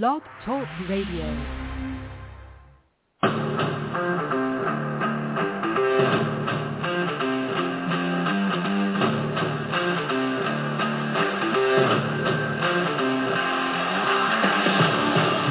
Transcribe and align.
Blog 0.00 0.22
Talk 0.46 0.66
Radio. 0.88 1.28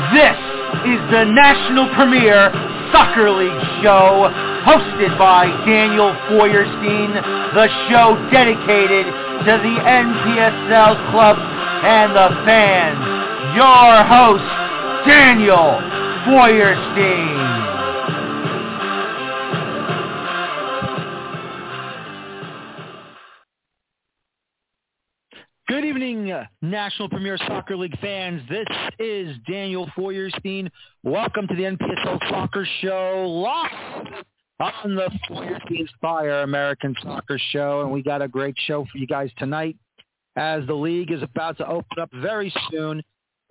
This 0.10 0.34
is 0.89 1.02
the 1.12 1.26
national 1.30 1.94
Premier 1.94 2.50
Soccer 2.92 3.30
League 3.30 3.52
show 3.84 4.26
hosted 4.66 5.16
by 5.20 5.46
Daniel 5.68 6.16
Feuerstein, 6.28 7.14
the 7.54 7.68
show 7.92 8.18
dedicated 8.32 9.05
to 9.05 9.54
the 9.62 9.76
NPSL 9.86 11.12
club 11.12 11.38
and 11.38 12.16
the 12.16 12.30
fans. 12.44 13.21
Your 13.55 14.04
host, 14.05 14.43
Daniel 15.05 15.77
Feuerstein. 16.23 17.61
Good 25.68 25.83
evening, 25.83 26.32
uh, 26.32 26.45
National 26.61 27.09
Premier 27.09 27.37
Soccer 27.39 27.75
League 27.75 28.00
fans. 28.00 28.42
This 28.47 28.65
is 29.00 29.36
Daniel 29.45 29.89
Feuerstein. 29.97 30.71
Welcome 31.04 31.45
to 31.50 31.56
the 31.56 31.64
NPSL 31.64 32.20
Soccer 32.30 32.66
Show 32.80 33.28
live 33.28 34.23
on 34.61 34.95
the 34.95 35.11
Feuerstein 35.28 35.89
Fire 36.00 36.44
American 36.44 36.95
Soccer 37.03 37.38
Show. 37.52 37.81
And 37.81 37.92
we 37.92 38.02
got 38.02 38.22
a 38.22 38.30
great 38.30 38.56
show 38.66 38.86
for 38.89 38.97
you 38.97 39.08
guys 39.08 39.30
tonight 39.38 39.75
as 40.38 40.66
the 40.67 40.73
league 40.73 41.11
is 41.11 41.22
about 41.22 41.58
to 41.58 41.67
open 41.67 42.00
up 42.00 42.09
very 42.14 42.53
soon. 42.70 43.02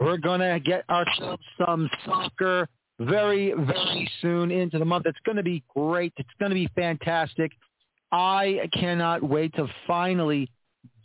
We're 0.01 0.17
going 0.17 0.41
to 0.41 0.59
get 0.59 0.89
ourselves 0.89 1.43
some 1.65 1.89
soccer 2.07 2.69
very, 2.99 3.53
very 3.53 4.11
soon 4.21 4.51
into 4.51 4.79
the 4.79 4.85
month. 4.85 5.07
It's 5.07 5.19
going 5.25 5.37
to 5.37 5.43
be 5.43 5.63
great. 5.75 6.13
It's 6.17 6.29
going 6.39 6.51
to 6.51 6.55
be 6.55 6.69
fantastic. 6.75 7.53
I 8.13 8.69
cannot 8.73 9.23
wait 9.23 9.55
to 9.55 9.69
finally 9.87 10.51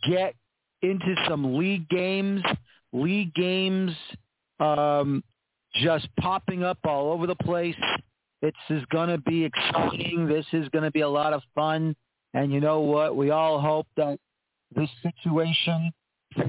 get 0.08 0.34
into 0.82 1.14
some 1.28 1.56
league 1.56 1.88
games, 1.88 2.42
league 2.92 3.34
games 3.34 3.92
um, 4.60 5.22
just 5.74 6.08
popping 6.18 6.62
up 6.62 6.78
all 6.84 7.12
over 7.12 7.26
the 7.26 7.36
place. 7.36 7.76
This 8.42 8.52
is 8.70 8.82
going 8.90 9.08
to 9.08 9.18
be 9.18 9.44
exciting. 9.44 10.26
This 10.28 10.46
is 10.52 10.68
going 10.70 10.84
to 10.84 10.90
be 10.90 11.00
a 11.00 11.08
lot 11.08 11.32
of 11.32 11.42
fun. 11.54 11.94
And 12.34 12.52
you 12.52 12.60
know 12.60 12.80
what? 12.80 13.16
We 13.16 13.30
all 13.30 13.60
hope 13.60 13.86
that 13.96 14.18
this 14.74 14.90
situation, 15.02 15.92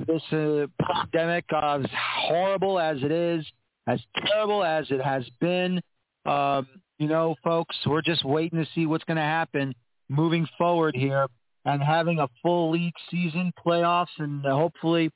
this 0.06 0.24
uh, 0.32 0.68
pandemic, 0.82 1.46
uh, 1.54 1.80
as 1.80 1.86
horrible 2.28 2.80
as 2.80 2.98
it 3.02 3.12
is, 3.12 3.46
as 3.88 4.00
terrible 4.26 4.64
as 4.64 4.86
it 4.90 5.02
has 5.02 5.24
been, 5.40 5.82
um, 6.26 6.68
you 7.00 7.08
know, 7.08 7.36
folks, 7.44 7.76
we're 7.86 8.02
just 8.02 8.26
waiting 8.26 8.60
to 8.60 8.70
see 8.74 8.86
what's 8.86 9.04
going 9.04 9.18
to 9.18 9.24
happen 9.24 9.74
moving 10.10 10.48
forward 10.58 10.96
here 10.96 11.28
and 11.66 11.82
having 11.82 12.20
a 12.20 12.28
full 12.42 12.72
league 12.72 12.94
season, 13.12 13.52
playoffs, 13.66 14.08
and 14.18 14.44
hopefully 14.44 15.12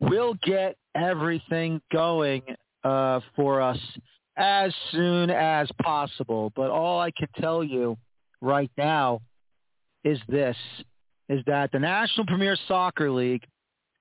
we'll 0.00 0.34
get 0.42 0.76
everything 0.94 1.80
going 1.92 2.42
uh, 2.84 3.20
for 3.34 3.60
us 3.60 3.78
as 4.36 4.72
soon 4.90 5.30
as 5.30 5.68
possible. 5.82 6.52
But 6.54 6.70
all 6.70 7.00
I 7.00 7.10
can 7.10 7.28
tell 7.40 7.64
you 7.64 7.96
right 8.40 8.70
now 8.76 9.20
is 10.04 10.18
this, 10.28 10.56
is 11.28 11.42
that 11.46 11.72
the 11.72 11.78
National 11.78 12.26
Premier 12.26 12.56
Soccer 12.68 13.10
League, 13.10 13.44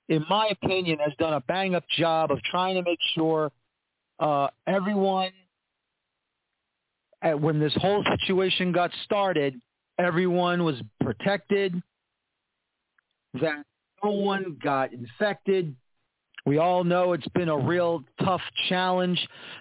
in 0.09 0.25
my 0.29 0.49
opinion, 0.51 0.99
has 0.99 1.13
done 1.17 1.33
a 1.33 1.39
bang-up 1.41 1.83
job 1.97 2.31
of 2.31 2.41
trying 2.43 2.75
to 2.75 2.81
make 2.83 2.99
sure 3.15 3.51
uh, 4.19 4.47
everyone, 4.67 5.31
at, 7.21 7.39
when 7.39 7.59
this 7.59 7.73
whole 7.75 8.03
situation 8.19 8.71
got 8.71 8.91
started, 9.05 9.59
everyone 9.97 10.63
was 10.63 10.75
protected, 11.01 11.81
that 13.41 13.63
no 14.03 14.11
one 14.11 14.57
got 14.61 14.93
infected. 14.93 15.75
We 16.45 16.57
all 16.57 16.83
know 16.83 17.13
it's 17.13 17.27
been 17.29 17.49
a 17.49 17.57
real 17.57 18.03
tough 18.23 18.41
challenge 18.67 19.19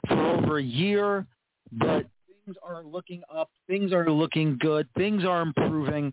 for 0.09 0.19
over 0.19 0.59
a 0.59 0.63
year, 0.63 1.27
but 1.71 2.07
things 2.45 2.57
are 2.63 2.83
looking 2.83 3.23
up. 3.33 3.51
Things 3.69 3.93
are 3.93 4.11
looking 4.11 4.59
good. 4.61 4.89
Things 4.97 5.25
are 5.25 5.43
improving. 5.43 6.13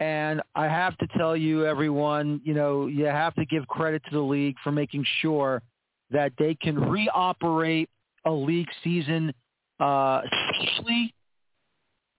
And 0.00 0.42
I 0.54 0.64
have 0.64 0.96
to 0.98 1.06
tell 1.16 1.36
you, 1.36 1.66
everyone, 1.66 2.40
you 2.44 2.54
know, 2.54 2.86
you 2.86 3.04
have 3.06 3.34
to 3.36 3.44
give 3.44 3.66
credit 3.68 4.02
to 4.06 4.10
the 4.10 4.20
league 4.20 4.56
for 4.64 4.72
making 4.72 5.04
sure 5.20 5.62
that 6.10 6.32
they 6.38 6.54
can 6.54 6.76
reoperate 6.76 7.88
a 8.24 8.30
league 8.30 8.68
season 8.82 9.32
uh, 9.80 10.22
safely, 10.52 11.14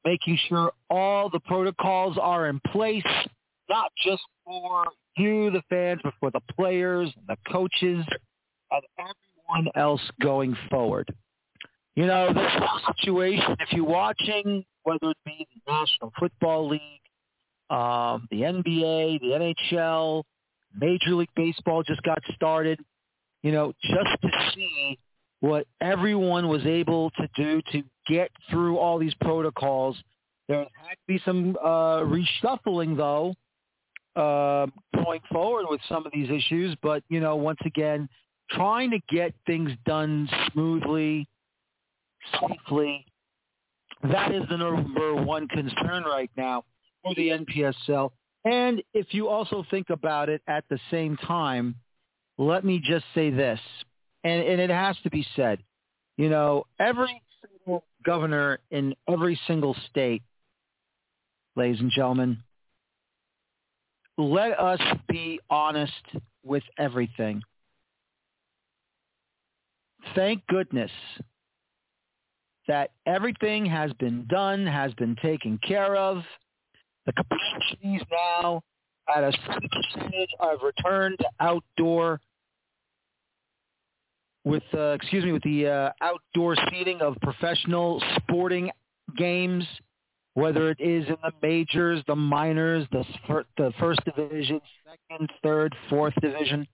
making 0.06 0.40
sure 0.47 0.72
all 0.90 1.30
the 1.30 1.40
protocols 1.41 2.18
are 2.22 2.47
in 2.47 2.59
place, 2.72 3.03
not 3.69 3.91
just 4.03 4.22
for 4.46 4.85
you, 5.18 5.52
the 5.52 5.62
fans, 5.69 6.00
but 6.03 6.14
for 6.19 6.31
the 6.31 6.41
players, 6.56 7.09
the 7.28 7.38
coaches, 7.52 8.06
and 8.72 8.84
everyone 8.97 9.72
else 9.75 10.02
going 10.22 10.56
forward. 10.69 11.14
You 11.96 12.08
know, 12.08 12.34
this 12.34 12.52
whole 12.58 12.94
situation, 12.96 13.56
if 13.59 13.72
you're 13.72 13.85
watching, 13.85 14.66
whether 14.84 15.12
it 15.12 15.18
be 15.25 15.47
the 15.56 15.72
National 15.72 16.12
Football 16.19 16.69
League, 16.69 16.81
um, 17.70 18.28
the 18.30 18.42
NBA, 18.42 19.20
the 19.22 19.56
NHL, 19.74 20.24
Major 20.80 21.16
League 21.16 21.30
Baseball 21.36 21.84
just 21.84 22.02
got 22.03 22.20
started, 22.36 22.80
you 23.44 23.52
know, 23.52 23.74
just 23.81 24.22
to 24.22 24.30
see 24.53 25.00
what 25.40 25.66
everyone 25.81 26.48
was 26.48 26.66
able 26.66 27.12
to 27.12 27.28
do 27.36 27.62
to 27.72 27.84
get 28.08 28.30
through 28.50 28.78
all 28.78 29.00
these 29.00 29.14
protocols. 29.22 29.98
There 30.48 30.59
had 30.59 30.66
to 30.66 31.08
be 31.08 31.20
some 31.26 31.56
uh, 31.64 32.02
reshuffling, 32.02 32.98
though, 32.98 33.34
uh, 34.16 34.68
going 34.96 35.22
forward 35.32 35.66
with 35.68 35.82
some 35.90 36.06
of 36.06 36.12
these 36.14 36.30
issues. 36.30 36.76
But, 36.84 37.03
you 37.09 37.20
know, 37.20 37.36
once 37.36 37.59
again, 37.66 38.08
trying 38.52 38.92
to 38.92 39.00
get 39.09 39.34
things 39.47 39.72
done 39.86 40.30
smoothly, 40.52 41.28
safely, 42.40 43.06
that 44.03 44.34
is 44.34 44.44
the 44.50 44.58
number 44.58 45.16
one 45.16 45.47
concern 45.47 46.03
right 46.03 46.30
now 46.38 46.64
the 47.16 47.29
NPSL. 47.29 48.11
And 48.45 48.81
if 48.93 49.13
you 49.13 49.27
also 49.27 49.66
think 49.69 49.89
about 49.89 50.29
it 50.29 50.41
at 50.47 50.63
the 50.69 50.79
same 50.91 51.17
time, 51.17 51.75
let 52.38 52.63
me 52.63 52.81
just 52.83 53.05
say 53.13 53.29
this, 53.29 53.59
and, 54.23 54.41
and 54.41 54.59
it 54.61 54.69
has 54.69 54.97
to 55.03 55.09
be 55.09 55.25
said, 55.35 55.59
you 56.17 56.29
know, 56.29 56.66
every 56.79 57.21
single 57.41 57.83
governor 58.03 58.59
in 58.71 58.95
every 59.09 59.39
single 59.47 59.75
state, 59.89 60.21
ladies 61.55 61.79
and 61.79 61.91
gentlemen, 61.91 62.38
let 64.17 64.59
us 64.59 64.79
be 65.07 65.39
honest 65.49 65.91
with 66.43 66.63
everything. 66.77 67.41
Thank 70.13 70.45
goodness 70.47 70.91
that 72.67 72.91
everything 73.05 73.66
has 73.66 73.91
been 73.93 74.25
done, 74.27 74.66
has 74.66 74.93
been 74.93 75.16
taken 75.22 75.59
care 75.66 75.95
of. 75.95 76.23
The 77.05 77.13
capacities 77.13 78.01
now 78.11 78.61
at 79.16 79.23
a 79.23 79.31
certain 79.45 79.69
percentage 79.69 80.29
have 80.39 80.59
returned 80.63 81.19
to 81.19 81.27
outdoor 81.39 82.19
with, 84.43 84.63
uh, 84.73 84.89
excuse 84.89 85.23
me, 85.23 85.31
with 85.31 85.43
the 85.43 85.67
uh, 85.67 85.89
outdoor 86.01 86.55
seating 86.69 87.01
of 87.01 87.16
professional 87.21 88.01
sporting 88.17 88.71
games 89.17 89.66
whether 90.35 90.69
it 90.69 90.79
is 90.81 91.07
in 91.07 91.16
the 91.23 91.31
majors, 91.41 92.03
the 92.07 92.16
minors, 92.16 92.85
the, 92.91 93.05
the 93.57 93.73
first 93.79 94.01
division, 94.03 94.61
second, 94.85 95.29
third, 95.41 95.73
fourth 95.89 96.13
division. 96.22 96.67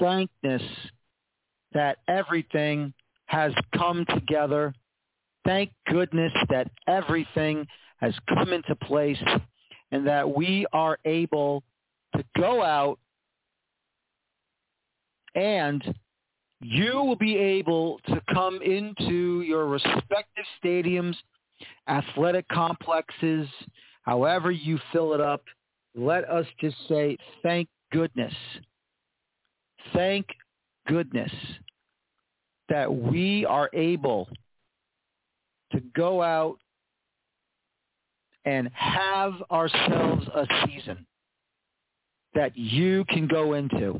Thankness 0.00 0.62
that 1.72 1.98
everything 2.08 2.92
has 3.26 3.52
come 3.76 4.04
together. 4.08 4.74
Thank 5.44 5.70
goodness 5.86 6.32
that 6.50 6.68
everything 6.88 7.66
has 7.98 8.14
come 8.28 8.52
into 8.52 8.74
place 8.76 9.18
and 9.90 10.06
that 10.06 10.28
we 10.28 10.66
are 10.72 10.98
able 11.04 11.62
to 12.16 12.24
go 12.36 12.62
out 12.62 12.98
and 15.34 15.94
you 16.60 16.94
will 16.94 17.16
be 17.16 17.36
able 17.36 18.00
to 18.08 18.20
come 18.32 18.60
into 18.62 19.42
your 19.42 19.66
respective 19.66 20.44
stadiums 20.62 21.14
athletic 21.88 22.46
complexes, 22.48 23.48
however 24.02 24.50
you 24.50 24.78
fill 24.92 25.14
it 25.14 25.20
up, 25.20 25.42
let 25.94 26.28
us 26.28 26.46
just 26.60 26.76
say 26.88 27.16
thank 27.42 27.68
goodness. 27.92 28.34
Thank 29.92 30.26
goodness 30.86 31.32
that 32.68 32.92
we 32.92 33.46
are 33.46 33.70
able 33.72 34.28
to 35.72 35.80
go 35.96 36.22
out 36.22 36.58
and 38.48 38.70
have 38.72 39.34
ourselves 39.50 40.26
a 40.34 40.46
season 40.64 41.06
that 42.32 42.56
you 42.56 43.04
can 43.10 43.26
go 43.26 43.52
into. 43.52 43.98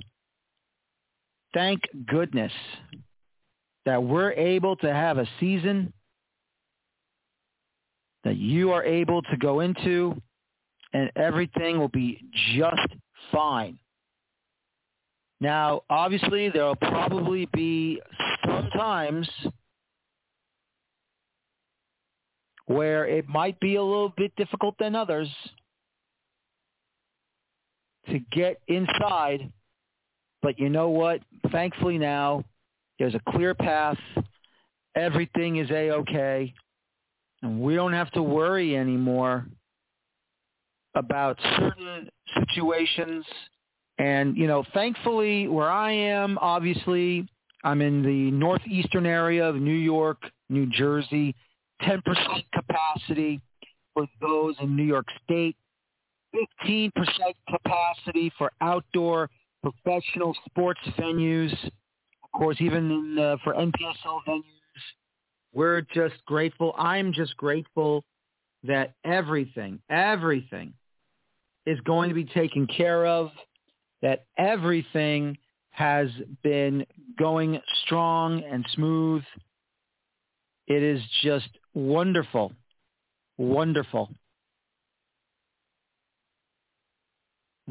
Thank 1.52 1.82
goodness 2.06 2.52
that 3.84 4.02
we're 4.02 4.32
able 4.32 4.74
to 4.76 4.90
have 4.90 5.18
a 5.18 5.28
season 5.38 5.92
that 8.24 8.38
you 8.38 8.72
are 8.72 8.84
able 8.84 9.20
to 9.20 9.36
go 9.36 9.60
into 9.60 10.16
and 10.94 11.10
everything 11.14 11.78
will 11.78 11.88
be 11.88 12.18
just 12.56 12.88
fine. 13.30 13.78
Now, 15.42 15.82
obviously, 15.90 16.48
there 16.48 16.64
will 16.64 16.76
probably 16.76 17.46
be 17.52 18.00
sometimes 18.46 18.72
times 18.78 19.28
where 22.68 23.06
it 23.06 23.26
might 23.26 23.58
be 23.60 23.76
a 23.76 23.82
little 23.82 24.12
bit 24.16 24.30
difficult 24.36 24.74
than 24.78 24.94
others 24.94 25.28
to 28.08 28.18
get 28.30 28.60
inside. 28.68 29.50
But 30.42 30.58
you 30.58 30.68
know 30.68 30.90
what? 30.90 31.20
Thankfully 31.50 31.98
now, 31.98 32.44
there's 32.98 33.14
a 33.14 33.20
clear 33.30 33.54
path. 33.54 33.98
Everything 34.94 35.56
is 35.56 35.70
A-OK. 35.70 36.54
And 37.42 37.60
we 37.60 37.74
don't 37.74 37.94
have 37.94 38.10
to 38.12 38.22
worry 38.22 38.76
anymore 38.76 39.46
about 40.94 41.38
certain 41.58 42.10
situations. 42.38 43.24
And, 43.98 44.36
you 44.36 44.46
know, 44.46 44.64
thankfully 44.74 45.48
where 45.48 45.70
I 45.70 45.92
am, 45.92 46.38
obviously, 46.38 47.26
I'm 47.64 47.80
in 47.80 48.02
the 48.02 48.30
northeastern 48.30 49.06
area 49.06 49.48
of 49.48 49.56
New 49.56 49.70
York, 49.70 50.22
New 50.50 50.66
Jersey, 50.66 51.34
10% 51.82 52.02
capacity 52.52 53.40
for 53.94 54.06
those 54.20 54.54
in 54.60 54.76
New 54.76 54.84
York 54.84 55.06
State, 55.24 55.56
15% 56.62 56.92
capacity 57.48 58.32
for 58.36 58.52
outdoor 58.60 59.30
professional 59.62 60.36
sports 60.46 60.80
venues. 60.98 61.52
Of 61.62 62.32
course, 62.32 62.56
even 62.60 62.90
in, 62.90 63.18
uh, 63.18 63.36
for 63.42 63.54
NPSL 63.54 64.20
venues, 64.26 64.42
we're 65.52 65.80
just 65.94 66.14
grateful. 66.26 66.74
I'm 66.76 67.12
just 67.12 67.36
grateful 67.36 68.04
that 68.64 68.94
everything, 69.04 69.80
everything 69.88 70.74
is 71.66 71.80
going 71.80 72.08
to 72.08 72.14
be 72.14 72.24
taken 72.24 72.66
care 72.66 73.06
of, 73.06 73.30
that 74.02 74.26
everything 74.36 75.36
has 75.70 76.08
been 76.42 76.84
going 77.18 77.60
strong 77.84 78.42
and 78.42 78.66
smooth. 78.74 79.22
It 80.66 80.82
is 80.82 81.00
just 81.22 81.48
wonderful, 81.78 82.52
wonderful 83.36 84.10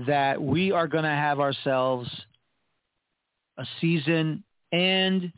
that 0.06 0.42
we 0.42 0.72
are 0.72 0.88
going 0.88 1.04
to 1.04 1.10
have 1.10 1.40
ourselves 1.40 2.10
a 3.58 3.66
season 3.82 4.44
and 4.72 5.32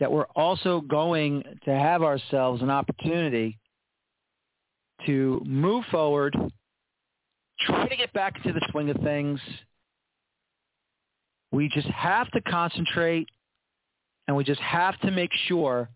that 0.00 0.10
we're 0.10 0.26
also 0.36 0.80
going 0.80 1.42
to 1.64 1.70
have 1.70 2.02
ourselves 2.02 2.62
an 2.62 2.70
opportunity 2.70 3.58
to 5.04 5.42
move 5.44 5.84
forward, 5.90 6.34
try 7.60 7.88
to 7.88 7.96
get 7.96 8.12
back 8.12 8.36
into 8.36 8.52
the 8.52 8.66
swing 8.70 8.88
of 8.88 8.96
things. 9.02 9.40
We 11.50 11.68
just 11.68 11.88
have 11.88 12.30
to 12.30 12.40
concentrate 12.40 13.28
and 14.26 14.36
we 14.36 14.44
just 14.44 14.60
have 14.60 14.98
to 15.00 15.10
make 15.10 15.30
sure 15.46 15.88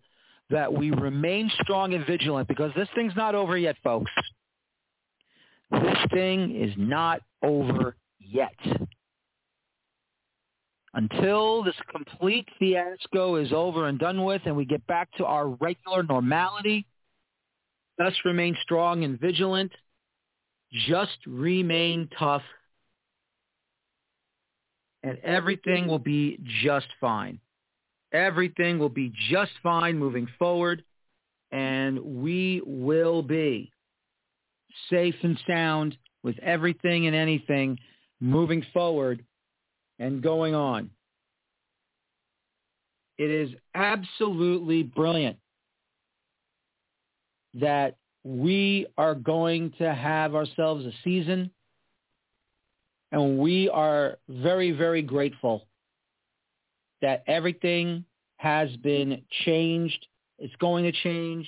that 0.53 0.73
we 0.73 0.91
remain 0.91 1.51
strong 1.63 1.95
and 1.95 2.07
vigilant 2.07 2.49
because 2.49 2.71
this 2.77 2.89
thing's 2.95 3.17
not 3.17 3.35
over 3.35 3.59
yet, 3.59 3.77
folks. 3.83 4.11
This 5.71 5.99
thing 6.13 6.55
is 6.55 6.73
not 6.77 7.23
over 7.43 7.97
yet 8.21 8.55
until 10.95 11.63
this 11.63 11.75
complete 11.91 12.47
fiasco 12.59 13.37
is 13.37 13.53
over 13.53 13.89
and 13.89 13.99
done 13.99 14.25
with 14.25 14.43
and 14.45 14.57
we 14.57 14.65
get 14.65 14.87
back 14.87 15.09
to 15.17 15.25
our 15.25 15.49
regular 15.49 16.03
normality, 16.03 16.87
let's 17.99 18.17
remain 18.25 18.57
strong 18.63 19.05
and 19.05 19.19
vigilant. 19.19 19.73
Just 20.89 21.19
remain 21.27 22.09
tough 22.19 22.43
and 25.03 25.19
everything 25.19 25.87
will 25.87 25.99
be 25.99 26.39
just 26.63 26.87
fine. 27.01 27.39
Everything 28.13 28.79
will 28.79 28.89
be 28.89 29.13
just 29.31 29.53
fine 29.63 29.99
moving 29.99 30.29
forward 30.39 30.85
and 31.51 31.99
we 32.01 32.63
will 32.65 33.23
be 33.23 33.71
safe 34.91 35.15
and 35.23 35.39
sound 35.47 35.97
with 36.23 36.39
everything 36.41 37.07
and 37.07 37.17
anything 37.17 37.79
moving 38.21 38.65
forward 38.73 39.25
and 39.99 40.23
going 40.23 40.55
on. 40.55 40.91
It 43.19 43.31
is 43.31 43.51
absolutely 43.75 44.83
brilliant 44.83 45.37
that 47.55 47.97
we 48.25 48.87
are 48.97 49.15
going 49.15 49.73
to 49.79 49.95
have 49.95 50.35
ourselves 50.35 50.87
a 50.87 50.93
season 51.05 51.51
and 53.11 53.39
we 53.39 53.69
are 53.69 54.19
very, 54.29 54.73
very 54.73 55.03
grateful 55.03 55.67
that 57.03 57.23
everything 57.27 58.05
has 58.37 58.75
been 58.79 59.23
changed. 59.45 60.07
It's 60.39 60.55
going 60.57 60.85
to 60.85 60.93
change. 60.93 61.47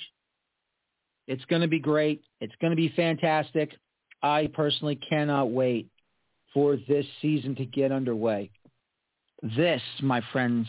It's 1.27 1.43
going 1.45 1.61
to 1.61 1.67
be 1.67 1.79
great. 1.79 2.21
It's 2.39 2.53
going 2.61 2.71
to 2.71 2.77
be 2.77 2.93
fantastic. 2.95 3.75
I 4.21 4.49
personally 4.53 4.95
cannot 4.95 5.51
wait 5.51 5.87
for 6.53 6.77
this 6.87 7.05
season 7.21 7.55
to 7.55 7.65
get 7.65 7.91
underway. 7.91 8.51
This, 9.41 9.81
my 10.01 10.21
friends, 10.31 10.67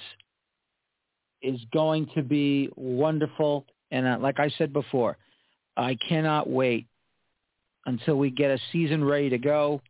is 1.42 1.60
going 1.72 2.08
to 2.14 2.22
be 2.22 2.70
wonderful. 2.76 3.66
And 3.90 4.06
uh, 4.06 4.18
like 4.20 4.40
I 4.40 4.50
said 4.58 4.72
before, 4.72 5.16
I 5.76 5.96
cannot 6.08 6.48
wait 6.48 6.86
until 7.84 8.16
we 8.16 8.30
get 8.30 8.50
a 8.50 8.58
season 8.72 9.04
ready 9.04 9.30
to 9.30 9.38
go 9.38 9.80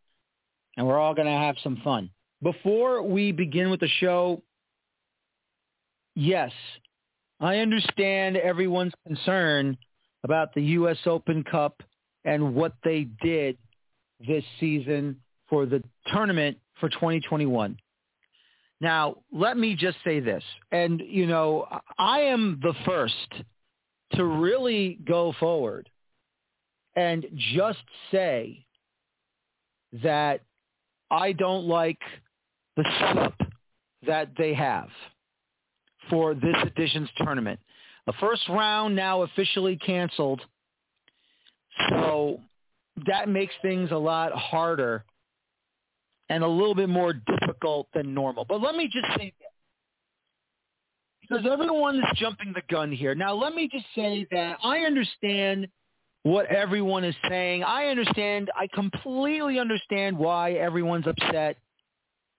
and 0.77 0.87
we're 0.87 0.99
all 0.99 1.15
going 1.15 1.27
to 1.27 1.33
have 1.33 1.57
some 1.63 1.81
fun. 1.83 2.11
Before 2.43 3.03
we 3.03 3.33
begin 3.33 3.71
with 3.71 3.81
the 3.81 3.89
show, 4.01 4.43
yes, 6.17 6.51
I 7.39 7.59
understand 7.59 8.37
everyone's 8.37 8.95
concern 9.07 9.77
about 10.25 10.53
the 10.55 10.63
U.S. 10.63 10.99
Open 11.07 11.45
Cup 11.45 11.81
and 12.25 12.55
what 12.55 12.73
they 12.83 13.07
did 13.23 13.57
this 14.27 14.43
season 14.59 15.21
for 15.49 15.67
the 15.67 15.83
tournament 16.13 16.59
for 16.81 16.89
2021. 16.89 17.77
Now, 18.81 19.17
let 19.33 19.57
me 19.57 19.77
just 19.77 19.99
say 20.05 20.21
this. 20.21 20.43
And, 20.73 21.01
you 21.07 21.27
know, 21.27 21.67
I 21.99 22.21
am 22.21 22.59
the 22.63 22.75
first 22.85 23.45
to 24.13 24.25
really 24.25 24.99
go 25.07 25.35
forward 25.39 25.89
and 26.97 27.27
just 27.55 27.79
say 28.11 28.65
that 30.03 30.41
I 31.11 31.33
don't 31.33 31.67
like 31.67 32.01
the 32.77 32.85
setup 32.99 33.35
that 34.07 34.31
they 34.37 34.55
have 34.55 34.89
for 36.11 36.35
this 36.35 36.57
edition's 36.63 37.09
tournament. 37.19 37.61
The 38.07 38.13
first 38.21 38.43
round 38.49 38.95
now 38.95 39.23
officially 39.23 39.77
canceled. 39.77 40.41
So 41.91 42.41
that 43.07 43.29
makes 43.29 43.55
things 43.63 43.91
a 43.91 43.97
lot 43.97 44.33
harder 44.33 45.05
and 46.29 46.43
a 46.43 46.49
little 46.49 46.75
bit 46.75 46.89
more 46.89 47.13
difficult 47.13 47.89
than 47.95 48.15
normal. 48.15 48.45
But 48.45 48.61
let 48.61 48.75
me 48.75 48.89
just 48.93 49.07
say 49.19 49.33
this. 49.39 49.49
Because 51.29 51.47
everyone 51.51 51.97
is 51.97 52.05
jumping 52.15 52.53
the 52.55 52.63
gun 52.71 52.93
here. 52.93 53.15
Now, 53.15 53.35
let 53.35 53.53
me 53.55 53.69
just 53.71 53.87
say 53.97 54.27
that 54.31 54.59
I 54.63 54.81
understand 54.81 55.67
what 56.23 56.47
everyone 56.47 57.05
is 57.05 57.17
saying. 57.29 57.65
I 57.65 57.87
understand. 57.87 58.51
I 58.55 58.69
completely 58.73 59.59
understand 59.59 60.17
why 60.17 60.53
everyone's 60.53 61.07
upset. 61.07 61.57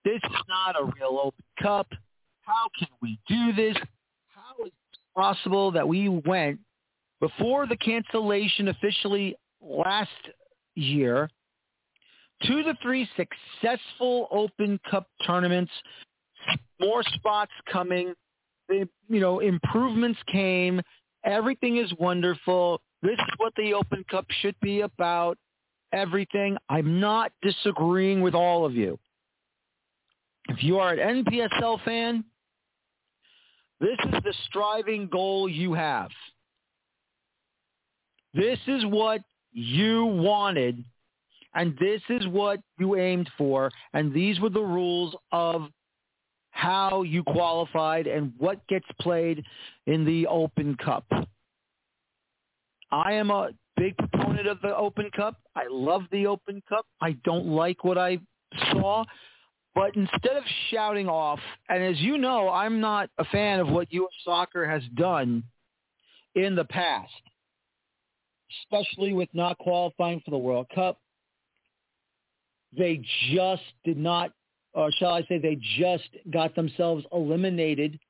This 0.04 0.20
is 0.24 0.36
not 0.48 0.74
a 0.80 0.84
real 0.84 1.20
Open 1.22 1.44
Cup. 1.60 1.86
How 2.48 2.68
can 2.78 2.88
we 3.02 3.18
do 3.28 3.52
this? 3.52 3.76
How 4.28 4.64
is 4.64 4.68
it 4.68 4.98
possible 5.14 5.70
that 5.72 5.86
we 5.86 6.08
went 6.08 6.58
before 7.20 7.66
the 7.66 7.76
cancellation 7.76 8.68
officially 8.68 9.36
last 9.60 10.08
year 10.74 11.28
two 12.46 12.62
to 12.62 12.74
three 12.82 13.08
successful 13.16 14.28
Open 14.30 14.78
Cup 14.90 15.08
tournaments, 15.26 15.72
more 16.80 17.02
spots 17.14 17.52
coming, 17.70 18.14
you 18.70 18.88
know, 19.08 19.40
improvements 19.40 20.18
came. 20.30 20.80
Everything 21.24 21.78
is 21.78 21.92
wonderful. 21.98 22.80
This 23.02 23.18
is 23.18 23.34
what 23.38 23.52
the 23.56 23.74
Open 23.74 24.04
Cup 24.10 24.26
should 24.40 24.56
be 24.60 24.82
about. 24.82 25.36
Everything. 25.92 26.56
I'm 26.68 27.00
not 27.00 27.32
disagreeing 27.42 28.20
with 28.20 28.34
all 28.34 28.64
of 28.64 28.74
you. 28.74 28.98
If 30.48 30.62
you 30.62 30.78
are 30.78 30.92
an 30.92 31.24
NPSL 31.24 31.82
fan, 31.84 32.24
this 33.80 33.98
is 34.06 34.22
the 34.24 34.34
striving 34.48 35.08
goal 35.08 35.48
you 35.48 35.72
have. 35.74 36.10
This 38.34 38.58
is 38.66 38.84
what 38.86 39.22
you 39.52 40.04
wanted 40.04 40.84
and 41.54 41.76
this 41.80 42.00
is 42.08 42.26
what 42.28 42.60
you 42.78 42.96
aimed 42.96 43.28
for, 43.36 43.70
and 43.92 44.12
these 44.12 44.38
were 44.40 44.50
the 44.50 44.60
rules 44.60 45.14
of 45.32 45.62
how 46.50 47.02
you 47.02 47.22
qualified 47.22 48.06
and 48.06 48.32
what 48.38 48.64
gets 48.68 48.86
played 49.00 49.44
in 49.86 50.04
the 50.04 50.26
Open 50.26 50.76
Cup. 50.76 51.04
I 52.90 53.12
am 53.12 53.30
a 53.30 53.50
big 53.76 53.96
proponent 53.96 54.46
of 54.46 54.60
the 54.60 54.76
Open 54.76 55.10
Cup. 55.14 55.36
I 55.54 55.64
love 55.70 56.02
the 56.10 56.26
Open 56.26 56.62
Cup. 56.68 56.86
I 57.00 57.12
don't 57.24 57.46
like 57.46 57.84
what 57.84 57.98
I 57.98 58.18
saw. 58.72 59.04
But 59.78 59.94
instead 59.94 60.36
of 60.36 60.42
shouting 60.70 61.08
off, 61.08 61.38
and 61.68 61.82
as 61.84 62.00
you 62.00 62.18
know, 62.18 62.48
I'm 62.48 62.80
not 62.80 63.10
a 63.18 63.24
fan 63.26 63.60
of 63.60 63.68
what 63.68 63.92
U.S. 63.92 64.12
soccer 64.24 64.68
has 64.68 64.82
done 64.96 65.44
in 66.34 66.56
the 66.56 66.64
past, 66.64 67.12
especially 68.64 69.12
with 69.12 69.28
not 69.32 69.56
qualifying 69.58 70.20
for 70.24 70.32
the 70.32 70.38
World 70.38 70.66
Cup. 70.74 70.98
They 72.76 73.02
just 73.32 73.62
did 73.84 73.96
not, 73.98 74.32
or 74.74 74.90
shall 74.98 75.12
I 75.12 75.22
say, 75.22 75.38
they 75.38 75.58
just 75.78 76.08
got 76.30 76.56
themselves 76.56 77.04
eliminated 77.12 78.00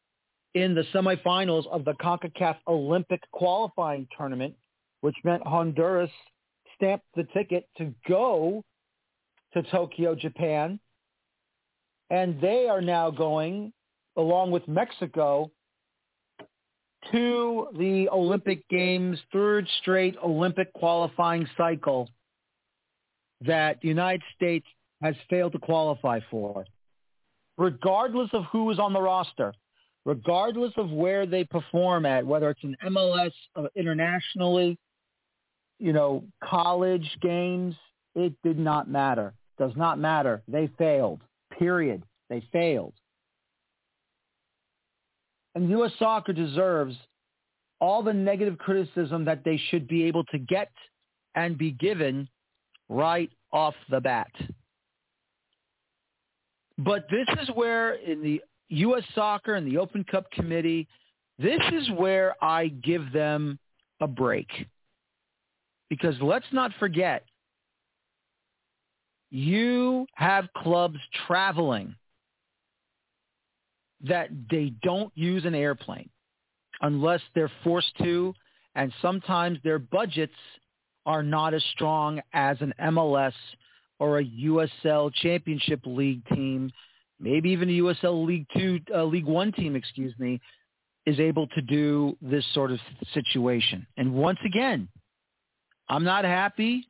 in 0.54 0.74
the 0.74 0.84
semifinals 0.94 1.66
of 1.66 1.84
the 1.84 1.92
CONCACAF 1.94 2.56
Olympic 2.66 3.20
qualifying 3.30 4.08
tournament 4.16 4.54
which 5.00 5.16
meant 5.24 5.46
Honduras 5.46 6.10
stamped 6.76 7.06
the 7.14 7.24
ticket 7.34 7.68
to 7.78 7.92
go 8.08 8.64
to 9.54 9.62
Tokyo, 9.70 10.14
Japan. 10.14 10.80
And 12.10 12.40
they 12.40 12.68
are 12.68 12.80
now 12.80 13.10
going, 13.10 13.72
along 14.16 14.50
with 14.50 14.66
Mexico, 14.66 15.50
to 17.12 17.68
the 17.78 18.08
Olympic 18.10 18.66
Games, 18.68 19.18
third 19.32 19.68
straight 19.80 20.16
Olympic 20.24 20.72
qualifying 20.72 21.46
cycle 21.56 22.08
that 23.42 23.78
the 23.82 23.88
United 23.88 24.22
States 24.34 24.66
has 25.00 25.14
failed 25.30 25.52
to 25.52 25.58
qualify 25.58 26.18
for. 26.30 26.64
Regardless 27.56 28.30
of 28.32 28.44
who 28.50 28.70
is 28.70 28.78
on 28.78 28.92
the 28.92 29.00
roster, 29.00 29.52
regardless 30.04 30.72
of 30.76 30.90
where 30.90 31.26
they 31.26 31.44
perform 31.44 32.06
at, 32.06 32.26
whether 32.26 32.50
it's 32.50 32.64
an 32.64 32.76
MLS 32.84 33.32
uh, 33.54 33.66
internationally 33.76 34.78
you 35.78 35.92
know, 35.92 36.24
college 36.42 37.08
games, 37.22 37.74
it 38.14 38.34
did 38.42 38.58
not 38.58 38.88
matter. 38.88 39.34
Does 39.58 39.72
not 39.76 39.98
matter. 39.98 40.42
They 40.48 40.68
failed. 40.78 41.20
Period. 41.58 42.02
They 42.30 42.42
failed. 42.52 42.94
And 45.54 45.68
U.S. 45.70 45.92
soccer 45.98 46.32
deserves 46.32 46.94
all 47.80 48.02
the 48.02 48.12
negative 48.12 48.58
criticism 48.58 49.24
that 49.24 49.44
they 49.44 49.60
should 49.70 49.88
be 49.88 50.04
able 50.04 50.24
to 50.24 50.38
get 50.38 50.70
and 51.34 51.56
be 51.56 51.72
given 51.72 52.28
right 52.88 53.30
off 53.52 53.74
the 53.90 54.00
bat. 54.00 54.30
But 56.78 57.06
this 57.10 57.26
is 57.42 57.50
where 57.54 57.94
in 57.94 58.22
the 58.22 58.40
U.S. 58.68 59.02
Soccer 59.14 59.54
and 59.54 59.66
the 59.66 59.78
Open 59.78 60.04
Cup 60.04 60.30
Committee, 60.30 60.86
this 61.38 61.60
is 61.72 61.90
where 61.90 62.36
I 62.42 62.68
give 62.68 63.12
them 63.12 63.58
a 64.00 64.06
break. 64.06 64.48
Because 65.90 66.14
let's 66.20 66.46
not 66.52 66.70
forget, 66.78 67.24
you 69.30 70.06
have 70.14 70.46
clubs 70.56 70.98
traveling 71.26 71.94
that 74.02 74.28
they 74.50 74.72
don't 74.82 75.12
use 75.14 75.44
an 75.44 75.54
airplane 75.54 76.08
unless 76.80 77.20
they're 77.34 77.50
forced 77.64 77.92
to, 77.98 78.32
and 78.74 78.92
sometimes 79.02 79.58
their 79.64 79.78
budgets 79.78 80.34
are 81.04 81.22
not 81.22 81.54
as 81.54 81.64
strong 81.72 82.20
as 82.32 82.56
an 82.60 82.72
MLS 82.80 83.32
or 83.98 84.20
a 84.20 84.24
USL 84.24 85.12
Championship 85.14 85.80
League 85.84 86.24
team, 86.28 86.70
maybe 87.18 87.50
even 87.50 87.68
a 87.68 87.72
USL 87.72 88.24
League 88.24 88.46
Two, 88.56 88.78
uh, 88.94 89.04
League 89.04 89.24
One 89.24 89.50
team, 89.50 89.74
excuse 89.74 90.14
me, 90.18 90.40
is 91.06 91.18
able 91.18 91.48
to 91.48 91.62
do 91.62 92.16
this 92.22 92.44
sort 92.54 92.70
of 92.70 92.78
situation. 93.12 93.86
And 93.96 94.12
once 94.12 94.38
again, 94.44 94.88
I'm 95.88 96.04
not 96.04 96.24
happy 96.24 96.86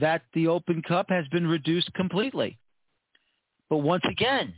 that 0.00 0.22
the 0.34 0.48
Open 0.48 0.82
Cup 0.82 1.06
has 1.10 1.26
been 1.28 1.46
reduced 1.46 1.92
completely. 1.94 2.58
But 3.70 3.78
once 3.78 4.04
again, 4.10 4.54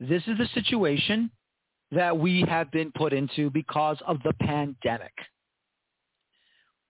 this 0.00 0.22
is 0.26 0.38
the 0.38 0.48
situation 0.54 1.30
that 1.90 2.16
we 2.18 2.44
have 2.48 2.70
been 2.70 2.92
put 2.96 3.12
into 3.12 3.50
because 3.50 3.98
of 4.06 4.18
the 4.22 4.32
pandemic. 4.40 5.12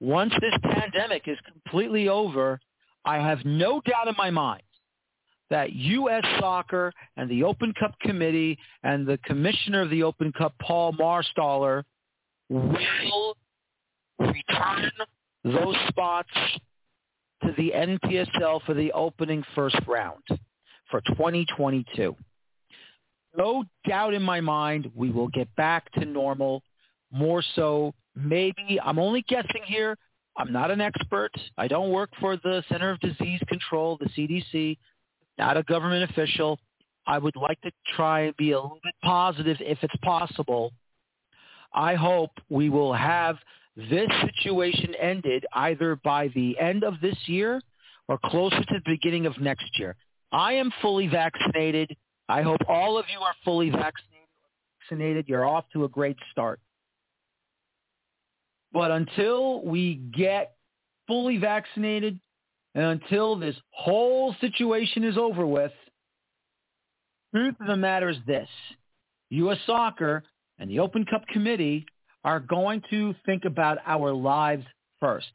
Once 0.01 0.33
this 0.41 0.55
pandemic 0.63 1.23
is 1.27 1.39
completely 1.51 2.09
over, 2.09 2.59
I 3.05 3.17
have 3.19 3.45
no 3.45 3.81
doubt 3.81 4.09
in 4.09 4.15
my 4.17 4.31
mind 4.31 4.63
that 5.51 5.73
U.S. 5.73 6.25
Soccer 6.41 6.93
and 7.17 7.31
the 7.31 7.45
Open 7.45 7.73
Cup 7.79 7.95
Committee 8.01 8.59
and 8.83 9.07
the 9.07 9.19
commissioner 9.25 9.83
of 9.83 9.91
the 9.91 10.03
Open 10.03 10.33
Cup, 10.33 10.55
Paul 10.61 10.93
Marstall, 10.95 11.83
will 12.49 13.37
return 14.19 14.91
those 15.45 15.77
spots 15.89 16.31
to 17.45 17.55
the 17.57 17.73
NPSL 17.75 18.63
for 18.65 18.75
the 18.75 18.93
opening 18.93 19.45
first 19.55 19.77
round 19.87 20.23
for 20.91 21.01
2022. 21.09 22.17
No 23.37 23.65
doubt 23.87 24.15
in 24.15 24.23
my 24.23 24.41
mind 24.41 24.91
we 24.95 25.11
will 25.11 25.29
get 25.29 25.55
back 25.57 25.91
to 25.93 26.05
normal. 26.05 26.63
More 27.13 27.43
so, 27.55 27.95
maybe, 28.17 28.79
I'm 28.83 28.99
only 28.99 29.23
guessing 29.29 29.63
here. 29.67 29.97
I'm 30.37 30.53
not 30.53 30.71
an 30.71 30.81
expert. 30.81 31.31
I 31.57 31.69
don't 31.69 31.91
work 31.91 32.11
for 32.21 32.37
the 32.37 32.65
Center 32.69 32.91
of 32.91 33.01
Disease 33.01 33.41
Control, 33.49 33.99
the 33.99 34.09
CDC, 34.17 34.77
not 35.39 35.57
a 35.57 35.63
government 35.65 36.11
official. 36.11 36.59
I 37.07 37.19
would 37.19 37.37
like 37.37 37.61
to 37.61 37.71
try 37.95 38.23
and 38.23 38.37
be 38.37 38.53
a 38.53 38.57
little 38.57 38.81
bit 38.83 38.95
positive 39.03 39.59
if 39.61 39.79
it's 39.83 39.97
possible. 40.03 40.73
I 41.73 41.95
hope 41.95 42.31
we 42.49 42.71
will 42.71 42.93
have 42.93 43.37
this 43.77 44.09
situation 44.33 44.95
ended 45.01 45.45
either 45.53 45.97
by 45.97 46.29
the 46.29 46.59
end 46.59 46.85
of 46.85 47.01
this 47.01 47.17
year 47.27 47.61
or 48.09 48.19
closer 48.25 48.59
to 48.59 48.75
the 48.75 48.83
beginning 48.85 49.27
of 49.27 49.41
next 49.41 49.79
year. 49.79 49.97
I 50.31 50.55
am 50.55 50.73
fully 50.81 51.09
vaccinated. 51.09 51.97
I 52.29 52.43
hope 52.43 52.61
all 52.69 52.99
of 52.99 53.07
you 53.13 53.21
are 53.21 53.35
fully 53.45 53.71
vaccinated. 53.71 55.27
You're 55.29 55.47
off 55.47 55.65
to 55.73 55.85
a 55.85 55.89
great 55.89 56.17
start. 56.31 56.61
But 58.73 58.91
until 58.91 59.65
we 59.65 59.95
get 59.95 60.57
fully 61.07 61.39
vaccinated 61.39 62.19
and 62.75 63.01
until 63.01 63.37
this 63.37 63.55
whole 63.71 64.35
situation 64.41 65.05
is 65.05 65.17
over 65.17 65.47
with, 65.47 65.73
truth 67.33 67.55
of 67.61 67.67
the 67.67 67.77
matter 67.77 68.09
is 68.09 68.17
this. 68.27 68.49
U.S. 69.31 69.59
Soccer 69.67 70.25
and 70.59 70.71
the 70.71 70.81
Open 70.81 71.05
Cup 71.05 71.27
Committee 71.29 71.87
are 72.25 72.41
going 72.41 72.83
to 72.91 73.15
think 73.27 73.45
about 73.45 73.79
our 73.87 74.13
lives 74.13 74.65
first. 75.01 75.29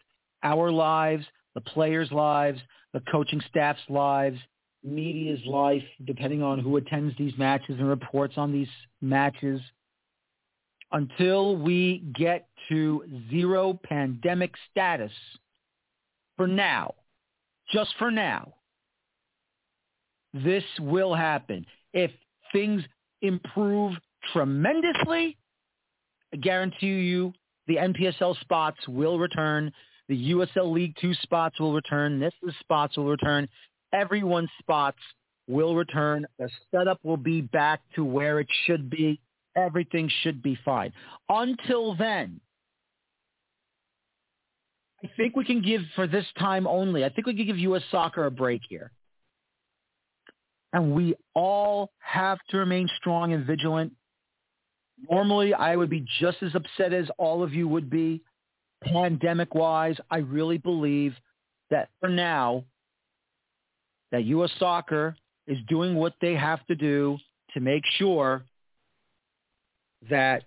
Our 0.44 0.72
lives, 0.72 1.26
the 1.56 1.62
players' 1.62 2.12
lives, 2.12 2.60
the 2.94 3.02
coaching 3.12 3.42
staff's 3.50 3.80
lives, 3.90 4.40
media's 4.84 5.46
life, 5.46 5.84
depending 6.06 6.42
on 6.42 6.60
who 6.60 6.78
attends 6.78 7.16
these 7.18 7.38
matches 7.38 7.76
and 7.80 7.88
reports 7.88 8.36
on 8.38 8.52
these 8.52 8.70
matches, 9.02 9.62
until 10.92 11.56
we 11.56 12.04
get 12.16 12.48
to 12.70 13.04
zero 13.30 13.80
pandemic 13.84 14.54
status 14.72 15.12
for 16.38 16.48
now, 16.48 16.96
just 17.72 17.94
for 18.00 18.10
now, 18.10 18.54
this 20.34 20.64
will 20.80 21.14
happen. 21.14 21.66
If 21.94 22.12
things 22.52 22.84
improve 23.22 23.94
tremendously, 24.34 25.38
guarantee 26.38 26.88
you 26.88 27.34
the 27.68 27.76
NPSL 27.76 28.40
spots 28.42 28.80
will 28.88 29.20
return. 29.20 29.72
The 30.08 30.32
USL 30.32 30.72
League 30.72 30.96
Two 31.00 31.14
spots 31.16 31.60
will 31.60 31.74
return. 31.74 32.20
This 32.20 32.34
spots 32.60 32.98
will 32.98 33.08
return. 33.08 33.48
Everyone's 33.94 34.50
spots 34.60 34.98
will 35.48 35.76
return. 35.76 36.26
The 36.38 36.50
setup 36.74 37.00
will 37.04 37.18
be 37.18 37.42
back 37.42 37.82
to 37.96 38.04
where 38.04 38.40
it 38.40 38.48
should 38.66 38.90
be. 38.90 39.20
Everything 39.56 40.10
should 40.22 40.42
be 40.42 40.58
fine. 40.64 40.94
Until 41.28 41.96
then, 41.96 42.40
I 45.04 45.10
think 45.16 45.36
we 45.36 45.46
can 45.46 45.62
give 45.62 45.82
for 45.96 46.08
this 46.08 46.26
time 46.38 46.68
only. 46.68 47.06
I 47.06 47.10
think 47.10 47.28
we 47.28 47.36
can 47.36 47.46
give 47.46 47.58
U.S. 47.58 47.84
soccer 47.90 48.26
a 48.26 48.32
break 48.32 48.62
here. 48.70 48.92
And 50.74 50.94
we 50.94 51.16
all 51.34 51.90
have 52.00 52.38
to 52.50 52.58
remain 52.58 52.88
strong 53.00 53.34
and 53.34 53.46
vigilant 53.46 53.94
Normally, 55.10 55.54
I 55.54 55.76
would 55.76 55.90
be 55.90 56.06
just 56.20 56.38
as 56.42 56.56
upset 56.56 56.94
as 56.94 57.10
all 57.18 57.44
of 57.44 57.54
you 57.54 57.68
would 57.68 57.90
be. 57.90 58.22
Pandemic-wise, 58.84 59.98
I 60.10 60.18
really 60.18 60.58
believe 60.58 61.14
that 61.70 61.90
for 62.00 62.10
now, 62.10 62.64
that 64.12 64.26
U.S. 64.26 64.52
soccer 64.58 65.16
is 65.48 65.58
doing 65.68 65.96
what 65.96 66.14
they 66.22 66.34
have 66.36 66.66
to 66.68 66.76
do 66.76 67.18
to 67.54 67.60
make 67.60 67.84
sure 67.98 68.44
that 70.10 70.44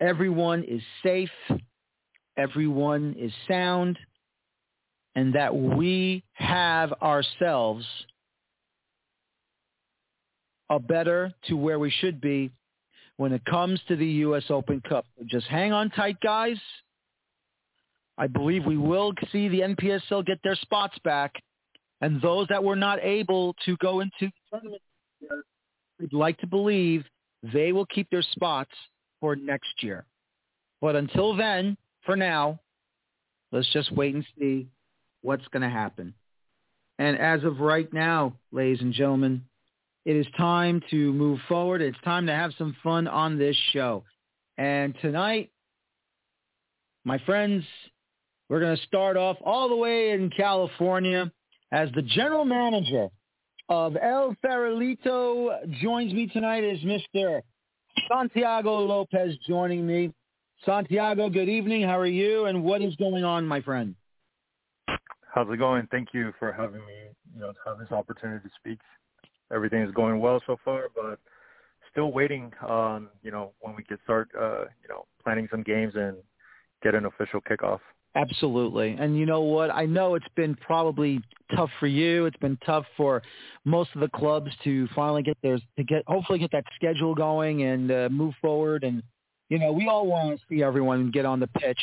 everyone 0.00 0.62
is 0.64 0.80
safe, 1.02 1.30
everyone 2.36 3.14
is 3.18 3.32
sound, 3.48 3.98
and 5.14 5.34
that 5.34 5.54
we 5.54 6.24
have 6.34 6.92
ourselves 7.02 7.84
a 10.70 10.78
better 10.78 11.32
to 11.48 11.56
where 11.56 11.78
we 11.78 11.90
should 11.90 12.20
be 12.20 12.50
when 13.22 13.32
it 13.32 13.44
comes 13.44 13.80
to 13.86 13.94
the 13.94 14.04
U.S. 14.26 14.42
Open 14.50 14.80
Cup. 14.80 15.06
Just 15.26 15.46
hang 15.46 15.72
on 15.72 15.90
tight, 15.90 16.16
guys. 16.24 16.56
I 18.18 18.26
believe 18.26 18.66
we 18.66 18.76
will 18.76 19.12
see 19.30 19.46
the 19.46 19.60
NPSL 19.60 20.26
get 20.26 20.40
their 20.42 20.56
spots 20.56 20.98
back, 21.04 21.32
and 22.00 22.20
those 22.20 22.48
that 22.48 22.64
were 22.64 22.74
not 22.74 22.98
able 23.00 23.54
to 23.64 23.76
go 23.76 24.00
into 24.00 24.10
the 24.22 24.32
tournament, 24.50 24.82
I'd 26.02 26.12
like 26.12 26.36
to 26.38 26.48
believe 26.48 27.04
they 27.52 27.70
will 27.70 27.86
keep 27.86 28.10
their 28.10 28.22
spots 28.22 28.72
for 29.20 29.36
next 29.36 29.84
year. 29.84 30.04
But 30.80 30.96
until 30.96 31.36
then, 31.36 31.76
for 32.04 32.16
now, 32.16 32.58
let's 33.52 33.72
just 33.72 33.92
wait 33.92 34.16
and 34.16 34.26
see 34.36 34.66
what's 35.20 35.46
going 35.52 35.62
to 35.62 35.70
happen. 35.70 36.12
And 36.98 37.16
as 37.16 37.44
of 37.44 37.60
right 37.60 37.90
now, 37.92 38.34
ladies 38.50 38.80
and 38.80 38.92
gentlemen, 38.92 39.44
it 40.04 40.16
is 40.16 40.26
time 40.36 40.82
to 40.90 41.12
move 41.12 41.38
forward. 41.48 41.80
It's 41.80 41.98
time 42.04 42.26
to 42.26 42.32
have 42.32 42.52
some 42.58 42.76
fun 42.82 43.06
on 43.06 43.38
this 43.38 43.56
show. 43.72 44.04
And 44.58 44.94
tonight, 45.00 45.50
my 47.04 47.18
friends, 47.18 47.64
we're 48.48 48.60
going 48.60 48.76
to 48.76 48.82
start 48.82 49.16
off 49.16 49.36
all 49.44 49.68
the 49.68 49.76
way 49.76 50.10
in 50.10 50.30
California 50.30 51.30
as 51.70 51.88
the 51.94 52.02
general 52.02 52.44
manager 52.44 53.08
of 53.68 53.96
El 53.96 54.36
Farolito 54.44 55.56
joins 55.80 56.12
me 56.12 56.26
tonight 56.26 56.64
is 56.64 56.78
Mr. 56.80 57.40
Santiago 58.08 58.80
Lopez 58.80 59.34
joining 59.48 59.86
me. 59.86 60.12
Santiago, 60.66 61.28
good 61.28 61.48
evening. 61.48 61.82
How 61.82 61.98
are 61.98 62.06
you? 62.06 62.46
And 62.46 62.62
what 62.62 62.82
is 62.82 62.94
going 62.96 63.24
on, 63.24 63.46
my 63.46 63.62
friend? 63.62 63.94
How's 65.34 65.48
it 65.50 65.56
going? 65.56 65.88
Thank 65.90 66.08
you 66.12 66.32
for 66.38 66.52
having 66.52 66.80
me, 66.80 67.08
you 67.34 67.40
know, 67.40 67.52
to 67.52 67.58
have 67.66 67.78
this 67.78 67.90
opportunity 67.90 68.46
to 68.46 68.54
speak. 68.58 68.78
Everything 69.52 69.82
is 69.82 69.92
going 69.92 70.20
well 70.20 70.40
so 70.46 70.58
far, 70.64 70.86
but 70.94 71.18
still 71.90 72.12
waiting 72.12 72.52
on, 72.66 73.08
you 73.22 73.30
know, 73.30 73.52
when 73.60 73.76
we 73.76 73.84
can 73.84 73.98
start, 74.04 74.30
uh, 74.38 74.62
you 74.82 74.88
know, 74.88 75.04
planning 75.22 75.46
some 75.50 75.62
games 75.62 75.92
and 75.94 76.16
get 76.82 76.94
an 76.94 77.04
official 77.04 77.40
kickoff. 77.40 77.80
Absolutely. 78.14 78.96
And 78.98 79.16
you 79.16 79.24
know 79.24 79.40
what? 79.40 79.70
I 79.70 79.86
know 79.86 80.14
it's 80.16 80.26
been 80.36 80.54
probably 80.56 81.20
tough 81.56 81.70
for 81.80 81.86
you. 81.86 82.26
It's 82.26 82.36
been 82.38 82.58
tough 82.64 82.84
for 82.96 83.22
most 83.64 83.90
of 83.94 84.00
the 84.00 84.08
clubs 84.08 84.50
to 84.64 84.86
finally 84.94 85.22
get 85.22 85.38
their 85.42 85.58
to 85.76 85.84
get 85.84 86.02
hopefully 86.06 86.38
get 86.38 86.52
that 86.52 86.64
schedule 86.74 87.14
going 87.14 87.62
and 87.62 87.90
uh, 87.90 88.08
move 88.10 88.34
forward 88.40 88.84
and 88.84 89.02
you 89.48 89.58
know, 89.58 89.72
we 89.72 89.86
all 89.86 90.06
want 90.06 90.38
to 90.38 90.46
see 90.48 90.62
everyone 90.62 91.10
get 91.10 91.26
on 91.26 91.38
the 91.38 91.46
pitch, 91.46 91.78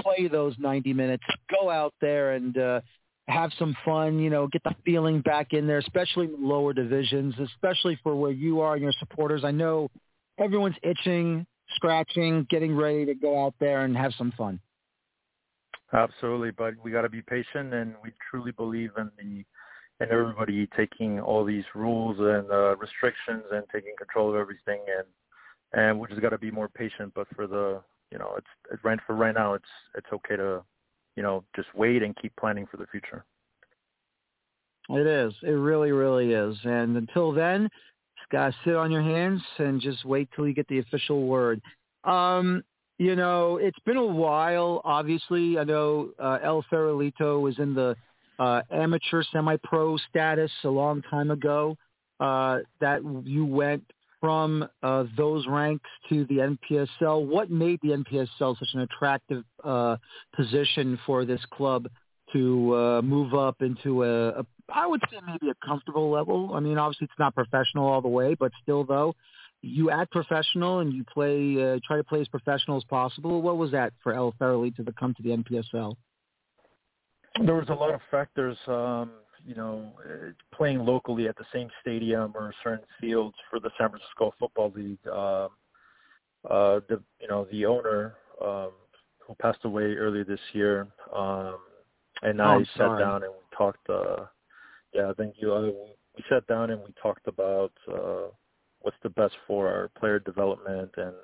play 0.00 0.26
those 0.26 0.56
90 0.58 0.92
minutes, 0.92 1.22
go 1.50 1.70
out 1.70 1.94
there 2.00 2.32
and 2.32 2.56
uh 2.58 2.80
have 3.28 3.50
some 3.58 3.76
fun, 3.84 4.18
you 4.18 4.30
know, 4.30 4.46
get 4.48 4.62
the 4.64 4.74
feeling 4.84 5.20
back 5.20 5.52
in 5.52 5.66
there, 5.66 5.78
especially 5.78 6.26
in 6.26 6.32
the 6.32 6.46
lower 6.46 6.72
divisions, 6.72 7.34
especially 7.38 7.98
for 8.02 8.16
where 8.16 8.32
you 8.32 8.60
are 8.60 8.74
and 8.74 8.82
your 8.82 8.92
supporters. 8.98 9.44
I 9.44 9.52
know 9.52 9.88
everyone's 10.38 10.76
itching, 10.82 11.46
scratching, 11.76 12.46
getting 12.50 12.76
ready 12.76 13.06
to 13.06 13.14
go 13.14 13.44
out 13.44 13.54
there 13.60 13.84
and 13.84 13.96
have 13.96 14.12
some 14.18 14.32
fun. 14.36 14.60
Absolutely, 15.92 16.50
but 16.50 16.74
we 16.82 16.90
got 16.90 17.02
to 17.02 17.10
be 17.10 17.22
patient, 17.22 17.74
and 17.74 17.94
we 18.02 18.12
truly 18.30 18.52
believe 18.52 18.90
in 18.96 19.10
the 19.18 19.44
and 20.00 20.10
everybody 20.10 20.66
taking 20.76 21.20
all 21.20 21.44
these 21.44 21.64
rules 21.76 22.16
and 22.18 22.50
uh, 22.50 22.74
restrictions 22.76 23.44
and 23.52 23.62
taking 23.72 23.92
control 23.96 24.30
of 24.30 24.36
everything, 24.36 24.80
and 24.98 25.06
and 25.74 26.00
we 26.00 26.08
just 26.08 26.20
got 26.20 26.30
to 26.30 26.38
be 26.38 26.50
more 26.50 26.68
patient. 26.68 27.12
But 27.14 27.28
for 27.36 27.46
the 27.46 27.82
you 28.10 28.18
know, 28.18 28.34
it's, 28.36 28.46
it's 28.70 28.84
right 28.84 28.98
for 29.06 29.14
right 29.14 29.34
now. 29.34 29.54
It's 29.54 29.64
it's 29.94 30.06
okay 30.12 30.36
to 30.36 30.62
you 31.16 31.22
know 31.22 31.44
just 31.54 31.68
wait 31.74 32.02
and 32.02 32.16
keep 32.20 32.32
planning 32.36 32.66
for 32.70 32.76
the 32.76 32.86
future. 32.86 33.24
It 34.88 35.06
is. 35.06 35.32
It 35.42 35.50
really, 35.50 35.92
really 35.92 36.32
is. 36.32 36.56
And 36.64 36.96
until 36.96 37.32
then, 37.32 37.68
just 38.18 38.30
gotta 38.30 38.54
sit 38.64 38.74
on 38.74 38.90
your 38.90 39.02
hands 39.02 39.40
and 39.58 39.80
just 39.80 40.04
wait 40.04 40.28
till 40.34 40.46
you 40.46 40.54
get 40.54 40.68
the 40.68 40.80
official 40.80 41.26
word. 41.26 41.60
Um, 42.04 42.62
you 42.98 43.16
know, 43.16 43.56
it's 43.56 43.78
been 43.86 43.96
a 43.96 44.04
while. 44.04 44.80
Obviously, 44.84 45.58
I 45.58 45.64
know 45.64 46.10
uh, 46.18 46.38
El 46.42 46.64
Farolito 46.70 47.40
was 47.40 47.58
in 47.58 47.74
the 47.74 47.96
uh, 48.38 48.62
amateur 48.70 49.22
semi-pro 49.32 49.96
status 50.08 50.50
a 50.64 50.68
long 50.68 51.02
time 51.02 51.30
ago. 51.30 51.76
Uh, 52.20 52.58
that 52.80 53.00
you 53.24 53.44
went 53.44 53.82
from 54.22 54.64
uh, 54.84 55.04
those 55.16 55.48
ranks 55.48 55.90
to 56.08 56.24
the 56.26 56.56
NPSL. 56.70 57.26
What 57.26 57.50
made 57.50 57.80
the 57.82 57.88
NPSL 57.88 58.56
such 58.56 58.68
an 58.72 58.80
attractive 58.82 59.42
uh, 59.64 59.96
position 60.36 60.96
for 61.04 61.24
this 61.24 61.40
club 61.52 61.88
to 62.32 62.74
uh, 62.76 63.02
move 63.02 63.34
up 63.34 63.56
into 63.62 64.04
a, 64.04 64.28
a, 64.28 64.46
I 64.72 64.86
would 64.86 65.00
say 65.10 65.18
maybe 65.26 65.50
a 65.50 65.66
comfortable 65.66 66.08
level. 66.08 66.52
I 66.54 66.60
mean, 66.60 66.78
obviously 66.78 67.06
it's 67.06 67.18
not 67.18 67.34
professional 67.34 67.88
all 67.88 68.00
the 68.00 68.08
way, 68.08 68.36
but 68.38 68.52
still 68.62 68.84
though, 68.84 69.14
you 69.60 69.90
act 69.90 70.12
professional 70.12 70.78
and 70.78 70.92
you 70.92 71.04
play, 71.12 71.56
uh, 71.60 71.80
try 71.84 71.96
to 71.96 72.04
play 72.04 72.20
as 72.20 72.28
professional 72.28 72.76
as 72.76 72.84
possible. 72.84 73.42
What 73.42 73.58
was 73.58 73.72
that 73.72 73.92
for 74.04 74.12
El 74.14 74.32
Farolito 74.40 74.86
to 74.86 74.92
come 74.92 75.14
to 75.14 75.22
the 75.22 75.30
NPSL? 75.30 75.96
There 77.44 77.56
was 77.56 77.68
a 77.70 77.74
lot 77.74 77.92
of 77.92 78.00
factors. 78.08 78.56
Um, 78.68 79.10
you 79.46 79.54
know, 79.54 79.92
playing 80.54 80.84
locally 80.84 81.28
at 81.28 81.36
the 81.36 81.44
same 81.52 81.68
stadium 81.80 82.32
or 82.34 82.52
certain 82.62 82.84
fields 83.00 83.36
for 83.50 83.60
the 83.60 83.70
San 83.78 83.90
Francisco 83.90 84.34
Football 84.38 84.72
League. 84.74 85.06
Um, 85.08 85.48
uh, 86.48 86.80
the 86.88 87.00
you 87.20 87.28
know 87.28 87.46
the 87.52 87.66
owner 87.66 88.14
um, 88.44 88.72
who 89.20 89.34
passed 89.40 89.64
away 89.64 89.94
earlier 89.94 90.24
this 90.24 90.40
year, 90.52 90.88
um, 91.14 91.58
and 92.22 92.40
oh, 92.40 92.44
I 92.44 92.64
sat 92.76 92.98
down 92.98 93.22
and 93.22 93.32
we 93.32 93.56
talked. 93.56 93.88
Uh, 93.88 94.26
yeah, 94.92 95.12
thank 95.16 95.36
you. 95.38 95.54
Uh, 95.54 95.70
we 96.16 96.24
sat 96.28 96.46
down 96.46 96.70
and 96.70 96.80
we 96.80 96.92
talked 97.00 97.26
about 97.26 97.72
uh, 97.92 98.28
what's 98.80 98.96
the 99.02 99.10
best 99.10 99.34
for 99.46 99.68
our 99.68 99.88
player 99.98 100.18
development 100.18 100.90
and 100.96 101.14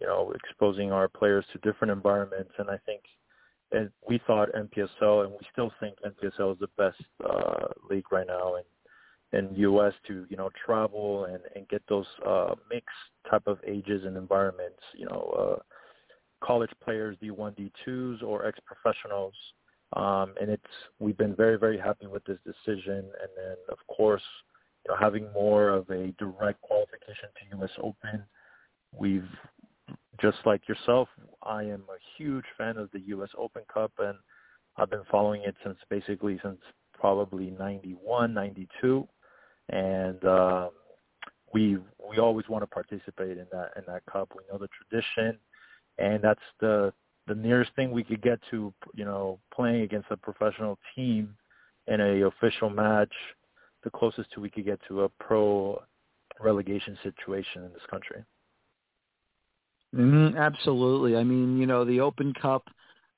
you 0.00 0.06
know 0.06 0.32
exposing 0.34 0.92
our 0.92 1.08
players 1.08 1.44
to 1.52 1.58
different 1.58 1.90
environments 1.90 2.52
and 2.58 2.68
I 2.68 2.78
think 2.84 3.00
and 3.72 3.90
we 4.08 4.20
thought 4.26 4.48
NPSL 4.54 5.24
and 5.24 5.32
we 5.32 5.46
still 5.52 5.72
think 5.80 5.96
NPSL 6.04 6.52
is 6.52 6.58
the 6.58 6.68
best 6.76 7.02
uh 7.28 7.66
league 7.90 8.10
right 8.12 8.26
now 8.26 8.54
in 8.56 9.38
in 9.38 9.54
US 9.56 9.92
to 10.06 10.26
you 10.28 10.36
know 10.36 10.50
travel 10.64 11.24
and 11.26 11.40
and 11.54 11.68
get 11.68 11.82
those 11.88 12.06
uh 12.26 12.54
mixed 12.70 12.88
type 13.30 13.46
of 13.46 13.58
ages 13.66 14.04
and 14.04 14.16
environments 14.16 14.80
you 14.94 15.06
know 15.06 15.58
uh 15.60 16.46
college 16.46 16.70
players 16.84 17.16
D1 17.22 17.70
D2s 17.88 18.22
or 18.22 18.46
ex 18.46 18.58
professionals 18.64 19.34
um 19.94 20.34
and 20.40 20.50
it's 20.50 20.62
we've 20.98 21.18
been 21.18 21.34
very 21.34 21.58
very 21.58 21.78
happy 21.78 22.06
with 22.06 22.24
this 22.24 22.38
decision 22.44 22.98
and 22.98 23.30
then 23.36 23.56
of 23.68 23.78
course 23.88 24.22
you 24.86 24.92
know, 24.92 24.98
having 25.00 25.26
more 25.32 25.70
of 25.70 25.88
a 25.90 26.12
direct 26.18 26.60
qualification 26.60 27.28
to 27.36 27.58
U.S. 27.58 27.70
Open. 27.78 28.22
We've 28.96 29.28
just 30.20 30.38
like 30.44 30.68
yourself, 30.68 31.08
I 31.42 31.62
am 31.62 31.84
a 31.88 31.98
huge 32.16 32.44
fan 32.56 32.76
of 32.76 32.90
the 32.92 33.00
U.S. 33.00 33.30
Open 33.36 33.62
Cup, 33.72 33.92
and 33.98 34.16
I've 34.76 34.90
been 34.90 35.04
following 35.10 35.42
it 35.42 35.54
since 35.64 35.78
basically 35.90 36.38
since 36.42 36.58
probably 36.98 37.50
'91, 37.50 38.34
'92, 38.34 39.06
and 39.70 40.24
uh, 40.24 40.70
we 41.52 41.78
we 42.08 42.18
always 42.18 42.48
want 42.48 42.62
to 42.62 42.66
participate 42.66 43.38
in 43.38 43.46
that 43.52 43.72
in 43.76 43.84
that 43.86 44.02
cup. 44.10 44.30
We 44.36 44.42
know 44.50 44.58
the 44.58 44.68
tradition, 44.68 45.38
and 45.98 46.22
that's 46.22 46.40
the 46.60 46.92
the 47.26 47.34
nearest 47.34 47.72
thing 47.74 47.90
we 47.90 48.04
could 48.04 48.22
get 48.22 48.38
to, 48.50 48.72
you 48.94 49.04
know, 49.04 49.40
playing 49.52 49.82
against 49.82 50.06
a 50.10 50.16
professional 50.16 50.78
team 50.94 51.36
in 51.88 52.00
a 52.00 52.26
official 52.26 52.70
match 52.70 53.12
the 53.86 53.90
closest 53.90 54.30
to 54.32 54.40
we 54.40 54.50
could 54.50 54.64
get 54.64 54.80
to 54.88 55.02
a 55.02 55.08
pro 55.08 55.80
relegation 56.40 56.98
situation 57.02 57.62
in 57.64 57.72
this 57.72 57.82
country. 57.88 58.22
Mm-hmm, 59.96 60.36
absolutely. 60.36 61.16
I 61.16 61.24
mean, 61.24 61.58
you 61.58 61.66
know, 61.66 61.84
the 61.84 62.00
Open 62.00 62.34
Cup. 62.34 62.68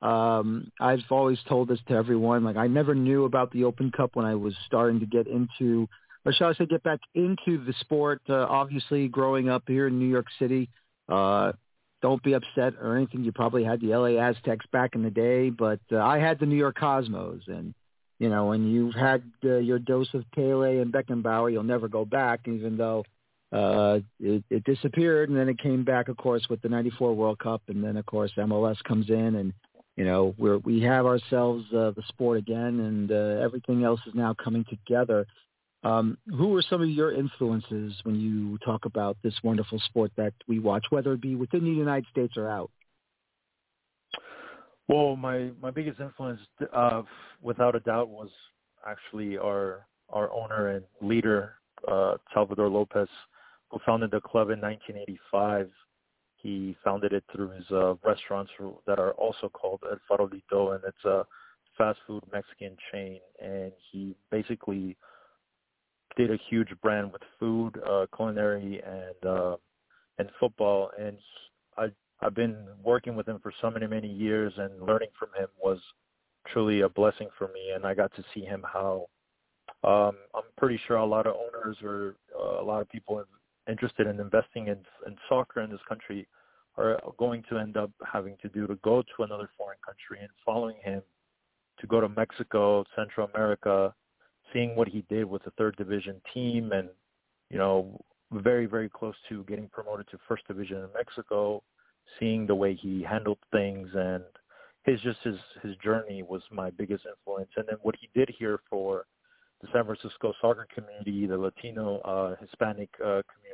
Um, 0.01 0.71
I've 0.81 1.01
always 1.11 1.39
told 1.49 1.69
this 1.69 1.81
to 1.89 1.95
everyone. 1.95 2.45
Like, 2.45 2.57
I 2.57 2.69
never 2.69 2.95
knew 2.95 3.25
about 3.25 3.51
the 3.51 3.65
Open 3.65 3.91
Cup 3.91 4.15
when 4.15 4.25
I 4.25 4.37
was 4.37 4.55
starting 4.67 5.01
to 5.01 5.07
get 5.07 5.27
into, 5.27 5.89
or 6.25 6.33
shall 6.33 6.51
I 6.51 6.55
say, 6.55 6.67
get 6.67 6.85
back 6.85 7.01
into 7.15 7.65
the 7.65 7.75
sport. 7.81 8.23
Uh, 8.29 8.47
obviously, 8.49 9.09
growing 9.09 9.49
up 9.49 9.65
here 9.67 9.89
in 9.89 9.99
New 9.99 10.09
York 10.09 10.27
City, 10.39 10.69
uh, 11.09 11.53
don't 12.01 12.23
be 12.23 12.35
upset 12.35 12.75
or 12.81 12.97
anything. 12.97 13.25
You 13.25 13.33
probably 13.33 13.65
had 13.65 13.81
the 13.81 13.89
LA 13.89 14.21
Aztecs 14.21 14.67
back 14.71 14.95
in 14.95 15.03
the 15.03 15.11
day, 15.11 15.51
but 15.51 15.81
uh, 15.91 15.99
I 15.99 16.19
had 16.19 16.39
the 16.39 16.47
New 16.47 16.57
York 16.57 16.77
Cosmos, 16.79 17.43
and 17.49 17.75
you 18.21 18.29
know, 18.29 18.47
when 18.47 18.71
you've 18.71 18.95
had 18.95 19.23
uh, 19.45 19.57
your 19.57 19.81
dose 19.81 20.13
of 20.15 20.25
Pele 20.33 20.79
and 20.79 20.93
Beckenbauer, 20.93 21.51
you'll 21.51 21.65
never 21.65 21.89
go 21.89 22.05
back, 22.05 22.41
even 22.47 22.77
though 22.77 23.05
uh, 23.53 23.99
it, 24.21 24.45
it 24.51 24.65
disappeared 24.65 25.31
and 25.31 25.39
then 25.39 25.49
it 25.49 25.59
came 25.59 25.85
back, 25.85 26.09
of 26.09 26.17
course, 26.17 26.47
with 26.51 26.61
the 26.63 26.69
94 26.69 27.15
World 27.15 27.39
Cup. 27.39 27.63
And 27.69 27.83
then, 27.83 27.97
of 27.97 28.07
course, 28.07 28.33
MLS 28.37 28.77
comes 28.85 29.09
in 29.09 29.37
and, 29.37 29.53
you 29.97 30.05
know, 30.05 30.35
we're, 30.39 30.59
we 30.59 30.83
have 30.83 31.07
ourselves 31.07 31.65
uh, 31.73 31.93
the 31.97 32.03
sport 32.09 32.39
again 32.39 32.81
and 32.81 33.11
uh, 33.11 33.43
everything 33.43 33.85
else 33.85 34.01
is 34.07 34.15
now 34.15 34.35
coming 34.35 34.65
together. 34.69 35.27
Um, 35.85 36.19
who 36.27 36.55
are 36.57 36.63
some 36.63 36.83
of 36.83 36.89
your 36.89 37.13
influences 37.13 37.95
when 38.03 38.17
you 38.17 38.59
talk 38.59 38.85
about 38.85 39.17
this 39.23 39.35
wonderful 39.45 39.79
sport 39.87 40.11
that 40.17 40.35
we 40.49 40.59
watch, 40.59 40.85
whether 40.91 41.13
it 41.13 41.21
be 41.21 41.37
within 41.37 41.65
the 41.65 41.71
United 41.71 42.07
States 42.11 42.37
or 42.37 42.49
out? 42.49 42.71
Well, 44.89 45.17
my 45.17 45.51
my 45.63 45.71
biggest 45.71 46.01
influence, 46.01 46.41
uh, 46.73 47.03
without 47.43 47.77
a 47.77 47.81
doubt, 47.81 48.09
was 48.09 48.31
actually 48.87 49.37
our 49.37 49.87
our 50.09 50.33
owner 50.33 50.69
and 50.69 50.85
leader, 51.03 51.55
uh, 51.87 52.15
Salvador 52.33 52.69
Lopez. 52.69 53.09
Who 53.71 53.79
founded 53.85 54.11
the 54.11 54.21
club 54.21 54.51
in 54.51 54.61
1985. 54.61 55.71
He 56.37 56.77
founded 56.85 57.13
it 57.13 57.25
through 57.33 57.51
his 57.51 57.65
uh, 57.71 57.95
restaurants 58.05 58.53
that 58.87 58.99
are 58.99 59.13
also 59.13 59.49
called 59.49 59.81
El 59.91 59.99
Farolito, 60.09 60.75
and 60.75 60.85
it's 60.87 61.05
a 61.05 61.25
fast 61.77 61.99
food 62.07 62.23
Mexican 62.33 62.77
chain. 62.93 63.19
And 63.43 63.73
he 63.91 64.15
basically 64.31 64.97
did 66.17 66.31
a 66.31 66.39
huge 66.49 66.69
brand 66.83 67.13
with 67.13 67.23
food, 67.39 67.81
uh, 67.89 68.07
culinary, 68.15 68.81
and 68.85 69.31
uh, 69.31 69.57
and 70.19 70.31
football. 70.39 70.91
And 70.99 71.19
I 71.77 71.89
I've 72.21 72.35
been 72.35 72.57
working 72.83 73.17
with 73.17 73.29
him 73.29 73.41
for 73.43 73.53
so 73.61 73.71
many 73.71 73.87
many 73.87 74.09
years, 74.09 74.53
and 74.57 74.81
learning 74.81 75.11
from 75.19 75.31
him 75.39 75.49
was 75.63 75.79
truly 76.53 76.83
a 76.83 76.89
blessing 76.89 77.29
for 77.37 77.49
me. 77.49 77.73
And 77.75 77.85
I 77.85 77.95
got 77.95 78.15
to 78.15 78.25
see 78.33 78.43
him 78.43 78.65
how 78.73 79.07
um, 79.85 80.17
I'm 80.35 80.45
pretty 80.57 80.81
sure 80.87 80.97
a 80.97 81.07
lot 81.07 81.27
of 81.27 81.35
owners 81.35 81.77
or 81.83 82.17
uh, 82.39 82.61
a 82.61 82.65
lot 82.65 82.81
of 82.81 82.89
people 82.89 83.25
interested 83.69 84.07
in 84.07 84.21
investing 84.21 84.69
in, 84.69 84.79
in 85.07 85.17
soccer 85.29 85.61
in 85.61 85.71
this 85.71 85.81
country 85.89 86.27
are 86.77 87.01
going 87.19 87.43
to 87.51 87.59
end 87.59 87.77
up 87.77 87.91
having 88.11 88.37
to 88.41 88.49
do 88.49 88.67
to 88.67 88.77
go 88.77 89.03
to 89.03 89.25
another 89.25 89.51
foreign 89.57 89.79
country 89.85 90.19
and 90.21 90.31
following 90.47 90.77
him 90.83 91.03
to 91.81 91.87
go 91.87 92.01
to 92.01 92.09
Mexico, 92.09 92.85
Central 92.97 93.29
America, 93.35 93.93
seeing 94.53 94.77
what 94.77 94.89
he 94.89 95.05
did 95.09 95.25
with 95.25 95.43
the 95.45 95.51
third 95.53 95.77
division 95.77 96.21
team 96.33 96.73
and, 96.73 96.89
you 97.51 97.59
know, 97.59 98.01
very, 98.33 98.67
very 98.67 98.89
close 98.89 99.15
to 99.29 99.43
getting 99.45 99.69
promoted 99.69 100.07
to 100.11 100.19
first 100.29 100.47
division 100.47 100.79
in 100.79 100.89
Mexico, 100.95 101.63
seeing 102.19 102.47
the 102.47 102.55
way 102.55 102.75
he 102.75 103.03
handled 103.03 103.39
things 103.53 103.89
and 103.95 104.23
his 104.85 105.01
just 105.01 105.19
his 105.23 105.37
his 105.63 105.77
journey 105.77 106.23
was 106.23 106.43
my 106.51 106.71
biggest 106.71 107.05
influence. 107.05 107.51
And 107.57 107.67
then 107.69 107.77
what 107.83 107.95
he 108.01 108.09
did 108.15 108.33
here 108.39 108.61
for 108.71 109.05
the 109.61 109.69
San 109.73 109.85
Francisco 109.85 110.33
soccer 110.41 110.67
community, 110.73 111.27
the 111.27 111.37
Latino 111.37 111.99
uh, 111.99 112.37
Hispanic 112.41 112.89
uh, 113.05 113.23
community, 113.33 113.48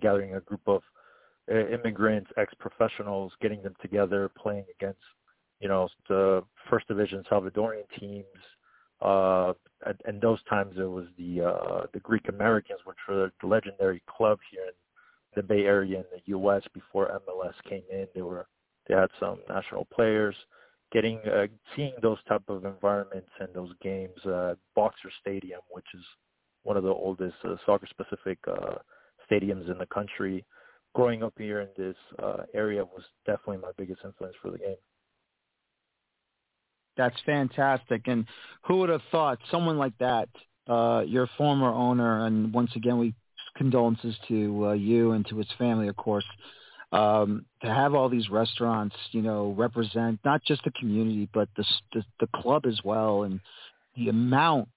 gathering 0.00 0.34
a 0.34 0.40
group 0.40 0.60
of 0.66 0.82
uh, 1.50 1.66
immigrants, 1.68 2.30
ex-professionals, 2.36 3.32
getting 3.40 3.62
them 3.62 3.74
together, 3.80 4.30
playing 4.40 4.64
against, 4.78 5.00
you 5.60 5.68
know, 5.68 5.88
the 6.08 6.42
first 6.68 6.86
division 6.88 7.24
Salvadorian 7.30 7.84
teams. 7.98 8.26
Uh, 9.00 9.52
and, 9.86 10.00
and 10.06 10.20
those 10.20 10.42
times 10.48 10.74
it 10.76 10.82
was 10.82 11.06
the 11.16 11.40
uh, 11.40 11.86
the 11.92 12.00
Greek 12.00 12.28
Americans, 12.28 12.80
which 12.84 12.96
were 13.08 13.30
the 13.40 13.46
legendary 13.46 14.02
club 14.08 14.38
here 14.50 14.64
in 14.64 14.72
the 15.36 15.42
Bay 15.42 15.66
Area 15.66 15.98
in 15.98 16.04
the 16.12 16.20
U.S. 16.26 16.62
before 16.74 17.20
MLS 17.28 17.54
came 17.68 17.84
in. 17.92 18.08
They 18.14 18.22
were 18.22 18.46
they 18.88 18.94
had 18.94 19.10
some 19.20 19.38
national 19.48 19.84
players 19.86 20.34
getting 20.92 21.18
uh, 21.18 21.46
seeing 21.76 21.92
those 22.02 22.18
type 22.28 22.42
of 22.48 22.64
environments 22.64 23.28
and 23.40 23.48
those 23.54 23.72
games 23.82 24.18
uh, 24.26 24.54
Boxer 24.74 25.10
Stadium, 25.20 25.60
which 25.70 25.86
is 25.94 26.04
one 26.62 26.76
of 26.76 26.82
the 26.82 26.88
oldest 26.88 27.36
uh, 27.44 27.56
soccer 27.64 27.86
specific 27.86 28.38
uh, 28.48 28.76
stadiums 29.30 29.70
in 29.70 29.78
the 29.78 29.86
country. 29.86 30.44
Growing 30.94 31.22
up 31.22 31.34
here 31.36 31.60
in 31.60 31.68
this 31.76 31.96
uh, 32.22 32.44
area 32.54 32.84
was 32.84 33.04
definitely 33.26 33.58
my 33.58 33.70
biggest 33.76 34.00
influence 34.04 34.34
for 34.42 34.50
the 34.50 34.58
game. 34.58 34.76
That's 36.96 37.16
fantastic. 37.24 38.02
And 38.06 38.26
who 38.66 38.78
would 38.78 38.88
have 38.88 39.02
thought 39.12 39.38
someone 39.50 39.78
like 39.78 39.96
that, 39.98 40.28
uh, 40.66 41.04
your 41.06 41.28
former 41.38 41.68
owner, 41.68 42.26
and 42.26 42.52
once 42.52 42.70
again, 42.74 42.98
we 42.98 43.14
condolences 43.56 44.14
to 44.28 44.68
uh, 44.68 44.72
you 44.72 45.12
and 45.12 45.26
to 45.26 45.36
his 45.36 45.48
family, 45.58 45.88
of 45.88 45.96
course, 45.96 46.24
um, 46.92 47.44
to 47.62 47.68
have 47.68 47.94
all 47.94 48.08
these 48.08 48.30
restaurants, 48.30 48.96
you 49.10 49.20
know, 49.20 49.54
represent 49.58 50.18
not 50.24 50.42
just 50.44 50.62
the 50.64 50.70
community 50.72 51.28
but 51.34 51.48
the, 51.56 51.64
the 51.92 52.02
the 52.20 52.28
club 52.34 52.64
as 52.66 52.80
well, 52.84 53.24
and 53.24 53.40
the 53.96 54.08
amount 54.08 54.68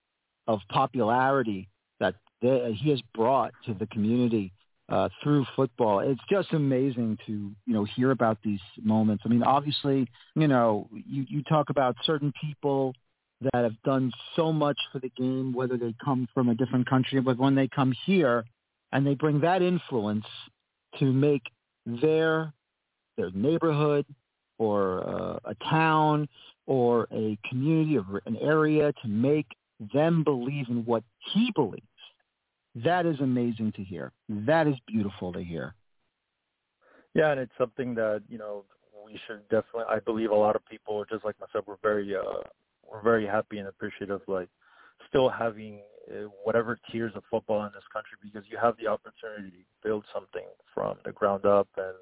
of 0.47 0.59
popularity 0.69 1.69
that 1.99 2.15
they, 2.41 2.73
he 2.81 2.89
has 2.89 3.01
brought 3.13 3.53
to 3.65 3.73
the 3.73 3.87
community 3.87 4.51
uh, 4.89 5.09
through 5.23 5.45
football. 5.55 5.99
It's 5.99 6.21
just 6.29 6.51
amazing 6.53 7.17
to 7.25 7.31
you 7.31 7.73
know 7.73 7.85
hear 7.85 8.11
about 8.11 8.39
these 8.43 8.59
moments. 8.81 9.23
I 9.25 9.29
mean, 9.29 9.43
obviously, 9.43 10.07
you 10.35 10.47
know, 10.47 10.89
you 10.91 11.25
you 11.27 11.43
talk 11.43 11.69
about 11.69 11.95
certain 12.03 12.33
people 12.41 12.93
that 13.41 13.63
have 13.63 13.81
done 13.83 14.11
so 14.35 14.51
much 14.51 14.77
for 14.91 14.99
the 14.99 15.09
game, 15.17 15.53
whether 15.53 15.77
they 15.77 15.95
come 16.03 16.27
from 16.33 16.49
a 16.49 16.55
different 16.55 16.87
country, 16.87 17.19
but 17.21 17.37
when 17.37 17.55
they 17.55 17.67
come 17.67 17.93
here 18.05 18.43
and 18.91 19.05
they 19.05 19.15
bring 19.15 19.41
that 19.41 19.61
influence 19.61 20.25
to 20.99 21.05
make 21.05 21.43
their 21.85 22.53
their 23.17 23.31
neighborhood 23.31 24.05
or 24.57 25.07
uh, 25.07 25.39
a 25.45 25.55
town 25.69 26.27
or 26.67 27.07
a 27.11 27.37
community 27.49 27.97
or 27.97 28.21
an 28.25 28.37
area 28.37 28.93
to 29.01 29.07
make 29.07 29.47
them 29.93 30.23
believe 30.23 30.65
in 30.69 30.85
what 30.85 31.03
he 31.33 31.51
believes. 31.55 31.85
That 32.75 33.05
is 33.05 33.19
amazing 33.19 33.73
to 33.73 33.83
hear. 33.83 34.13
That 34.29 34.67
is 34.67 34.75
beautiful 34.87 35.33
to 35.33 35.43
hear. 35.43 35.75
Yeah, 37.13 37.31
and 37.31 37.39
it's 37.39 37.51
something 37.57 37.93
that 37.95 38.23
you 38.29 38.37
know 38.37 38.63
we 39.05 39.19
should 39.27 39.43
definitely. 39.49 39.83
I 39.89 39.99
believe 39.99 40.31
a 40.31 40.35
lot 40.35 40.55
of 40.55 40.65
people, 40.65 41.03
just 41.09 41.25
like 41.25 41.35
myself, 41.39 41.65
we're 41.67 41.75
very 41.83 42.15
uh, 42.15 42.47
we're 42.89 43.01
very 43.01 43.25
happy 43.25 43.57
and 43.57 43.67
appreciative, 43.67 44.21
like 44.27 44.47
still 45.09 45.29
having 45.29 45.81
uh, 46.09 46.27
whatever 46.43 46.79
tiers 46.91 47.11
of 47.15 47.23
football 47.29 47.65
in 47.65 47.71
this 47.73 47.83
country 47.91 48.17
because 48.21 48.47
you 48.49 48.57
have 48.57 48.75
the 48.77 48.87
opportunity 48.87 49.49
to 49.49 49.87
build 49.87 50.05
something 50.13 50.47
from 50.73 50.95
the 51.05 51.11
ground 51.11 51.45
up 51.45 51.67
and 51.77 51.95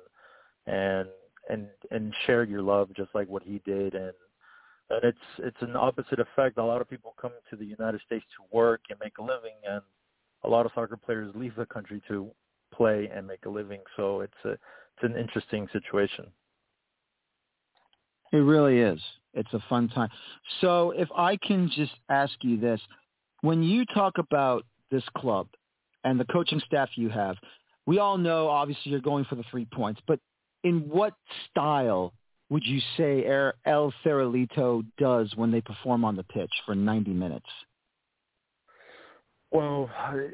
and 0.68 1.10
and 1.50 1.68
and 1.92 2.14
share 2.26 2.44
your 2.44 2.62
love 2.62 2.90
just 2.96 3.10
like 3.16 3.28
what 3.28 3.44
he 3.44 3.62
did 3.66 3.96
and 3.96 4.14
and 4.90 5.04
it's 5.04 5.18
it's 5.40 5.62
an 5.62 5.76
opposite 5.76 6.20
effect. 6.20 6.58
A 6.58 6.64
lot 6.64 6.82
of 6.82 6.90
people 6.90 7.14
come 7.22 7.32
to 7.50 7.56
the 7.56 7.66
United 7.66 8.02
States 8.06 8.26
to 8.38 8.56
work 8.56 8.82
and 8.90 9.00
make 9.00 9.18
a 9.18 9.22
living, 9.22 9.56
and 9.68 9.82
a 10.44 10.50
lot 10.50 10.66
of 10.66 10.72
soccer 10.74 10.98
players 10.98 11.32
leave 11.36 11.56
the 11.56 11.66
country 11.66 12.02
to 12.08 12.32
play 12.74 13.10
and 13.14 13.28
make 13.28 13.46
a 13.46 13.50
living. 13.50 13.82
So 13.96 14.22
it's 14.22 14.34
a 14.46 14.52
it's 14.52 15.04
an 15.04 15.18
interesting 15.18 15.68
situation. 15.72 16.26
It 18.32 18.38
really 18.38 18.80
is. 18.80 19.00
It's 19.34 19.54
a 19.54 19.64
fun 19.70 19.90
time. 19.90 20.10
So 20.62 20.92
if 20.92 21.08
I 21.16 21.38
can 21.38 21.70
just 21.74 21.94
ask 22.10 22.34
you 22.42 22.60
this, 22.60 22.82
when 23.42 23.64
you 23.64 23.86
talk 23.86 24.18
about 24.18 24.66
this 24.92 25.04
club 25.18 25.48
and 26.04 26.20
the 26.20 26.26
coaching 26.26 26.62
staff 26.66 26.90
you 26.96 27.10
have, 27.10 27.38
we 27.86 28.00
all 28.00 28.18
know 28.18 28.50
obviously 28.50 28.92
you're 28.92 29.00
going 29.00 29.26
for 29.26 29.36
the 29.36 29.44
three 29.50 29.66
points, 29.66 30.02
but 30.08 30.20
in 30.64 30.82
what 30.90 31.14
style 31.50 32.14
would 32.50 32.66
you 32.66 32.82
say 32.98 33.26
El 33.66 33.94
Cerrito 34.04 34.84
does 34.98 35.32
when 35.36 35.52
they 35.52 35.62
perform 35.62 36.04
on 36.04 36.16
the 36.16 36.24
pitch 36.24 36.52
for 36.66 36.76
90 36.76 37.12
minutes? 37.12 37.46
Well, 39.52 39.90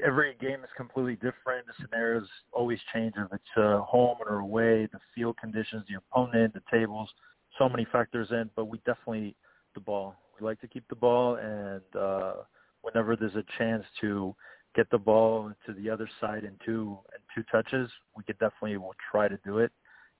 every 0.05 0.35
game 0.41 0.63
is 0.63 0.69
completely 0.75 1.15
different. 1.15 1.67
The 1.67 1.73
scenarios 1.81 2.27
always 2.51 2.79
change 2.93 3.13
if 3.15 3.31
it's 3.31 3.43
uh, 3.57 3.79
home 3.79 4.17
or 4.27 4.39
away, 4.39 4.89
the 4.91 4.99
field 5.13 5.37
conditions, 5.37 5.85
the 5.87 5.95
opponent, 5.95 6.53
the 6.53 6.61
tables, 6.69 7.09
so 7.57 7.69
many 7.69 7.85
factors 7.91 8.27
in. 8.31 8.49
But 8.57 8.65
we 8.65 8.79
definitely 8.79 9.35
the 9.73 9.79
ball. 9.79 10.15
We 10.37 10.45
like 10.45 10.59
to 10.61 10.67
keep 10.67 10.85
the 10.89 10.95
ball, 10.95 11.35
and 11.35 11.81
uh, 11.97 12.33
whenever 12.81 13.15
there's 13.15 13.35
a 13.35 13.43
chance 13.57 13.85
to 14.01 14.35
get 14.75 14.89
the 14.91 14.97
ball 14.97 15.49
to 15.65 15.73
the 15.73 15.89
other 15.89 16.09
side 16.19 16.43
in 16.43 16.57
two 16.65 16.97
in 17.13 17.21
two 17.33 17.47
touches, 17.49 17.89
we 18.17 18.23
could 18.25 18.37
definitely 18.39 18.75
will 18.75 18.95
try 19.11 19.29
to 19.29 19.39
do 19.45 19.59
it 19.59 19.71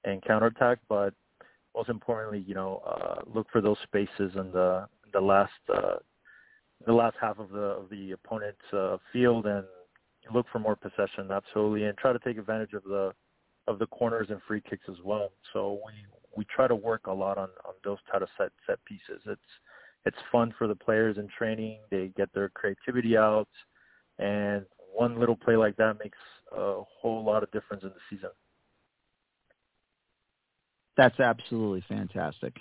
and 0.06 0.24
counterattack. 0.24 0.80
But 0.88 1.14
most 1.76 1.90
importantly, 1.90 2.46
you 2.48 2.56
know, 2.56 2.82
uh, 2.88 3.22
look 3.34 3.48
for 3.52 3.60
those 3.60 3.78
spaces 3.84 4.36
in 4.36 4.54
the 4.54 4.88
in 5.04 5.12
the 5.12 5.20
last 5.20 5.52
uh, 5.74 5.98
the 6.86 6.94
last 6.94 7.16
half 7.20 7.40
of 7.40 7.50
the 7.50 7.60
of 7.60 7.90
the 7.90 8.12
opponent's 8.12 8.74
uh, 8.74 8.98
field 9.14 9.46
and 9.46 9.66
look 10.34 10.46
for 10.52 10.60
more 10.60 10.76
possession, 10.76 11.30
absolutely, 11.32 11.86
and 11.86 11.98
try 11.98 12.12
to 12.14 12.20
take 12.20 12.38
advantage 12.38 12.74
of 12.74 12.84
the 12.84 13.14
of 13.68 13.80
the 13.80 13.88
corners 13.88 14.28
and 14.30 14.40
free 14.48 14.62
kicks 14.70 14.86
as 14.90 14.98
well. 15.04 15.32
So 15.54 15.80
we 15.86 15.94
we 16.36 16.46
try 16.54 16.68
to 16.68 16.76
work 16.76 17.08
a 17.08 17.14
lot 17.14 17.38
on 17.38 17.50
on 17.66 17.74
those 17.84 17.98
type 18.12 18.22
of 18.22 18.30
set 18.38 18.52
set 18.68 18.84
pieces. 18.86 19.22
It's 19.26 19.42
it's 20.06 20.18
fun 20.32 20.54
for 20.58 20.68
the 20.68 20.76
players 20.76 21.18
in 21.18 21.28
training. 21.38 21.80
They 21.90 22.12
get 22.16 22.34
their 22.34 22.50
creativity 22.50 23.18
out, 23.18 23.50
and 24.20 24.66
one 24.94 25.20
little 25.20 25.36
play 25.36 25.56
like 25.56 25.76
that 25.78 25.98
makes 26.00 26.18
a 26.56 26.82
whole 27.02 27.24
lot 27.24 27.44
of 27.44 27.52
difference 27.52 27.84
in 27.84 27.90
the 27.90 27.96
season. 28.10 28.30
That's 30.98 31.20
absolutely 31.20 31.84
fantastic. 31.90 32.56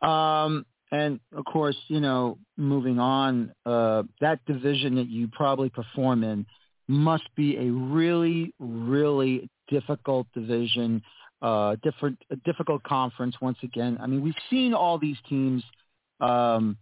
Um, 0.00 0.64
and 0.94 1.20
of 1.36 1.44
course, 1.44 1.76
you 1.88 2.00
know, 2.00 2.38
moving 2.56 2.98
on, 2.98 3.52
uh, 3.66 4.02
that 4.20 4.44
division 4.46 4.96
that 4.96 5.08
you 5.08 5.28
probably 5.28 5.70
perform 5.70 6.22
in 6.22 6.46
must 6.86 7.24
be 7.34 7.56
a 7.56 7.70
really, 7.70 8.52
really 8.58 9.48
difficult 9.68 10.26
division, 10.34 11.02
uh, 11.42 11.76
different, 11.82 12.18
a 12.30 12.36
difficult 12.36 12.82
conference. 12.82 13.34
Once 13.40 13.58
again, 13.62 13.98
I 14.00 14.06
mean, 14.06 14.22
we've 14.22 14.34
seen 14.50 14.74
all 14.74 14.98
these 14.98 15.16
teams 15.28 15.62
um, 16.20 16.76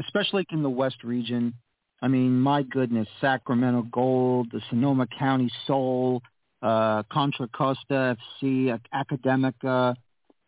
especially 0.00 0.46
in 0.50 0.62
the 0.62 0.70
West 0.70 1.02
region. 1.04 1.54
I 2.00 2.08
mean, 2.08 2.40
my 2.40 2.62
goodness, 2.62 3.08
Sacramento 3.20 3.82
Gold, 3.90 4.48
the 4.52 4.60
Sonoma 4.70 5.06
County 5.18 5.50
Sol, 5.66 6.22
uh, 6.62 7.02
Contra 7.10 7.48
Costa 7.48 8.16
FC, 8.42 8.78
Academica. 8.94 9.94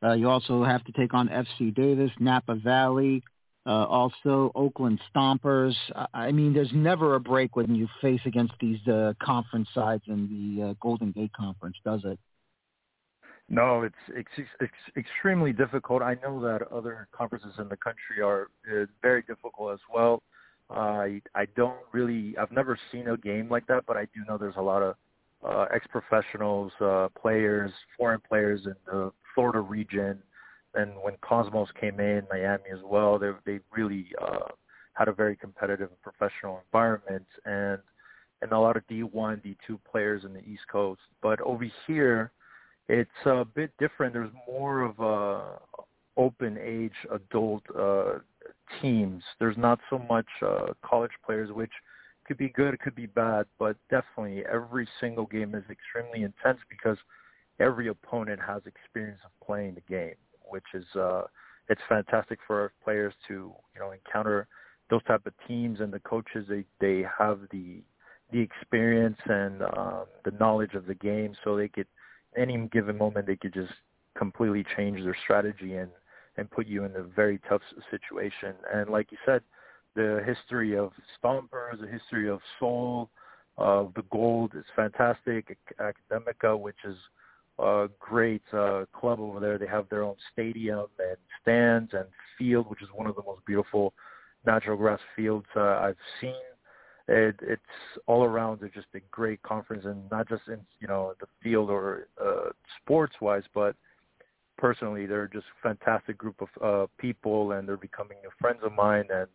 Uh, 0.02 0.12
you 0.12 0.28
also 0.28 0.64
have 0.64 0.84
to 0.84 0.92
take 0.92 1.14
on 1.14 1.28
FC 1.28 1.74
Davis, 1.74 2.10
Napa 2.18 2.54
Valley. 2.56 3.22
uh, 3.66 3.84
also 3.84 4.50
Oakland 4.54 5.00
Stompers. 5.14 5.74
I 6.14 6.32
mean, 6.32 6.52
there's 6.54 6.72
never 6.72 7.14
a 7.14 7.20
break 7.20 7.56
when 7.56 7.74
you 7.74 7.88
face 8.00 8.20
against 8.26 8.54
these 8.60 8.80
uh, 8.88 9.12
conference 9.22 9.68
sides 9.74 10.02
in 10.06 10.56
the 10.56 10.70
uh, 10.70 10.74
Golden 10.80 11.12
Gate 11.12 11.32
Conference, 11.32 11.76
does 11.84 12.00
it? 12.04 12.18
No, 13.48 13.82
it's, 13.82 13.96
it's 14.10 14.48
it's 14.60 14.72
extremely 14.96 15.52
difficult. 15.52 16.02
I 16.02 16.14
know 16.22 16.40
that 16.42 16.62
other 16.72 17.08
conferences 17.12 17.52
in 17.58 17.68
the 17.68 17.76
country 17.76 18.22
are 18.22 18.48
uh, 18.70 18.86
very 19.02 19.22
difficult 19.22 19.72
as 19.74 19.80
well. 19.92 20.22
I 20.70 21.20
I 21.34 21.46
don't 21.56 21.78
really 21.92 22.36
I've 22.38 22.52
never 22.52 22.78
seen 22.92 23.08
a 23.08 23.16
game 23.16 23.48
like 23.50 23.66
that, 23.66 23.84
but 23.86 23.96
I 23.96 24.04
do 24.14 24.20
know 24.28 24.38
there's 24.38 24.56
a 24.56 24.62
lot 24.62 24.82
of 24.82 24.94
uh, 25.44 25.66
ex-professionals, 25.72 26.72
uh, 26.80 27.08
players, 27.20 27.70
foreign 27.96 28.20
players 28.20 28.62
in 28.66 28.74
the 28.86 29.12
Florida 29.34 29.60
region 29.60 30.22
and 30.74 30.92
when 31.02 31.14
Cosmos 31.20 31.68
came 31.80 31.98
in, 32.00 32.22
Miami 32.30 32.70
as 32.72 32.80
well, 32.84 33.18
they 33.18 33.30
they 33.44 33.60
really 33.76 34.06
uh, 34.20 34.48
had 34.94 35.08
a 35.08 35.12
very 35.12 35.36
competitive 35.36 35.90
and 35.90 36.02
professional 36.02 36.62
environment, 36.66 37.26
and 37.44 37.78
and 38.42 38.52
a 38.52 38.58
lot 38.58 38.76
of 38.76 38.86
D1, 38.86 39.44
D2 39.44 39.78
players 39.90 40.24
in 40.24 40.32
the 40.32 40.40
East 40.40 40.62
Coast. 40.70 41.00
But 41.22 41.40
over 41.42 41.66
here, 41.86 42.32
it's 42.88 43.10
a 43.26 43.44
bit 43.44 43.70
different. 43.78 44.14
There's 44.14 44.30
more 44.46 44.82
of 44.82 44.98
a 45.00 45.58
open 46.16 46.56
age 46.58 46.92
adult 47.12 47.62
uh, 47.78 48.18
teams. 48.80 49.22
There's 49.38 49.58
not 49.58 49.80
so 49.90 49.98
much 49.98 50.26
uh, 50.42 50.72
college 50.84 51.12
players, 51.24 51.50
which 51.50 51.72
could 52.30 52.38
be 52.38 52.48
good, 52.50 52.74
it 52.74 52.80
could 52.80 52.94
be 52.94 53.06
bad, 53.06 53.46
but 53.58 53.76
definitely 53.90 54.44
every 54.50 54.88
single 55.00 55.26
game 55.26 55.54
is 55.54 55.64
extremely 55.70 56.22
intense 56.24 56.60
because 56.68 56.98
every 57.58 57.88
opponent 57.88 58.40
has 58.40 58.62
experience 58.66 59.20
of 59.24 59.46
playing 59.46 59.74
the 59.74 59.92
game 59.92 60.14
which 60.50 60.64
is 60.74 60.84
uh, 60.96 61.22
it's 61.68 61.80
fantastic 61.88 62.38
for 62.46 62.72
players 62.84 63.14
to 63.28 63.52
you 63.74 63.80
know 63.80 63.92
encounter 63.92 64.46
those 64.90 65.02
type 65.04 65.24
of 65.24 65.32
teams 65.48 65.80
and 65.80 65.92
the 65.92 66.00
coaches 66.00 66.46
they 66.48 66.64
they 66.80 67.04
have 67.18 67.40
the 67.50 67.82
the 68.32 68.38
experience 68.38 69.18
and 69.24 69.62
um, 69.62 70.04
the 70.24 70.30
knowledge 70.38 70.74
of 70.74 70.86
the 70.86 70.94
game, 70.94 71.34
so 71.42 71.56
they 71.56 71.68
could 71.68 71.86
any 72.36 72.56
given 72.72 72.96
moment 72.96 73.26
they 73.26 73.36
could 73.36 73.54
just 73.54 73.72
completely 74.16 74.64
change 74.76 75.02
their 75.02 75.16
strategy 75.24 75.74
and 75.74 75.90
and 76.36 76.50
put 76.50 76.66
you 76.66 76.84
in 76.84 76.94
a 76.96 77.02
very 77.02 77.40
tough 77.48 77.62
situation. 77.90 78.54
And 78.72 78.88
like 78.88 79.10
you 79.10 79.18
said, 79.26 79.42
the 79.94 80.22
history 80.26 80.76
of 80.76 80.92
Stompers, 81.18 81.80
the 81.80 81.86
history 81.86 82.28
of 82.28 82.40
Sol, 82.58 83.10
of 83.58 83.88
uh, 83.88 83.90
the 83.96 84.04
Gold 84.10 84.52
is 84.56 84.64
fantastic. 84.74 85.56
Academica, 85.78 86.58
which 86.58 86.76
is 86.84 86.96
a 87.58 87.88
great 87.98 88.42
uh, 88.52 88.84
club 88.92 89.20
over 89.20 89.40
there. 89.40 89.58
They 89.58 89.66
have 89.66 89.88
their 89.88 90.02
own 90.02 90.16
stadium 90.32 90.86
and 90.98 91.16
stands 91.42 91.92
and 91.92 92.06
field, 92.38 92.70
which 92.70 92.82
is 92.82 92.88
one 92.94 93.06
of 93.06 93.16
the 93.16 93.22
most 93.22 93.44
beautiful 93.44 93.92
natural 94.46 94.76
grass 94.76 95.00
fields 95.14 95.46
uh, 95.56 95.60
I've 95.60 95.96
seen. 96.20 96.34
It, 97.08 97.36
it's 97.42 97.62
all 98.06 98.24
around. 98.24 98.60
It's 98.62 98.74
just 98.74 98.86
a 98.94 99.00
great 99.10 99.42
conference, 99.42 99.84
and 99.84 100.08
not 100.10 100.28
just 100.28 100.42
in 100.46 100.60
you 100.80 100.86
know 100.86 101.14
the 101.20 101.26
field 101.42 101.68
or 101.68 102.08
uh, 102.24 102.50
sports 102.80 103.14
wise, 103.20 103.42
but 103.52 103.74
personally, 104.56 105.06
they're 105.06 105.26
just 105.26 105.46
a 105.58 105.68
fantastic 105.68 106.16
group 106.16 106.40
of 106.40 106.48
uh, 106.62 106.86
people, 106.98 107.52
and 107.52 107.68
they're 107.68 107.76
becoming 107.76 108.16
new 108.22 108.30
friends 108.40 108.60
of 108.62 108.72
mine, 108.72 109.06
and 109.12 109.26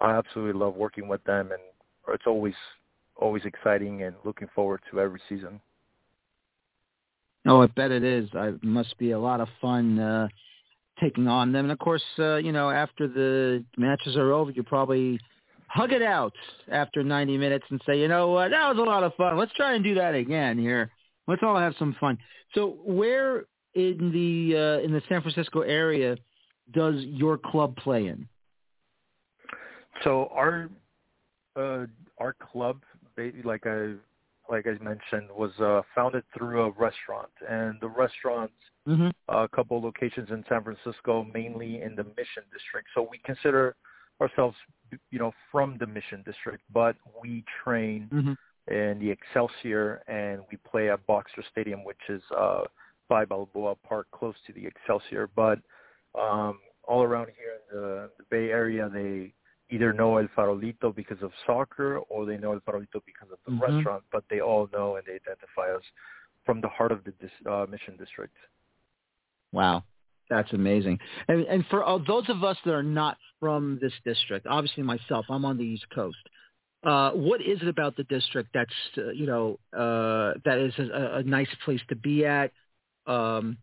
I 0.00 0.12
absolutely 0.12 0.58
love 0.58 0.74
working 0.74 1.08
with 1.08 1.22
them, 1.24 1.50
and 1.52 1.60
it's 2.08 2.24
always 2.26 2.54
always 3.16 3.44
exciting 3.44 4.04
and 4.04 4.14
looking 4.24 4.48
forward 4.54 4.80
to 4.90 5.00
every 5.00 5.20
season. 5.28 5.60
Oh, 7.46 7.62
I 7.62 7.66
bet 7.66 7.90
it 7.90 8.04
is. 8.04 8.28
It 8.32 8.62
must 8.62 8.96
be 8.98 9.10
a 9.10 9.18
lot 9.18 9.40
of 9.40 9.48
fun 9.60 9.98
uh, 9.98 10.28
taking 11.00 11.26
on 11.26 11.52
them. 11.52 11.64
And 11.64 11.72
of 11.72 11.78
course, 11.78 12.02
uh, 12.18 12.36
you 12.36 12.52
know, 12.52 12.70
after 12.70 13.08
the 13.08 13.64
matches 13.76 14.16
are 14.16 14.32
over, 14.32 14.50
you 14.50 14.62
probably 14.62 15.18
hug 15.68 15.92
it 15.92 16.02
out 16.02 16.34
after 16.70 17.02
90 17.02 17.38
minutes 17.38 17.64
and 17.70 17.80
say, 17.86 17.98
you 17.98 18.08
know 18.08 18.28
what, 18.28 18.50
that 18.50 18.68
was 18.68 18.78
a 18.78 18.82
lot 18.82 19.02
of 19.02 19.14
fun. 19.14 19.36
Let's 19.36 19.52
try 19.54 19.74
and 19.74 19.84
do 19.84 19.94
that 19.96 20.14
again 20.14 20.58
here. 20.58 20.90
Let's 21.26 21.42
all 21.42 21.58
have 21.58 21.74
some 21.78 21.96
fun. 22.00 22.18
So, 22.54 22.78
where 22.84 23.44
in 23.74 24.10
the 24.12 24.56
uh, 24.56 24.84
in 24.84 24.92
the 24.92 25.02
San 25.08 25.20
Francisco 25.20 25.60
area 25.60 26.16
does 26.72 26.96
your 27.04 27.36
club 27.36 27.76
play 27.76 28.06
in? 28.06 28.26
So 30.04 30.30
our 30.32 30.68
uh, 31.56 31.86
our 32.18 32.34
club, 32.34 32.80
like 33.44 33.66
I 33.66 33.94
like 34.50 34.66
I 34.66 34.82
mentioned, 34.82 35.28
was 35.36 35.50
uh, 35.60 35.82
founded 35.94 36.24
through 36.36 36.62
a 36.62 36.70
restaurant, 36.70 37.30
and 37.48 37.76
the 37.80 37.88
restaurant, 37.88 38.50
mm-hmm. 38.86 39.08
uh, 39.28 39.44
a 39.44 39.48
couple 39.48 39.76
of 39.76 39.84
locations 39.84 40.30
in 40.30 40.44
San 40.48 40.62
Francisco, 40.64 41.26
mainly 41.34 41.82
in 41.82 41.94
the 41.94 42.04
Mission 42.04 42.44
District. 42.52 42.88
So 42.94 43.06
we 43.10 43.18
consider 43.24 43.76
ourselves, 44.20 44.56
you 45.10 45.18
know, 45.18 45.32
from 45.52 45.76
the 45.78 45.86
Mission 45.86 46.22
District, 46.24 46.62
but 46.72 46.96
we 47.22 47.44
train 47.62 48.08
mm-hmm. 48.12 48.72
in 48.72 48.98
the 48.98 49.10
Excelsior, 49.10 50.02
and 50.08 50.40
we 50.50 50.58
play 50.70 50.90
at 50.90 51.06
Boxer 51.06 51.44
Stadium, 51.52 51.84
which 51.84 52.00
is 52.08 52.22
uh, 52.36 52.62
by 53.08 53.24
Balboa 53.24 53.74
Park, 53.86 54.06
close 54.12 54.34
to 54.46 54.52
the 54.52 54.66
Excelsior. 54.66 55.28
But 55.36 55.58
um, 56.18 56.58
all 56.84 57.02
around 57.02 57.28
here 57.36 57.58
in 57.58 57.80
the, 57.80 58.10
the 58.18 58.24
Bay 58.30 58.50
Area, 58.50 58.88
they 58.92 59.32
either 59.70 59.92
know 59.92 60.16
El 60.16 60.28
Farolito 60.36 60.94
because 60.94 61.22
of 61.22 61.30
soccer 61.46 61.98
or 61.98 62.26
they 62.26 62.36
know 62.36 62.52
El 62.52 62.60
Farolito 62.60 63.00
because 63.04 63.28
of 63.32 63.38
the 63.46 63.52
mm-hmm. 63.52 63.76
restaurant, 63.76 64.02
but 64.10 64.24
they 64.30 64.40
all 64.40 64.68
know 64.72 64.96
and 64.96 65.04
they 65.06 65.14
identify 65.14 65.74
us 65.74 65.82
from 66.44 66.60
the 66.60 66.68
heart 66.68 66.92
of 66.92 67.04
the 67.04 67.12
dis- 67.20 67.30
uh, 67.50 67.66
Mission 67.70 67.96
District. 67.98 68.34
Wow. 69.52 69.84
That's 70.30 70.52
amazing. 70.52 70.98
And, 71.28 71.44
and 71.44 71.64
for 71.70 71.86
uh, 71.86 71.98
those 72.06 72.28
of 72.28 72.44
us 72.44 72.56
that 72.64 72.72
are 72.72 72.82
not 72.82 73.16
from 73.40 73.78
this 73.80 73.92
district, 74.04 74.46
obviously 74.46 74.82
myself, 74.82 75.26
I'm 75.30 75.44
on 75.44 75.56
the 75.56 75.64
East 75.64 75.86
Coast. 75.94 76.18
Uh, 76.84 77.10
what 77.10 77.40
is 77.40 77.60
it 77.60 77.68
about 77.68 77.96
the 77.96 78.04
district 78.04 78.50
that's, 78.54 78.70
uh, 78.98 79.10
you 79.10 79.26
know, 79.26 79.58
uh, 79.72 80.38
that 80.44 80.58
is 80.58 80.72
a, 80.78 81.16
a 81.16 81.22
nice 81.22 81.48
place 81.64 81.80
to 81.88 81.96
be 81.96 82.24
at? 82.24 82.52
Um, 83.06 83.56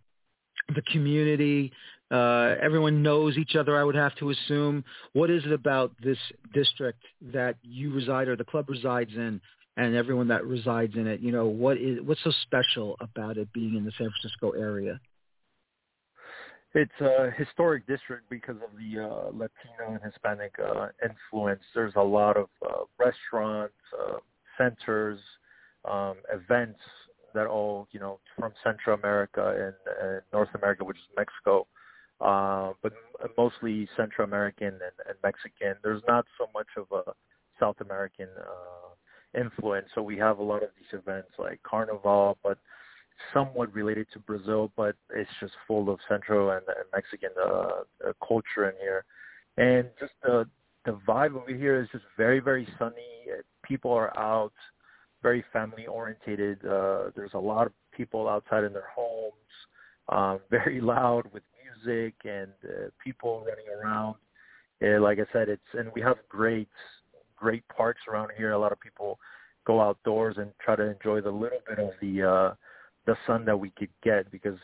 the 0.74 0.82
community, 0.92 1.72
uh, 2.12 2.56
everyone 2.62 3.02
knows 3.02 3.38
each 3.38 3.56
other, 3.56 3.78
I 3.78 3.84
would 3.84 3.96
have 3.96 4.16
to 4.18 4.30
assume. 4.30 4.84
What 5.14 5.30
is 5.30 5.44
it 5.46 5.52
about 5.52 5.92
this 6.04 6.18
district 6.54 7.04
that 7.34 7.56
you 7.64 7.94
reside 7.94 8.28
or 8.28 8.36
the 8.36 8.44
club 8.44 8.70
resides 8.70 9.12
in 9.16 9.42
and 9.78 9.96
everyone 9.96 10.28
that 10.30 10.46
resides 10.46 10.96
in 10.96 11.08
it? 11.08 11.20
You 11.20 11.32
know, 11.32 11.48
what 11.48 11.78
is 11.78 12.00
what's 12.04 12.24
so 12.24 12.32
special 12.44 12.96
about 13.00 13.38
it 13.38 13.52
being 13.54 13.76
in 13.76 13.86
the 13.86 13.92
San 13.98 14.10
Francisco 14.10 14.52
area? 14.52 15.00
It's 16.74 17.00
a 17.00 17.32
historic 17.38 17.88
district 17.88 18.30
because 18.30 18.58
of 18.58 18.70
the 18.78 19.02
uh, 19.02 19.32
Latino 19.32 19.94
and 19.94 20.00
Hispanic 20.04 20.54
uh, 20.60 20.90
influence. 21.04 21.62
There's 21.74 21.94
a 21.96 22.04
lot 22.04 22.36
of 22.36 22.50
uh, 22.62 22.84
restaurants, 23.00 23.74
uh, 23.98 24.18
centers, 24.58 25.20
um, 25.90 26.16
events 26.34 26.80
that 27.36 27.48
all, 27.48 27.88
you 27.92 28.00
know, 28.00 28.20
from 28.38 28.52
Central 28.64 28.98
America 28.98 29.44
and, 29.50 29.76
and 30.02 30.22
North 30.34 30.50
America, 30.56 30.84
which 30.84 30.98
is 30.98 31.04
Mexico, 31.16 31.68
uh, 32.22 32.74
but 32.82 32.94
mostly 33.38 33.88
Central 33.96 34.28
American 34.28 34.68
and, 34.68 34.98
and 35.08 35.18
Mexican. 35.24 35.76
There's 35.84 36.02
not 36.08 36.26
so 36.38 36.48
much 36.54 36.68
of 36.78 36.88
a 36.92 37.12
South 37.60 37.76
American 37.82 38.28
uh, 38.40 39.40
influence. 39.40 39.88
So 39.94 40.02
we 40.02 40.18
have 40.18 40.40
a 40.40 40.44
lot 40.44 40.64
of 40.64 40.70
these 40.78 41.00
events 41.00 41.30
like 41.38 41.62
Carnival, 41.64 42.38
but 42.44 42.58
somewhat 43.34 43.74
related 43.74 44.08
to 44.14 44.20
Brazil, 44.20 44.72
but 44.76 44.96
it's 45.14 45.30
just 45.40 45.54
full 45.68 45.90
of 45.90 46.00
Central 46.08 46.52
and, 46.52 46.62
and 46.68 46.86
Mexican 46.94 47.30
uh, 47.40 47.84
uh, 48.08 48.14
culture 48.26 48.70
in 48.70 48.76
here. 48.82 49.06
And 49.58 49.90
just 50.00 50.14
the 50.24 50.46
the 50.86 51.00
vibe 51.08 51.36
over 51.36 51.54
here 51.54 51.82
is 51.82 51.88
just 51.92 52.04
very 52.18 52.40
very 52.40 52.68
sunny. 52.78 53.26
People 53.64 53.92
are 53.92 54.18
out, 54.18 54.54
very 55.26 55.44
family 55.52 55.88
orientated. 55.88 56.64
Uh, 56.64 57.10
there's 57.16 57.34
a 57.34 57.40
lot 57.40 57.66
of 57.66 57.74
people 57.98 58.30
outside 58.30 58.64
in 58.64 58.72
their 58.72 58.90
homes, 58.96 59.54
um, 60.10 60.40
very 60.52 60.80
loud 60.80 61.24
with 61.34 61.42
music 61.64 62.14
and 62.26 62.52
uh, 62.64 62.90
people 63.04 63.40
running 63.40 63.66
around. 63.76 64.16
Uh, 64.84 65.02
like 65.02 65.18
I 65.18 65.26
said, 65.34 65.50
it's 65.50 65.72
and 65.74 65.90
we 65.96 66.02
have 66.02 66.18
great, 66.30 66.70
great 67.36 67.64
parks 67.70 68.02
around 68.08 68.30
here. 68.38 68.52
A 68.52 68.60
lot 68.60 68.72
of 68.72 68.80
people 68.80 69.18
go 69.66 69.82
outdoors 69.82 70.36
and 70.38 70.52
try 70.64 70.76
to 70.76 70.92
enjoy 70.92 71.22
the 71.22 71.32
little 71.32 71.64
bit 71.68 71.80
of 71.80 71.90
the 72.02 72.22
uh, 72.22 72.54
the 73.08 73.16
sun 73.26 73.46
that 73.46 73.60
we 73.60 73.72
could 73.72 73.90
get 74.04 74.30
because 74.30 74.60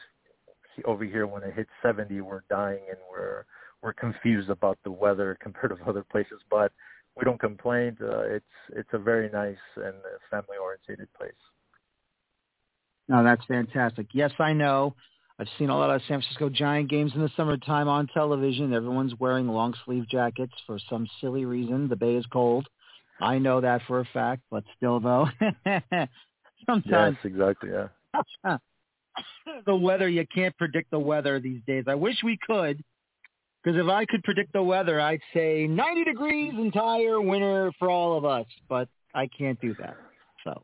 over 0.85 1.03
here 1.03 1.25
when 1.25 1.41
it 1.41 1.55
hits 1.55 1.71
70, 1.81 2.21
we're 2.21 2.43
dying 2.51 2.83
and 2.87 2.99
we're 3.09 3.45
we're 3.81 3.93
confused 3.93 4.51
about 4.51 4.77
the 4.83 4.91
weather 4.91 5.35
compared 5.41 5.75
to 5.75 5.89
other 5.89 6.03
places. 6.03 6.39
But 6.51 6.71
we 7.17 7.23
don't 7.25 7.39
complain. 7.39 7.97
Uh, 8.01 8.21
it's 8.21 8.45
it's 8.75 8.89
a 8.93 8.97
very 8.97 9.29
nice 9.29 9.57
and 9.75 9.95
family 10.29 10.57
oriented 10.61 11.07
place. 11.17 11.31
No, 13.07 13.23
that's 13.23 13.43
fantastic. 13.45 14.07
Yes, 14.13 14.31
I 14.39 14.53
know. 14.53 14.95
I've 15.39 15.47
seen 15.57 15.69
a 15.69 15.77
lot 15.77 15.89
of 15.89 16.01
San 16.01 16.21
Francisco 16.21 16.49
Giant 16.49 16.89
games 16.89 17.13
in 17.15 17.21
the 17.21 17.29
summertime 17.35 17.87
on 17.87 18.07
television. 18.07 18.73
Everyone's 18.73 19.15
wearing 19.19 19.47
long 19.47 19.73
sleeve 19.85 20.07
jackets 20.07 20.53
for 20.67 20.77
some 20.89 21.07
silly 21.19 21.45
reason. 21.45 21.87
The 21.87 21.95
Bay 21.95 22.15
is 22.15 22.25
cold. 22.27 22.67
I 23.19 23.37
know 23.39 23.59
that 23.61 23.81
for 23.87 23.99
a 23.99 24.05
fact, 24.13 24.43
but 24.49 24.63
still 24.77 24.99
though, 24.99 25.27
sometimes. 26.65 26.85
Yes, 26.85 27.13
exactly. 27.23 27.69
Yeah. 27.71 27.87
the 29.65 29.75
weather, 29.75 30.07
you 30.07 30.25
can't 30.33 30.55
predict 30.57 30.91
the 30.91 30.99
weather 30.99 31.39
these 31.39 31.61
days. 31.67 31.85
I 31.87 31.95
wish 31.95 32.17
we 32.23 32.37
could, 32.45 32.83
Because 33.63 33.79
if 33.79 33.87
I 33.87 34.05
could 34.05 34.23
predict 34.23 34.53
the 34.53 34.63
weather, 34.63 34.99
I'd 34.99 35.21
say 35.33 35.67
90 35.67 36.03
degrees 36.03 36.53
entire 36.57 37.21
winter 37.21 37.71
for 37.77 37.89
all 37.89 38.17
of 38.17 38.25
us, 38.25 38.45
but 38.67 38.89
I 39.13 39.27
can't 39.27 39.59
do 39.61 39.75
that. 39.79 39.95
So 40.43 40.63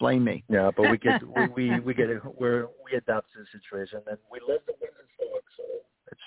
blame 0.00 0.24
me. 0.24 0.42
Yeah, 0.48 0.70
but 0.76 0.90
we 0.90 0.98
get 0.98 1.22
we 1.22 1.70
we, 1.70 1.80
we 1.84 1.94
get. 1.94 2.08
We're 2.38 2.66
we 2.84 2.96
adapt 2.96 3.32
to 3.34 3.40
the 3.40 3.46
situation, 3.52 4.00
and 4.08 4.18
we 4.30 4.40
live 4.40 4.60
the 4.66 4.74
winter 4.80 5.06
storm. 5.16 5.40
So 5.56 5.62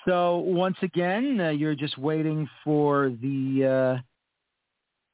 so 0.06 0.36
once 0.38 0.76
again, 0.82 1.40
uh, 1.40 1.50
you're 1.50 1.74
just 1.74 1.98
waiting 1.98 2.48
for 2.64 3.10
the. 3.20 3.98
Uh, 3.98 4.02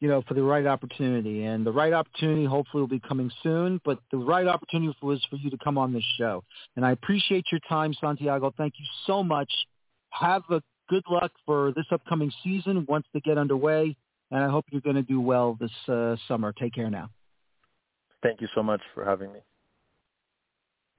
you 0.01 0.09
know, 0.09 0.23
for 0.27 0.33
the 0.33 0.43
right 0.43 0.67
opportunity. 0.67 1.45
And 1.45 1.65
the 1.65 1.73
right 1.73 1.93
opportunity 1.93 2.47
hopefully 2.47 2.81
will 2.81 2.89
be 2.89 3.01
coming 3.01 3.31
soon, 3.43 3.81
but 3.85 3.99
the 4.11 4.17
right 4.17 4.47
opportunity 4.47 4.97
was 5.03 5.23
for 5.29 5.37
you 5.37 5.51
to 5.51 5.59
come 5.63 5.77
on 5.77 5.93
this 5.93 6.05
show. 6.17 6.43
And 6.77 6.87
I 6.87 6.93
appreciate 6.93 7.45
your 7.53 7.61
time, 7.69 7.93
Santiago. 8.01 8.53
Thank 8.57 8.75
you 8.79 8.87
so 9.07 9.23
much. 9.23 9.53
Have 10.11 10.43
a 10.51 10.63
good 10.89 11.05
luck 11.09 11.33
for 11.47 11.73
this 11.77 11.87
upcoming 11.93 12.33
season 12.43 12.85
once 12.89 13.07
they 13.15 13.21
get 13.21 13.39
underway. 13.39 13.97
And 14.31 14.45
I 14.45 14.49
hope 14.49 14.67
you're 14.71 14.81
going 14.81 14.97
to 14.97 15.03
do 15.03 15.21
well 15.21 15.57
this 15.61 15.71
uh, 15.89 16.17
summer. 16.29 16.53
Take 16.53 16.75
care 16.75 16.91
now. 16.91 17.11
Thank 18.23 18.41
you 18.41 18.49
so 18.55 18.63
much 18.63 18.81
for 18.95 19.05
having 19.05 19.33
me. 19.33 19.41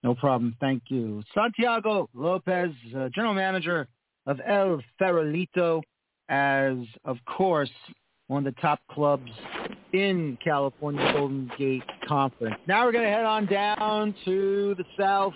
No 0.04 0.15
problem. 0.15 0.56
Thank 0.60 0.84
you. 0.88 1.24
Santiago 1.34 2.10
Lopez, 2.13 2.71
uh, 2.97 3.10
General 3.13 3.34
Manager 3.34 3.88
of 4.26 4.39
El 4.45 4.82
Farolito, 5.00 5.82
as, 6.30 6.78
of 7.06 7.17
course, 7.26 7.69
one 8.28 8.45
of 8.47 8.56
the 8.56 8.62
top 8.62 8.80
clubs 8.89 9.30
in 9.93 10.38
California 10.43 11.12
Golden 11.13 11.52
Gate 11.58 11.84
Conference. 12.08 12.56
Now 12.67 12.86
we're 12.86 12.93
going 12.93 13.04
to 13.04 13.10
head 13.10 13.26
on 13.26 13.45
down 13.45 14.15
to 14.26 14.74
the 14.78 14.86
south, 14.97 15.34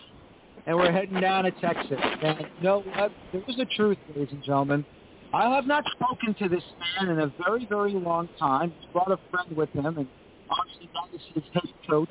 and 0.66 0.76
we're 0.76 0.92
heading 0.92 1.20
down 1.20 1.44
to 1.44 1.52
Texas. 1.52 2.00
And 2.24 2.40
you 2.40 2.64
know 2.64 2.82
what? 2.82 3.12
There's 3.32 3.58
the 3.58 3.66
truth, 3.76 3.98
ladies 4.16 4.30
and 4.32 4.44
gentlemen. 4.44 4.86
I 5.34 5.54
have 5.54 5.66
not 5.66 5.84
spoken 5.92 6.34
to 6.36 6.50
this 6.50 6.64
man 6.98 7.10
in 7.10 7.20
a 7.20 7.34
very, 7.44 7.66
very 7.66 7.94
long 7.94 8.30
time. 8.40 8.74
He's 8.80 8.90
brought 8.92 9.12
a 9.12 9.20
friend 9.32 9.56
with 9.56 9.70
him, 9.72 9.86
and 9.86 10.08
obviously 10.50 10.90
that 10.94 11.16
is 11.16 11.22
his 11.34 11.44
head 11.54 11.74
coach, 11.90 12.10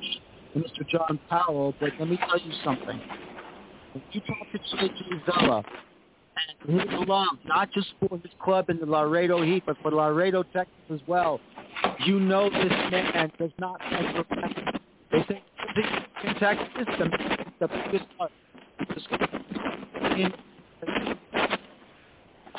Mr. 0.57 0.87
John 0.89 1.19
Powell. 1.29 1.75
But 1.81 1.91
let 1.99 2.09
me 2.09 2.19
tell 2.19 2.39
you 2.39 2.53
something. 2.65 3.01
If 3.95 4.03
you 4.13 4.21
talk 4.21 4.53
to 4.53 4.59
J.J. 4.59 5.05
Vela, 5.27 5.65
his 6.67 7.09
love, 7.09 7.29
not 7.47 7.71
just 7.73 7.89
for 8.01 8.19
his 8.19 8.33
club 8.43 8.69
in 8.69 8.79
the 8.79 8.87
Laredo 8.87 9.43
Heat, 9.43 9.63
but 9.67 9.77
for 9.83 9.91
Laredo, 9.91 10.43
Texas 10.43 10.75
as 10.93 11.01
well. 11.07 11.41
You 12.07 12.21
know 12.21 12.51
this 12.51 12.73
man 12.91 13.31
does 13.39 13.51
not 13.59 13.81
like 13.91 14.27
They 15.13 15.25
say 15.29 15.43
in 16.25 16.35
Texas, 16.37 16.69
the, 16.99 17.09
the 17.61 17.69
biggest 17.69 18.05
part. 18.19 18.31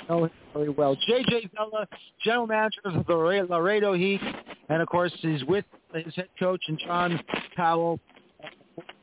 Know 0.08 0.26
him 0.26 0.32
very 0.54 0.70
well. 0.70 0.96
J.J. 1.08 1.50
Vela, 1.56 1.88
general 2.24 2.48
manager 2.48 2.82
of 2.86 3.06
the 3.08 3.14
Laredo 3.16 3.94
Heat, 3.94 4.22
and 4.70 4.82
of 4.82 4.88
course 4.88 5.12
he's 5.20 5.44
with 5.46 5.66
his 5.94 6.14
head 6.16 6.30
coach 6.38 6.62
and 6.68 6.80
John 6.86 7.20
Powell 7.56 8.00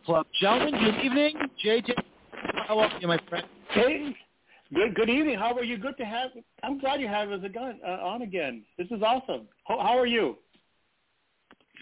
club. 0.07 0.27
Gentlemen, 0.41 0.81
good 0.81 1.05
evening. 1.05 1.37
J.J. 1.63 1.95
How 2.69 2.79
are 2.79 2.91
you, 3.01 3.09
my 3.09 3.19
friend? 3.29 3.47
Hey, 3.71 4.15
Good 4.75 4.95
good 4.95 5.11
evening. 5.11 5.39
How 5.39 5.55
are 5.55 5.65
you? 5.65 5.77
Good 5.77 5.99
to 5.99 6.05
have. 6.05 6.31
I'm 6.63 6.79
glad 6.79 7.01
you 7.01 7.09
have 7.09 7.31
us 7.31 7.41
again 7.45 7.79
uh, 7.87 7.91
on 7.91 8.23
again. 8.23 8.63
This 8.79 8.87
is 8.91 9.03
awesome. 9.03 9.47
How, 9.65 9.79
how 9.79 9.99
are 9.99 10.07
you? 10.07 10.37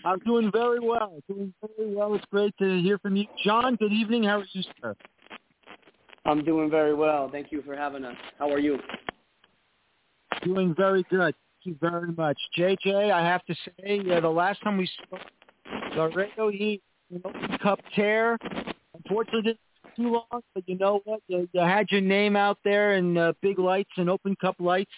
I'm 0.05 0.19
doing 0.21 0.51
very 0.51 0.81
well. 0.81 1.23
Doing 1.29 1.55
very 1.61 1.95
well. 1.95 2.15
It's 2.15 2.25
great 2.33 2.57
to 2.59 2.81
hear 2.81 2.99
from 2.99 3.15
you, 3.15 3.27
John. 3.45 3.77
Good 3.77 3.93
evening. 3.93 4.25
How 4.25 4.41
are 4.41 4.47
you, 4.53 4.63
sir? 4.83 4.97
I'm 6.25 6.45
doing 6.45 6.71
very 6.71 6.95
well. 6.95 7.29
Thank 7.31 7.51
you 7.51 7.63
for 7.63 7.75
having 7.75 8.05
us. 8.05 8.17
How 8.39 8.51
are 8.53 8.59
you? 8.59 8.79
Doing 10.45 10.75
very 10.75 11.05
good. 11.11 11.35
Thank 11.65 11.65
you 11.65 11.77
very 11.81 12.13
much, 12.13 12.39
JJ. 12.57 13.11
I 13.11 13.25
have 13.25 13.45
to 13.47 13.55
say, 13.55 14.01
uh, 14.11 14.21
the 14.21 14.29
last 14.29 14.63
time 14.63 14.77
we 14.77 14.89
spoke, 15.03 15.21
the 15.95 16.01
Laredo 16.03 16.51
Heat 16.51 16.83
Open 17.25 17.59
Cup 17.63 17.81
tear. 17.95 18.39
Unfortunately, 18.95 19.59
too 19.97 20.13
long, 20.13 20.43
but 20.55 20.63
you 20.67 20.79
know 20.79 21.01
what? 21.05 21.21
You, 21.27 21.49
you 21.53 21.61
had 21.61 21.91
your 21.91 22.01
name 22.01 22.37
out 22.37 22.59
there 22.65 22.95
in 22.95 23.17
uh, 23.17 23.33
big 23.43 23.59
lights 23.59 23.91
and 23.97 24.09
open 24.09 24.37
cup 24.41 24.57
lights, 24.59 24.93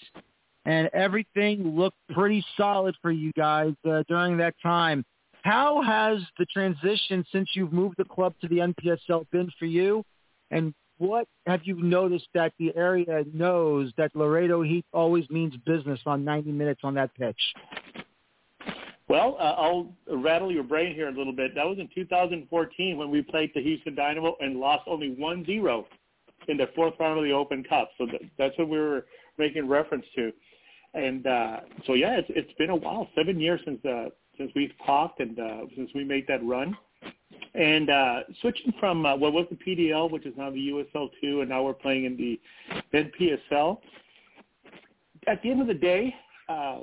and 0.64 0.88
everything 0.92 1.76
looked 1.76 1.96
pretty 2.12 2.44
solid 2.56 2.94
for 3.02 3.10
you 3.10 3.32
guys 3.32 3.74
uh, 3.88 4.02
during 4.08 4.36
that 4.38 4.54
time. 4.62 5.04
How 5.42 5.82
has 5.82 6.20
the 6.38 6.46
transition 6.46 7.24
since 7.32 7.48
you've 7.54 7.72
moved 7.72 7.96
the 7.98 8.04
club 8.04 8.34
to 8.42 8.48
the 8.48 8.58
NPSL 8.58 9.28
been 9.30 9.50
for 9.58 9.66
you? 9.66 10.04
And 10.50 10.72
what 10.98 11.26
have 11.46 11.60
you 11.64 11.82
noticed 11.82 12.28
that 12.34 12.52
the 12.58 12.74
area 12.76 13.24
knows 13.32 13.92
that 13.96 14.14
Laredo 14.14 14.62
Heat 14.62 14.84
always 14.92 15.28
means 15.30 15.54
business 15.66 16.00
on 16.06 16.24
90 16.24 16.52
minutes 16.52 16.80
on 16.84 16.94
that 16.94 17.14
pitch? 17.14 17.40
Well, 19.08 19.36
uh, 19.38 19.54
I'll 19.58 19.92
rattle 20.08 20.50
your 20.50 20.62
brain 20.62 20.94
here 20.94 21.08
a 21.08 21.12
little 21.12 21.34
bit. 21.34 21.54
That 21.54 21.66
was 21.66 21.78
in 21.78 21.88
2014 21.94 22.96
when 22.96 23.10
we 23.10 23.20
played 23.20 23.50
the 23.54 23.62
Houston 23.62 23.94
Dynamo 23.94 24.36
and 24.40 24.58
lost 24.58 24.84
only 24.86 25.14
1-0 25.20 25.84
in 26.48 26.56
the 26.56 26.66
fourth 26.74 26.94
round 26.98 27.18
of 27.18 27.24
the 27.24 27.32
Open 27.32 27.62
Cup. 27.64 27.90
So 27.98 28.06
that, 28.06 28.20
that's 28.38 28.56
what 28.58 28.68
we 28.68 28.78
were 28.78 29.06
making 29.38 29.68
reference 29.68 30.06
to. 30.16 30.32
And 30.94 31.26
uh, 31.26 31.60
so 31.86 31.94
yeah, 31.94 32.18
it's, 32.18 32.28
it's 32.30 32.52
been 32.58 32.70
a 32.70 32.76
while, 32.76 33.08
seven 33.14 33.40
years 33.40 33.60
since 33.64 33.84
uh, 33.84 34.10
since 34.36 34.50
we've 34.54 34.72
talked 34.86 35.20
and 35.20 35.38
uh, 35.38 35.60
since 35.76 35.90
we 35.94 36.04
made 36.04 36.26
that 36.28 36.44
run. 36.44 36.76
And 37.54 37.90
uh, 37.90 38.20
switching 38.40 38.72
from 38.80 39.04
uh, 39.04 39.16
what 39.16 39.32
was 39.32 39.46
the 39.50 39.56
PDL, 39.56 40.10
which 40.10 40.26
is 40.26 40.34
now 40.36 40.50
the 40.50 40.56
USL 40.56 41.10
two, 41.20 41.40
and 41.40 41.50
now 41.50 41.62
we're 41.62 41.74
playing 41.74 42.04
in 42.04 42.16
the 42.16 42.40
NPSL. 42.94 43.78
At 45.28 45.42
the 45.42 45.50
end 45.50 45.60
of 45.60 45.66
the 45.66 45.74
day, 45.74 46.14
uh, 46.48 46.80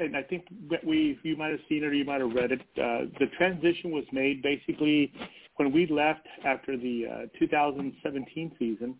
and 0.00 0.16
I 0.16 0.22
think 0.22 0.46
that 0.70 0.84
we, 0.84 1.18
you 1.22 1.36
might 1.36 1.50
have 1.50 1.60
seen 1.68 1.84
it 1.84 1.86
or 1.86 1.92
you 1.92 2.04
might 2.04 2.20
have 2.20 2.32
read 2.32 2.52
it. 2.52 2.60
Uh, 2.76 3.10
the 3.18 3.26
transition 3.36 3.90
was 3.90 4.04
made 4.12 4.42
basically 4.42 5.12
when 5.56 5.72
we 5.72 5.86
left 5.86 6.26
after 6.44 6.76
the 6.76 7.26
uh, 7.32 7.38
2017 7.38 8.52
season. 8.58 8.96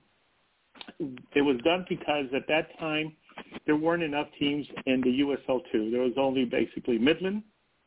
It 1.35 1.43
was 1.43 1.57
done 1.65 1.85
because 1.89 2.27
at 2.35 2.47
that 2.49 2.79
time 2.79 3.13
there 3.67 3.77
weren't 3.77 4.03
enough 4.03 4.29
teams 4.39 4.67
in 4.87 5.01
the 5.01 5.21
USL 5.21 5.61
two. 5.73 5.91
There 5.91 6.03
was 6.03 6.13
only 6.17 6.45
basically 6.45 6.99
Midland, 6.99 7.43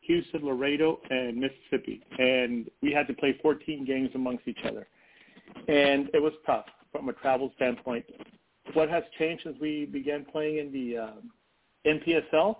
Houston, 0.07 0.45
Laredo, 0.45 0.99
and 1.09 1.37
Mississippi, 1.37 2.01
and 2.17 2.69
we 2.81 2.91
had 2.91 3.07
to 3.07 3.13
play 3.13 3.37
14 3.41 3.85
games 3.85 4.09
amongst 4.15 4.47
each 4.47 4.63
other, 4.65 4.87
and 5.67 6.09
it 6.13 6.21
was 6.21 6.33
tough 6.45 6.65
from 6.91 7.09
a 7.09 7.13
travel 7.13 7.51
standpoint. 7.55 8.05
What 8.73 8.89
has 8.89 9.03
changed 9.17 9.43
since 9.43 9.57
we 9.61 9.85
began 9.85 10.25
playing 10.25 10.57
in 10.57 10.71
the 10.73 10.97
uh, 10.97 11.11
NPSL. 11.87 12.57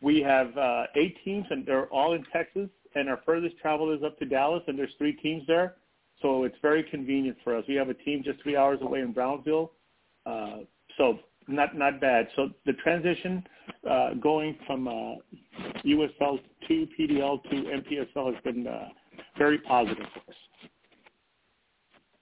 We 0.00 0.20
have 0.20 0.56
uh, 0.56 0.84
eight 0.96 1.16
teams, 1.24 1.46
and 1.50 1.66
they're 1.66 1.86
all 1.86 2.14
in 2.14 2.24
Texas. 2.32 2.68
And 2.94 3.08
our 3.08 3.20
furthest 3.26 3.58
travel 3.58 3.92
is 3.92 4.02
up 4.04 4.18
to 4.20 4.24
Dallas, 4.24 4.62
and 4.68 4.78
there's 4.78 4.92
three 4.98 5.14
teams 5.14 5.42
there. 5.46 5.74
So 6.22 6.44
it's 6.44 6.56
very 6.62 6.84
convenient 6.84 7.36
for 7.42 7.56
us. 7.56 7.64
We 7.66 7.74
have 7.74 7.88
a 7.88 7.94
team 7.94 8.22
just 8.24 8.40
three 8.42 8.56
hours 8.56 8.78
away 8.82 9.00
in 9.00 9.12
Brownsville. 9.12 9.72
Uh, 10.24 10.58
so 10.96 11.18
not 11.48 11.76
not 11.76 12.00
bad. 12.00 12.28
So 12.36 12.50
the 12.66 12.72
transition 12.74 13.44
uh, 13.88 14.14
going 14.14 14.56
from 14.66 14.88
uh, 14.88 15.16
USL 15.84 16.38
to 16.68 16.86
PDL 16.98 17.42
to 17.44 17.50
NPSL 17.50 18.34
has 18.34 18.42
been 18.44 18.66
uh, 18.66 18.88
very 19.38 19.58
positive 19.58 20.06
for 20.12 20.30
us. 20.30 20.36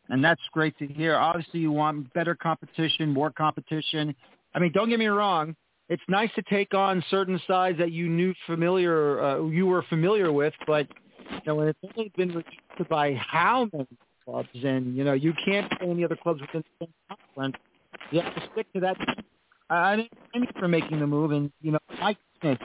And 0.09 0.23
that's 0.23 0.41
great 0.53 0.77
to 0.79 0.87
hear. 0.87 1.17
Obviously, 1.17 1.61
you 1.61 1.73
want 1.73 2.13
better 2.13 2.35
competition, 2.35 3.11
more 3.11 3.31
competition. 3.31 4.15
I 4.55 4.59
mean, 4.59 4.73
don't 4.73 4.91
get 4.91 4.99
me 4.99 5.07
wrong 5.07 5.57
it's 5.93 6.03
nice 6.09 6.31
to 6.37 6.43
take 6.43 6.73
on 6.73 7.05
certain 7.11 7.39
sides 7.47 7.77
that 7.79 7.93
you 7.93 8.09
knew 8.09 8.33
familiar, 8.47 9.23
uh, 9.23 9.45
you 9.45 9.67
were 9.67 9.83
familiar 9.91 10.33
with, 10.33 10.55
but 10.67 10.87
you 11.31 11.41
know, 11.47 11.57
when 11.57 11.69
it's 11.69 11.79
only 11.97 12.11
been 12.17 12.29
reduced 12.29 12.89
by 12.89 13.15
how 13.15 13.69
many 13.73 13.87
clubs, 14.25 14.49
and 14.65 14.97
you 14.97 15.05
know, 15.05 15.13
you 15.13 15.35
can't 15.45 15.71
play 15.73 15.91
any 15.91 16.03
other 16.03 16.17
clubs 16.17 16.41
within 16.41 16.65
the 16.81 16.87
same 16.87 16.95
conference. 17.35 17.57
You 18.11 18.21
have 18.21 18.35
to 18.35 18.43
stick 18.53 18.73
to 18.75 18.81
that. 18.81 18.97
I 19.71 19.97
didn't 19.97 20.13
thank 20.33 20.47
you 20.47 20.61
for 20.61 20.69
making 20.69 21.01
the 21.01 21.07
move, 21.07 21.31
and 21.31 21.51
you 21.63 21.73
know, 21.73 21.79
I 22.01 22.17
think 22.43 22.61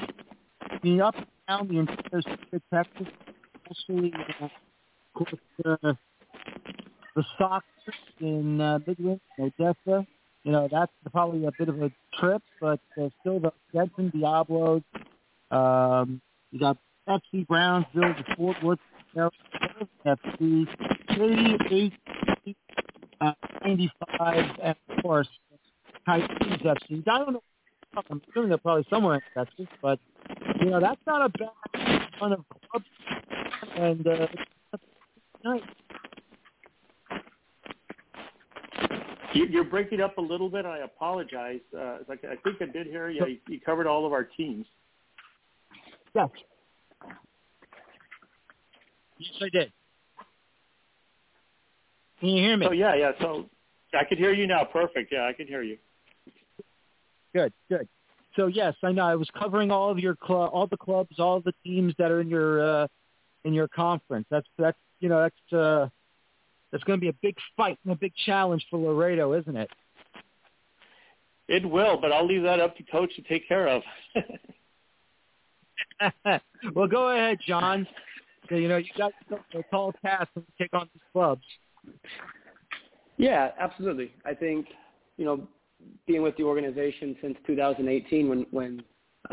being 0.82 1.02
up 1.02 1.16
and 1.16 1.26
down 1.48 1.68
the 1.68 1.80
entire 1.80 2.22
state 2.22 2.54
of 2.54 2.62
Texas, 2.74 3.08
especially 3.70 4.14
uh, 4.42 4.46
of 4.46 4.52
course 5.16 5.34
the 5.64 5.98
the 7.16 7.24
Sox 7.38 7.66
in 8.20 8.60
uh, 8.62 8.80
Midland, 8.86 9.22
Odessa, 9.40 10.06
you 10.44 10.52
know, 10.52 10.68
that's 10.72 10.92
probably 11.12 11.46
a 11.46 11.52
bit 11.58 11.68
of 11.68 11.82
a 11.82 11.92
trip, 12.20 12.42
but 12.62 12.80
uh, 13.02 13.10
still 13.20 13.40
the 13.40 13.52
Denton 13.74 14.12
Diablos. 14.18 14.82
Um, 15.52 16.22
you 16.52 16.60
got 16.60 16.78
FC 17.08 17.46
Brownsville, 17.48 18.14
the 18.18 18.36
Fort 18.36 18.58
Worth 18.64 18.80
FC, 20.06 20.68
Katy, 21.10 21.94
8, 22.46 22.57
uh, 23.22 23.34
95, 23.64 24.46
and 24.64 24.76
of 24.90 25.04
course, 25.04 25.28
Titans 26.06 26.62
FC. 26.62 27.04
I 27.08 27.18
don't 27.20 27.34
know. 27.34 27.44
I'm 27.96 28.22
assuming 28.30 28.50
they're 28.50 28.58
probably 28.58 28.86
somewhere 28.90 29.16
in 29.16 29.22
Texas, 29.34 29.66
but 29.82 30.00
you 30.60 30.70
know 30.70 30.80
that's 30.80 31.02
not 31.08 31.26
a 31.26 31.30
bad 31.30 32.02
run 32.22 32.34
of 32.34 32.46
clubs, 32.70 32.86
and 33.76 34.06
uh, 34.06 34.28
nice. 35.44 35.62
You, 39.34 39.62
are 39.62 39.64
breaking 39.64 40.02
up 40.02 40.18
a 40.18 40.22
little 40.22 40.50
bit. 40.50 40.66
I 40.66 40.80
apologize. 40.80 41.60
Uh, 41.78 42.00
like 42.08 42.24
I 42.24 42.36
think 42.44 42.62
I 42.62 42.66
did 42.66 42.88
hear 42.88 43.10
you. 43.10 43.38
You 43.48 43.60
covered 43.60 43.88
all 43.88 44.06
of 44.06 44.14
our 44.14 44.24
teams. 44.24 44.66
Yes. 46.16 46.30
Yes, 49.20 49.34
I 49.42 49.50
did. 49.50 49.72
Can 52.20 52.30
you 52.30 52.44
hear 52.44 52.58
me? 52.58 52.68
Oh 52.68 52.72
yeah, 52.72 52.96
yeah. 52.96 53.12
So 53.22 53.46
I 53.94 54.04
can 54.04 54.18
hear 54.18 54.34
you 54.34 54.48
now. 54.48 54.64
Perfect. 54.66 55.12
Yeah, 55.12 55.26
I 55.26 55.34
can 55.34 55.48
hear 55.48 55.62
you. 55.62 55.78
Good, 57.34 57.54
good. 57.70 57.88
So 58.36 58.48
yes, 58.48 58.76
I 58.84 58.92
know. 58.92 59.04
I 59.04 59.16
was 59.16 59.30
covering 59.38 59.72
all 59.72 59.90
of 59.90 60.00
your 60.00 60.16
club, 60.16 60.52
all 60.54 60.68
the 60.68 60.78
clubs, 60.78 61.20
all 61.20 61.42
the 61.42 61.54
teams 61.64 61.94
that 61.98 62.12
are 62.12 62.22
in 62.22 62.30
your 62.30 62.84
uh, 62.84 62.88
in 63.44 63.54
your 63.54 63.68
conference. 63.68 64.26
That's 64.30 64.48
that's 64.58 64.78
you 65.00 65.10
know 65.10 65.22
that's 65.22 65.54
uh, 65.54 65.90
that's 66.72 66.84
going 66.84 67.00
to 67.00 67.02
be 67.02 67.10
a 67.10 67.16
big 67.22 67.36
fight 67.56 67.78
and 67.84 67.94
a 67.94 67.98
big 67.98 68.14
challenge 68.26 68.66
for 68.70 68.78
Laredo, 68.80 69.34
isn't 69.34 69.56
it? 69.56 69.70
It 71.48 71.66
will, 71.68 71.98
but 72.00 72.12
I'll 72.12 72.28
leave 72.28 72.44
that 72.44 72.60
up 72.60 72.76
to 72.78 72.84
coach 72.84 73.16
to 73.16 73.22
take 73.22 73.48
care 73.48 73.68
of. 73.70 73.82
well, 76.74 76.88
go 76.88 77.10
ahead, 77.10 77.38
John. 77.46 77.88
So, 78.50 78.56
you 78.56 78.68
know, 78.68 78.78
you 78.78 78.90
got 78.98 79.12
a 79.32 79.64
tall 79.72 79.94
task 80.04 80.30
to 80.36 80.44
take 80.60 80.74
on 80.74 80.90
these 80.94 81.02
clubs. 81.12 81.44
Yeah, 83.18 83.50
absolutely. 83.60 84.12
I 84.26 84.34
think, 84.34 84.68
you 85.18 85.26
know, 85.26 85.48
being 86.06 86.22
with 86.22 86.38
the 86.38 86.44
organization 86.44 87.16
since 87.22 87.38
2018 87.46 88.30
when 88.30 88.46
when 88.52 88.84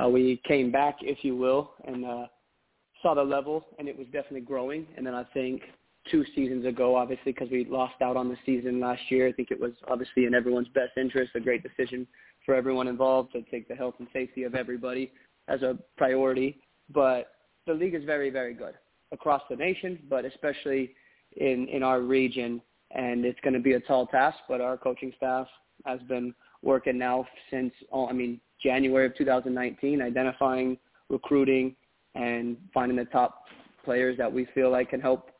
uh, 0.02 0.08
we 0.08 0.40
came 0.46 0.72
back, 0.72 0.96
if 1.02 1.18
you 1.22 1.36
will, 1.36 1.72
and 1.86 2.04
uh, 2.04 2.26
saw 3.02 3.14
the 3.14 3.22
level, 3.22 3.64
and 3.78 3.88
it 3.88 3.96
was 3.96 4.06
definitely 4.06 4.40
growing. 4.40 4.86
And 4.96 5.06
then 5.06 5.14
I 5.14 5.24
think 5.32 5.62
two 6.10 6.24
seasons 6.34 6.66
ago, 6.66 6.96
obviously, 6.96 7.32
because 7.32 7.50
we 7.50 7.64
lost 7.64 7.94
out 8.02 8.16
on 8.16 8.28
the 8.28 8.36
season 8.44 8.80
last 8.80 9.02
year, 9.08 9.28
I 9.28 9.32
think 9.32 9.50
it 9.50 9.60
was 9.60 9.72
obviously 9.88 10.26
in 10.26 10.34
everyone's 10.34 10.68
best 10.68 10.92
interest, 10.96 11.32
a 11.34 11.40
great 11.40 11.62
decision 11.62 12.06
for 12.44 12.54
everyone 12.54 12.88
involved 12.88 13.32
to 13.32 13.42
take 13.42 13.68
the 13.68 13.74
health 13.74 13.94
and 13.98 14.08
safety 14.12 14.42
of 14.42 14.54
everybody 14.54 15.12
as 15.48 15.62
a 15.62 15.78
priority. 15.96 16.58
But 16.92 17.32
the 17.66 17.74
league 17.74 17.94
is 17.94 18.04
very, 18.04 18.30
very 18.30 18.54
good 18.54 18.74
across 19.12 19.42
the 19.48 19.56
nation, 19.56 20.00
but 20.10 20.24
especially 20.24 20.94
in 21.36 21.68
in 21.68 21.82
our 21.82 22.00
region. 22.00 22.60
And 22.90 23.24
it's 23.24 23.40
going 23.40 23.54
to 23.54 23.60
be 23.60 23.72
a 23.72 23.80
tall 23.80 24.06
task, 24.06 24.38
but 24.48 24.60
our 24.60 24.76
coaching 24.76 25.12
staff 25.16 25.48
has 25.84 26.00
been 26.02 26.32
working 26.62 26.96
now 26.96 27.26
since 27.50 27.72
oh, 27.92 28.08
I 28.08 28.12
mean 28.12 28.40
January 28.62 29.06
of 29.06 29.16
2019, 29.16 30.00
identifying, 30.00 30.78
recruiting, 31.08 31.74
and 32.14 32.56
finding 32.72 32.96
the 32.96 33.04
top 33.06 33.44
players 33.84 34.16
that 34.18 34.32
we 34.32 34.46
feel 34.54 34.70
like 34.70 34.90
can 34.90 35.00
help 35.00 35.30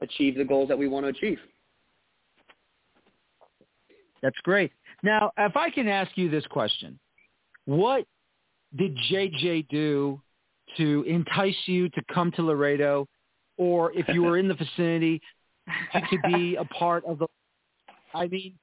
achieve 0.00 0.36
the 0.36 0.44
goals 0.44 0.68
that 0.68 0.78
we 0.78 0.88
want 0.88 1.04
to 1.04 1.10
achieve. 1.10 1.38
That's 4.22 4.38
great. 4.44 4.72
Now, 5.02 5.32
if 5.36 5.56
I 5.56 5.68
can 5.70 5.88
ask 5.88 6.10
you 6.16 6.30
this 6.30 6.46
question, 6.46 6.98
what 7.64 8.06
did 8.76 8.96
JJ 9.10 9.68
do 9.68 10.20
to 10.76 11.04
entice 11.06 11.56
you 11.66 11.88
to 11.90 12.02
come 12.12 12.30
to 12.32 12.42
Laredo, 12.42 13.06
or 13.62 13.92
if 13.92 14.08
you 14.08 14.22
were 14.22 14.38
in 14.38 14.48
the 14.48 14.54
vicinity, 14.66 15.20
to 15.92 16.18
be 16.24 16.56
a 16.56 16.64
part 16.64 17.04
of 17.04 17.18
the? 17.18 17.28
I 18.14 18.26
mean, 18.26 18.58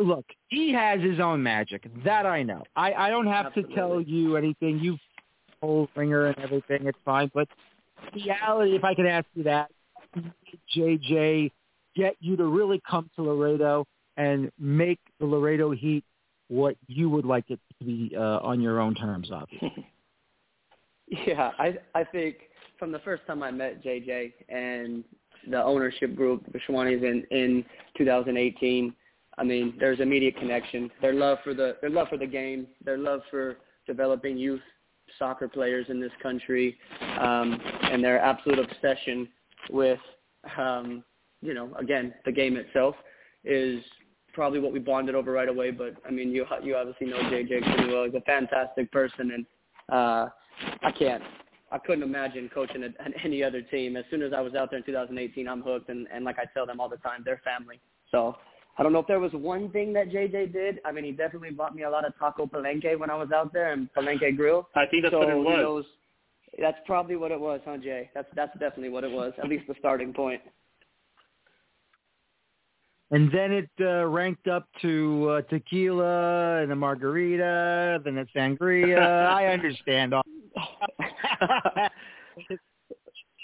look, 0.00 0.24
he 0.48 0.72
has 0.72 1.00
his 1.00 1.20
own 1.20 1.42
magic. 1.42 1.88
That 2.04 2.26
I 2.26 2.42
know. 2.42 2.62
I, 2.76 2.92
I 2.92 3.10
don't 3.10 3.26
have 3.26 3.46
Absolutely. 3.46 3.74
to 3.74 3.80
tell 3.80 4.00
you 4.00 4.36
anything. 4.36 4.78
You 4.80 4.98
whole 5.60 5.88
ringer 5.96 6.26
and 6.26 6.38
everything. 6.38 6.86
It's 6.86 6.98
fine. 7.04 7.30
But 7.34 7.48
reality, 8.14 8.76
if 8.76 8.84
I 8.84 8.94
can 8.94 9.06
ask 9.06 9.26
you 9.34 9.42
that, 9.44 9.70
JJ 10.76 11.50
get 11.96 12.14
you 12.20 12.36
to 12.36 12.44
really 12.44 12.80
come 12.88 13.10
to 13.16 13.22
Laredo 13.22 13.84
and 14.16 14.50
make 14.58 15.00
the 15.18 15.26
Laredo 15.26 15.72
Heat 15.72 16.04
what 16.48 16.76
you 16.86 17.10
would 17.10 17.24
like 17.24 17.44
it 17.48 17.60
to 17.78 17.84
be 17.84 18.14
uh, 18.16 18.38
on 18.38 18.60
your 18.60 18.80
own 18.80 18.94
terms, 18.94 19.30
obviously. 19.32 19.86
yeah, 21.26 21.52
I 21.58 21.76
I 21.94 22.04
think 22.04 22.36
from 22.78 22.92
the 22.92 22.98
first 23.00 23.26
time 23.26 23.42
I 23.42 23.50
met 23.50 23.82
JJ 23.82 24.32
and 24.48 25.04
the 25.50 25.62
ownership 25.62 26.14
group, 26.14 26.50
the 26.52 26.58
Schwanis 26.68 27.02
in 27.02 27.24
in 27.30 27.64
2018. 27.96 28.94
I 29.36 29.44
mean, 29.44 29.74
there's 29.78 30.00
immediate 30.00 30.36
connection. 30.36 30.90
Their 31.00 31.14
love 31.14 31.38
for 31.44 31.54
the 31.54 31.76
their 31.80 31.90
love 31.90 32.08
for 32.08 32.18
the 32.18 32.26
game, 32.26 32.66
their 32.84 32.98
love 32.98 33.20
for 33.30 33.58
developing 33.86 34.36
youth 34.36 34.60
soccer 35.18 35.48
players 35.48 35.86
in 35.88 36.00
this 36.00 36.12
country, 36.22 36.76
um, 37.20 37.58
and 37.82 38.02
their 38.04 38.20
absolute 38.20 38.58
obsession 38.58 39.28
with, 39.70 40.00
um, 40.58 41.02
you 41.40 41.54
know, 41.54 41.72
again, 41.78 42.12
the 42.24 42.32
game 42.32 42.56
itself 42.56 42.94
is 43.44 43.82
probably 44.34 44.60
what 44.60 44.72
we 44.72 44.78
bonded 44.78 45.14
over 45.14 45.32
right 45.32 45.48
away. 45.48 45.70
But 45.70 45.94
I 46.06 46.10
mean, 46.10 46.30
you 46.30 46.44
you 46.62 46.76
obviously 46.76 47.06
know 47.06 47.18
JJ 47.18 47.62
pretty 47.62 47.92
well. 47.92 48.04
He's 48.04 48.14
a 48.14 48.20
fantastic 48.22 48.90
person, 48.92 49.30
and 49.32 49.46
uh, 49.88 50.28
I 50.82 50.90
can't 50.90 51.22
I 51.70 51.78
couldn't 51.78 52.02
imagine 52.02 52.50
coaching 52.52 52.82
at, 52.82 52.94
at 53.04 53.12
any 53.24 53.42
other 53.42 53.62
team. 53.62 53.96
As 53.96 54.04
soon 54.10 54.22
as 54.22 54.32
I 54.32 54.40
was 54.40 54.54
out 54.54 54.70
there 54.70 54.78
in 54.78 54.84
2018, 54.84 55.46
I'm 55.46 55.62
hooked, 55.62 55.90
and, 55.90 56.06
and 56.12 56.24
like 56.24 56.38
I 56.38 56.44
tell 56.54 56.66
them 56.66 56.80
all 56.80 56.88
the 56.88 56.96
time, 56.98 57.22
they're 57.24 57.42
family. 57.44 57.80
So 58.10 58.36
I 58.78 58.82
don't 58.82 58.92
know 58.92 59.00
if 59.00 59.06
there 59.06 59.20
was 59.20 59.32
one 59.32 59.70
thing 59.70 59.92
that 59.92 60.08
JJ 60.08 60.52
did. 60.52 60.80
I 60.84 60.92
mean, 60.92 61.04
he 61.04 61.12
definitely 61.12 61.50
bought 61.50 61.74
me 61.74 61.82
a 61.82 61.90
lot 61.90 62.06
of 62.06 62.18
taco 62.18 62.46
palenque 62.46 62.98
when 62.98 63.10
I 63.10 63.14
was 63.14 63.30
out 63.32 63.52
there 63.52 63.72
and 63.72 63.88
palenque 63.92 64.36
grill. 64.36 64.68
I 64.74 64.86
think 64.86 65.02
that's 65.02 65.12
so 65.12 65.18
what 65.18 65.28
it 65.28 65.36
was. 65.36 65.58
Knows, 65.58 65.84
that's 66.60 66.78
probably 66.86 67.16
what 67.16 67.32
it 67.32 67.40
was, 67.40 67.60
huh, 67.64 67.76
Jay? 67.76 68.10
That's 68.14 68.28
that's 68.34 68.52
definitely 68.58 68.90
what 68.90 69.04
it 69.04 69.10
was. 69.10 69.32
At 69.42 69.48
least 69.48 69.66
the 69.68 69.74
starting 69.78 70.14
point. 70.14 70.40
And 73.10 73.32
then 73.32 73.52
it 73.52 73.70
uh, 73.80 74.04
ranked 74.04 74.48
up 74.48 74.68
to 74.82 75.28
uh, 75.30 75.42
tequila 75.42 76.62
and 76.62 76.70
a 76.70 76.76
margarita, 76.76 78.02
then 78.04 78.18
a 78.18 78.26
sangria. 78.36 79.26
I 79.28 79.46
understand 79.46 80.12
all 80.12 80.22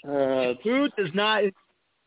uh, 0.08 0.54
food 0.62 0.92
does 0.96 1.10
not 1.14 1.44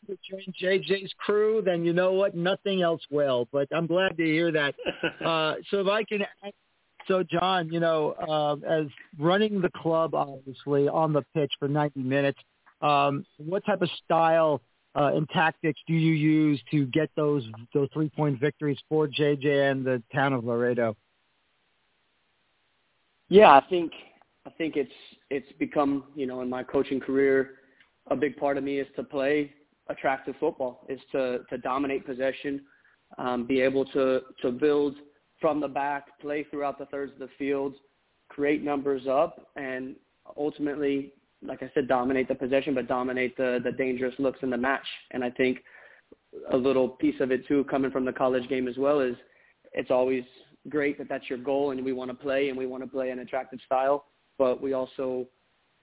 join 0.08 0.54
JJ's 0.62 1.14
crew, 1.18 1.62
then 1.64 1.84
you 1.84 1.94
know 1.94 2.14
what? 2.14 2.36
Nothing 2.36 2.82
else 2.82 3.02
will. 3.10 3.48
But 3.52 3.68
I'm 3.76 3.88
glad 3.88 4.18
to 4.18 4.24
hear 4.24 4.52
that. 4.52 4.76
Uh, 5.26 5.56
so 5.70 5.82
if 5.82 5.88
I 5.88 6.04
can, 6.04 6.22
so 7.08 7.24
John, 7.24 7.72
you 7.72 7.80
know, 7.80 8.14
uh, 8.14 8.56
as 8.68 8.88
running 9.18 9.62
the 9.62 9.70
club, 9.70 10.14
obviously 10.14 10.88
on 10.88 11.12
the 11.12 11.24
pitch 11.34 11.52
for 11.60 11.68
90 11.68 12.02
minutes, 12.02 12.40
um, 12.82 13.26
what 13.38 13.66
type 13.66 13.82
of 13.82 13.90
style 14.06 14.62
uh, 14.96 15.12
and 15.16 15.28
tactics 15.30 15.80
do 15.88 15.94
you 15.94 16.14
use 16.14 16.62
to 16.72 16.86
get 16.88 17.10
those 17.16 17.44
those 17.74 17.88
three 17.94 18.10
point 18.10 18.40
victories 18.40 18.78
for 18.90 19.08
JJ 19.08 19.72
and 19.72 19.86
the 19.86 20.02
town 20.14 20.34
of 20.34 20.44
Laredo? 20.44 20.96
Yeah, 23.30 23.52
I 23.52 23.62
think 23.70 23.92
I 24.48 24.50
think 24.52 24.78
it's 24.78 24.90
it's 25.30 25.52
become 25.60 26.06
you 26.16 26.26
know 26.26 26.42
in 26.42 26.50
my 26.50 26.64
coaching 26.64 27.02
career 27.02 27.56
a 28.10 28.16
big 28.16 28.38
part 28.38 28.58
of 28.58 28.64
me 28.64 28.80
is 28.80 28.88
to 28.96 29.04
play 29.04 29.52
attractive 29.90 30.36
football, 30.40 30.86
is 30.88 31.00
to 31.12 31.40
to 31.50 31.58
dominate 31.58 32.06
possession, 32.06 32.62
um, 33.18 33.46
be 33.46 33.60
able 33.60 33.84
to 33.86 34.22
to 34.42 34.52
build 34.52 34.96
from 35.42 35.60
the 35.60 35.68
back, 35.68 36.18
play 36.20 36.46
throughout 36.50 36.80
the 36.80 36.86
thirds 36.86 37.12
of 37.14 37.20
the 37.20 37.30
field, 37.38 37.76
create 38.30 38.64
numbers 38.64 39.06
up, 39.08 39.52
and 39.58 39.96
ultimately, 40.38 41.12
like 41.44 41.62
I 41.62 41.70
said, 41.74 41.90
dominate 41.90 42.30
the 42.30 42.36
possession, 42.36 42.74
but 42.74 42.88
dominate 42.88 43.36
the 43.36 43.60
the 43.62 43.74
dangerous 43.74 44.16
looks 44.18 44.40
in 44.44 44.50
the 44.50 44.58
match. 44.58 44.88
And 45.12 45.26
I 45.26 45.30
think 45.30 45.60
a 46.54 46.58
little 46.58 46.88
piece 46.88 47.20
of 47.20 47.32
it 47.32 47.46
too, 47.50 47.66
coming 47.66 47.92
from 47.92 48.06
the 48.06 48.14
college 48.14 48.48
game 48.48 48.70
as 48.70 48.78
well, 48.78 49.02
is 49.02 49.18
it's 49.74 49.92
always 49.92 50.24
great 50.70 50.98
that 51.00 51.10
that's 51.10 51.30
your 51.30 51.40
goal 51.40 51.72
and 51.72 51.84
we 51.84 51.92
want 51.92 52.12
to 52.12 52.16
play 52.16 52.48
and 52.48 52.58
we 52.58 52.66
want 52.66 52.84
to 52.84 52.90
play 52.90 53.10
an 53.10 53.20
attractive 53.20 53.60
style 53.66 54.06
but 54.38 54.62
we 54.62 54.74
also 54.74 55.28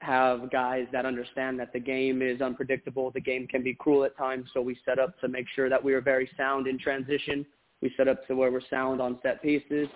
have 0.00 0.50
guys 0.50 0.86
that 0.92 1.06
understand 1.06 1.58
that 1.58 1.72
the 1.72 1.80
game 1.80 2.20
is 2.20 2.40
unpredictable. 2.40 3.10
The 3.10 3.20
game 3.20 3.46
can 3.46 3.62
be 3.62 3.74
cruel 3.74 4.04
at 4.04 4.16
times, 4.16 4.48
so 4.52 4.60
we 4.60 4.76
set 4.84 4.98
up 4.98 5.18
to 5.20 5.28
make 5.28 5.46
sure 5.54 5.68
that 5.68 5.82
we 5.82 5.94
are 5.94 6.00
very 6.00 6.28
sound 6.36 6.66
in 6.66 6.78
transition. 6.78 7.46
We 7.80 7.92
set 7.96 8.08
up 8.08 8.26
to 8.26 8.34
where 8.34 8.50
we're 8.50 8.60
sound 8.68 9.00
on 9.00 9.18
set 9.22 9.42
pieces, 9.42 9.88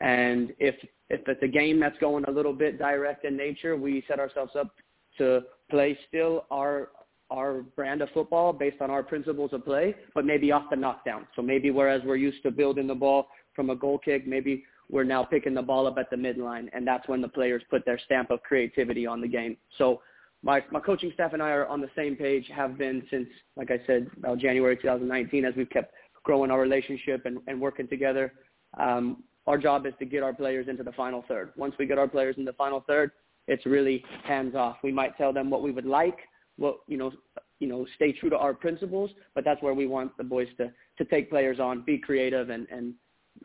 and 0.00 0.52
if 0.58 0.74
if 1.10 1.20
it's 1.28 1.42
a 1.42 1.48
game 1.48 1.78
that's 1.78 1.98
going 1.98 2.24
a 2.24 2.30
little 2.30 2.54
bit 2.54 2.78
direct 2.78 3.24
in 3.24 3.36
nature, 3.36 3.76
we 3.76 4.02
set 4.08 4.18
ourselves 4.18 4.52
up 4.58 4.74
to 5.18 5.42
play 5.70 5.98
still 6.08 6.46
our 6.50 6.90
our 7.30 7.62
brand 7.62 8.02
of 8.02 8.10
football 8.10 8.52
based 8.52 8.80
on 8.80 8.90
our 8.90 9.02
principles 9.02 9.52
of 9.52 9.64
play, 9.64 9.94
but 10.14 10.26
maybe 10.26 10.52
off 10.52 10.64
the 10.70 10.76
knockdown. 10.76 11.26
So 11.34 11.40
maybe 11.40 11.70
whereas 11.70 12.02
we're 12.04 12.16
used 12.16 12.42
to 12.42 12.50
building 12.50 12.86
the 12.86 12.94
ball 12.94 13.28
from 13.54 13.70
a 13.70 13.76
goal 13.76 13.98
kick, 13.98 14.26
maybe 14.26 14.64
we're 14.92 15.04
now 15.04 15.24
picking 15.24 15.54
the 15.54 15.62
ball 15.62 15.86
up 15.86 15.96
at 15.98 16.10
the 16.10 16.16
midline, 16.16 16.68
and 16.74 16.86
that's 16.86 17.08
when 17.08 17.22
the 17.22 17.28
players 17.28 17.62
put 17.70 17.84
their 17.84 17.98
stamp 18.04 18.30
of 18.30 18.42
creativity 18.42 19.06
on 19.06 19.22
the 19.22 19.26
game. 19.26 19.56
So 19.78 20.02
my 20.42 20.62
my 20.70 20.80
coaching 20.80 21.10
staff 21.14 21.32
and 21.32 21.42
I 21.42 21.50
are 21.50 21.66
on 21.66 21.80
the 21.80 21.90
same 21.96 22.14
page, 22.14 22.46
have 22.54 22.76
been 22.76 23.02
since, 23.10 23.26
like 23.56 23.70
I 23.70 23.80
said, 23.86 24.08
about 24.18 24.38
January 24.38 24.76
2019, 24.76 25.46
as 25.46 25.54
we've 25.56 25.70
kept 25.70 25.94
growing 26.24 26.50
our 26.50 26.60
relationship 26.60 27.22
and, 27.24 27.38
and 27.48 27.60
working 27.60 27.88
together. 27.88 28.34
Um, 28.78 29.24
our 29.46 29.58
job 29.58 29.86
is 29.86 29.94
to 29.98 30.04
get 30.04 30.22
our 30.22 30.34
players 30.34 30.68
into 30.68 30.82
the 30.82 30.92
final 30.92 31.24
third. 31.26 31.52
Once 31.56 31.74
we 31.78 31.86
get 31.86 31.98
our 31.98 32.06
players 32.06 32.36
in 32.38 32.44
the 32.44 32.52
final 32.52 32.84
third, 32.86 33.10
it's 33.48 33.64
really 33.66 34.04
hands 34.24 34.54
off. 34.54 34.76
We 34.84 34.92
might 34.92 35.16
tell 35.16 35.32
them 35.32 35.50
what 35.50 35.62
we 35.62 35.72
would 35.72 35.86
like, 35.86 36.18
what 36.58 36.80
you 36.86 36.98
know, 36.98 37.12
you 37.60 37.66
know, 37.66 37.86
stay 37.96 38.12
true 38.12 38.28
to 38.28 38.36
our 38.36 38.52
principles, 38.52 39.10
but 39.34 39.42
that's 39.42 39.62
where 39.62 39.74
we 39.74 39.86
want 39.86 40.14
the 40.18 40.24
boys 40.24 40.48
to 40.58 40.70
to 40.98 41.04
take 41.06 41.30
players 41.30 41.60
on, 41.60 41.82
be 41.82 41.96
creative, 41.96 42.50
and 42.50 42.66
and 42.70 42.92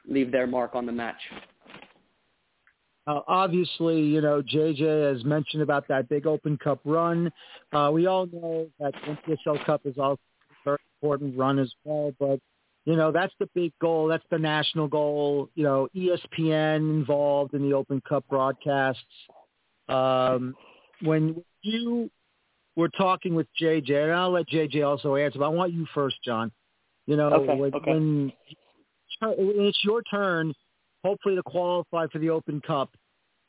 leave 0.08 0.32
their 0.32 0.48
mark 0.48 0.76
on 0.76 0.86
the 0.86 0.92
match. 0.92 1.20
Uh, 3.08 3.22
obviously, 3.28 4.02
you 4.02 4.20
know, 4.20 4.42
JJ 4.42 5.14
has 5.14 5.24
mentioned 5.24 5.64
about 5.64 5.88
that 5.88 6.10
big 6.10 6.28
Open 6.28 6.58
Cup 6.58 6.80
run. 6.84 7.32
Uh, 7.72 7.90
we 7.94 8.06
all 8.06 8.26
know 8.28 8.68
that 8.80 8.94
the 8.94 9.36
NPSL 9.48 9.66
Cup 9.66 9.82
is 9.86 9.98
also 9.98 10.20
a 10.50 10.54
very 10.66 10.80
important 11.02 11.38
run 11.38 11.58
as 11.58 11.72
well, 11.86 12.14
but 12.20 12.40
you 12.84 12.96
know, 12.96 13.12
that's 13.12 13.34
the 13.38 13.50
big 13.54 13.74
goal. 13.82 14.08
That's 14.08 14.24
the 14.32 14.40
national 14.40 14.88
goal. 14.88 15.50
You 15.56 15.64
know, 15.64 15.90
ESPN 15.94 16.78
involved 16.78 17.54
in 17.54 17.62
the 17.62 17.76
Open 17.76 18.02
Cup 18.08 18.26
broadcasts. 18.30 19.04
Um, 19.90 20.56
when 21.02 21.44
you 21.64 22.10
were 22.78 22.90
talking 22.90 23.36
with 23.36 23.48
JJ, 23.62 23.92
and 23.92 24.14
I'll 24.14 24.32
let 24.32 24.48
JJ 24.48 24.88
also 24.88 25.16
answer, 25.16 25.40
but 25.40 25.46
I 25.46 25.50
want 25.50 25.74
you 25.74 25.86
first, 25.94 26.18
John. 26.24 26.52
You 27.08 27.18
know, 27.18 27.28
okay, 27.28 27.56
when, 27.56 27.74
okay. 27.74 27.92
when 27.92 28.34
it's 29.22 29.84
your 29.84 30.02
turn, 30.04 30.54
hopefully 31.04 31.36
to 31.36 31.44
qualify 31.44 32.08
for 32.08 32.20
the 32.20 32.30
Open 32.30 32.62
Cup, 32.62 32.90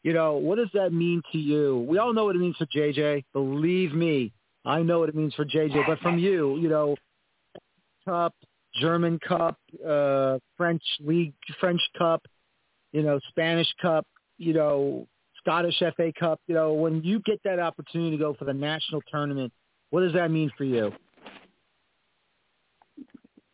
you 0.03 0.13
know, 0.13 0.35
what 0.35 0.57
does 0.57 0.71
that 0.75 0.93
mean 0.93 1.23
to 1.33 1.39
you? 1.39 1.85
We 1.89 1.99
all 1.99 2.13
know 2.13 2.25
what 2.25 2.37
it 2.37 2.39
means 2.39 2.57
for 2.57 2.67
JJ. 2.67 3.25
Believe 3.33 3.93
me, 3.93 4.33
I 4.65 4.83
know 4.83 5.01
what 5.01 5.09
it 5.09 5.15
means 5.15 5.35
for 5.35 5.45
JJ. 5.45 5.87
But 5.87 5.99
from 6.01 6.19
you, 6.19 6.57
you 6.59 6.69
know, 6.69 6.97
Cup, 8.05 8.35
German 8.81 9.19
Cup, 9.27 9.59
uh, 9.87 10.39
French 10.57 10.83
League, 11.01 11.35
French 11.59 11.81
Cup, 11.99 12.23
you 12.93 13.03
know, 13.03 13.19
Spanish 13.29 13.69
Cup, 13.83 14.07
you 14.39 14.53
know, 14.53 15.07
Scottish 15.39 15.79
FA 15.97 16.13
Cup. 16.19 16.41
You 16.47 16.55
know, 16.55 16.73
when 16.75 17.03
you 17.03 17.21
get 17.21 17.41
that 17.45 17.59
opportunity 17.59 18.13
to 18.13 18.17
go 18.17 18.35
for 18.35 18.45
the 18.45 18.55
national 18.55 19.03
tournament, 19.11 19.53
what 19.91 20.01
does 20.03 20.13
that 20.13 20.31
mean 20.31 20.51
for 20.57 20.65
you? 20.65 20.93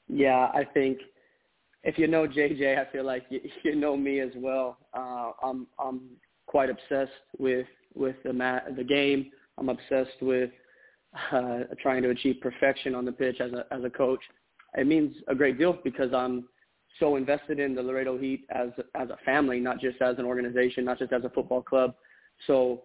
Yeah, 0.08 0.50
I 0.54 0.64
think 0.64 0.98
if 1.84 1.98
you 1.98 2.06
know 2.06 2.26
JJ, 2.26 2.78
I 2.78 2.90
feel 2.90 3.04
like 3.04 3.24
you, 3.28 3.40
you 3.62 3.76
know 3.76 3.96
me 3.96 4.20
as 4.20 4.30
well. 4.36 4.78
Uh, 4.92 5.32
I'm 5.42 5.66
I'm 5.78 6.00
quite 6.46 6.70
obsessed 6.70 7.12
with 7.38 7.66
with 7.94 8.16
the 8.24 8.32
mat, 8.32 8.64
the 8.76 8.84
game. 8.84 9.30
I'm 9.58 9.68
obsessed 9.68 10.20
with 10.20 10.50
uh, 11.32 11.60
trying 11.80 12.02
to 12.02 12.10
achieve 12.10 12.36
perfection 12.40 12.94
on 12.94 13.04
the 13.04 13.12
pitch 13.12 13.40
as 13.40 13.52
a 13.52 13.66
as 13.70 13.84
a 13.84 13.90
coach. 13.90 14.20
It 14.76 14.86
means 14.86 15.14
a 15.28 15.34
great 15.34 15.58
deal 15.58 15.78
because 15.84 16.12
I'm 16.12 16.48
so 16.98 17.16
invested 17.16 17.60
in 17.60 17.74
the 17.74 17.82
Laredo 17.82 18.18
Heat 18.18 18.46
as 18.50 18.70
as 18.94 19.10
a 19.10 19.18
family, 19.24 19.60
not 19.60 19.80
just 19.80 20.00
as 20.00 20.18
an 20.18 20.24
organization, 20.24 20.84
not 20.84 20.98
just 20.98 21.12
as 21.12 21.24
a 21.24 21.30
football 21.30 21.62
club. 21.62 21.94
So 22.46 22.82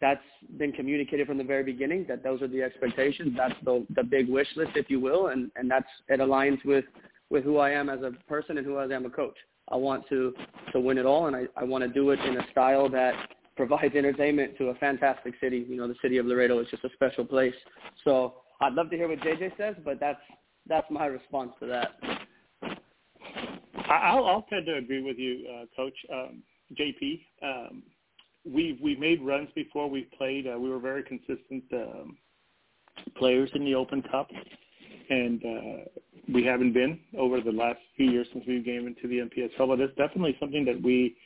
that's 0.00 0.20
been 0.58 0.72
communicated 0.72 1.28
from 1.28 1.38
the 1.38 1.44
very 1.44 1.62
beginning 1.62 2.06
that 2.08 2.24
those 2.24 2.42
are 2.42 2.48
the 2.48 2.62
expectations. 2.62 3.34
That's 3.36 3.54
the 3.64 3.86
the 3.94 4.02
big 4.02 4.28
wish 4.28 4.48
list, 4.56 4.72
if 4.74 4.90
you 4.90 5.00
will, 5.00 5.28
and 5.28 5.50
and 5.56 5.70
that's 5.70 5.86
it 6.08 6.20
aligns 6.20 6.62
with 6.64 6.84
with 7.32 7.42
who 7.44 7.56
I 7.56 7.70
am 7.70 7.88
as 7.88 8.00
a 8.02 8.12
person 8.28 8.58
and 8.58 8.66
who 8.66 8.76
I 8.76 8.84
am 8.84 9.06
a 9.06 9.10
coach. 9.10 9.36
I 9.68 9.76
want 9.76 10.06
to 10.10 10.34
to 10.72 10.80
win 10.80 10.98
it 10.98 11.06
all, 11.06 11.26
and 11.26 11.34
I 11.34 11.46
I 11.56 11.64
want 11.64 11.82
to 11.82 11.88
do 11.88 12.10
it 12.10 12.20
in 12.20 12.36
a 12.36 12.46
style 12.52 12.88
that 12.90 13.14
provides 13.56 13.94
entertainment 13.96 14.56
to 14.58 14.66
a 14.66 14.74
fantastic 14.76 15.34
city. 15.40 15.66
You 15.68 15.78
know, 15.78 15.88
the 15.88 15.96
city 16.02 16.18
of 16.18 16.26
Laredo 16.26 16.60
is 16.60 16.68
just 16.70 16.84
a 16.84 16.90
special 16.92 17.24
place. 17.24 17.54
So 18.04 18.34
I'd 18.60 18.74
love 18.74 18.90
to 18.90 18.96
hear 18.96 19.08
what 19.08 19.18
JJ 19.20 19.56
says, 19.56 19.74
but 19.84 19.98
that's 19.98 20.20
that's 20.68 20.86
my 20.90 21.06
response 21.06 21.52
to 21.60 21.66
that. 21.66 21.92
I'll, 23.88 24.26
I'll 24.26 24.46
tend 24.48 24.66
to 24.66 24.76
agree 24.76 25.02
with 25.02 25.18
you, 25.18 25.46
uh, 25.48 25.64
Coach 25.74 25.96
um, 26.12 26.42
JP. 26.78 27.20
Um, 27.42 27.82
we've 28.44 28.78
we've 28.80 28.98
made 28.98 29.22
runs 29.22 29.48
before 29.54 29.88
We've 29.88 30.10
played. 30.16 30.46
Uh, 30.46 30.58
we 30.58 30.68
were 30.68 30.78
very 30.78 31.02
consistent 31.02 31.64
um, 31.72 32.16
players 33.16 33.50
in 33.54 33.64
the 33.64 33.74
Open 33.74 34.02
Cup, 34.02 34.28
and 35.08 35.42
uh, 35.44 35.84
we 36.32 36.44
haven't 36.44 36.72
been 36.72 37.00
over 37.18 37.40
the 37.40 37.52
last 37.52 37.78
few 37.96 38.10
years 38.10 38.26
since 38.32 38.44
we 38.46 38.62
came 38.62 38.86
into 38.86 39.08
the 39.08 39.18
NPSL. 39.18 39.68
But 39.68 39.80
it's 39.80 39.96
definitely 39.96 40.36
something 40.40 40.64
that 40.64 40.80
we. 40.82 41.16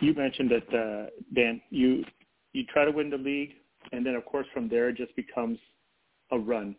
You 0.00 0.14
mentioned 0.14 0.50
that 0.50 0.76
uh, 0.76 1.10
Dan. 1.34 1.60
You 1.70 2.04
you 2.52 2.64
try 2.72 2.84
to 2.84 2.90
win 2.90 3.10
the 3.10 3.16
league, 3.16 3.52
and 3.92 4.04
then 4.04 4.14
of 4.14 4.24
course 4.24 4.46
from 4.52 4.68
there 4.68 4.88
it 4.88 4.96
just 4.96 5.14
becomes 5.16 5.58
a 6.30 6.38
run 6.38 6.76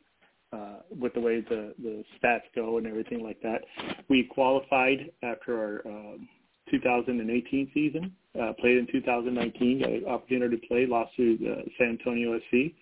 uh, 0.54 0.78
with 0.90 1.14
the 1.14 1.20
way 1.20 1.42
the, 1.42 1.74
the 1.82 2.04
stats 2.18 2.44
go 2.56 2.78
and 2.78 2.88
everything 2.88 3.24
like 3.24 3.42
that. 3.42 3.62
We 4.10 4.24
qualified 4.24 5.12
after 5.24 5.58
our 5.58 5.88
um, 5.88 6.28
2018 6.72 7.72
season, 7.74 8.12
uh, 8.40 8.54
played 8.60 8.78
in 8.78 8.88
2019, 8.92 9.80
got 9.80 9.90
an 9.90 10.06
opportunity 10.06 10.58
to 10.58 10.68
play, 10.68 10.86
lost 10.86 11.16
to 11.18 11.38
uh, 11.52 11.62
San 11.78 11.98
Antonio 12.00 12.40
SC. 12.40 12.74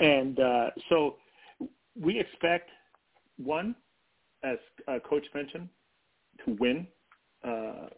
And 0.00 0.38
uh, 0.38 0.70
so 0.88 1.16
we 2.00 2.18
expect, 2.18 2.70
one, 3.36 3.74
as 4.42 4.58
uh, 4.88 4.98
Coach 5.08 5.24
mentioned, 5.34 5.68
to 6.44 6.56
win 6.58 6.86
uh, 7.44 7.88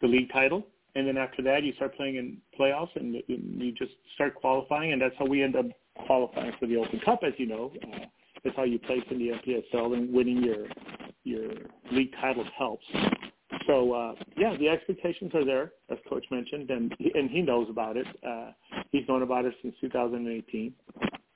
the 0.00 0.06
league 0.06 0.30
title. 0.32 0.66
And 0.94 1.06
then 1.06 1.18
after 1.18 1.42
that, 1.42 1.62
you 1.62 1.72
start 1.74 1.94
playing 1.96 2.16
in 2.16 2.38
playoffs 2.58 2.94
and 2.96 3.16
you 3.26 3.72
just 3.72 3.92
start 4.14 4.34
qualifying, 4.34 4.92
and 4.92 5.02
that's 5.02 5.14
how 5.18 5.26
we 5.26 5.42
end 5.42 5.54
up 5.56 5.66
qualifying 6.06 6.52
for 6.58 6.66
the 6.66 6.76
Open 6.76 7.00
Cup, 7.00 7.20
as 7.22 7.34
you 7.36 7.46
know. 7.46 7.72
Uh, 7.82 8.06
that's 8.42 8.56
how 8.56 8.64
you 8.64 8.78
place 8.78 9.02
in 9.10 9.18
the 9.18 9.30
NPSL, 9.30 9.94
and 9.94 10.12
winning 10.12 10.42
your 10.42 10.66
your 11.24 11.50
league 11.90 12.12
title 12.20 12.44
helps. 12.56 12.84
So 13.66 13.92
uh, 13.92 14.14
yeah, 14.36 14.56
the 14.56 14.68
expectations 14.68 15.32
are 15.34 15.44
there, 15.44 15.72
as 15.90 15.98
Coach 16.08 16.24
mentioned, 16.30 16.70
and 16.70 16.94
and 17.14 17.30
he 17.30 17.42
knows 17.42 17.68
about 17.68 17.96
it. 17.96 18.06
Uh, 18.26 18.52
he's 18.92 19.06
known 19.08 19.22
about 19.22 19.44
it 19.44 19.54
since 19.62 19.74
2018. 19.80 20.72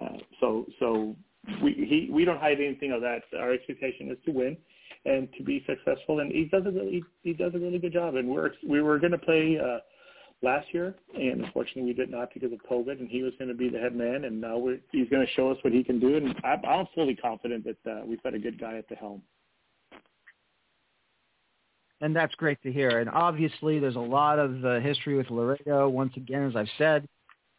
Uh, 0.01 0.07
so 0.41 0.65
so 0.79 1.17
we 1.63 1.73
he 1.73 2.09
we 2.13 2.25
don't 2.25 2.41
hide 2.41 2.59
anything 2.61 2.93
of 2.93 3.01
that. 3.03 3.23
Our 3.39 3.53
expectation 3.53 4.11
is 4.11 4.19
to 4.27 4.33
win 4.33 4.57
and 5.05 5.29
to 5.39 5.43
be 5.43 5.65
successful, 5.67 6.21
and 6.21 6.31
he 6.31 6.45
does 6.45 6.65
a 6.67 6.71
really 6.71 7.03
he 7.23 7.33
does 7.33 7.55
a 7.55 7.59
really 7.59 7.79
good 7.79 7.93
job. 7.93 8.17
And 8.17 8.29
we're 8.29 8.51
we 8.67 8.83
were 8.83 8.99
going 8.99 9.13
to 9.13 9.19
play. 9.19 9.59
Uh, 9.63 9.79
last 10.43 10.67
year, 10.73 10.95
and 11.15 11.45
unfortunately 11.45 11.83
we 11.83 11.93
did 11.93 12.11
not 12.11 12.33
because 12.33 12.53
of 12.53 12.59
COVID. 12.71 12.99
And 12.99 13.09
he 13.09 13.23
was 13.23 13.33
going 13.39 13.49
to 13.49 13.55
be 13.55 13.69
the 13.69 13.79
head 13.79 13.95
man, 13.95 14.25
and 14.25 14.41
now 14.41 14.59
we're, 14.59 14.79
he's 14.91 15.09
going 15.09 15.27
to 15.27 15.33
show 15.35 15.51
us 15.51 15.59
what 15.63 15.73
he 15.73 15.85
can 15.85 16.01
do. 16.01 16.17
And 16.17 16.35
I'm, 16.45 16.65
I'm 16.65 16.87
fully 16.95 17.15
confident 17.15 17.65
that 17.65 17.91
uh, 17.91 18.03
we've 18.07 18.23
got 18.23 18.35
a 18.35 18.39
good 18.39 18.59
guy 18.59 18.77
at 18.77 18.89
the 18.89 18.95
helm. 18.95 19.23
And 22.01 22.17
that's 22.17 22.35
great 22.37 22.61
to 22.63 22.73
hear. 22.73 23.01
And 23.01 23.11
obviously, 23.11 23.79
there's 23.79 23.97
a 23.97 24.01
lot 24.01 24.39
of 24.39 24.65
uh, 24.65 24.81
history 24.81 25.17
with 25.17 25.31
Laredo. 25.31 25.89
Once 25.89 26.13
again, 26.17 26.49
as 26.49 26.57
I've 26.57 26.71
said, 26.79 27.07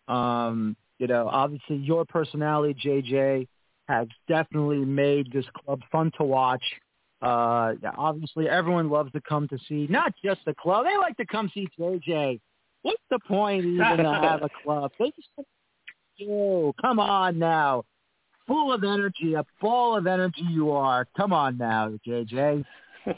um, 0.07 0.75
you 0.97 1.05
know, 1.05 1.27
obviously 1.27 1.75
your 1.77 2.05
personality, 2.05 2.75
JJ, 2.83 3.47
has 3.91 4.07
definitely 4.27 4.85
made 4.85 5.31
this 5.31 5.45
club 5.63 5.81
fun 5.91 6.11
to 6.17 6.23
watch. 6.23 6.63
Uh, 7.21 7.73
obviously, 7.97 8.49
everyone 8.49 8.89
loves 8.89 9.11
to 9.11 9.21
come 9.21 9.47
to 9.49 9.57
see 9.67 9.87
not 9.89 10.13
just 10.23 10.41
the 10.45 10.55
club; 10.55 10.85
they 10.85 10.97
like 10.97 11.15
to 11.17 11.25
come 11.25 11.51
see 11.53 11.67
JJ 11.79 12.39
What's 12.83 13.01
the 13.09 13.19
point 13.19 13.65
even 13.65 13.97
to 13.97 14.03
have 14.21 14.43
a 14.43 14.49
club? 14.63 14.91
They 14.97 15.11
just 15.11 15.27
oh, 16.29 16.73
come 16.81 16.99
on 16.99 17.39
now. 17.39 17.83
Full 18.47 18.73
of 18.73 18.83
energy, 18.83 19.35
a 19.35 19.45
ball 19.61 19.95
of 19.97 20.07
energy 20.07 20.43
you 20.49 20.71
are. 20.71 21.07
Come 21.15 21.31
on 21.31 21.57
now, 21.57 21.93
JJ. 22.05 22.65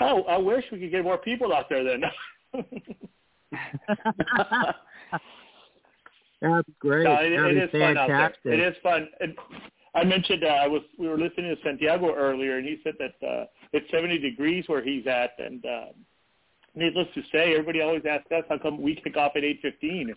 oh, 0.00 0.22
I 0.22 0.38
wish 0.38 0.64
we 0.70 0.78
could 0.78 0.90
get 0.90 1.04
more 1.04 1.18
people 1.18 1.52
out 1.52 1.68
there 1.68 1.84
then. 1.84 2.02
That's 6.44 6.68
great. 6.78 7.04
No, 7.04 7.14
it, 7.14 7.32
it 7.32 7.56
is 7.56 7.70
fantastic. 7.70 7.96
fun 7.96 8.10
out 8.10 8.32
there. 8.44 8.52
It 8.52 8.60
is 8.60 8.76
fun. 8.82 9.08
And 9.20 9.34
I 9.94 10.04
mentioned 10.04 10.44
uh, 10.44 10.48
I 10.48 10.66
was 10.66 10.82
we 10.98 11.08
were 11.08 11.18
listening 11.18 11.54
to 11.54 11.62
Santiago 11.62 12.14
earlier, 12.14 12.58
and 12.58 12.66
he 12.66 12.78
said 12.84 12.94
that 12.98 13.26
uh, 13.26 13.44
it's 13.72 13.90
70 13.90 14.18
degrees 14.18 14.64
where 14.66 14.82
he's 14.82 15.06
at, 15.06 15.30
and 15.38 15.64
uh, 15.64 15.86
needless 16.74 17.08
to 17.14 17.22
say, 17.32 17.52
everybody 17.52 17.80
always 17.80 18.02
asks 18.08 18.30
us 18.32 18.44
how 18.48 18.58
come 18.58 18.82
we 18.82 18.96
kick 18.96 19.16
off 19.16 19.32
at 19.36 19.42
8:15. 19.42 20.10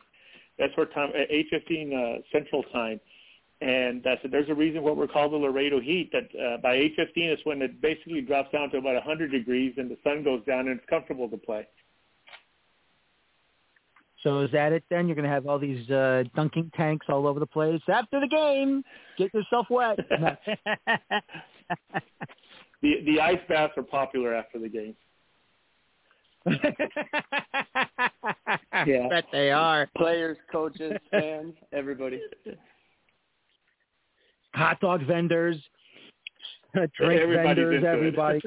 That's 0.59 0.75
where 0.75 0.87
time 0.87 1.11
at 1.15 1.29
8:15 1.29 1.93
uh, 1.93 2.21
Central 2.31 2.63
Time, 2.73 2.99
and 3.61 4.05
I 4.05 4.19
said, 4.21 4.31
there's 4.31 4.49
a 4.49 4.55
reason 4.55 4.83
what 4.83 4.97
we're 4.97 5.07
called 5.07 5.33
the 5.33 5.37
Laredo 5.37 5.79
Heat. 5.79 6.11
That 6.11 6.29
uh, 6.39 6.57
by 6.57 6.75
8:15 6.75 7.33
is 7.33 7.39
when 7.43 7.61
it 7.61 7.81
basically 7.81 8.21
drops 8.21 8.51
down 8.51 8.69
to 8.71 8.77
about 8.77 8.93
100 8.93 9.31
degrees 9.31 9.73
and 9.77 9.89
the 9.89 9.97
sun 10.03 10.23
goes 10.23 10.43
down 10.45 10.67
and 10.67 10.79
it's 10.79 10.89
comfortable 10.89 11.27
to 11.29 11.37
play. 11.37 11.67
So 14.27 14.41
is 14.41 14.51
that 14.51 14.73
it 14.73 14.83
then? 14.89 15.07
You're 15.07 15.15
going 15.15 15.23
to 15.23 15.31
have 15.33 15.47
all 15.47 15.57
these 15.57 15.89
uh, 15.89 16.25
dunking 16.35 16.69
tanks 16.75 17.05
all 17.07 17.25
over 17.27 17.39
the 17.39 17.45
place 17.45 17.79
after 17.87 18.19
the 18.19 18.27
game. 18.27 18.83
Get 19.17 19.33
yourself 19.33 19.67
wet. 19.69 19.97
the 22.81 22.91
the 23.05 23.21
ice 23.21 23.39
baths 23.47 23.71
are 23.77 23.83
popular 23.83 24.35
after 24.35 24.59
the 24.59 24.67
game. 24.67 24.97
yeah, 28.85 29.07
bet 29.07 29.23
they 29.31 29.51
are. 29.51 29.89
Players, 29.95 30.35
coaches, 30.51 30.91
fans, 31.09 31.53
everybody. 31.71 32.19
Hot 34.55 34.77
dog 34.81 35.07
vendors, 35.07 35.55
drink 36.73 37.21
Everybody's 37.21 37.55
vendors, 37.55 37.83
everybody. 37.87 38.41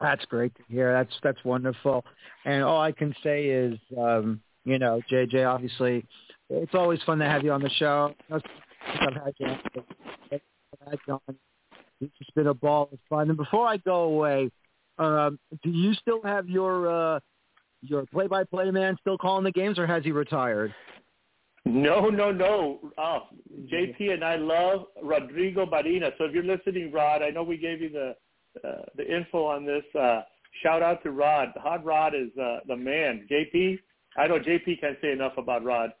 That's 0.00 0.24
great 0.26 0.54
to 0.56 0.62
hear. 0.68 0.92
That's 0.92 1.12
that's 1.22 1.44
wonderful. 1.44 2.04
And 2.44 2.62
all 2.62 2.80
I 2.80 2.92
can 2.92 3.14
say 3.22 3.46
is, 3.46 3.78
um, 3.98 4.40
you 4.64 4.78
know, 4.78 5.00
JJ, 5.10 5.46
obviously, 5.46 6.06
it's 6.48 6.74
always 6.74 7.00
fun 7.04 7.18
to 7.18 7.26
have 7.26 7.44
you 7.44 7.52
on 7.52 7.62
the 7.62 7.70
show. 7.70 8.14
I've 8.30 8.42
had 9.14 9.34
you. 9.38 9.46
On. 11.08 11.20
It's 12.00 12.16
just 12.18 12.34
been 12.34 12.46
a 12.46 12.54
ball 12.54 12.88
of 12.92 12.98
fun. 13.10 13.28
And 13.28 13.36
before 13.36 13.66
I 13.66 13.76
go 13.76 14.04
away, 14.04 14.50
um, 14.98 15.38
do 15.62 15.70
you 15.70 15.92
still 15.94 16.22
have 16.24 16.48
your 16.48 16.90
uh, 16.90 17.20
your 17.82 18.06
play-by-play 18.06 18.70
man 18.70 18.96
still 19.00 19.18
calling 19.18 19.44
the 19.44 19.52
games, 19.52 19.78
or 19.78 19.86
has 19.86 20.02
he 20.04 20.12
retired? 20.12 20.74
No, 21.66 22.08
no, 22.08 22.32
no. 22.32 22.78
Oh, 22.96 23.20
JP 23.70 24.14
and 24.14 24.24
I 24.24 24.36
love 24.36 24.86
Rodrigo 25.02 25.66
Barina. 25.66 26.10
So 26.16 26.24
if 26.24 26.32
you're 26.32 26.42
listening, 26.42 26.90
Rod, 26.90 27.22
I 27.22 27.30
know 27.30 27.42
we 27.42 27.58
gave 27.58 27.82
you 27.82 27.90
the 27.90 28.14
uh, 28.64 28.82
the 28.96 29.04
info 29.04 29.44
on 29.44 29.64
this. 29.64 29.84
Uh, 29.98 30.22
shout 30.62 30.82
out 30.82 31.02
to 31.02 31.10
Rod. 31.10 31.48
Hot 31.56 31.84
Rod 31.84 32.14
is 32.14 32.36
uh, 32.40 32.58
the 32.66 32.76
man. 32.76 33.26
JP, 33.30 33.78
I 34.16 34.26
know 34.26 34.38
JP 34.38 34.80
can't 34.80 34.98
say 35.00 35.12
enough 35.12 35.34
about 35.38 35.64
Rod. 35.64 35.92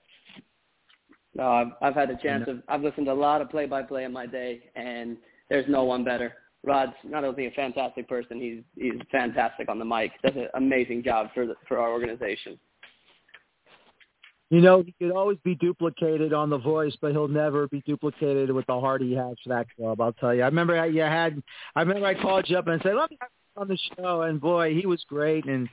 No, 1.34 1.48
I've, 1.48 1.68
I've 1.80 1.94
had 1.94 2.10
a 2.10 2.16
chance 2.16 2.44
of. 2.48 2.62
I've 2.68 2.82
listened 2.82 3.06
to 3.06 3.12
a 3.12 3.14
lot 3.14 3.40
of 3.40 3.50
play-by-play 3.50 4.04
in 4.04 4.12
my 4.12 4.26
day, 4.26 4.70
and 4.74 5.16
there's 5.48 5.68
no 5.68 5.84
one 5.84 6.04
better. 6.04 6.34
Rod's 6.62 6.92
not 7.04 7.24
only 7.24 7.46
a 7.46 7.50
fantastic 7.52 8.08
person, 8.08 8.40
he's 8.40 8.62
he's 8.76 9.00
fantastic 9.10 9.68
on 9.68 9.78
the 9.78 9.84
mic. 9.84 10.12
Does 10.22 10.34
an 10.36 10.48
amazing 10.54 11.02
job 11.02 11.28
for 11.32 11.46
the, 11.46 11.54
for 11.66 11.78
our 11.78 11.90
organization. 11.90 12.58
You 14.50 14.60
know, 14.60 14.82
he 14.82 14.92
could 14.98 15.12
always 15.12 15.38
be 15.44 15.54
duplicated 15.54 16.32
on 16.32 16.50
The 16.50 16.58
Voice, 16.58 16.96
but 17.00 17.12
he'll 17.12 17.28
never 17.28 17.68
be 17.68 17.82
duplicated 17.86 18.50
with 18.50 18.66
the 18.66 18.80
heart 18.80 19.00
he 19.00 19.14
has 19.14 19.36
for 19.44 19.50
that 19.50 19.68
club. 19.76 20.00
I'll 20.00 20.12
tell 20.12 20.34
you. 20.34 20.42
I 20.42 20.46
remember 20.46 20.86
you 20.88 21.02
had. 21.02 21.40
I 21.76 21.82
remember 21.82 22.04
I 22.04 22.20
called 22.20 22.46
you 22.48 22.58
up 22.58 22.66
and 22.66 22.82
said, 22.82 22.96
"Let 22.96 23.10
me 23.10 23.18
have 23.20 23.30
on 23.56 23.68
the 23.68 23.78
show," 23.96 24.22
and 24.22 24.40
boy, 24.40 24.74
he 24.74 24.86
was 24.86 25.04
great. 25.08 25.44
And 25.44 25.68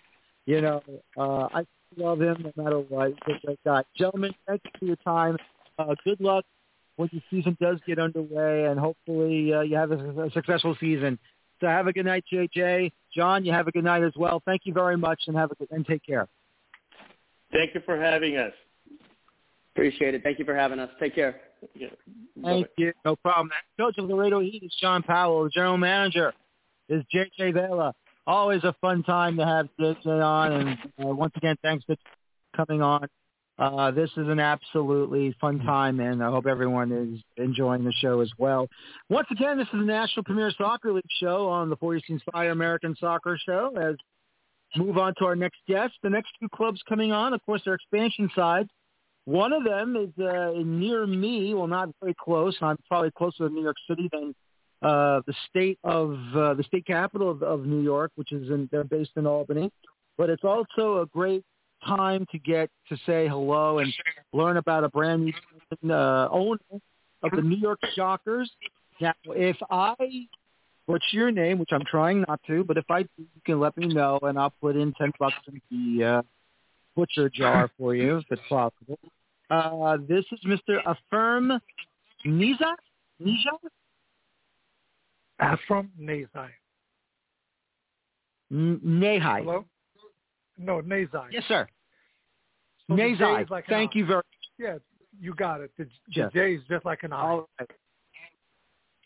you 0.45 0.61
know, 0.61 0.83
uh, 1.17 1.47
I 1.51 1.65
love 1.97 2.21
him 2.21 2.37
no 2.55 2.63
matter 2.63 2.79
what. 2.79 3.13
He's 3.25 3.37
a 3.43 3.45
great 3.47 3.59
guy. 3.65 3.83
Gentlemen, 3.97 4.35
thank 4.47 4.61
you 4.65 4.71
for 4.77 4.85
your 4.85 4.95
time. 4.97 5.37
Uh, 5.79 5.95
good 6.03 6.21
luck 6.21 6.45
when 6.97 7.09
the 7.11 7.21
season 7.31 7.57
does 7.59 7.79
get 7.87 7.97
underway, 7.97 8.65
and 8.65 8.79
hopefully 8.79 9.55
uh, 9.55 9.61
you 9.61 9.75
have 9.75 9.91
a, 9.91 10.21
a 10.21 10.31
successful 10.31 10.77
season. 10.79 11.17
So 11.61 11.65
have 11.65 11.87
a 11.87 11.93
good 11.93 12.05
night, 12.05 12.25
JJ. 12.31 12.91
John, 13.15 13.43
you 13.43 13.51
have 13.53 13.67
a 13.67 13.71
good 13.71 13.83
night 13.83 14.03
as 14.03 14.13
well. 14.15 14.39
Thank 14.45 14.61
you 14.65 14.73
very 14.73 14.97
much, 14.97 15.23
and 15.25 15.35
have 15.35 15.49
a 15.49 15.55
good 15.55 15.69
and 15.71 15.83
take 15.83 16.05
care. 16.05 16.27
Thank 17.51 17.73
you 17.73 17.81
for 17.85 17.99
having 17.99 18.37
us. 18.37 18.53
Appreciate 19.77 20.15
it. 20.15 20.23
Thank 20.23 20.39
you 20.39 20.45
for 20.45 20.55
having 20.55 20.79
us. 20.79 20.89
Take 20.99 21.13
care. 21.13 21.39
Yeah. 21.75 21.89
Thank 22.43 22.65
Bye-bye. 22.65 22.67
you. 22.79 22.93
No 23.05 23.15
problem. 23.15 23.51
Coach 23.79 23.99
of 23.99 24.07
the 24.07 24.15
Laredo 24.15 24.39
Heat 24.39 24.63
is 24.63 24.75
John 24.81 25.03
Powell. 25.03 25.43
The 25.43 25.51
general 25.51 25.77
manager 25.77 26.33
is 26.89 27.03
JJ 27.13 27.53
Vela. 27.53 27.93
Always 28.25 28.63
a 28.63 28.73
fun 28.81 29.03
time 29.03 29.37
to 29.37 29.45
have 29.45 29.67
JJ 29.79 30.07
on. 30.07 30.51
And 30.51 30.69
uh, 30.99 31.13
once 31.13 31.33
again, 31.35 31.57
thanks 31.61 31.85
for 31.85 31.95
coming 32.55 32.81
on. 32.81 33.07
Uh, 33.59 33.91
this 33.91 34.09
is 34.17 34.27
an 34.27 34.39
absolutely 34.39 35.35
fun 35.39 35.59
time, 35.59 35.99
and 35.99 36.23
I 36.23 36.31
hope 36.31 36.47
everyone 36.47 36.91
is 36.91 37.21
enjoying 37.43 37.83
the 37.83 37.93
show 38.01 38.21
as 38.21 38.31
well. 38.39 38.67
Once 39.09 39.27
again, 39.29 39.59
this 39.59 39.67
is 39.67 39.79
the 39.79 39.85
National 39.85 40.23
Premier 40.23 40.51
Soccer 40.57 40.91
League 40.91 41.03
show 41.19 41.49
on 41.49 41.69
the 41.69 41.75
40 41.75 42.19
Fire 42.31 42.49
American 42.49 42.95
Soccer 42.99 43.37
Show. 43.45 43.75
As 43.79 43.95
move 44.75 44.97
on 44.97 45.13
to 45.19 45.25
our 45.25 45.35
next 45.35 45.59
guest, 45.67 45.93
the 46.01 46.09
next 46.09 46.29
two 46.39 46.49
clubs 46.49 46.81
coming 46.89 47.11
on, 47.11 47.33
of 47.33 47.45
course, 47.45 47.61
their 47.63 47.75
expansion 47.75 48.29
side. 48.35 48.67
One 49.27 49.51
of 49.51 49.65
them 49.65 49.97
is 49.97 50.23
uh, 50.23 50.53
near 50.63 51.05
me, 51.05 51.53
well, 51.53 51.67
not 51.67 51.89
very 51.99 52.15
close. 52.17 52.55
I'm 52.61 52.77
probably 52.87 53.11
closer 53.11 53.49
to 53.49 53.53
New 53.53 53.61
York 53.61 53.75
City 53.85 54.07
than 54.09 54.33
uh, 54.81 55.19
the 55.27 55.33
state 55.49 55.77
of 55.83 56.11
uh, 56.33 56.53
the 56.53 56.63
state 56.63 56.85
capital 56.85 57.29
of, 57.29 57.43
of 57.43 57.65
New 57.65 57.81
York, 57.81 58.13
which 58.15 58.31
is 58.31 58.49
in, 58.49 58.69
they're 58.71 58.85
based 58.85 59.11
in 59.17 59.27
Albany. 59.27 59.69
But 60.17 60.29
it's 60.29 60.45
also 60.45 61.01
a 61.01 61.05
great 61.07 61.43
time 61.85 62.25
to 62.31 62.39
get 62.39 62.69
to 62.87 62.95
say 63.05 63.27
hello 63.27 63.79
and 63.79 63.93
learn 64.31 64.55
about 64.55 64.85
a 64.85 64.89
brand 64.89 65.25
new 65.25 65.93
uh, 65.93 66.29
owner 66.31 66.59
of 67.21 67.31
the 67.31 67.41
New 67.41 67.57
York 67.57 67.79
Shockers. 67.95 68.49
Now, 69.01 69.11
if 69.25 69.57
I 69.69 69.95
what's 70.85 71.11
your 71.11 71.31
name, 71.31 71.59
which 71.59 71.71
I'm 71.73 71.83
trying 71.83 72.23
not 72.29 72.39
to, 72.47 72.63
but 72.63 72.77
if 72.77 72.85
I 72.89 72.99
you 72.99 73.27
can 73.45 73.59
let 73.59 73.75
me 73.75 73.87
know, 73.87 74.19
and 74.21 74.39
I'll 74.39 74.53
put 74.61 74.77
in 74.77 74.93
ten 74.93 75.11
bucks 75.19 75.35
in 75.49 75.61
the 75.69 76.05
uh, 76.05 76.21
butcher 76.95 77.29
jar 77.29 77.69
for 77.77 77.93
you 77.93 78.19
if 78.19 78.25
it's 78.31 78.41
possible. 78.47 78.97
Uh, 79.49 79.97
this 80.07 80.25
is 80.31 80.39
Mr. 80.45 80.79
Affirm 80.85 81.59
Niza? 82.25 82.73
Niza? 83.23 83.57
Afram 85.41 85.87
Nazai. 85.99 86.49
N- 88.51 88.81
Nahai. 88.83 89.39
Hello? 89.43 89.65
No, 90.57 90.81
Nazai. 90.81 91.27
Yes, 91.31 91.43
sir. 91.47 91.67
So 92.87 92.95
Nazai. 92.95 93.49
like 93.49 93.65
Thank 93.67 93.95
you 93.95 94.05
very 94.05 94.21
Yeah, 94.57 94.77
you 95.19 95.33
got 95.33 95.61
it. 95.61 95.71
The, 95.77 95.83
the 95.85 95.89
Jeff. 96.11 96.33
J 96.33 96.55
is 96.55 96.61
just 96.69 96.85
like 96.85 97.03
an 97.03 97.13
I. 97.13 97.21
All 97.21 97.49
right. 97.59 97.69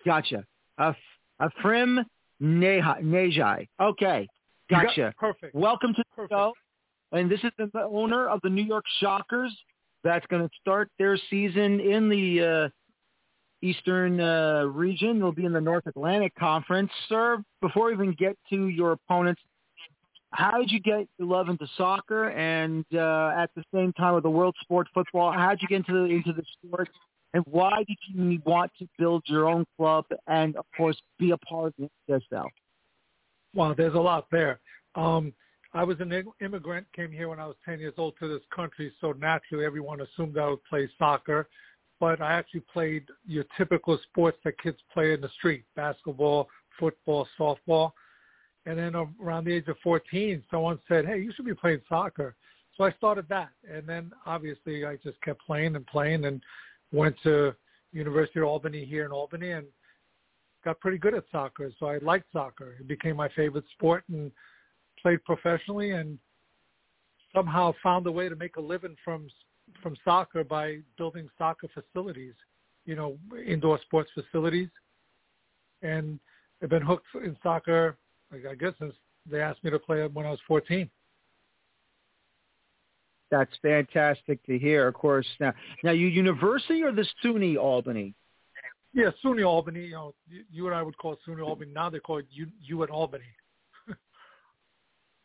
Gotcha. 0.06 0.46
Af- 0.78 0.96
Afrim 1.42 2.04
Nezaj. 2.42 3.68
Okay. 3.80 4.28
You 4.70 4.78
got- 4.78 4.86
Gotcha. 4.88 5.14
perfect. 5.20 5.54
Welcome 5.54 5.94
to 5.94 5.98
the 6.04 6.16
Perfect. 6.16 6.32
show. 6.32 6.54
And 7.12 7.30
this 7.30 7.42
is 7.44 7.52
the 7.58 7.84
owner 7.84 8.28
of 8.30 8.39
the 8.42 8.50
New 8.50 8.64
York 8.64 8.86
Shockers 9.02 9.54
that's 10.04 10.26
going 10.28 10.43
to 10.43 10.49
start 10.60 10.89
their 10.97 11.18
season 11.30 11.80
in 11.80 12.10
the 12.10 12.41
uh, 12.41 12.70
Eastern 13.62 14.20
uh, 14.20 14.64
region. 14.64 15.20
They'll 15.20 15.32
be 15.32 15.45
in 15.45 15.54
the 15.54 15.62
North 15.62 15.86
Atlantic 15.86 16.34
Conference. 16.36 16.91
Sir, 17.08 17.43
before 17.62 17.88
we 17.88 17.93
even 17.93 18.16
get 18.18 18.38
to 18.49 18.68
your 18.68 18.93
opponents, 18.93 19.41
how 20.32 20.60
did 20.60 20.72
you 20.72 20.80
get 20.80 21.08
your 21.18 21.28
love 21.28 21.49
into 21.49 21.68
soccer? 21.78 22.30
And 22.30 22.86
uh, 22.93 23.34
at 23.38 23.49
the 23.56 23.64
same 23.74 23.93
time 23.93 24.16
with 24.16 24.24
the 24.24 24.30
world 24.30 24.56
sport 24.62 24.88
football, 24.93 25.32
how 25.32 25.49
did 25.52 25.62
you 25.62 25.68
get 25.68 25.78
into 25.78 25.93
the, 25.93 26.06
into 26.06 26.34
the 26.34 26.43
sport? 26.66 26.89
And 27.34 27.43
why 27.47 27.84
did 27.88 27.97
you 28.14 28.41
want 28.45 28.72
to 28.80 28.88
build 28.97 29.24
your 29.26 29.47
own 29.47 29.66
club 29.78 30.06
and, 30.28 30.56
of 30.58 30.66
course, 30.76 30.97
be 31.18 31.32
a 31.32 31.38
part 31.38 31.74
of 31.80 31.89
the 32.08 32.22
SL? 32.30 32.47
Wow, 33.54 33.74
there's 33.74 33.93
a 33.93 33.99
lot 33.99 34.26
there. 34.32 34.60
Um, 34.95 35.34
I 35.74 35.84
was 35.84 35.98
an 36.02 36.26
immigrant, 36.42 36.86
came 36.94 37.12
here 37.12 37.30
when 37.30 37.40
I 37.40 37.48
was 37.48 37.56
10 37.64 37.80
years 37.80 37.94
old 37.98 38.16
to 38.20 38.28
this 38.28 38.42
country, 38.54 38.92
so 39.00 39.14
naturally 39.14 39.66
everyone 39.66 40.02
assumed 40.02 40.38
I 40.38 40.50
would 40.50 40.64
play 40.66 40.90
soccer. 41.00 41.48
But 42.00 42.20
I 42.20 42.34
actually 42.34 42.64
played 42.74 43.06
your 43.28 43.46
typical 43.58 43.98
sports 44.10 44.38
that 44.44 44.60
kids 44.60 44.78
play 44.94 45.14
in 45.14 45.22
the 45.22 45.30
street, 45.38 45.64
basketball, 45.76 46.50
football, 46.80 47.28
softball. 47.40 47.92
And 48.66 48.78
then 48.78 48.96
around 49.22 49.46
the 49.46 49.54
age 49.54 49.68
of 49.68 49.78
14, 49.84 50.44
someone 50.52 50.80
said, 50.88 51.06
hey, 51.06 51.20
you 51.20 51.32
should 51.36 51.46
be 51.46 51.54
playing 51.54 51.82
soccer. 51.88 52.36
So 52.76 52.84
I 52.84 52.92
started 52.94 53.28
that. 53.30 53.50
And 53.72 53.88
then 53.88 54.12
obviously 54.26 54.86
I 54.86 54.98
just 54.98 55.22
kept 55.22 55.46
playing 55.46 55.76
and 55.76 55.86
playing 55.86 56.26
and 56.26 56.42
went 56.92 57.16
to 57.24 57.54
University 57.94 58.40
of 58.40 58.48
Albany 58.48 58.84
here 58.84 59.06
in 59.06 59.12
Albany 59.12 59.52
and 59.52 59.68
got 60.66 60.80
pretty 60.80 60.98
good 60.98 61.14
at 61.14 61.24
soccer. 61.32 61.72
So 61.80 61.86
I 61.86 62.00
liked 62.00 62.26
soccer. 62.34 62.76
It 62.80 62.88
became 62.88 63.16
my 63.16 63.30
favorite 63.30 63.66
sport 63.74 64.04
and 64.10 64.32
played 65.02 65.24
professionally 65.24 65.91
and 65.91 66.18
somehow 67.34 67.74
found 67.82 68.06
a 68.08 68.12
way 68.12 68.30
to 68.30 68.36
make 68.36 68.56
a 68.58 68.62
living 68.62 68.95
from 69.04 69.28
from 69.82 69.95
soccer 70.04 70.43
by 70.43 70.80
building 70.97 71.30
soccer 71.38 71.68
facilities, 71.74 72.34
you 72.86 72.95
know, 72.95 73.18
indoor 73.45 73.80
sports 73.82 74.10
facilities. 74.14 74.68
And 75.82 76.20
I've 76.62 76.70
been 76.70 76.82
hooked 76.82 77.06
in 77.16 77.38
soccer, 77.41 77.97
I 78.34 78.56
guess, 78.56 78.74
since 78.80 78.93
they 79.30 79.41
asked 79.41 79.64
me 79.64 79.72
to 79.72 79.80
play 79.80 80.06
when 80.08 80.26
I 80.26 80.32
was 80.32 80.39
14. 80.47 80.89
That's 83.30 83.52
fantastic 83.62 84.43
to 84.45 84.60
hear. 84.60 84.88
Of 84.88 84.95
course, 84.95 85.28
now 85.39 85.54
now 85.84 85.91
you 85.91 86.08
University 86.08 86.84
or 86.84 86.91
the 86.91 87.08
SUNY 87.24 87.58
Albany? 87.58 88.14
Yeah, 88.93 89.12
SUNY 89.24 89.47
Albany. 89.47 89.86
You 89.86 89.91
know, 89.91 90.16
you, 90.28 90.43
you 90.52 90.68
and 90.68 90.76
I 90.76 90.84
would 90.84 90.97
call 90.97 91.18
SUNY 91.26 91.41
Albany. 91.41 91.72
Now 91.74 91.89
they 91.89 91.99
call 91.99 92.18
it 92.18 92.26
U, 92.30 92.47
U 92.64 92.84
at 92.84 92.89
Albany. 92.89 93.24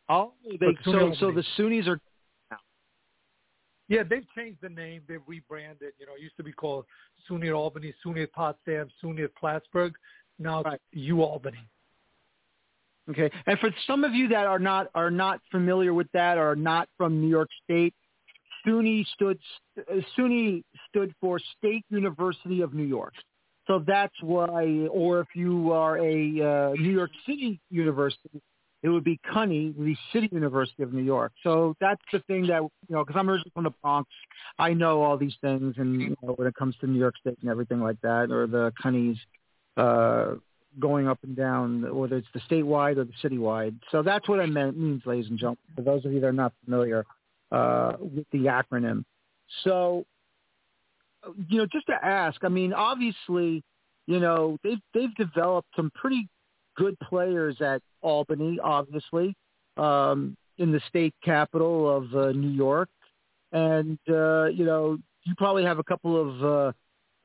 Oh, 0.09 0.33
they, 0.61 0.77
so 0.85 1.13
so 1.19 1.33
the 1.33 1.45
SUNYs 1.59 1.89
are 1.89 2.01
Yeah, 3.89 4.03
they've 4.09 4.27
changed 4.37 4.59
the 4.63 4.69
name. 4.69 5.03
They've 5.09 5.21
rebranded. 5.27 5.93
You 5.99 6.07
know, 6.07 6.15
it 6.17 6.23
used 6.23 6.37
to 6.37 6.45
be 6.45 6.53
called 6.53 6.85
SUNY 7.29 7.55
Albany, 7.55 7.93
SUNY 8.05 8.31
Potsdam, 8.33 8.89
SUNY 9.03 9.25
at 9.25 9.35
Plattsburgh. 9.35 9.95
Now 10.39 10.61
it's 10.61 10.67
Right. 10.67 10.81
U 10.93 11.23
Albany. 11.23 11.59
okay. 13.11 13.31
And 13.47 13.59
for 13.59 13.71
some 13.87 14.05
of 14.05 14.15
you 14.15 14.29
that 14.29 14.47
are 14.47 14.59
not 14.59 14.89
are 14.95 15.11
not 15.11 15.41
familiar 15.51 15.93
with 15.93 16.11
that 16.13 16.39
or 16.39 16.53
are 16.53 16.57
not 16.57 16.89
from 16.97 17.21
New 17.21 17.29
York 17.29 17.49
State, 17.65 17.95
SUNY 18.65 19.05
stood 19.15 19.39
SUNY 20.17 20.63
stood 20.89 21.13
for 21.21 21.41
State 21.59 21.85
University 21.91 22.61
of 22.61 22.75
New 22.75 22.85
York. 22.85 23.15
So 23.67 23.83
that's 23.85 24.15
why, 24.23 24.87
or 24.93 25.21
if 25.21 25.29
you 25.35 25.73
are 25.73 25.99
a 25.99 26.71
uh, 26.71 26.73
New 26.75 26.93
York 26.93 27.11
City 27.27 27.61
University, 27.71 28.41
it 28.87 28.91
would 28.91 29.05
be 29.05 29.18
CUNY, 29.32 29.74
the 29.78 29.97
City 30.12 30.28
University 30.30 30.82
of 30.82 30.93
New 30.93 31.03
York. 31.03 31.32
So 31.43 31.74
that's 31.80 32.01
the 32.12 32.20
thing 32.20 32.47
that 32.47 32.62
you 32.62 32.70
know, 32.89 33.05
because 33.05 33.18
I'm 33.18 33.28
originally 33.28 33.51
from 33.53 33.64
the 33.64 33.72
Bronx, 33.82 34.09
I 34.59 34.72
know 34.72 35.03
all 35.03 35.16
these 35.16 35.34
things, 35.41 35.74
and 35.78 36.01
you 36.01 36.16
know, 36.22 36.32
when 36.34 36.47
it 36.47 36.55
comes 36.55 36.76
to 36.80 36.87
New 36.87 36.99
York 36.99 37.16
State 37.18 37.39
and 37.41 37.51
everything 37.51 37.80
like 37.80 38.01
that, 38.03 38.30
or 38.30 38.47
the 38.47 38.72
CUNYs 38.82 39.18
uh, 39.76 40.37
going 40.78 41.09
up 41.09 41.18
and 41.22 41.37
down, 41.37 41.95
whether 41.95 42.16
it's 42.16 42.28
the 42.32 42.41
statewide 42.41 42.99
or 42.99 43.05
the 43.05 43.12
citywide. 43.22 43.74
So 43.91 44.03
that's 44.03 44.28
what 44.28 44.41
I 44.41 44.47
meant 44.47 44.78
means, 44.78 45.03
ladies 45.05 45.30
and 45.30 45.39
gentlemen. 45.39 45.59
For 45.74 45.82
those 45.82 46.05
of 46.05 46.12
you 46.12 46.20
that 46.20 46.26
are 46.26 46.32
not 46.32 46.53
familiar 46.64 47.05
uh, 47.51 47.95
with 47.99 48.26
the 48.30 48.45
acronym, 48.45 49.05
so 49.64 50.05
you 51.49 51.59
know, 51.59 51.66
just 51.66 51.87
to 51.87 52.05
ask, 52.05 52.45
I 52.45 52.49
mean, 52.49 52.72
obviously, 52.72 53.62
you 54.07 54.20
know, 54.20 54.59
they've 54.62 54.80
they've 54.95 55.14
developed 55.16 55.68
some 55.74 55.91
pretty 55.95 56.28
good 56.76 56.97
players 57.01 57.61
at 57.61 57.82
Albany, 58.07 58.59
obviously, 58.63 59.35
um, 59.77 60.37
in 60.59 60.71
the 60.71 60.81
state 60.89 61.15
capital 61.25 61.95
of 61.95 62.15
uh, 62.15 62.33
New 62.33 62.51
York, 62.51 62.89
and 63.53 63.99
uh, 64.09 64.45
you 64.45 64.65
know, 64.65 64.97
you 65.25 65.35
probably 65.37 65.65
have 65.65 65.81
a 65.81 65.85
couple 65.85 66.15
of 66.17 66.45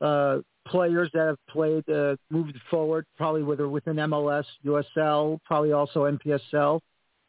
uh, 0.00 0.04
uh, 0.04 0.38
players 0.66 1.08
that 1.14 1.26
have 1.28 1.38
played, 1.48 1.88
uh, 1.88 2.16
moved 2.30 2.58
forward, 2.68 3.06
probably 3.16 3.44
whether 3.44 3.68
within 3.68 3.96
MLS, 3.96 4.44
USL, 4.64 5.38
probably 5.44 5.72
also 5.72 6.10
NPSL. 6.10 6.80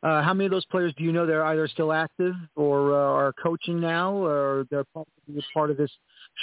Uh, 0.01 0.21
how 0.21 0.33
many 0.33 0.45
of 0.45 0.51
those 0.51 0.65
players 0.65 0.93
do 0.97 1.03
you 1.03 1.13
know 1.13 1.25
they're 1.25 1.45
either 1.45 1.67
still 1.67 1.93
active 1.93 2.33
or 2.55 2.93
uh, 2.93 2.97
are 2.97 3.33
coaching 3.41 3.79
now, 3.79 4.13
or 4.13 4.65
they're 4.69 4.83
probably 4.91 5.43
part 5.53 5.69
of 5.69 5.77
this 5.77 5.91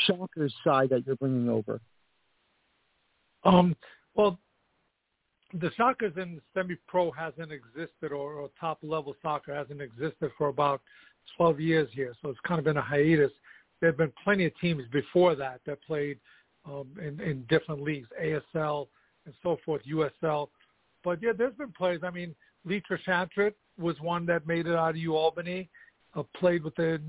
Shockers 0.07 0.55
side 0.65 0.91
that 0.91 1.07
you're 1.07 1.17
bringing 1.17 1.49
over? 1.49 1.81
Um, 3.45 3.77
well, 4.15 4.39
the 5.55 5.71
Shockers 5.77 6.13
in 6.17 6.41
semi-pro 6.55 7.11
hasn't 7.11 7.51
existed, 7.53 8.13
or, 8.13 8.35
or 8.35 8.51
top-level 8.59 9.17
soccer 9.23 9.55
hasn't 9.55 9.81
existed 9.81 10.31
for 10.39 10.49
about 10.49 10.81
12 11.37 11.61
years 11.61 11.89
here, 11.93 12.15
so 12.23 12.29
it's 12.29 12.39
kind 12.47 12.59
of 12.59 12.65
been 12.65 12.77
a 12.77 12.83
hiatus. 12.83 13.33
There 13.81 13.91
have 13.91 13.99
been 13.99 14.13
plenty 14.23 14.47
of 14.47 14.53
teams 14.61 14.85
before 14.93 15.35
that 15.37 15.61
that 15.67 15.83
played 15.83 16.19
um, 16.65 16.89
in, 17.01 17.21
in 17.21 17.45
different 17.49 17.83
leagues, 17.83 18.09
ASL 18.23 18.89
and 19.27 19.35
so 19.43 19.59
forth, 19.65 19.83
USL. 19.91 20.49
But 21.03 21.23
yeah, 21.23 21.33
there's 21.37 21.55
been 21.55 21.73
players. 21.73 22.01
I 22.05 22.11
mean, 22.11 22.35
Lee 22.65 22.83
Treshantrit 22.91 23.55
was 23.79 23.99
one 24.01 24.27
that 24.27 24.47
made 24.47 24.67
it 24.67 24.75
out 24.75 24.91
of 24.91 24.97
U 24.97 25.17
Albany. 25.17 25.69
Uh, 26.15 26.25
played 26.37 26.65
with 26.65 26.75
the 26.75 27.01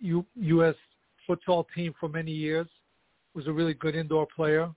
U, 0.00 0.24
U.S. 0.34 0.74
futsal 1.28 1.66
team 1.74 1.94
for 2.00 2.08
many 2.08 2.32
years. 2.32 2.66
Was 3.34 3.46
a 3.46 3.52
really 3.52 3.74
good 3.74 3.94
indoor 3.94 4.26
player. 4.34 4.70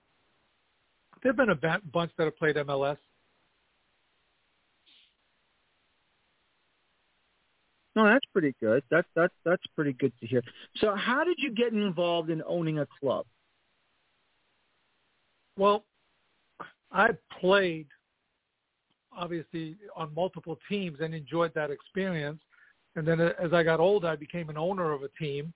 There've 1.22 1.36
been 1.36 1.50
a 1.50 1.80
bunch 1.92 2.12
that 2.18 2.24
have 2.24 2.36
played 2.36 2.56
MLS. 2.56 2.98
No, 7.96 8.04
that's 8.04 8.24
pretty 8.32 8.54
good. 8.60 8.82
That's 8.90 9.08
that's 9.16 9.34
that's 9.44 9.62
pretty 9.74 9.92
good 9.94 10.12
to 10.20 10.26
hear. 10.26 10.42
So, 10.76 10.94
how 10.94 11.24
did 11.24 11.38
you 11.38 11.52
get 11.52 11.72
involved 11.72 12.30
in 12.30 12.42
owning 12.46 12.78
a 12.78 12.86
club? 13.00 13.26
Well, 15.56 15.84
I 16.92 17.10
played 17.40 17.86
obviously 19.12 19.76
on 19.96 20.14
multiple 20.14 20.58
teams 20.68 20.98
and 21.00 21.14
enjoyed 21.14 21.52
that 21.54 21.70
experience. 21.70 22.40
And 22.96 23.06
then 23.06 23.20
uh, 23.20 23.32
as 23.42 23.52
I 23.52 23.62
got 23.62 23.80
older, 23.80 24.08
I 24.08 24.16
became 24.16 24.48
an 24.50 24.56
owner 24.56 24.92
of 24.92 25.02
a 25.02 25.08
team 25.18 25.52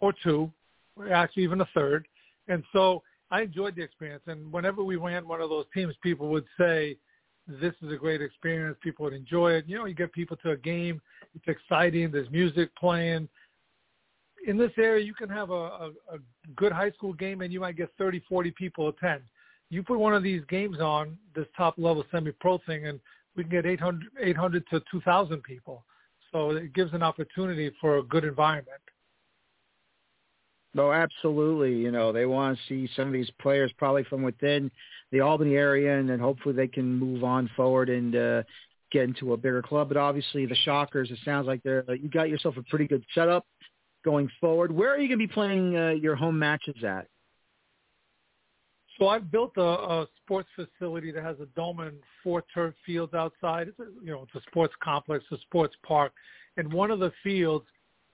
or 0.00 0.14
two, 0.22 0.50
or 0.96 1.12
actually 1.12 1.44
even 1.44 1.60
a 1.60 1.68
third. 1.74 2.06
And 2.48 2.64
so 2.72 3.02
I 3.30 3.42
enjoyed 3.42 3.76
the 3.76 3.82
experience. 3.82 4.22
And 4.26 4.52
whenever 4.52 4.82
we 4.82 4.96
ran 4.96 5.28
one 5.28 5.40
of 5.40 5.50
those 5.50 5.66
teams, 5.74 5.94
people 6.02 6.28
would 6.28 6.46
say, 6.58 6.96
this 7.60 7.74
is 7.82 7.92
a 7.92 7.96
great 7.96 8.22
experience. 8.22 8.76
People 8.82 9.04
would 9.04 9.14
enjoy 9.14 9.52
it. 9.52 9.64
You 9.66 9.78
know, 9.78 9.84
you 9.86 9.94
get 9.94 10.12
people 10.12 10.36
to 10.38 10.50
a 10.50 10.56
game. 10.56 11.00
It's 11.34 11.48
exciting. 11.48 12.10
There's 12.10 12.30
music 12.30 12.74
playing. 12.76 13.28
In 14.46 14.56
this 14.56 14.72
area, 14.78 15.04
you 15.04 15.14
can 15.14 15.28
have 15.28 15.50
a, 15.50 15.54
a, 15.54 15.90
a 16.12 16.18
good 16.56 16.72
high 16.72 16.90
school 16.92 17.12
game 17.12 17.42
and 17.42 17.52
you 17.52 17.60
might 17.60 17.76
get 17.76 17.90
30, 17.98 18.22
40 18.28 18.50
people 18.52 18.88
attend 18.88 19.22
you 19.70 19.82
put 19.84 19.98
one 19.98 20.14
of 20.14 20.22
these 20.22 20.42
games 20.48 20.80
on 20.80 21.16
this 21.34 21.46
top 21.56 21.74
level 21.78 22.04
semi-pro 22.10 22.58
thing, 22.66 22.86
and 22.86 23.00
we 23.36 23.44
can 23.44 23.50
get 23.50 23.64
800, 23.64 24.08
800 24.20 24.64
to 24.70 24.82
2,000 24.90 25.42
people. 25.42 25.84
So 26.32 26.50
it 26.50 26.74
gives 26.74 26.92
an 26.92 27.02
opportunity 27.02 27.70
for 27.80 27.98
a 27.98 28.02
good 28.02 28.24
environment. 28.24 28.80
No, 30.74 30.92
absolutely. 30.92 31.74
You 31.74 31.90
know, 31.90 32.12
they 32.12 32.26
want 32.26 32.56
to 32.56 32.64
see 32.68 32.90
some 32.94 33.08
of 33.08 33.12
these 33.12 33.30
players 33.40 33.72
probably 33.76 34.04
from 34.04 34.22
within 34.22 34.70
the 35.10 35.20
Albany 35.20 35.56
area, 35.56 35.98
and 35.98 36.08
then 36.08 36.20
hopefully 36.20 36.54
they 36.54 36.68
can 36.68 36.94
move 36.94 37.24
on 37.24 37.50
forward 37.56 37.88
and 37.88 38.14
uh, 38.14 38.42
get 38.92 39.04
into 39.04 39.32
a 39.32 39.36
bigger 39.36 39.62
club. 39.62 39.88
But 39.88 39.96
obviously, 39.96 40.46
the 40.46 40.54
Shockers, 40.54 41.10
it 41.10 41.18
sounds 41.24 41.46
like 41.46 41.62
they're 41.62 41.84
you 41.94 42.08
got 42.08 42.28
yourself 42.28 42.56
a 42.56 42.62
pretty 42.62 42.86
good 42.86 43.04
setup 43.14 43.44
going 44.04 44.30
forward. 44.40 44.70
Where 44.70 44.90
are 44.90 44.98
you 44.98 45.08
going 45.08 45.18
to 45.18 45.26
be 45.26 45.32
playing 45.32 45.76
uh, 45.76 45.90
your 45.90 46.14
home 46.14 46.38
matches 46.38 46.76
at? 46.84 47.06
So 48.98 49.08
I've 49.08 49.30
built 49.30 49.52
a, 49.56 49.62
a 49.62 50.06
sports 50.22 50.48
facility 50.54 51.10
that 51.12 51.24
has 51.24 51.36
a 51.40 51.46
dome 51.56 51.80
and 51.80 51.96
four 52.22 52.44
turf 52.52 52.74
fields 52.84 53.14
outside. 53.14 53.68
It's 53.68 53.78
a, 53.80 53.86
you 54.04 54.12
know, 54.12 54.22
it's 54.22 54.34
a 54.34 54.50
sports 54.50 54.74
complex, 54.82 55.24
a 55.32 55.38
sports 55.38 55.74
park. 55.86 56.12
And 56.58 56.70
one 56.70 56.90
of 56.90 56.98
the 56.98 57.10
fields, 57.22 57.64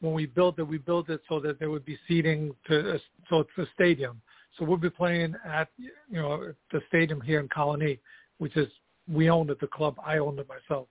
when 0.01 0.13
we 0.13 0.27
built 0.27 0.59
it, 0.59 0.63
we 0.63 0.79
built 0.79 1.09
it 1.09 1.21
so 1.29 1.41
that 1.41 1.59
there 1.59 1.71
would 1.71 1.85
be 1.85 1.99
seating 2.07 2.55
to, 2.69 2.99
so 3.31 3.41
it's 3.41 3.51
a 3.59 3.67
stadium. 3.75 4.21
So 4.59 4.65
we'll 4.65 4.77
be 4.77 4.91
playing 4.91 5.35
at, 5.45 5.69
you 5.77 5.91
know, 6.13 6.53
the 6.73 6.81
stadium 6.89 7.21
here 7.21 7.41
in 7.41 7.49
Colonie, 7.49 7.99
which 8.39 8.57
is, 8.57 8.69
we 9.09 9.31
owned 9.31 9.51
it, 9.51 9.61
the 9.61 9.67
club. 9.69 9.97
I 10.05 10.19
owned 10.19 10.39
it 10.39 10.49
myself. 10.49 10.89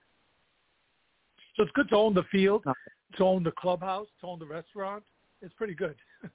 So 1.56 1.62
it's 1.62 1.72
good 1.74 1.88
to 1.90 1.96
own 1.96 2.14
the 2.14 2.24
field, 2.30 2.64
to 3.16 3.24
own 3.24 3.42
the 3.42 3.52
clubhouse, 3.52 4.06
to 4.20 4.26
own 4.26 4.38
the 4.38 4.46
restaurant. 4.46 5.02
It's 5.42 5.54
pretty 5.54 5.74
good. 5.74 5.96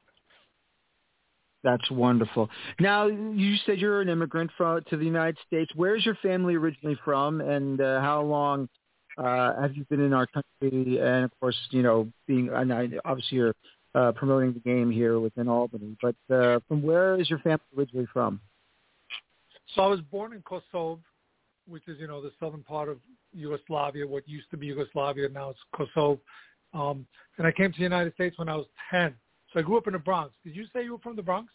That's 1.64 1.90
wonderful. 1.92 2.50
Now, 2.80 3.06
you 3.08 3.56
said 3.66 3.78
you're 3.78 4.02
an 4.02 4.10
immigrant 4.10 4.52
from 4.58 4.82
to 4.90 4.98
the 4.98 5.06
United 5.06 5.38
States. 5.46 5.72
Where's 5.76 6.06
your 6.06 6.16
family 6.16 6.56
originally 6.56 6.98
from, 7.06 7.40
and 7.42 7.80
uh, 7.80 8.02
how 8.02 8.22
long 8.22 8.68
uh, 9.18 9.62
have 9.62 9.76
you 9.76 9.86
been 9.86 10.02
in 10.02 10.14
our 10.14 10.28
country? 10.28 11.00
And 11.00 11.26
of 11.26 11.32
course, 11.40 11.56
you 11.72 11.82
know, 11.82 12.08
being 12.28 12.50
and 12.54 12.74
I, 12.74 12.90
obviously 13.06 13.38
you're 13.38 13.56
uh, 13.96 14.12
promoting 14.14 14.54
the 14.54 14.60
game 14.60 14.92
here 14.92 15.20
within 15.20 15.48
Albany. 15.48 15.98
But 16.02 16.16
uh, 16.34 16.60
from 16.68 16.82
where 16.82 17.20
is 17.20 17.30
your 17.30 17.40
family 17.40 17.60
originally 17.78 18.08
from? 18.12 18.40
So 19.76 19.82
I 19.82 19.88
was 19.88 20.02
born 20.02 20.34
in 20.34 20.42
Kosovo, 20.42 21.00
which 21.68 21.88
is 21.88 22.00
you 22.00 22.08
know 22.08 22.22
the 22.22 22.32
southern 22.40 22.64
part 22.64 22.90
of 22.90 22.98
Yugoslavia, 23.34 24.08
what 24.08 24.28
used 24.28 24.50
to 24.52 24.58
be 24.58 24.68
Yugoslavia, 24.68 25.30
now 25.30 25.50
it's 25.52 25.60
Kosovo. 25.76 26.20
Um, 26.74 27.06
and 27.38 27.46
I 27.46 27.52
came 27.52 27.72
to 27.72 27.78
the 27.78 27.84
United 27.84 28.14
States 28.14 28.38
when 28.38 28.50
I 28.50 28.56
was 28.56 28.68
ten. 28.90 29.14
So 29.54 29.60
I 29.60 29.64
grew 29.64 29.78
up 29.78 29.88
in 29.88 29.94
the 29.94 30.00
Bronx. 30.00 30.34
Did 30.44 30.56
you 30.56 30.66
say 30.74 30.84
you 30.84 30.94
were 30.94 31.00
from 31.00 31.16
the 31.16 31.22
Bronx? 31.22 31.52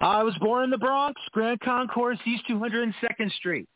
I 0.00 0.22
was 0.22 0.34
born 0.38 0.64
in 0.64 0.70
the 0.70 0.78
Bronx, 0.78 1.20
Grand 1.32 1.60
Concourse, 1.60 2.18
East 2.26 2.44
202nd 2.48 3.32
Street. 3.32 3.68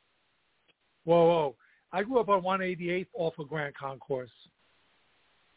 Whoa, 1.05 1.27
whoa. 1.27 1.57
I 1.95 2.03
grew 2.03 2.19
up 2.19 2.29
on 2.29 2.43
188th 2.43 3.07
off 3.15 3.35
of 3.39 3.49
Grand 3.49 3.73
Concourse. 3.77 4.29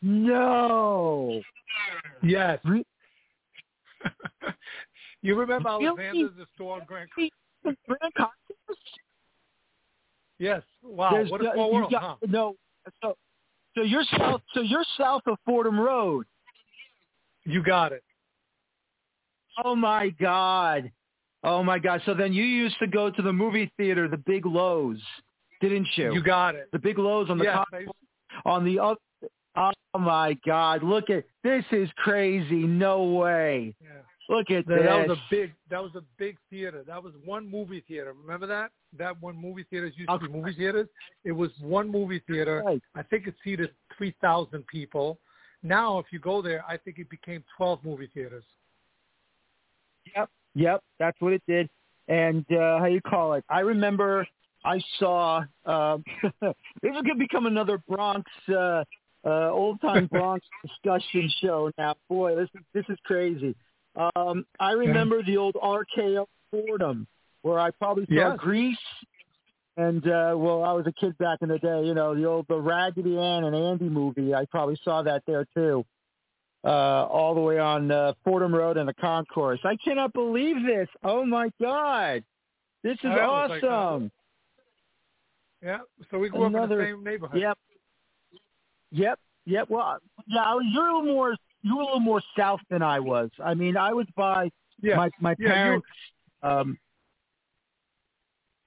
No. 0.03 1.41
Yes. 2.21 2.59
you 5.23 5.35
remember 5.35 5.67
Alexander's 5.67 6.29
the 6.37 6.45
store 6.53 6.79
on 6.79 6.85
Grand 6.85 7.09
Concourse? 7.15 7.75
Grand 7.87 8.13
Concourse? 8.15 8.77
Yes. 10.37 10.61
Wow. 10.83 11.09
There's, 11.11 11.31
what 11.31 11.41
a 11.41 11.49
small 11.55 11.73
world, 11.73 11.91
got, 11.91 12.03
huh? 12.03 12.15
No. 12.27 12.55
So, 13.01 13.17
so 13.75 13.81
you're 13.81 14.05
south. 14.15 14.41
So 14.53 14.61
you're 14.61 14.85
south 14.95 15.23
of 15.25 15.39
Fordham 15.43 15.79
Road. 15.79 16.27
You 17.45 17.63
got 17.63 17.93
it. 17.93 18.03
Oh 19.63 19.75
my 19.75 20.09
God. 20.09 20.91
Oh 21.43 21.63
my 21.63 21.79
God. 21.79 22.03
So 22.05 22.13
then 22.13 22.31
you 22.31 22.43
used 22.43 22.77
to 22.77 22.85
go 22.85 23.09
to 23.09 23.21
the 23.23 23.33
movie 23.33 23.71
theater, 23.75 24.07
the 24.07 24.17
Big 24.17 24.45
Lowe's, 24.45 25.01
didn't 25.61 25.87
you? 25.95 26.13
You 26.13 26.23
got 26.23 26.55
it. 26.55 26.69
The 26.71 26.79
Big 26.79 26.97
Loew's 26.97 27.29
on 27.29 27.37
the 27.37 27.45
yeah, 27.45 27.63
on 28.45 28.65
the 28.65 28.79
other. 28.79 28.99
Oh 29.55 29.99
my 29.99 30.37
God! 30.45 30.83
Look 30.83 31.09
at 31.09 31.25
this 31.43 31.63
is 31.71 31.89
crazy. 31.97 32.67
No 32.67 33.03
way. 33.03 33.73
Yeah. 33.81 33.89
Look 34.29 34.51
at 34.51 34.67
that. 34.67 34.83
That 34.83 35.07
was 35.07 35.17
a 35.17 35.21
big. 35.31 35.53
That 35.69 35.81
was 35.81 35.91
a 35.95 36.03
big 36.17 36.37
theater. 36.49 36.83
That 36.85 37.01
was 37.01 37.13
one 37.25 37.49
movie 37.49 37.83
theater. 37.87 38.13
Remember 38.21 38.45
that? 38.47 38.71
That 38.97 39.19
one 39.21 39.35
movie 39.35 39.65
theater 39.69 39.87
used 39.87 40.09
to 40.09 40.19
be 40.19 40.27
movie 40.27 40.53
theaters. 40.53 40.87
It 41.23 41.31
was 41.31 41.49
one 41.61 41.89
movie 41.89 42.21
theater. 42.27 42.61
Right. 42.65 42.81
I 42.95 43.03
think 43.03 43.27
it 43.27 43.35
seated 43.43 43.71
three 43.97 44.13
thousand 44.21 44.67
people. 44.67 45.19
Now, 45.63 45.99
if 45.99 46.07
you 46.11 46.19
go 46.19 46.41
there, 46.41 46.63
I 46.67 46.77
think 46.77 46.99
it 46.99 47.09
became 47.09 47.43
12 47.57 47.79
movie 47.83 48.09
theaters. 48.13 48.43
Yep, 50.15 50.29
yep, 50.55 50.83
that's 50.99 51.19
what 51.19 51.33
it 51.33 51.41
did. 51.47 51.69
And 52.07 52.45
uh, 52.51 52.79
how 52.79 52.85
you 52.85 53.01
call 53.01 53.33
it? 53.33 53.43
I 53.49 53.59
remember 53.61 54.25
I 54.65 54.81
saw. 54.99 55.43
Uh, 55.65 55.97
this 56.41 56.53
is 56.83 56.91
going 56.91 57.05
to 57.05 57.15
become 57.15 57.45
another 57.45 57.81
Bronx, 57.87 58.29
uh, 58.49 58.83
uh, 59.25 59.49
old 59.51 59.81
time 59.81 60.07
Bronx 60.11 60.45
discussion 60.65 61.31
show. 61.41 61.71
Now, 61.77 61.95
boy, 62.09 62.35
this 62.35 62.49
is 62.53 62.61
this 62.73 62.85
is 62.89 62.97
crazy. 63.05 63.55
Um, 64.15 64.45
I 64.59 64.73
remember 64.73 65.23
the 65.23 65.37
old 65.37 65.55
RKO 65.55 66.27
Fordham, 66.51 67.07
where 67.41 67.59
I 67.59 67.71
probably 67.71 68.05
saw 68.05 68.31
yes. 68.31 68.37
Grease 68.37 68.77
and 69.77 70.03
uh, 70.07 70.33
well, 70.35 70.63
I 70.63 70.73
was 70.73 70.85
a 70.87 70.91
kid 70.91 71.17
back 71.19 71.39
in 71.41 71.49
the 71.49 71.59
day. 71.59 71.85
You 71.85 71.93
know, 71.93 72.15
the 72.15 72.25
old 72.25 72.47
the 72.49 72.59
Raggedy 72.59 73.17
Ann 73.17 73.43
and 73.43 73.55
Andy 73.55 73.87
movie. 73.87 74.33
I 74.33 74.45
probably 74.45 74.77
saw 74.83 75.03
that 75.03 75.21
there 75.27 75.45
too. 75.55 75.85
Uh, 76.63 77.05
all 77.05 77.35
the 77.35 77.41
way 77.41 77.59
on 77.59 77.91
uh, 77.91 78.13
Fordham 78.25 78.53
Road 78.53 78.77
and 78.77 78.89
the 78.89 78.93
Concourse. 78.95 79.59
I 79.63 79.77
cannot 79.77 80.13
believe 80.13 80.65
this. 80.65 80.89
Oh 81.03 81.23
my 81.23 81.51
God, 81.61 82.23
this 82.83 82.97
is 83.03 83.11
awesome. 83.11 84.11
Yeah, 85.67 85.79
so 86.09 86.17
we 86.17 86.29
grew 86.29 86.45
Another, 86.45 86.63
up 86.63 86.71
in 86.71 86.77
the 86.77 86.85
same 86.85 87.03
neighborhood. 87.03 87.41
Yep. 87.41 87.57
Yep. 88.91 89.19
Yep. 89.45 89.69
Well, 89.69 89.97
yeah, 90.27 90.57
you're 90.71 90.87
a 90.87 90.95
little 90.97 91.13
more 91.13 91.35
you 91.61 91.75
were 91.75 91.81
a 91.81 91.85
little 91.85 91.99
more 91.99 92.21
south 92.37 92.61
than 92.69 92.81
I 92.81 92.99
was. 93.01 93.29
I 93.43 93.53
mean, 93.53 93.75
I 93.75 93.91
was 93.91 94.07
by 94.15 94.49
yeah. 94.81 94.95
my 94.95 95.09
my 95.19 95.35
Yeah, 95.37 95.53
parents. 95.53 95.87
um, 96.41 96.77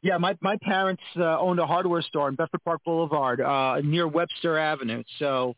yeah, 0.02 0.18
my 0.18 0.36
my 0.42 0.58
parents 0.62 1.02
uh, 1.16 1.38
owned 1.38 1.58
a 1.58 1.66
hardware 1.66 2.02
store 2.02 2.28
in 2.28 2.34
Bedford 2.34 2.62
Park 2.64 2.82
Boulevard 2.84 3.40
uh, 3.40 3.80
near 3.82 4.06
Webster 4.06 4.58
Avenue. 4.58 5.02
So, 5.18 5.54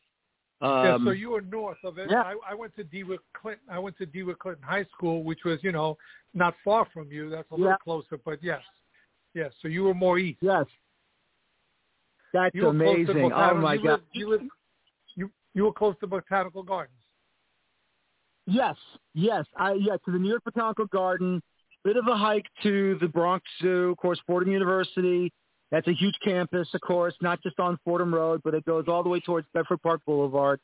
um, 0.60 0.84
yeah, 0.84 0.98
so 1.04 1.10
you 1.10 1.30
were 1.30 1.40
north 1.40 1.78
of 1.82 1.98
it. 1.98 2.08
yeah. 2.08 2.22
I, 2.22 2.34
I 2.50 2.54
went 2.54 2.76
to 2.76 2.84
DeWitt 2.84 3.20
Clinton. 3.32 3.64
I 3.68 3.80
went 3.80 3.98
to 3.98 4.06
DeWitt 4.06 4.38
Clinton 4.38 4.62
High 4.62 4.86
School, 4.96 5.24
which 5.24 5.40
was, 5.44 5.58
you 5.62 5.72
know, 5.72 5.98
not 6.34 6.54
far 6.64 6.86
from 6.94 7.10
you. 7.10 7.30
That's 7.30 7.50
a 7.50 7.54
little 7.54 7.70
Yeah. 7.70 7.76
closer, 7.82 8.16
but 8.24 8.38
yes, 8.42 8.62
yes. 9.34 9.52
So 9.60 9.66
you 9.66 9.82
were 9.84 9.94
more 9.94 10.18
east. 10.18 10.38
yes, 10.40 10.66
that's 12.32 12.54
You 12.54 12.66
were 12.66 12.72
close 12.72 13.06
to 13.06 13.12
amazing. 13.12 13.32
Oh 13.32 13.54
my 13.54 13.74
you 13.74 13.82
god! 13.82 13.90
Lived, 13.90 14.04
you 14.12 14.30
lived, 14.30 14.44
you 15.16 15.30
you 15.54 15.64
were 15.64 15.72
close 15.72 15.94
to 16.00 16.06
Botanical 16.06 16.62
Gardens. 16.62 16.96
Yes, 18.46 18.76
yes, 19.14 19.44
I 19.56 19.74
yeah 19.74 19.96
to 20.04 20.10
the 20.10 20.18
New 20.18 20.28
York 20.28 20.44
Botanical 20.44 20.86
Garden. 20.86 21.42
Bit 21.84 21.96
of 21.96 22.06
a 22.06 22.16
hike 22.16 22.46
to 22.62 22.96
the 23.00 23.08
Bronx 23.08 23.44
Zoo, 23.60 23.90
of 23.90 23.96
course, 23.96 24.20
Fordham 24.26 24.52
University. 24.52 25.32
That's 25.72 25.88
a 25.88 25.92
huge 25.92 26.14
campus, 26.22 26.68
of 26.74 26.80
course, 26.82 27.14
not 27.22 27.42
just 27.42 27.58
on 27.58 27.78
Fordham 27.84 28.14
Road, 28.14 28.42
but 28.44 28.54
it 28.54 28.64
goes 28.64 28.84
all 28.88 29.02
the 29.02 29.08
way 29.08 29.20
towards 29.20 29.46
Bedford 29.54 29.82
Park 29.82 30.02
Boulevard. 30.06 30.60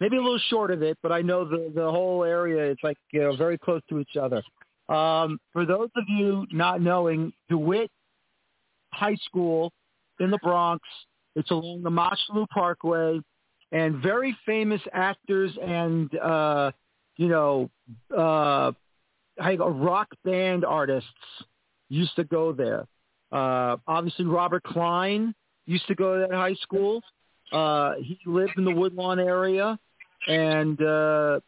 Maybe 0.00 0.16
a 0.16 0.20
little 0.20 0.40
short 0.50 0.70
of 0.70 0.82
it, 0.82 0.98
but 1.02 1.12
I 1.12 1.22
know 1.22 1.44
the 1.44 1.72
the 1.74 1.90
whole 1.90 2.24
area 2.24 2.70
is 2.70 2.76
like 2.82 2.96
you 3.12 3.20
know 3.20 3.36
very 3.36 3.58
close 3.58 3.82
to 3.88 3.98
each 3.98 4.16
other. 4.20 4.42
Um, 4.88 5.38
for 5.52 5.66
those 5.66 5.90
of 5.96 6.04
you 6.08 6.46
not 6.50 6.80
knowing, 6.80 7.32
DeWitt 7.48 7.90
High 8.92 9.16
School 9.26 9.72
in 10.20 10.30
the 10.30 10.38
Bronx, 10.42 10.82
it's 11.38 11.50
along 11.50 11.82
the 11.82 11.90
Mosholu 11.90 12.48
Parkway, 12.48 13.20
and 13.72 14.02
very 14.02 14.36
famous 14.44 14.80
actors 14.92 15.56
and 15.62 16.14
uh, 16.18 16.72
you 17.18 17.28
know, 17.28 17.68
uh, 18.16 18.72
you 19.42 19.56
rock 19.58 20.08
band 20.24 20.64
artists 20.64 21.10
used 21.88 22.14
to 22.16 22.24
go 22.24 22.52
there. 22.52 22.86
Uh, 23.30 23.76
obviously, 23.86 24.24
Robert 24.24 24.62
Klein 24.62 25.34
used 25.66 25.86
to 25.88 25.94
go 25.94 26.14
to 26.14 26.26
that 26.28 26.34
high 26.34 26.54
school. 26.54 27.02
Uh, 27.52 27.94
he 28.00 28.18
lived 28.24 28.52
in 28.56 28.64
the 28.64 28.70
Woodlawn 28.70 29.18
area, 29.18 29.78
and 30.26 30.80
uh, 30.80 31.40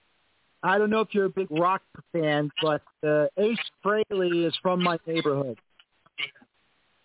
I 0.62 0.76
don't 0.76 0.91
know 0.91 1.01
if 1.01 1.09
you're 1.12 1.26
a 1.26 1.30
big 1.30 1.51
rock 1.51 1.82
fan, 2.12 2.51
but 2.61 2.82
uh, 3.07 3.26
Ace 3.38 3.59
Frehley 3.84 4.47
is 4.47 4.55
from 4.61 4.82
my 4.82 4.99
neighborhood. 5.07 5.59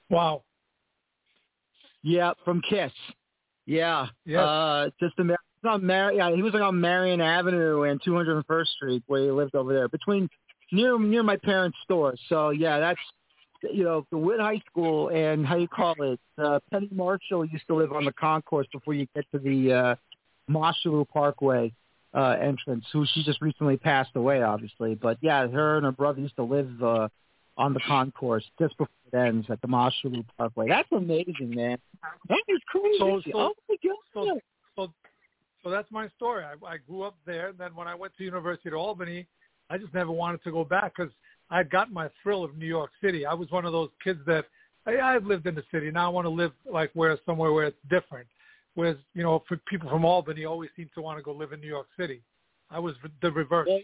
Wow. 0.10 0.44
Yeah, 2.06 2.34
from 2.46 2.62
Kiss. 2.62 2.92
Yeah. 3.66 4.08
Yeah. 4.26 4.44
Uh, 4.44 4.90
just 5.00 5.18
a, 5.18 5.24
he's 5.24 5.68
on 5.68 5.86
Mar- 5.86 6.14
yeah, 6.14 6.34
he 6.34 6.44
was 6.44 6.54
like 6.54 6.62
on 6.62 6.80
Marion 6.80 7.20
Avenue 7.20 7.82
and 7.82 8.00
201st 8.02 8.68
Street 8.68 9.04
where 9.08 9.24
he 9.24 9.32
lived 9.32 9.56
over 9.56 9.74
there 9.74 9.88
between 9.90 10.30
near 10.72 11.00
near 11.00 11.24
my 11.24 11.36
parents' 11.36 11.78
store. 11.84 12.14
So 12.30 12.52
yeah, 12.52 12.80
that's 12.80 13.00
you 13.74 13.84
know 13.84 14.06
DeWitt 14.12 14.40
High 14.40 14.62
School 14.70 15.10
and 15.10 15.44
how 15.48 15.58
you 15.58 15.68
call 15.68 15.96
it. 16.00 16.20
Uh, 16.38 16.60
Penny 16.72 16.90
Marshall 16.92 17.44
used 17.44 17.66
to 17.70 17.76
live 17.76 17.92
on 17.92 18.06
the 18.06 18.14
concourse 18.14 18.68
before 18.72 18.94
you 18.94 19.08
get 19.16 19.26
to 19.32 19.40
the 19.40 19.74
uh, 19.74 19.96
Mosholu 20.48 21.10
Parkway 21.10 21.74
uh, 22.14 22.38
entrance. 22.40 22.86
Who 22.94 23.04
she 23.12 23.24
just 23.24 23.42
recently 23.42 23.78
passed 23.78 24.12
away, 24.16 24.44
obviously. 24.44 24.94
But 24.94 25.18
yeah, 25.22 25.48
her 25.48 25.78
and 25.78 25.86
her 25.86 25.92
brother 25.92 26.22
used 26.22 26.36
to 26.36 26.44
live 26.44 26.84
uh, 26.84 27.08
on 27.58 27.74
the 27.74 27.80
concourse 27.88 28.44
just 28.60 28.78
before 28.78 28.90
it 29.12 29.16
ends 29.18 29.48
at 29.50 29.62
the 29.62 29.68
Mosholu 29.68 30.26
Parkway. 30.38 30.68
That's 30.68 30.92
amazing, 30.92 31.52
man. 31.56 31.78
That 32.30 32.42
is 32.48 32.60
crazy. 32.68 32.98
So- 33.00 33.22
so- 33.26 33.32
oh 33.40 33.54
my 33.70 33.76
god. 33.84 33.96
So, 34.14 34.40
so, 34.76 34.94
so 35.64 35.70
that's 35.70 35.90
my 35.92 36.10
story. 36.18 36.44
I, 36.44 36.54
I 36.66 36.78
grew 36.78 37.04
up 37.04 37.16
there, 37.26 37.50
and 37.50 37.58
then 37.58 37.76
when 37.76 37.88
I 37.88 37.96
went 37.96 38.14
to 38.18 38.24
University 38.24 38.70
of 38.70 38.76
Albany, 38.76 39.26
I 39.70 39.78
just 39.78 39.94
never 39.94 40.12
wanted 40.12 40.44
to 40.44 40.52
go 40.52 40.64
back 40.64 40.94
because 40.96 41.12
I'd 41.50 41.70
gotten 41.72 41.94
my 41.94 42.10
thrill 42.22 42.44
of 42.44 42.58
New 42.58 42.68
York 42.68 42.92
City. 43.04 43.26
I 43.26 43.34
was 43.34 43.50
one 43.52 43.66
of 43.66 43.72
those 43.72 43.90
kids 44.04 44.20
that 44.28 44.46
hey, 44.86 45.00
I've 45.00 45.26
lived 45.26 45.48
in 45.48 45.56
the 45.56 45.64
city. 45.72 45.90
Now 45.92 46.06
I 46.06 46.10
want 46.10 46.26
to 46.26 46.30
live 46.30 46.52
like 46.72 46.92
where 46.94 47.18
somewhere 47.26 47.52
where 47.52 47.66
it's 47.66 47.78
different. 47.90 48.28
Whereas 48.76 48.98
you 49.14 49.24
know, 49.24 49.44
for 49.48 49.58
people 49.68 49.90
from 49.90 50.06
Albany, 50.06 50.46
always 50.46 50.70
seem 50.76 50.90
to 50.96 51.02
want 51.02 51.18
to 51.18 51.24
go 51.24 51.32
live 51.32 51.54
in 51.54 51.62
New 51.62 51.68
York 51.68 51.88
City. 51.98 52.22
I 52.70 52.80
was 52.80 52.94
the 53.22 53.32
reverse. 53.32 53.68
Well, 53.70 53.80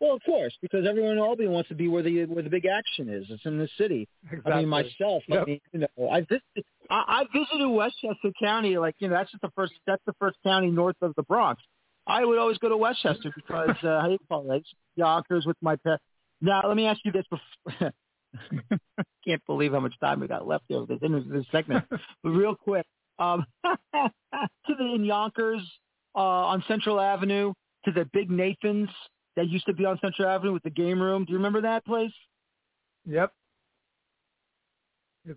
well, 0.00 0.14
of 0.14 0.22
course, 0.24 0.56
because 0.62 0.86
everyone 0.88 1.12
in 1.12 1.18
Albany 1.18 1.48
wants 1.48 1.68
to 1.68 1.74
be 1.74 1.86
where 1.86 2.02
the 2.02 2.24
where 2.24 2.42
the 2.42 2.48
big 2.48 2.64
action 2.64 3.08
is. 3.10 3.26
It's 3.28 3.44
in 3.44 3.58
the 3.58 3.68
city. 3.76 4.08
Exactly. 4.24 4.52
I 4.52 4.56
mean, 4.60 4.68
myself. 4.68 5.22
I 5.30 5.44
mean, 5.44 5.60
you 5.72 5.80
know, 5.80 6.08
I 6.08 6.20
visited. 6.20 6.64
I, 6.88 7.22
I 7.22 7.24
visited 7.32 7.68
Westchester 7.68 8.32
County. 8.40 8.78
Like, 8.78 8.94
you 8.98 9.08
know, 9.08 9.14
that's 9.14 9.30
just 9.30 9.42
the 9.42 9.50
first. 9.54 9.74
That's 9.86 10.02
the 10.06 10.14
first 10.18 10.38
county 10.42 10.70
north 10.70 10.96
of 11.02 11.14
the 11.16 11.22
Bronx. 11.22 11.62
I 12.06 12.24
would 12.24 12.38
always 12.38 12.56
go 12.58 12.70
to 12.70 12.76
Westchester 12.78 13.30
because 13.36 13.76
uh, 13.82 14.00
how 14.00 14.06
do 14.06 14.12
you 14.12 14.18
call 14.26 14.50
it? 14.50 14.64
Yonkers 14.96 15.44
with 15.44 15.56
my 15.60 15.76
pet. 15.76 16.00
Now, 16.40 16.62
let 16.66 16.76
me 16.76 16.86
ask 16.86 17.00
you 17.04 17.12
this. 17.12 17.26
Before, 17.28 17.92
can't 19.26 19.44
believe 19.46 19.72
how 19.72 19.80
much 19.80 19.94
time 20.00 20.20
we 20.20 20.28
got 20.28 20.46
left 20.46 20.64
here 20.68 20.80
with 20.80 20.88
this, 20.88 20.98
in 21.02 21.30
this 21.30 21.44
segment. 21.52 21.84
but 21.90 22.30
real 22.30 22.54
quick, 22.54 22.86
um, 23.18 23.44
to 23.64 24.74
the 24.78 24.94
in 24.94 25.04
Yonkers 25.04 25.62
uh, 26.14 26.18
on 26.18 26.64
Central 26.66 26.98
Avenue, 26.98 27.52
to 27.84 27.92
the 27.92 28.08
Big 28.12 28.30
Nathan's 28.30 28.88
that 29.36 29.48
used 29.48 29.66
to 29.66 29.72
be 29.72 29.84
on 29.84 29.98
Central 30.00 30.28
Avenue 30.28 30.52
with 30.52 30.62
the 30.62 30.70
game 30.70 31.00
room. 31.00 31.24
Do 31.24 31.32
you 31.32 31.38
remember 31.38 31.62
that 31.62 31.84
place? 31.84 32.12
Yep. 33.06 33.32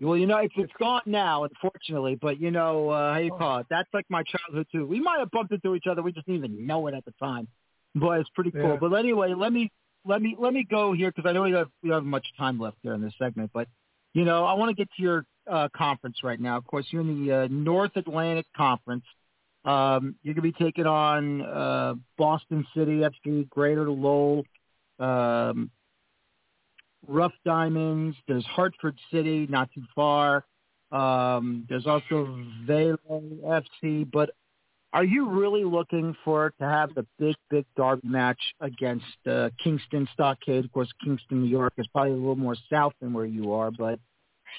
Well, 0.00 0.16
you 0.16 0.26
know, 0.26 0.38
it's, 0.38 0.54
it's 0.56 0.72
gone 0.78 1.02
now, 1.04 1.44
unfortunately. 1.44 2.16
But 2.20 2.40
you 2.40 2.50
know, 2.50 2.88
uh, 2.88 3.12
how 3.12 3.18
you 3.18 3.30
Oh. 3.38 3.62
That's 3.68 3.88
like 3.92 4.06
my 4.08 4.22
childhood 4.22 4.66
too. 4.72 4.86
We 4.86 5.00
might 5.00 5.18
have 5.18 5.30
bumped 5.30 5.52
into 5.52 5.74
each 5.74 5.86
other. 5.86 6.02
We 6.02 6.12
just 6.12 6.26
didn't 6.26 6.44
even 6.44 6.66
know 6.66 6.86
it 6.86 6.94
at 6.94 7.04
the 7.04 7.12
time. 7.20 7.48
But 7.94 8.20
it's 8.20 8.30
pretty 8.30 8.50
cool. 8.50 8.70
Yeah. 8.70 8.76
But 8.80 8.92
anyway, 8.94 9.34
let 9.34 9.52
me 9.52 9.70
let 10.04 10.22
me 10.22 10.36
let 10.38 10.52
me 10.52 10.66
go 10.68 10.92
here 10.92 11.10
because 11.10 11.28
I 11.28 11.32
know 11.32 11.42
we 11.42 11.52
have 11.52 11.68
we 11.82 11.90
don't 11.90 11.98
have 11.98 12.04
much 12.04 12.26
time 12.38 12.58
left 12.58 12.78
here 12.82 12.94
in 12.94 13.02
this 13.02 13.12
segment. 13.18 13.50
But 13.52 13.68
you 14.14 14.24
know, 14.24 14.44
I 14.44 14.54
want 14.54 14.70
to 14.70 14.74
get 14.74 14.88
to 14.96 15.02
your 15.02 15.26
uh, 15.50 15.68
conference 15.76 16.18
right 16.24 16.40
now. 16.40 16.56
Of 16.56 16.66
course, 16.66 16.86
you're 16.90 17.02
in 17.02 17.26
the 17.26 17.32
uh, 17.32 17.48
North 17.50 17.92
Atlantic 17.96 18.46
Conference. 18.56 19.04
Um, 19.64 20.16
you're 20.22 20.34
going 20.34 20.52
to 20.52 20.58
be 20.58 20.64
taking 20.64 20.86
on 20.86 21.42
uh, 21.42 21.94
Boston 22.18 22.66
City, 22.76 23.02
FC, 23.02 23.48
Greater 23.48 23.90
Lowell, 23.90 24.44
um, 24.98 25.70
Rough 27.06 27.32
Diamonds. 27.44 28.16
There's 28.28 28.44
Hartford 28.44 28.98
City, 29.10 29.46
not 29.48 29.70
too 29.74 29.84
far. 29.94 30.44
Um, 30.92 31.66
there's 31.68 31.86
also 31.86 32.44
Valeo 32.66 32.98
FC. 33.82 34.10
But 34.10 34.30
are 34.92 35.04
you 35.04 35.28
really 35.28 35.64
looking 35.64 36.14
for 36.24 36.52
to 36.60 36.64
have 36.64 36.94
the 36.94 37.06
big, 37.18 37.34
big 37.50 37.64
derby 37.76 38.06
match 38.06 38.40
against 38.60 39.04
uh, 39.28 39.50
Kingston 39.62 40.08
Stockade? 40.12 40.64
Of 40.64 40.72
course, 40.72 40.92
Kingston, 41.02 41.42
New 41.42 41.48
York 41.48 41.72
is 41.78 41.86
probably 41.88 42.12
a 42.12 42.16
little 42.16 42.36
more 42.36 42.56
south 42.70 42.92
than 43.00 43.12
where 43.12 43.24
you 43.24 43.52
are, 43.52 43.70
but 43.70 43.98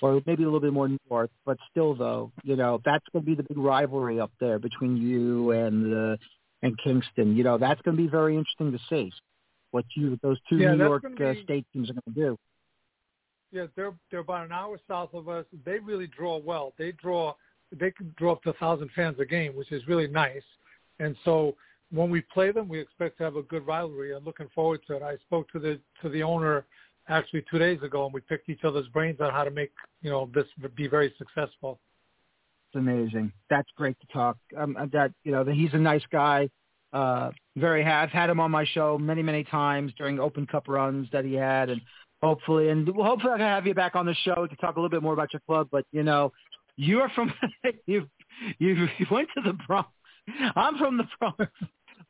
or 0.02 0.22
maybe 0.26 0.44
a 0.44 0.46
little 0.46 0.60
bit 0.60 0.74
more 0.74 0.90
north. 1.10 1.30
But 1.46 1.58
still, 1.72 1.96
though, 1.96 2.32
you 2.44 2.56
know 2.56 2.82
that's 2.86 3.06
going 3.12 3.24
to 3.24 3.30
be 3.30 3.36
the 3.36 3.44
big 3.44 3.58
rivalry 3.58 4.20
up 4.20 4.32
there 4.40 4.60
between 4.60 4.98
you 4.98 5.52
and 5.52 6.14
uh, 6.14 6.18
and 6.62 6.78
Kingston. 6.84 7.36
You 7.36 7.44
know 7.44 7.58
that's 7.58 7.82
going 7.82 7.98
to 7.98 8.04
be 8.04 8.10
very 8.10 8.38
interesting 8.38 8.72
to 8.72 8.80
see 8.90 9.12
what 9.72 9.86
you 9.96 10.18
those 10.22 10.38
two 10.50 10.58
Yeah, 10.58 10.74
New 10.74 10.86
York 10.86 11.04
gonna 11.04 11.32
uh, 11.32 11.34
state 11.44 11.66
teams 11.74 11.90
are 11.90 11.94
going 11.94 12.16
to 12.16 12.22
do. 12.22 12.38
Yeah, 13.52 13.66
they're 13.76 13.94
they're 14.12 14.22
about 14.22 14.46
an 14.46 14.52
hour 14.52 14.80
south 14.88 15.14
of 15.14 15.30
us. 15.30 15.46
They 15.66 15.80
really 15.80 16.08
draw 16.08 16.38
well. 16.38 16.74
They 16.78 16.92
draw 16.94 17.36
they 17.78 17.92
can 17.92 18.14
draw 18.18 18.34
up 18.34 18.44
to 18.44 18.52
a 18.52 18.54
thousand 18.54 18.90
fans 18.96 19.18
a 19.20 19.26
game, 19.26 19.56
which 19.56 19.72
is 19.72 19.88
really 19.88 20.08
nice. 20.08 20.44
And 21.00 21.16
so 21.26 21.56
when 21.92 22.10
we 22.10 22.22
play 22.22 22.52
them, 22.52 22.68
we 22.68 22.80
expect 22.80 23.18
to 23.18 23.24
have 23.24 23.36
a 23.36 23.44
good 23.44 23.66
rivalry. 23.66 24.16
I'm 24.16 24.24
looking 24.24 24.50
forward 24.54 24.82
to 24.88 24.96
it. 24.96 25.04
I 25.04 25.18
spoke 25.18 25.52
to 25.52 25.60
the 25.60 25.80
to 26.02 26.10
the 26.10 26.24
owner 26.24 26.66
actually 27.08 27.44
two 27.50 27.60
days 27.60 27.82
ago, 27.84 28.06
and 28.06 28.14
we 28.14 28.22
picked 28.22 28.50
each 28.50 28.64
other's 28.64 28.88
brains 28.90 29.20
on 29.20 29.32
how 29.32 29.44
to 29.44 29.52
make 29.52 29.72
you 30.02 30.10
know 30.10 30.30
this 30.34 30.46
be 30.76 30.88
very 30.88 31.14
successful. 31.18 31.80
It's 32.70 32.80
amazing. 32.80 33.32
That's 33.50 33.70
great 33.76 33.98
to 34.02 34.08
talk. 34.08 34.38
Um, 34.58 34.78
that 34.94 35.12
you 35.24 35.32
know 35.32 35.44
that 35.44 35.54
he's 35.54 35.74
a 35.74 35.78
nice 35.78 36.04
guy. 36.12 36.50
Uh, 36.94 37.32
very. 37.58 37.84
ha- 37.84 38.02
I've 38.02 38.10
had 38.10 38.30
him 38.30 38.40
on 38.40 38.52
my 38.52 38.66
show 38.66 38.98
many, 38.98 39.22
many 39.22 39.44
times 39.44 39.92
during 39.98 40.20
Open 40.20 40.48
Cup 40.48 40.68
runs 40.68 41.08
that 41.12 41.26
he 41.26 41.34
had, 41.34 41.70
and 41.70 41.82
hopefully, 42.22 42.70
and 42.70 42.88
hopefully, 42.88 43.34
I 43.34 43.38
can 43.38 43.48
have 43.48 43.68
you 43.68 43.74
back 43.74 43.96
on 43.96 44.06
the 44.06 44.16
show. 44.24 44.48
to 44.48 44.56
talk 44.58 44.76
a 44.76 44.80
little 44.80 44.90
bit 44.90 45.04
more 45.04 45.14
about 45.14 45.34
your 45.34 45.42
club. 45.48 45.68
But 45.72 45.86
you 45.92 46.04
know, 46.04 46.32
you're 46.76 47.10
from. 47.10 47.34
You 47.88 48.08
you 48.60 48.90
went 49.10 49.30
to 49.36 49.42
the 49.42 49.58
Bronx. 49.66 49.90
I'm 50.58 50.78
from 50.78 50.98
the 50.98 51.06
Bronx. 51.20 51.52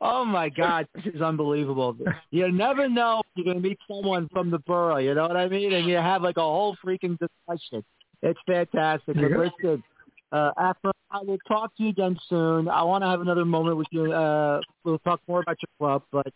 Oh 0.02 0.26
my 0.26 0.50
God, 0.50 0.88
this 0.94 1.14
is 1.14 1.22
unbelievable. 1.22 1.98
You 2.32 2.52
never 2.52 2.90
know 2.90 3.22
if 3.22 3.26
you're 3.36 3.46
going 3.46 3.62
to 3.62 3.70
meet 3.70 3.80
someone 3.88 4.28
from 4.34 4.52
the 4.52 4.60
borough. 4.60 4.98
You 4.98 5.14
know 5.14 5.28
what 5.28 5.38
I 5.38 5.48
mean? 5.48 5.74
And 5.74 5.88
you 5.88 5.96
have 5.96 6.22
like 6.22 6.38
a 6.38 6.42
whole 6.42 6.76
freaking 6.86 7.18
discussion. 7.18 7.84
It's 8.22 8.40
fantastic. 8.46 9.16
Yeah. 9.16 9.28
listen, 9.38 9.84
uh, 10.32 10.52
after 10.58 10.92
I 11.12 11.20
will 11.22 11.38
talk 11.48 11.76
to 11.78 11.84
you 11.84 11.90
again 11.90 12.18
soon. 12.28 12.68
I 12.68 12.84
want 12.84 13.04
to 13.04 13.08
have 13.08 13.22
another 13.22 13.46
moment 13.46 13.78
with 13.78 13.88
you. 13.92 14.12
Uh, 14.12 14.60
we'll 14.84 15.00
talk 15.00 15.22
more 15.28 15.40
about 15.40 15.58
your 15.62 15.70
club, 15.80 16.04
but 16.12 16.28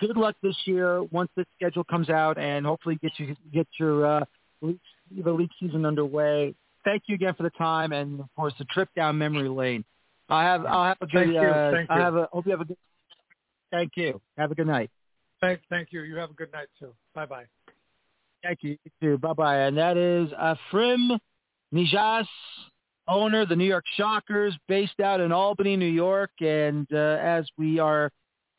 good 0.00 0.16
luck 0.16 0.36
this 0.42 0.56
year 0.66 1.02
once 1.04 1.30
the 1.36 1.46
schedule 1.56 1.84
comes 1.84 2.10
out, 2.10 2.36
and 2.36 2.66
hopefully 2.66 2.98
get 3.00 3.12
you 3.18 3.34
get 3.52 3.66
your 3.78 4.04
uh, 4.04 4.24
league, 4.60 4.78
the 5.24 5.32
league 5.32 5.50
season 5.58 5.86
underway. 5.86 6.54
Thank 6.84 7.04
you 7.06 7.14
again 7.14 7.34
for 7.34 7.44
the 7.44 7.50
time, 7.50 7.92
and 7.92 8.20
of 8.20 8.26
course 8.36 8.52
the 8.58 8.66
trip 8.66 8.88
down 8.94 9.16
memory 9.16 9.48
lane. 9.48 9.84
I 10.30 10.44
have 10.44 10.64
I'll 10.66 10.84
have 10.84 10.98
a 11.00 11.06
good. 11.06 11.12
Thank 11.12 11.32
you. 11.32 11.40
Uh, 11.40 11.70
Thank 11.72 11.90
I 11.90 11.96
you. 11.96 12.02
have 12.02 12.16
a 12.16 12.28
hope 12.32 12.46
you 12.46 12.52
have 12.52 12.60
a 12.60 12.64
good. 12.64 12.76
Thank 13.70 13.92
you. 13.96 14.20
Have 14.36 14.50
a 14.50 14.54
good 14.54 14.66
night. 14.66 14.90
Thank, 15.40 15.60
thank 15.70 15.88
you. 15.92 16.02
You 16.02 16.16
have 16.16 16.30
a 16.30 16.34
good 16.34 16.52
night 16.52 16.68
too. 16.78 16.92
Bye 17.14 17.26
bye. 17.26 17.44
Thank 18.42 18.62
you. 18.62 18.76
You 18.84 18.90
too. 19.00 19.18
Bye 19.18 19.32
bye. 19.32 19.56
And 19.58 19.76
that 19.76 19.96
is 19.96 20.30
Efrem 20.32 21.18
Nijas, 21.74 22.26
owner 23.08 23.42
of 23.42 23.48
the 23.48 23.56
New 23.56 23.64
York 23.64 23.84
Shockers, 23.96 24.56
based 24.68 25.00
out 25.00 25.20
in 25.20 25.32
Albany, 25.32 25.76
New 25.76 25.86
York. 25.86 26.30
And 26.40 26.86
uh, 26.92 27.18
as 27.20 27.46
we 27.56 27.78
are 27.78 28.10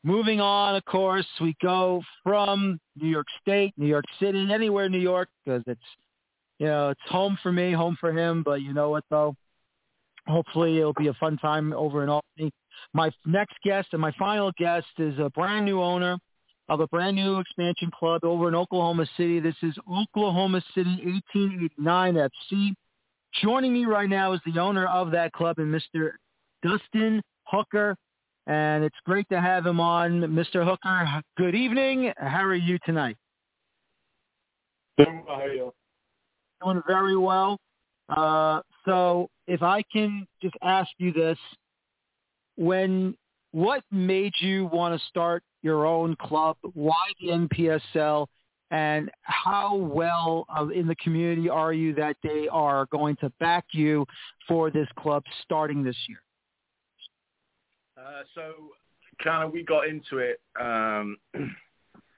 moving 0.04 0.40
on, 0.40 0.76
of 0.76 0.84
course, 0.84 1.26
we 1.40 1.54
go 1.62 2.02
from 2.22 2.80
New 3.00 3.08
York 3.08 3.26
State, 3.40 3.74
New 3.76 3.86
York 3.86 4.04
City, 4.18 4.48
anywhere 4.52 4.86
in 4.86 4.92
New 4.92 4.98
York, 4.98 5.28
because 5.44 5.62
it's 5.66 5.80
you 6.58 6.66
know 6.66 6.90
it's 6.90 7.00
home 7.06 7.38
for 7.42 7.52
me, 7.52 7.72
home 7.72 7.96
for 8.00 8.12
him. 8.12 8.42
But 8.42 8.62
you 8.62 8.72
know 8.72 8.90
what 8.90 9.04
though? 9.10 9.36
Hopefully, 10.28 10.78
it'll 10.78 10.92
be 10.94 11.08
a 11.08 11.14
fun 11.14 11.36
time 11.38 11.72
over 11.72 12.02
in 12.02 12.08
Albany. 12.08 12.52
My 12.94 13.10
next 13.26 13.56
guest 13.64 13.88
and 13.92 14.00
my 14.00 14.12
final 14.18 14.52
guest 14.58 14.86
is 14.98 15.18
a 15.18 15.30
brand 15.30 15.64
new 15.64 15.82
owner 15.82 16.16
of 16.68 16.80
a 16.80 16.86
brand 16.88 17.16
new 17.16 17.38
expansion 17.38 17.90
club 17.98 18.24
over 18.24 18.48
in 18.48 18.54
Oklahoma 18.54 19.06
City. 19.16 19.40
This 19.40 19.56
is 19.62 19.74
Oklahoma 19.90 20.62
City 20.74 20.90
1889 21.04 22.14
FC. 22.14 22.74
Joining 23.42 23.72
me 23.72 23.84
right 23.84 24.08
now 24.08 24.32
is 24.32 24.40
the 24.46 24.60
owner 24.60 24.86
of 24.86 25.10
that 25.10 25.32
club 25.32 25.58
and 25.58 25.74
Mr. 25.74 26.12
Dustin 26.62 27.20
Hooker. 27.44 27.96
And 28.46 28.84
it's 28.84 28.96
great 29.04 29.28
to 29.30 29.40
have 29.40 29.66
him 29.66 29.80
on. 29.80 30.20
Mr. 30.20 30.64
Hooker, 30.64 31.22
good 31.36 31.54
evening. 31.54 32.12
How 32.16 32.44
are 32.44 32.54
you 32.54 32.78
tonight? 32.84 33.16
Doing 34.98 35.24
well. 35.26 35.36
How 35.36 35.42
are 35.42 35.52
you? 35.52 35.72
Doing 36.62 36.82
very 36.86 37.16
well. 37.16 37.58
Uh, 38.08 38.60
so 38.84 39.28
if 39.52 39.62
I 39.62 39.82
can 39.92 40.26
just 40.40 40.54
ask 40.62 40.88
you 40.96 41.12
this, 41.12 41.36
when 42.56 43.14
what 43.50 43.84
made 43.90 44.32
you 44.40 44.64
want 44.72 44.98
to 44.98 45.06
start 45.08 45.42
your 45.60 45.84
own 45.84 46.16
club? 46.16 46.56
Why 46.72 46.96
the 47.20 47.28
NPSL? 47.28 48.28
And 48.70 49.10
how 49.20 49.76
well 49.76 50.46
in 50.74 50.86
the 50.86 50.94
community 50.94 51.50
are 51.50 51.74
you 51.74 51.94
that 51.96 52.16
they 52.22 52.48
are 52.50 52.86
going 52.86 53.16
to 53.16 53.28
back 53.40 53.66
you 53.72 54.06
for 54.48 54.70
this 54.70 54.88
club 54.98 55.22
starting 55.42 55.84
this 55.84 55.96
year? 56.08 56.22
Uh, 57.98 58.22
so, 58.34 58.54
kind 59.22 59.44
of, 59.44 59.52
we 59.52 59.62
got 59.62 59.86
into 59.86 60.16
it 60.16 60.40
um, 60.58 61.18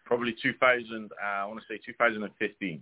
probably 0.07 0.37
2000. 0.41 1.11
Uh, 1.21 1.27
I 1.27 1.45
want 1.47 1.59
to 1.59 1.67
say 1.69 1.81
2015. 1.85 2.81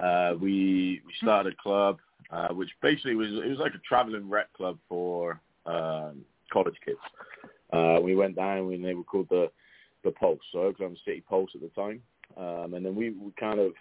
Uh, 0.00 0.34
we 0.40 1.02
we 1.04 1.12
started 1.20 1.54
a 1.54 1.62
club, 1.62 1.98
uh, 2.32 2.48
which 2.48 2.70
basically 2.80 3.14
was 3.14 3.30
it 3.30 3.48
was 3.48 3.58
like 3.58 3.74
a 3.74 3.78
traveling 3.86 4.28
rec 4.28 4.52
club 4.54 4.78
for 4.88 5.40
um, 5.66 6.24
college 6.52 6.76
kids. 6.84 6.98
Uh, 7.72 7.98
we 8.02 8.16
went 8.16 8.36
down 8.36 8.72
and 8.72 8.84
they 8.84 8.94
were 8.94 9.04
called 9.04 9.28
the 9.30 9.50
the 10.04 10.10
Pulse, 10.10 10.40
so 10.50 10.60
Oklahoma 10.60 10.96
City 11.04 11.22
Pulse 11.28 11.50
at 11.54 11.60
the 11.60 11.68
time. 11.68 12.02
Um, 12.36 12.74
and 12.74 12.84
then 12.84 12.94
we, 12.94 13.10
we 13.10 13.30
kind 13.38 13.60
of 13.60 13.72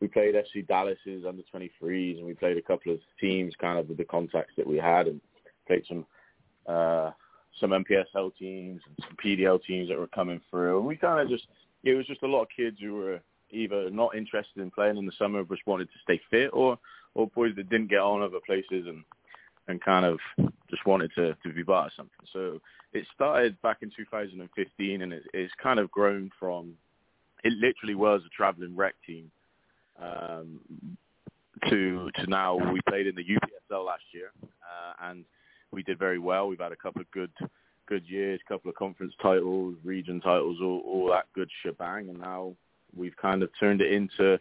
we 0.00 0.08
played 0.08 0.34
FC 0.34 0.66
Dallas's 0.66 1.24
under 1.26 1.42
23s, 1.54 2.18
and 2.18 2.26
we 2.26 2.34
played 2.34 2.56
a 2.56 2.62
couple 2.62 2.92
of 2.92 3.00
teams 3.20 3.54
kind 3.60 3.78
of 3.78 3.88
with 3.88 3.98
the 3.98 4.04
contacts 4.04 4.54
that 4.56 4.66
we 4.66 4.76
had, 4.76 5.06
and 5.06 5.20
played 5.66 5.84
some 5.88 6.06
uh, 6.66 7.10
some 7.60 7.70
NPSL 7.70 8.36
teams 8.38 8.80
and 8.86 8.96
some 9.00 9.16
PDL 9.22 9.62
teams 9.64 9.88
that 9.88 9.98
were 9.98 10.06
coming 10.08 10.40
through. 10.50 10.78
And 10.78 10.86
we 10.86 10.96
kind 10.96 11.20
of 11.20 11.28
just 11.28 11.46
it 11.84 11.94
was 11.94 12.06
just 12.06 12.22
a 12.22 12.26
lot 12.26 12.42
of 12.42 12.48
kids 12.54 12.78
who 12.80 12.94
were 12.94 13.20
either 13.50 13.90
not 13.90 14.14
interested 14.14 14.62
in 14.62 14.70
playing 14.70 14.96
in 14.96 15.06
the 15.06 15.12
summer, 15.18 15.42
just 15.44 15.66
wanted 15.66 15.86
to 15.86 15.98
stay 16.02 16.20
fit, 16.30 16.50
or 16.52 16.78
or 17.18 17.26
boys 17.26 17.52
that 17.56 17.68
didn't 17.68 17.90
get 17.90 17.98
on 17.98 18.22
other 18.22 18.38
places 18.46 18.86
and 18.86 19.02
and 19.66 19.82
kind 19.82 20.06
of 20.06 20.18
just 20.70 20.86
wanted 20.86 21.10
to 21.16 21.36
to 21.42 21.52
be 21.52 21.64
part 21.64 21.86
of 21.86 21.92
something. 21.96 22.26
So 22.32 22.60
it 22.92 23.04
started 23.14 23.60
back 23.60 23.78
in 23.82 23.90
2015, 23.94 25.02
and 25.02 25.12
it, 25.12 25.24
it's 25.34 25.52
kind 25.62 25.78
of 25.80 25.90
grown 25.90 26.30
from. 26.38 26.74
It 27.44 27.52
literally 27.52 27.94
was 27.94 28.22
a 28.24 28.30
traveling 28.30 28.76
rec 28.76 28.94
team 29.06 29.30
um, 30.00 30.60
to 31.68 32.10
to 32.14 32.26
now. 32.28 32.56
We 32.72 32.80
played 32.88 33.08
in 33.08 33.16
the 33.16 33.24
UPSL 33.24 33.84
last 33.84 34.04
year, 34.12 34.30
uh, 34.42 35.08
and 35.10 35.24
we 35.72 35.82
did 35.82 35.98
very 35.98 36.20
well. 36.20 36.48
We've 36.48 36.60
had 36.60 36.72
a 36.72 36.76
couple 36.76 37.02
of 37.02 37.10
good 37.10 37.32
good 37.86 38.04
years, 38.06 38.40
couple 38.48 38.70
of 38.70 38.76
conference 38.76 39.14
titles, 39.20 39.74
region 39.82 40.20
titles, 40.20 40.58
all, 40.62 40.82
all 40.86 41.08
that 41.08 41.24
good 41.34 41.50
shebang, 41.62 42.08
and 42.10 42.20
now 42.20 42.54
we've 42.96 43.16
kind 43.16 43.42
of 43.42 43.50
turned 43.58 43.80
it 43.80 43.92
into 43.92 44.38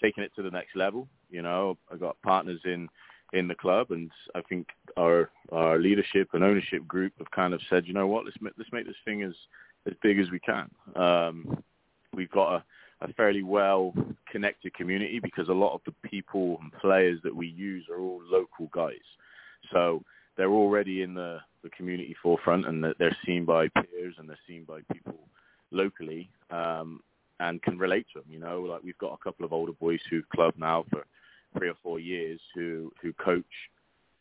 taking 0.00 0.24
it 0.24 0.32
to 0.36 0.42
the 0.42 0.50
next 0.50 0.76
level. 0.76 1.08
You 1.30 1.42
know, 1.42 1.76
I've 1.92 2.00
got 2.00 2.20
partners 2.22 2.60
in 2.64 2.88
in 3.32 3.46
the 3.46 3.54
club, 3.54 3.90
and 3.90 4.10
I 4.34 4.40
think 4.42 4.68
our 4.96 5.30
our 5.52 5.78
leadership 5.78 6.28
and 6.32 6.42
ownership 6.42 6.86
group 6.86 7.12
have 7.18 7.30
kind 7.30 7.54
of 7.54 7.60
said, 7.68 7.86
you 7.86 7.92
know 7.92 8.06
what, 8.06 8.24
let's 8.24 8.36
make, 8.40 8.54
let's 8.56 8.72
make 8.72 8.86
this 8.86 8.96
thing 9.04 9.22
as 9.22 9.34
as 9.86 9.94
big 10.02 10.18
as 10.18 10.30
we 10.30 10.40
can. 10.40 10.70
Um, 10.96 11.62
we've 12.14 12.30
got 12.30 12.54
a, 12.54 12.64
a 13.04 13.12
fairly 13.14 13.42
well 13.42 13.92
connected 14.30 14.74
community 14.74 15.20
because 15.22 15.48
a 15.48 15.52
lot 15.52 15.74
of 15.74 15.80
the 15.86 16.08
people 16.08 16.58
and 16.62 16.72
players 16.80 17.20
that 17.22 17.34
we 17.34 17.48
use 17.48 17.86
are 17.90 18.00
all 18.00 18.20
local 18.30 18.68
guys, 18.72 18.96
so 19.72 20.02
they're 20.36 20.50
already 20.50 21.02
in 21.02 21.14
the 21.14 21.38
the 21.62 21.70
community 21.70 22.16
forefront, 22.22 22.66
and 22.66 22.84
they're 22.98 23.16
seen 23.26 23.44
by 23.44 23.68
peers 23.68 24.14
and 24.18 24.28
they're 24.28 24.38
seen 24.46 24.64
by 24.64 24.80
people 24.92 25.18
locally. 25.70 26.30
Um, 26.50 27.00
and 27.40 27.62
can 27.62 27.78
relate 27.78 28.06
to 28.12 28.20
them, 28.20 28.28
you 28.30 28.38
know, 28.38 28.60
like 28.62 28.82
we've 28.82 28.98
got 28.98 29.12
a 29.12 29.24
couple 29.24 29.44
of 29.44 29.52
older 29.52 29.72
boys 29.72 30.00
who've 30.10 30.28
clubbed 30.30 30.58
now 30.58 30.84
for 30.90 31.04
three 31.56 31.68
or 31.68 31.76
four 31.82 31.98
years 31.98 32.40
who 32.54 32.92
who 33.00 33.12
coach 33.14 33.44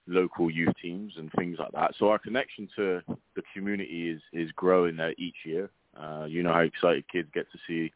local 0.07 0.49
youth 0.49 0.73
teams 0.81 1.13
and 1.17 1.31
things 1.33 1.57
like 1.59 1.71
that. 1.73 1.93
So 1.99 2.09
our 2.09 2.19
connection 2.19 2.69
to 2.75 3.01
the 3.35 3.43
community 3.53 4.09
is 4.09 4.21
is 4.33 4.51
growing 4.53 4.99
uh, 4.99 5.09
each 5.17 5.35
year. 5.45 5.69
Uh, 5.99 6.25
you 6.25 6.43
know 6.43 6.53
how 6.53 6.59
excited 6.59 7.03
kids 7.11 7.27
get 7.33 7.51
to 7.51 7.57
see 7.67 7.91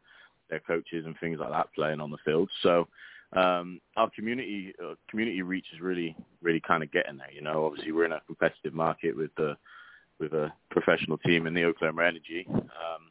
their 0.49 0.59
coaches 0.59 1.05
and 1.05 1.15
things 1.19 1.39
like 1.39 1.51
that 1.51 1.74
playing 1.74 2.01
on 2.01 2.11
the 2.11 2.17
field. 2.26 2.49
So 2.63 2.88
um, 3.34 3.80
our 3.95 4.09
community 4.09 4.74
uh, 4.84 4.95
community 5.09 5.41
reach 5.41 5.67
is 5.74 5.82
really 5.82 6.15
really 6.41 6.61
kind 6.61 6.84
of 6.84 6.91
getting 6.91 7.17
there. 7.17 7.32
You 7.32 7.41
know, 7.41 7.65
obviously 7.65 7.91
we're 7.91 8.05
in 8.05 8.11
a 8.11 8.22
competitive 8.28 8.74
market 8.74 9.15
with 9.15 9.32
the 9.38 9.55
with 10.19 10.34
a 10.34 10.51
professional 10.69 11.17
team 11.17 11.47
in 11.47 11.53
the 11.53 11.63
Oklahoma 11.63 12.03
Energy. 12.03 12.45
Um, 12.49 13.11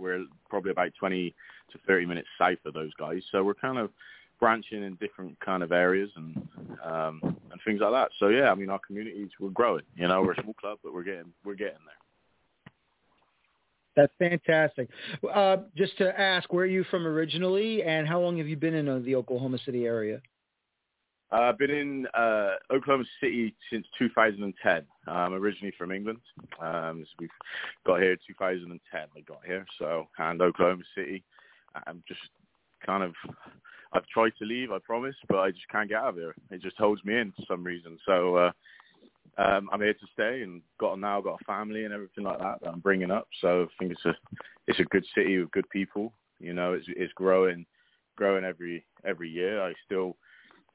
we're 0.00 0.24
probably 0.48 0.70
about 0.70 0.92
20 0.98 1.34
to 1.72 1.78
30 1.86 2.06
minutes 2.06 2.28
south 2.38 2.58
of 2.64 2.74
those 2.74 2.92
guys. 2.98 3.22
So 3.30 3.42
we're 3.44 3.54
kind 3.54 3.78
of 3.78 3.90
branching 4.40 4.82
in 4.84 4.94
different 4.96 5.38
kind 5.40 5.62
of 5.62 5.72
areas 5.72 6.10
and 6.16 6.48
um, 6.84 7.20
and 7.22 7.60
things 7.64 7.80
like 7.80 7.92
that. 7.92 8.10
So 8.18 8.28
yeah, 8.28 8.50
I 8.50 8.54
mean 8.54 8.70
our 8.70 8.80
communities 8.86 9.30
we're 9.40 9.50
growing. 9.50 9.84
You 9.96 10.08
know, 10.08 10.22
we're 10.22 10.32
a 10.32 10.42
small 10.42 10.54
club, 10.54 10.78
but 10.82 10.94
we're 10.94 11.02
getting 11.02 11.32
we're 11.44 11.54
getting 11.54 11.78
there. 11.84 11.94
That's 13.96 14.12
fantastic. 14.16 14.88
Uh, 15.34 15.56
just 15.76 15.98
to 15.98 16.18
ask, 16.18 16.52
where 16.52 16.62
are 16.62 16.68
you 16.68 16.84
from 16.84 17.04
originally, 17.04 17.82
and 17.82 18.06
how 18.06 18.20
long 18.20 18.38
have 18.38 18.46
you 18.46 18.56
been 18.56 18.74
in 18.74 18.88
uh, 18.88 19.00
the 19.00 19.16
Oklahoma 19.16 19.58
City 19.64 19.86
area? 19.86 20.20
Uh, 21.30 21.36
I've 21.36 21.58
been 21.58 21.70
in 21.70 22.06
uh, 22.14 22.52
Oklahoma 22.72 23.04
City 23.20 23.54
since 23.70 23.86
2010. 23.98 24.82
I'm 25.06 25.34
originally 25.34 25.74
from 25.76 25.92
England. 25.92 26.20
Um, 26.60 27.04
so 27.04 27.16
we've 27.20 27.30
got 27.86 28.00
here 28.00 28.16
2010. 28.26 29.00
I 29.14 29.20
got 29.20 29.40
here, 29.44 29.66
so 29.78 30.08
and 30.18 30.40
Oklahoma 30.40 30.84
City. 30.94 31.22
I'm 31.86 32.02
just 32.08 32.20
kind 32.84 33.02
of 33.02 33.12
I've 33.92 34.06
tried 34.06 34.32
to 34.38 34.44
leave, 34.44 34.72
I 34.72 34.78
promise, 34.78 35.16
but 35.28 35.38
I 35.38 35.50
just 35.50 35.68
can't 35.70 35.88
get 35.88 35.98
out 35.98 36.10
of 36.10 36.16
here. 36.16 36.34
It 36.50 36.62
just 36.62 36.76
holds 36.76 37.04
me 37.04 37.18
in 37.18 37.32
for 37.32 37.42
some 37.48 37.64
reason. 37.64 37.98
So 38.06 38.36
uh, 38.36 38.52
um, 39.38 39.68
I'm 39.72 39.80
here 39.80 39.94
to 39.94 40.06
stay, 40.12 40.42
and 40.42 40.62
got 40.78 40.98
now 40.98 41.20
got 41.20 41.40
a 41.40 41.44
family 41.44 41.84
and 41.84 41.94
everything 41.94 42.24
like 42.24 42.38
that 42.38 42.60
that 42.62 42.70
I'm 42.70 42.80
bringing 42.80 43.10
up. 43.10 43.28
So 43.40 43.62
I 43.62 43.66
think 43.78 43.92
it's 43.92 44.04
a 44.04 44.14
it's 44.66 44.80
a 44.80 44.84
good 44.84 45.04
city 45.14 45.38
with 45.38 45.50
good 45.50 45.68
people. 45.70 46.12
You 46.40 46.54
know, 46.54 46.72
it's 46.72 46.86
it's 46.88 47.12
growing 47.14 47.66
growing 48.16 48.44
every 48.44 48.84
every 49.04 49.28
year. 49.28 49.62
I 49.62 49.72
still 49.84 50.16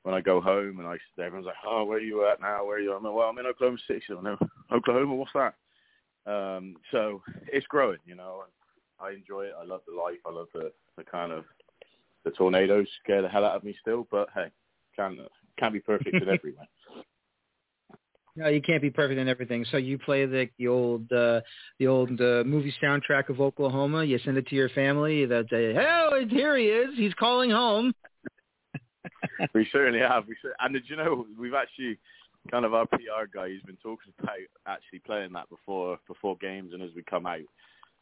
when 0.04 0.14
I 0.14 0.22
go 0.22 0.39
home 0.39 0.80
and 0.80 0.88
I 0.88 0.97
everyone's 1.20 1.47
like, 1.47 1.56
oh, 1.66 1.86
where 1.86 1.97
are 1.97 2.01
you 2.01 2.28
at 2.28 2.41
now? 2.41 2.66
Where 2.66 2.78
are 2.78 2.82
you? 2.82 2.93
I'm 2.93 3.04
like, 3.04 3.14
well, 3.14 3.30
I'm 3.30 3.38
in 3.38 3.45
Oklahoma 3.45 3.78
City. 3.88 4.01
So, 4.08 4.20
no, 4.22 4.38
Oklahoma, 4.72 5.16
what's 5.16 5.32
that? 5.34 5.56
Um, 6.26 6.76
so 6.91 7.22
it's 7.51 7.68
growing, 7.68 7.99
you 8.06 8.16
know. 8.16 8.43
I 8.99 9.12
enjoy 9.12 9.45
it. 9.45 9.54
I 9.60 9.66
love 9.66 9.82
the 9.88 9.99
life. 9.99 10.20
I 10.26 10.32
love 10.32 10.47
the 10.54 10.72
the 10.97 11.04
kind 11.04 11.32
of 11.32 11.45
the 12.24 12.32
tornadoes 12.32 12.88
scare 13.04 13.22
the 13.22 13.28
hell 13.28 13.43
out 13.43 13.56
of 13.56 13.64
me 13.64 13.76
still, 13.82 14.08
but 14.12 14.30
hey, 14.34 14.47
can't 14.95 15.20
can't 15.58 15.74
be 15.74 15.80
perfect 15.80 16.16
in 16.16 16.30
every 16.30 16.51
way. 16.51 16.68
No, 18.36 18.47
you 18.47 18.62
can't 18.62 18.82
be 18.82 18.89
perfect 18.89 19.20
in 19.20 19.28
everything. 19.28 19.66
So 19.72 19.78
you 19.78 19.97
play 19.97 20.26
the 20.26 20.49
the 20.58 20.68
old 20.68 21.12
uh, 21.12 21.41
the 21.80 21.88
old 21.88 22.20
uh, 22.20 22.43
movie 22.45 22.74
soundtrack 22.82 23.30
of 23.30 23.41
Oklahoma. 23.41 24.04
You 24.04 24.20
send 24.20 24.38
it 24.38 24.47
to 24.47 24.56
your 24.56 24.70
family. 24.70 25.26
That 25.26 25.45
say, 25.49 25.76
"Oh, 25.78 26.26
here 26.30 26.58
he 26.58 26.66
is. 26.66 26.97
He's 26.97 27.14
calling 27.14 27.51
home." 27.51 27.93
we 29.54 29.68
certainly 29.72 30.00
have. 30.00 30.28
We 30.28 30.36
and 30.60 30.74
did 30.74 30.84
you 30.88 30.96
know 30.96 31.26
we've 31.38 31.54
actually 31.54 31.98
kind 32.52 32.66
of 32.66 32.74
our 32.74 32.86
PR 32.88 33.26
guy. 33.34 33.50
He's 33.50 33.62
been 33.64 33.78
talking 33.78 34.14
about 34.20 34.38
actually 34.68 35.00
playing 35.00 35.34
that 35.34 35.50
before 35.50 35.98
before 36.08 36.38
games 36.38 36.74
and 36.74 36.82
as 36.82 36.92
we 36.96 37.04
come 37.04 37.26
out. 37.26 37.40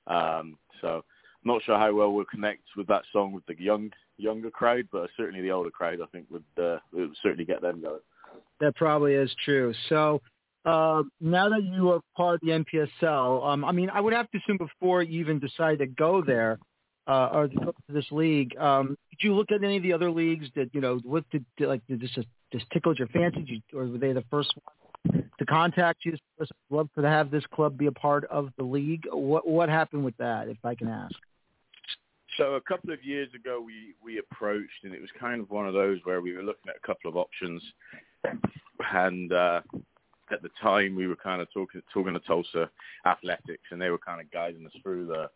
Um, 0.07 0.57
so 0.81 1.03
not 1.43 1.63
sure 1.63 1.77
how 1.77 1.93
well 1.93 2.11
we'll 2.11 2.25
connect 2.25 2.63
with 2.75 2.87
that 2.87 3.03
song 3.11 3.31
with 3.33 3.45
the 3.45 3.59
young 3.59 3.91
younger 4.17 4.51
crowd, 4.51 4.87
but 4.91 5.09
certainly 5.17 5.41
the 5.41 5.51
older 5.51 5.71
crowd 5.71 5.99
I 6.01 6.05
think 6.07 6.27
would 6.29 6.43
uh, 6.61 6.77
certainly 7.21 7.45
get 7.45 7.61
them 7.61 7.81
going. 7.81 7.99
That 8.59 8.75
probably 8.75 9.13
is 9.15 9.33
true. 9.43 9.73
So 9.89 10.21
uh, 10.65 11.03
now 11.19 11.49
that 11.49 11.63
you 11.63 11.91
are 11.91 12.01
part 12.15 12.35
of 12.35 12.41
the 12.41 12.63
NPSL, 12.63 13.45
um, 13.45 13.65
I 13.65 13.71
mean, 13.71 13.89
I 13.89 13.99
would 13.99 14.13
have 14.13 14.29
to 14.31 14.37
assume 14.37 14.57
before 14.57 15.01
you 15.01 15.19
even 15.19 15.39
decided 15.39 15.79
to 15.79 15.87
go 15.87 16.21
there 16.21 16.59
uh, 17.07 17.29
or 17.33 17.49
this 17.89 18.05
league, 18.11 18.55
um, 18.57 18.97
did 19.11 19.27
you 19.27 19.33
look 19.33 19.51
at 19.51 19.63
any 19.63 19.77
of 19.77 19.83
the 19.83 19.93
other 19.93 20.11
leagues 20.11 20.47
that 20.55 20.69
you 20.73 20.81
know 20.81 20.99
what 21.03 21.23
did, 21.31 21.45
like 21.59 21.81
did 21.87 22.01
this 22.01 22.11
just 22.51 22.69
tickled 22.71 22.99
your 22.99 23.07
fancy, 23.09 23.43
you, 23.47 23.79
or 23.79 23.85
were 23.87 23.97
they 23.97 24.13
the 24.13 24.23
first 24.29 24.53
one 24.63 25.23
to 25.39 25.45
contact 25.45 26.05
you? 26.05 26.15
Love 26.69 26.89
to 26.95 27.01
have 27.01 27.31
this 27.31 27.43
club 27.53 27.77
be 27.77 27.87
a 27.87 27.91
part 27.91 28.25
of 28.25 28.49
the 28.57 28.63
league. 28.63 29.07
What 29.11 29.47
what 29.47 29.69
happened 29.69 30.05
with 30.05 30.17
that, 30.17 30.47
if 30.47 30.57
I 30.63 30.75
can 30.75 30.87
ask? 30.87 31.15
So 32.37 32.53
a 32.53 32.61
couple 32.61 32.93
of 32.93 33.03
years 33.03 33.29
ago, 33.33 33.61
we 33.65 33.93
we 34.03 34.19
approached, 34.19 34.83
and 34.83 34.93
it 34.93 35.01
was 35.01 35.09
kind 35.19 35.41
of 35.41 35.49
one 35.49 35.67
of 35.67 35.73
those 35.73 35.99
where 36.03 36.21
we 36.21 36.33
were 36.33 36.43
looking 36.43 36.69
at 36.69 36.75
a 36.75 36.87
couple 36.87 37.09
of 37.09 37.17
options, 37.17 37.61
and 38.93 39.33
uh, 39.33 39.61
at 40.31 40.41
the 40.41 40.49
time 40.61 40.95
we 40.95 41.07
were 41.07 41.15
kind 41.15 41.41
of 41.41 41.51
talking 41.53 41.81
talking 41.93 42.13
to 42.13 42.19
Tulsa 42.21 42.69
Athletics, 43.05 43.63
and 43.71 43.81
they 43.81 43.89
were 43.89 43.97
kind 43.97 44.21
of 44.21 44.31
guiding 44.31 44.65
us 44.65 44.71
through 44.81 45.07
the 45.07 45.29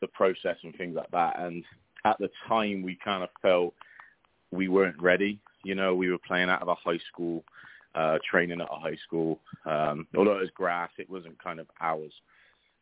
the 0.00 0.08
process 0.08 0.56
and 0.62 0.74
things 0.76 0.94
like 0.96 1.10
that. 1.10 1.38
And 1.38 1.64
at 2.04 2.18
the 2.18 2.30
time, 2.46 2.82
we 2.82 2.98
kind 3.02 3.22
of 3.22 3.28
felt 3.42 3.74
we 4.50 4.68
weren't 4.68 5.00
ready. 5.00 5.38
You 5.64 5.74
know, 5.74 5.94
we 5.94 6.10
were 6.10 6.18
playing 6.18 6.48
out 6.48 6.62
of 6.62 6.68
a 6.68 6.74
high 6.74 7.00
school, 7.12 7.44
uh, 7.94 8.18
training 8.28 8.60
at 8.60 8.68
a 8.70 8.78
high 8.78 8.96
school. 9.06 9.40
Um, 9.66 10.06
although 10.16 10.36
it 10.36 10.40
was 10.40 10.50
grass, 10.54 10.90
it 10.98 11.10
wasn't 11.10 11.42
kind 11.42 11.60
of 11.60 11.66
ours. 11.80 12.12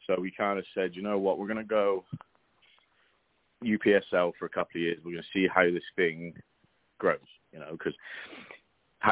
So 0.06 0.20
we 0.20 0.30
kind 0.30 0.58
of 0.58 0.64
said, 0.74 0.94
you 0.94 1.02
know 1.02 1.18
what, 1.18 1.38
we're 1.38 1.48
going 1.48 1.56
to 1.56 1.64
go 1.64 2.04
UPSL 3.64 4.32
for 4.38 4.46
a 4.46 4.50
couple 4.50 4.76
of 4.76 4.82
years. 4.82 4.98
We're 5.04 5.12
going 5.12 5.24
to 5.24 5.38
see 5.38 5.48
how 5.52 5.64
this 5.64 5.82
thing 5.96 6.34
grows. 6.98 7.18
You 7.52 7.60
know, 7.60 7.72
because 7.72 7.94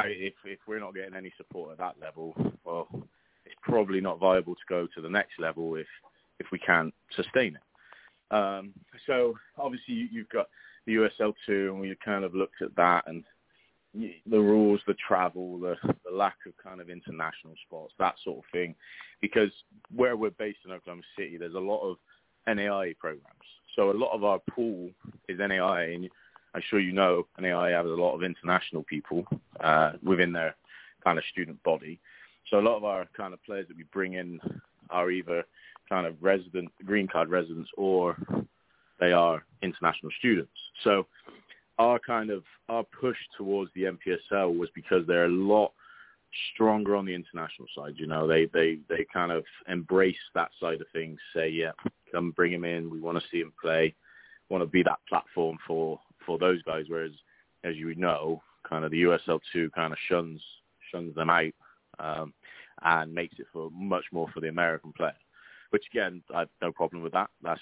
if 0.05 0.35
if 0.45 0.59
we're 0.67 0.81
not 0.81 0.95
getting 0.95 1.15
any 1.15 1.33
support 1.37 1.73
at 1.73 1.79
that 1.79 1.97
level, 2.01 2.35
well, 2.65 2.89
it's 3.45 3.55
probably 3.63 4.01
not 4.01 4.19
viable 4.19 4.55
to 4.55 4.61
go 4.69 4.87
to 4.95 5.01
the 5.01 5.09
next 5.09 5.39
level 5.39 5.77
if 5.77 5.87
if 6.41 6.47
we 6.53 6.59
can't 6.59 6.93
sustain 7.17 7.57
it. 7.57 7.63
Um, 8.35 8.72
so 9.07 9.35
obviously 9.59 9.95
you, 9.95 10.09
you've 10.11 10.28
got 10.28 10.49
the 10.87 10.95
USL 10.95 11.35
two, 11.47 11.70
and 11.70 11.80
we 11.80 11.95
kind 12.05 12.24
of 12.24 12.35
looked 12.35 12.62
at 12.62 12.74
that 12.76 13.05
and 13.07 13.24
the 13.95 14.41
rules, 14.41 14.80
the 14.87 14.95
travel, 14.95 15.59
the, 15.61 15.76
the 16.05 16.14
lack 16.14 16.37
of 16.47 16.53
kind 16.62 16.80
of 16.80 16.91
international 16.91 17.55
sports, 17.64 17.95
that 17.99 18.16
sort 18.24 18.39
of 18.39 18.45
thing. 18.51 18.74
Because 19.20 19.51
where 19.95 20.16
we're 20.16 20.30
based 20.30 20.59
in 20.64 20.72
Oklahoma 20.72 21.03
City, 21.16 21.37
there's 21.37 21.55
a 21.55 21.59
lot 21.59 21.89
of 21.89 21.97
NAI 22.47 22.95
programs. 22.99 23.28
So 23.76 23.91
a 23.91 23.93
lot 23.93 24.12
of 24.12 24.24
our 24.24 24.41
pool 24.51 24.91
is 25.28 25.39
NAI, 25.39 25.85
and 25.85 26.11
I'm 26.55 26.62
sure 26.68 26.80
you 26.80 26.93
know 26.93 27.26
NAI 27.41 27.70
has 27.70 27.87
a 27.87 27.89
lot 27.89 28.14
of 28.14 28.24
international 28.24 28.82
people 28.82 29.24
uh, 29.61 29.93
within 30.03 30.32
their 30.32 30.57
kind 31.05 31.18
of 31.18 31.24
student 31.30 31.62
body. 31.62 32.01
So 32.51 32.59
a 32.59 32.62
lot 32.62 32.76
of 32.76 32.85
our 32.85 33.07
kind 33.16 33.32
of 33.32 33.43
players 33.45 33.68
that 33.68 33.76
we 33.76 33.85
bring 33.93 34.14
in 34.14 34.41
are 34.91 35.11
either 35.11 35.45
kind 35.89 36.07
of 36.07 36.14
resident, 36.20 36.70
green 36.85 37.09
card 37.09 37.28
residents, 37.28 37.70
or 37.76 38.16
they 39.01 39.12
are 39.12 39.45
international 39.62 40.12
students. 40.18 40.53
So 40.82 41.07
our 41.78 41.99
kind 41.99 42.30
of 42.30 42.45
our 42.68 42.85
push 43.01 43.16
towards 43.37 43.70
the 43.74 43.85
NPSL 43.85 44.57
was 44.57 44.68
because 44.74 45.07
they're 45.07 45.26
a 45.26 45.28
lot 45.28 45.72
stronger 46.53 46.97
on 46.97 47.05
the 47.05 47.14
international 47.14 47.68
side. 47.76 47.95
You 47.97 48.07
know, 48.07 48.26
they 48.26 48.47
they 48.47 48.78
they 48.89 49.07
kind 49.12 49.32
of 49.32 49.45
embrace 49.68 50.16
that 50.35 50.51
side 50.61 50.80
of 50.80 50.87
things. 50.93 51.18
Say, 51.35 51.49
yeah, 51.49 51.72
come 52.12 52.30
bring 52.32 52.53
him 52.53 52.64
in. 52.64 52.91
We 52.91 53.01
want 53.01 53.18
to 53.18 53.24
see 53.30 53.41
him 53.41 53.53
play. 53.61 53.95
Want 54.51 54.62
to 54.62 54.66
be 54.66 54.82
that 54.82 55.01
platform 55.09 55.59
for 55.66 55.99
for 56.24 56.39
those 56.39 56.62
guys. 56.62 56.85
Whereas, 56.89 57.12
as 57.64 57.76
you 57.76 57.95
know, 57.95 58.43
kind 58.68 58.85
of 58.85 58.91
the 58.91 59.03
USL 59.03 59.41
two 59.53 59.70
kind 59.70 59.93
of 59.93 59.99
shuns 60.09 60.41
shuns 60.93 61.14
them 61.14 61.30
out 61.30 61.53
um, 61.99 62.32
and 62.82 63.12
makes 63.12 63.39
it 63.39 63.47
for 63.53 63.70
much 63.72 64.05
more 64.12 64.28
for 64.32 64.41
the 64.41 64.49
American 64.49 64.93
player. 64.93 65.14
Which 65.75 65.89
again, 65.91 66.22
I 66.33 66.39
have 66.39 66.49
no 66.62 66.70
problem 66.70 67.03
with 67.03 67.14
that. 67.14 67.31
That's 67.43 67.61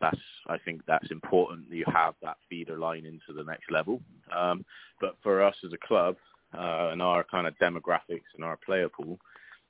that's 0.00 0.18
I 0.48 0.58
think 0.58 0.80
that's 0.88 1.12
important 1.12 1.70
that 1.70 1.76
you 1.76 1.84
have 1.94 2.14
that 2.20 2.36
feeder 2.50 2.76
line 2.76 3.06
into 3.06 3.32
the 3.32 3.44
next 3.44 3.70
level. 3.70 4.00
Um, 4.36 4.64
but 5.00 5.14
for 5.22 5.44
us 5.44 5.54
as 5.64 5.72
a 5.72 5.86
club 5.86 6.16
uh, 6.52 6.88
and 6.90 7.00
our 7.00 7.22
kind 7.22 7.46
of 7.46 7.56
demographics 7.58 8.34
and 8.34 8.42
our 8.44 8.56
player 8.66 8.88
pool, 8.88 9.16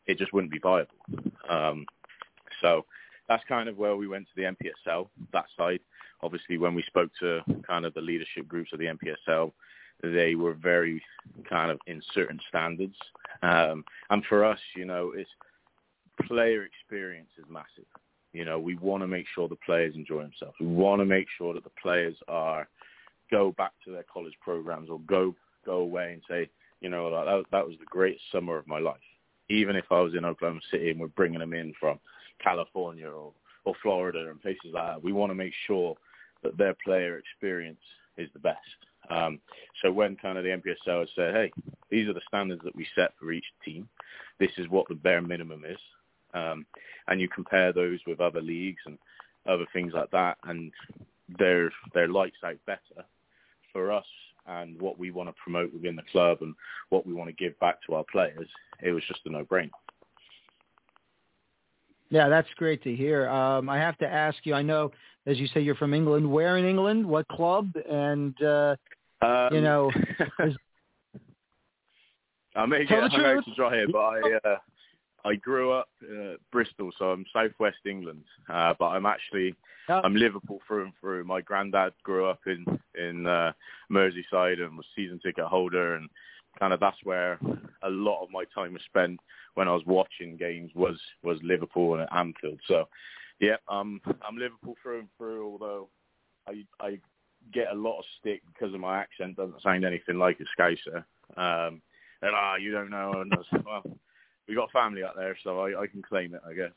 it 0.07 0.17
just 0.17 0.33
wouldn't 0.33 0.55
be 0.55 0.59
viable. 0.59 0.95
Um, 1.51 1.85
so 2.63 2.87
that's 3.29 3.45
kind 3.47 3.69
of 3.69 3.77
where 3.77 3.95
we 3.95 4.09
went 4.09 4.27
to 4.29 4.33
the 4.37 4.55
NPSL, 4.89 5.09
that 5.35 5.45
side. 5.55 5.81
Obviously, 6.23 6.57
when 6.57 6.75
we 6.75 6.85
spoke 6.85 7.11
to 7.21 7.43
kind 7.69 7.85
of 7.85 7.93
the 7.93 8.01
leadership 8.01 8.49
groups 8.49 8.71
of 8.73 8.79
the 8.79 8.87
NPSL, 8.87 9.53
they 10.03 10.35
were 10.35 10.55
very 10.55 11.03
kind 11.47 11.71
of 11.71 11.79
in 11.87 12.01
certain 12.15 12.41
standards. 12.49 12.97
Um, 13.43 13.85
and 14.09 14.25
for 14.31 14.47
us, 14.47 14.61
you 14.75 14.87
know, 14.87 15.13
it's 15.15 15.29
player 16.27 16.65
experience 16.65 17.31
is 17.39 17.45
massive. 17.51 17.87
You 18.33 18.45
know, 18.45 18.59
we 18.59 18.77
want 18.77 19.03
to 19.03 19.07
make 19.07 19.27
sure 19.35 19.49
the 19.49 19.57
players 19.57 19.95
enjoy 19.95 20.23
themselves. 20.23 20.55
We 20.59 20.67
want 20.67 21.01
to 21.01 21.05
make 21.05 21.27
sure 21.37 21.53
that 21.55 21.65
the 21.65 21.71
players 21.83 22.17
are 22.29 22.69
go 23.31 23.53
back 23.53 23.73
to 23.85 23.93
their 23.93 24.05
college 24.13 24.35
programs 24.41 24.89
or 24.89 25.01
go 25.01 25.35
go 25.65 25.79
away 25.79 26.13
and 26.13 26.23
say, 26.29 26.51
you 26.81 26.89
know, 26.89 27.11
that 27.11 27.45
that 27.51 27.67
was 27.67 27.77
the 27.79 27.87
greatest 27.87 28.25
summer 28.33 28.57
of 28.57 28.67
my 28.67 28.79
life. 28.79 28.97
Even 29.51 29.77
if 29.77 29.85
I 29.91 30.01
was 30.01 30.15
in 30.15 30.25
Oklahoma 30.25 30.61
City 30.71 30.91
and 30.91 31.01
we're 31.01 31.09
bringing 31.09 31.41
them 31.41 31.53
in 31.53 31.75
from 31.79 31.99
California 32.43 33.09
or 33.09 33.33
or 33.65 33.75
Florida 33.83 34.29
and 34.29 34.41
places 34.41 34.73
like 34.73 34.87
that, 34.87 35.05
we 35.05 35.13
want 35.13 35.31
to 35.31 35.35
make 35.35 35.53
sure 35.67 35.95
that 36.43 36.57
their 36.57 36.75
player 36.85 37.19
experience 37.19 37.81
is 38.17 38.29
the 38.33 38.39
best. 38.39 38.59
Um, 39.11 39.41
so 39.83 39.93
when 39.93 40.17
kind 40.17 40.39
of 40.39 40.45
the 40.45 40.51
NPSL 40.51 41.01
has 41.01 41.09
said, 41.15 41.35
hey, 41.35 41.53
these 41.91 42.09
are 42.09 42.13
the 42.13 42.21
standards 42.27 42.63
that 42.65 42.75
we 42.75 42.87
set 42.95 43.13
for 43.19 43.31
each 43.33 43.45
team. 43.65 43.89
This 44.41 44.51
is 44.59 44.69
what 44.69 44.89
the 44.89 44.95
bare 44.95 45.23
minimum 45.23 45.65
is 45.65 45.79
um, 46.35 46.67
and 47.09 47.21
you 47.21 47.29
compare 47.29 47.73
those 47.73 47.99
with 48.07 48.21
other 48.21 48.41
leagues 48.41 48.83
and 48.87 48.99
other 49.49 49.67
things 49.73 49.93
like 49.95 50.11
that, 50.11 50.39
and 50.45 50.73
they're 51.39 51.71
they're 51.95 52.09
lights 52.09 52.37
out 52.45 52.59
better 52.67 53.07
for 53.73 53.91
us 53.91 54.07
and 54.47 54.81
what 54.81 54.99
we 54.99 55.11
want 55.11 55.29
to 55.29 55.35
promote 55.43 55.73
within 55.73 55.97
the 55.97 56.03
club 56.11 56.39
and 56.41 56.55
what 56.91 57.07
we 57.07 57.13
want 57.13 57.29
to 57.29 57.45
give 57.45 57.59
back 57.61 57.79
to 57.87 57.95
our 57.95 58.05
players. 58.11 58.49
It 58.83 58.91
was 58.93 59.03
just 59.07 59.21
a 59.25 59.31
no-brainer. 59.31 59.71
Yeah, 62.11 62.29
that's 62.29 62.49
great 62.57 62.83
to 62.83 62.95
hear. 62.95 63.29
Um, 63.29 63.71
I 63.71 63.79
have 63.79 63.97
to 63.99 64.07
ask 64.07 64.37
you. 64.45 64.53
I 64.55 64.63
know, 64.63 64.93
as 65.27 65.39
you 65.39 65.47
say, 65.49 65.61
you're 65.61 65.77
from 65.77 65.95
England. 65.95 66.31
Where 66.31 66.59
in 66.59 66.67
England? 66.67 67.07
What 67.07 67.27
club? 67.29 67.73
And 67.89 68.35
uh, 68.43 68.77
um, 69.23 69.49
you 69.53 69.63
know, 69.63 69.91
I 72.55 72.67
may 72.67 72.85
get 72.85 73.11
hung 73.11 73.25
out 73.25 73.45
to 73.45 73.55
dry 73.55 73.77
here, 73.77 73.87
but 73.91 73.99
I 73.99 74.21
uh, 74.45 74.57
I 75.25 75.37
grew 75.37 75.73
up 75.73 75.89
uh, 76.03 76.35
Bristol, 76.51 76.91
so 76.99 77.13
I'm 77.13 77.25
southwest 77.33 77.79
England, 77.87 78.25
uh, 78.49 78.75
but 78.79 78.87
I'm 78.87 79.07
actually. 79.07 79.55
I'm 79.89 80.15
Liverpool 80.15 80.61
through 80.67 80.85
and 80.85 80.93
through. 81.01 81.25
My 81.25 81.41
granddad 81.41 81.93
grew 82.03 82.27
up 82.27 82.41
in 82.47 82.65
in 82.95 83.27
uh, 83.27 83.53
Merseyside 83.91 84.61
and 84.61 84.77
was 84.77 84.87
season 84.95 85.21
ticket 85.23 85.45
holder, 85.45 85.97
and 85.97 86.09
kind 86.59 86.73
of 86.73 86.81
that's 86.81 87.05
where 87.05 87.39
a 87.83 87.91
lot 87.91 88.23
of 88.23 88.31
my 88.31 88.45
time 88.55 88.75
was 88.75 88.83
spent 88.87 89.19
when 89.55 89.69
I 89.69 89.73
was 89.73 89.83
watching 89.87 90.37
games 90.37 90.71
was 90.75 90.99
was 91.23 91.39
Liverpool 91.43 91.95
and 91.95 92.09
Anfield. 92.13 92.61
So, 92.67 92.89
yeah, 93.41 93.57
um, 93.69 94.01
I'm 94.27 94.37
Liverpool 94.37 94.77
through 94.83 95.01
and 95.01 95.09
through. 95.19 95.47
Although 95.47 95.89
I 96.49 96.65
I 96.81 96.99
get 97.53 97.73
a 97.73 97.75
lot 97.75 97.99
of 97.99 98.05
stick 98.21 98.43
because 98.53 98.75
of 98.75 98.81
my 98.81 99.01
accent 99.01 99.37
doesn't 99.37 99.63
sound 99.63 99.85
anything 99.85 100.19
like 100.19 100.39
a 100.41 100.61
Scouser. 100.61 101.05
Um, 101.37 101.83
and 102.23 102.35
ah, 102.35 102.57
you 102.57 102.71
don't 102.71 102.91
know. 102.91 103.13
And 103.21 103.33
well, 103.65 103.83
we 104.49 104.55
got 104.55 104.71
family 104.71 105.03
out 105.05 105.17
there, 105.17 105.37
so 105.43 105.61
I, 105.61 105.83
I 105.83 105.87
can 105.87 106.03
claim 106.03 106.35
it, 106.35 106.41
I 106.49 106.53
guess. 106.53 106.71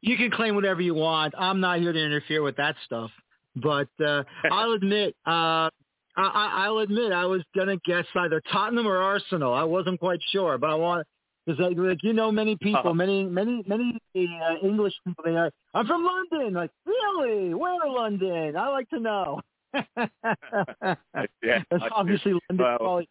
You 0.00 0.16
can 0.16 0.30
claim 0.30 0.54
whatever 0.54 0.80
you 0.80 0.94
want. 0.94 1.34
I'm 1.36 1.60
not 1.60 1.80
here 1.80 1.92
to 1.92 1.98
interfere 1.98 2.42
with 2.42 2.56
that 2.56 2.76
stuff. 2.84 3.10
But 3.56 3.88
uh, 4.04 4.22
I'll 4.50 4.72
admit, 4.72 5.16
uh, 5.26 5.70
I, 6.16 6.64
I'll 6.66 6.78
admit, 6.78 7.12
I 7.12 7.26
was 7.26 7.42
gonna 7.56 7.76
guess 7.84 8.04
either 8.14 8.42
Tottenham 8.52 8.86
or 8.86 8.98
Arsenal. 8.98 9.52
I 9.52 9.64
wasn't 9.64 10.00
quite 10.00 10.20
sure, 10.30 10.58
but 10.58 10.70
I 10.70 10.74
want 10.74 11.06
because 11.44 11.60
like, 11.60 11.76
like 11.76 11.98
you 12.02 12.12
know 12.12 12.32
many 12.32 12.56
people, 12.56 12.80
uh-huh. 12.80 12.94
many 12.94 13.24
many 13.24 13.62
many 13.66 13.98
uh, 14.16 14.66
English 14.66 14.94
people. 15.06 15.24
They 15.24 15.36
are. 15.36 15.50
I'm 15.74 15.86
from 15.86 16.04
London. 16.04 16.54
Like 16.54 16.70
really? 16.84 17.54
Where 17.54 17.76
London? 17.88 18.56
I 18.56 18.68
like 18.68 18.88
to 18.90 19.00
know. 19.00 19.40
yeah, 19.74 21.62
That's 21.70 21.84
obviously 21.90 22.32
London. 22.48 22.76
Well, 22.80 23.02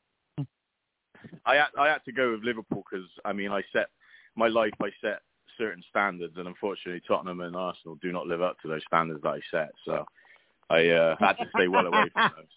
I 1.46 1.56
had, 1.56 1.68
I 1.78 1.88
had 1.88 2.04
to 2.06 2.12
go 2.12 2.32
with 2.32 2.44
Liverpool 2.44 2.84
because 2.90 3.08
I 3.24 3.34
mean 3.34 3.52
I 3.52 3.62
set 3.74 3.88
my 4.36 4.48
life 4.48 4.74
I 4.82 4.90
set 5.02 5.22
certain 5.58 5.84
standards 5.90 6.34
and 6.38 6.48
unfortunately 6.48 7.02
Tottenham 7.08 7.42
and 7.42 7.56
Arsenal 7.56 7.98
do 8.02 8.12
not 8.12 8.28
live 8.28 8.42
up 8.42 8.60
to 8.62 8.68
those 8.68 8.82
standards 8.88 9.22
that 9.24 9.30
I 9.30 9.40
set 9.52 9.72
so 9.86 10.06
I 10.70 10.90
uh, 10.90 11.16
had 11.20 11.34
to 11.34 11.46
stay 11.56 11.68
well 11.68 11.86
away 11.86 12.10
from 12.14 12.32
those. 12.36 12.48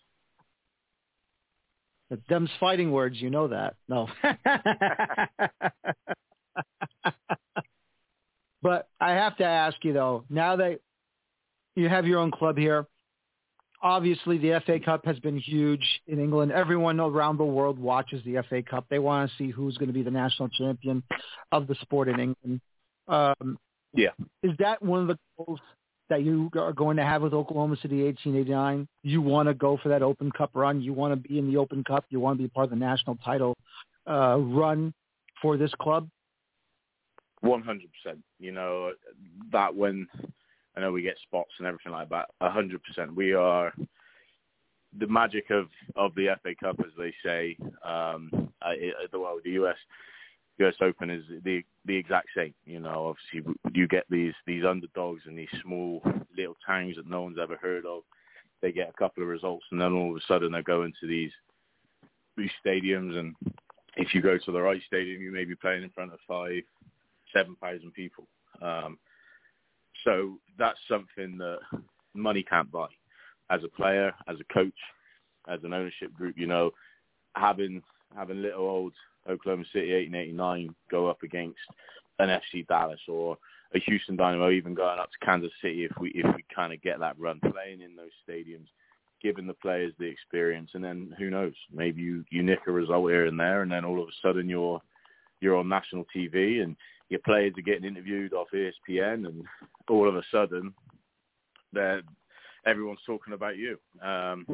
Them's 2.28 2.51
fighting 2.59 2.90
words, 2.90 3.20
you 3.20 3.28
know 3.28 3.49
that. 3.49 3.74
No. 3.86 4.09
but 8.62 8.89
I 8.99 9.12
have 9.12 9.36
to 9.36 9.45
ask 9.45 9.77
you 9.85 9.93
though, 9.93 10.24
now 10.31 10.57
that 10.57 10.81
you 11.77 11.86
have 11.89 12.07
your 12.07 12.20
own 12.20 12.31
club 12.31 12.57
here, 12.57 12.86
obviously 13.83 14.39
the 14.39 14.61
FA 14.67 14.79
Cup 14.81 15.05
has 15.05 15.19
been 15.19 15.39
huge 15.39 15.85
in 16.07 16.19
England. 16.19 16.53
Everyone 16.53 17.01
around 17.01 17.39
the 17.39 17.45
world 17.45 17.79
watches 17.79 18.23
the 18.25 18.43
FA 18.49 18.63
Cup. 18.63 18.87
They 18.91 18.99
want 18.99 19.31
to 19.31 19.37
see 19.37 19.51
who's 19.51 19.77
going 19.77 19.89
to 19.89 19.93
be 19.93 20.03
the 20.03 20.11
national 20.11 20.49
champion 20.51 21.03
of 21.53 21.67
the 21.67 21.75
sport 21.77 22.09
in 22.09 22.21
England. 22.21 22.61
Um, 23.07 23.59
yeah. 23.95 24.11
Is 24.43 24.53
that 24.59 24.83
one 24.83 25.03
of 25.03 25.09
the 25.09 25.19
goals 25.37 25.61
that 26.11 26.23
you 26.23 26.51
are 26.57 26.73
going 26.73 26.97
to 26.97 27.05
have 27.05 27.23
with 27.23 27.35
Oklahoma 27.35 27.77
City 27.81 28.05
1889? 28.05 28.89
You 29.03 29.23
want 29.23 29.49
to 29.49 29.55
go 29.55 29.79
for 29.83 29.89
that 29.91 30.03
Open 30.03 30.31
Cup 30.31 30.51
run. 30.55 30.81
You 30.81 30.93
want 30.93 31.13
to 31.15 31.29
be 31.29 31.39
in 31.39 31.51
the 31.51 31.57
Open 31.57 31.85
Cup. 31.85 32.05
You 32.11 32.21
want 32.21 32.39
to 32.39 32.43
be 32.43 32.49
part 32.49 32.65
of 32.65 32.71
the 32.71 32.77
national 32.77 33.17
title 33.17 33.57
uh, 34.09 34.37
run 34.39 34.93
for 35.41 35.57
this 35.57 35.73
club. 35.81 36.09
One 37.41 37.63
hundred 37.63 37.91
percent. 37.93 38.23
You 38.41 38.51
know 38.51 38.93
that 39.53 39.75
when 39.75 40.09
I 40.79 40.81
know 40.81 40.93
we 40.93 41.03
get 41.03 41.19
spots 41.25 41.51
and 41.59 41.67
everything 41.67 41.91
like 41.91 42.09
that. 42.11 42.29
A 42.41 42.49
hundred 42.49 42.81
percent. 42.85 43.17
We 43.17 43.33
are 43.33 43.75
the 44.97 45.09
magic 45.09 45.51
of 45.51 45.67
of 45.97 46.15
the 46.15 46.29
FA 46.41 46.55
Cup, 46.55 46.77
as 46.79 46.93
they 46.97 47.13
say. 47.25 47.57
Um, 47.85 48.31
uh, 48.63 48.75
the 49.11 49.19
well, 49.19 49.41
the 49.45 49.51
US 49.63 49.77
US 50.59 50.75
Open 50.81 51.11
is 51.11 51.25
the 51.43 51.65
the 51.85 51.97
exact 51.97 52.29
same. 52.37 52.55
You 52.65 52.79
know, 52.79 53.09
obviously 53.09 53.53
you 53.75 53.89
get 53.89 54.05
these 54.09 54.35
these 54.47 54.65
underdogs 54.65 55.23
and 55.27 55.37
these 55.37 55.49
small 55.65 56.01
little 56.37 56.57
towns 56.65 56.95
that 56.95 57.11
no 57.11 57.23
one's 57.23 57.39
ever 57.43 57.57
heard 57.57 57.85
of. 57.85 58.03
They 58.63 58.71
get 58.71 58.91
a 58.91 58.99
couple 58.99 59.25
of 59.25 59.29
results, 59.29 59.67
and 59.73 59.81
then 59.81 59.93
all 59.95 60.11
of 60.11 60.17
a 60.17 60.27
sudden 60.29 60.53
they 60.53 60.63
go 60.63 60.85
into 60.85 61.09
these 61.09 61.33
these 62.37 62.53
stadiums. 62.65 63.19
And 63.19 63.35
if 63.97 64.15
you 64.15 64.23
go 64.23 64.39
to 64.39 64.53
the 64.53 64.63
right 64.63 64.83
stadium, 64.87 65.23
you 65.23 65.33
may 65.33 65.45
be 65.45 65.57
playing 65.57 65.83
in 65.83 65.91
front 65.91 66.13
of 66.13 66.21
five, 66.29 66.63
seven 67.33 67.57
thousand 67.61 67.95
people. 67.95 68.29
Um, 68.63 68.97
so 70.09 70.39
that's 70.59 70.79
something 70.89 71.37
that 71.39 71.59
money 72.15 72.43
can't 72.43 72.71
buy. 72.73 72.89
As 73.51 73.61
a 73.65 73.69
player, 73.69 74.13
as 74.27 74.37
a 74.41 74.53
coach, 74.53 74.73
as 75.49 75.61
an 75.65 75.73
ownership 75.73 76.13
group, 76.15 76.37
you 76.39 76.47
know, 76.47 76.71
having 77.35 77.83
having 78.17 78.43
little 78.43 78.67
old 78.67 78.93
Oklahoma 79.29 79.65
City 79.73 79.93
1889 79.93 80.75
go 80.91 81.09
up 81.09 81.23
against 81.23 81.59
an 82.19 82.29
FC 82.29 82.67
Dallas 82.67 83.01
or 83.07 83.37
a 83.75 83.81
Houston 83.81 84.17
Dynamo, 84.17 84.51
even 84.51 84.75
going 84.75 84.99
up 84.99 85.11
to 85.11 85.27
Kansas 85.27 85.53
City 85.63 85.85
if 85.85 85.93
we 86.01 86.11
if 86.15 86.27
we 86.35 86.45
kind 86.55 86.73
of 86.73 86.83
get 86.83 86.99
that 87.01 87.19
run, 87.19 87.41
playing 87.41 87.83
in 87.83 87.95
those 87.95 88.11
stadiums, 88.29 88.69
giving 89.23 89.47
the 89.47 89.55
players 89.55 89.93
the 89.99 90.07
experience, 90.07 90.71
and 90.75 90.83
then 90.83 91.15
who 91.19 91.31
knows, 91.31 91.55
maybe 91.73 92.01
you 92.01 92.25
you 92.31 92.43
nick 92.43 92.61
a 92.67 92.73
result 92.73 93.11
here 93.11 93.27
and 93.27 93.39
there, 93.39 93.63
and 93.63 93.71
then 93.71 93.85
all 93.85 94.03
of 94.03 94.09
a 94.09 94.13
sudden 94.23 94.49
you're 94.49 94.81
you're 95.41 95.57
on 95.57 95.69
national 95.69 96.05
TV 96.15 96.63
and 96.63 96.77
your 97.09 97.21
players 97.25 97.55
are 97.57 97.63
getting 97.63 97.85
interviewed 97.85 98.33
off 98.33 98.49
ESPN, 98.55 99.27
and 99.27 99.45
all 99.89 100.09
of 100.09 100.17
a 100.17 100.23
sudden, 100.31 100.75
they're 101.73 102.03
everyone's 102.67 103.01
talking 103.07 103.35
about 103.35 103.57
you. 103.57 103.79
Um, 104.03 104.47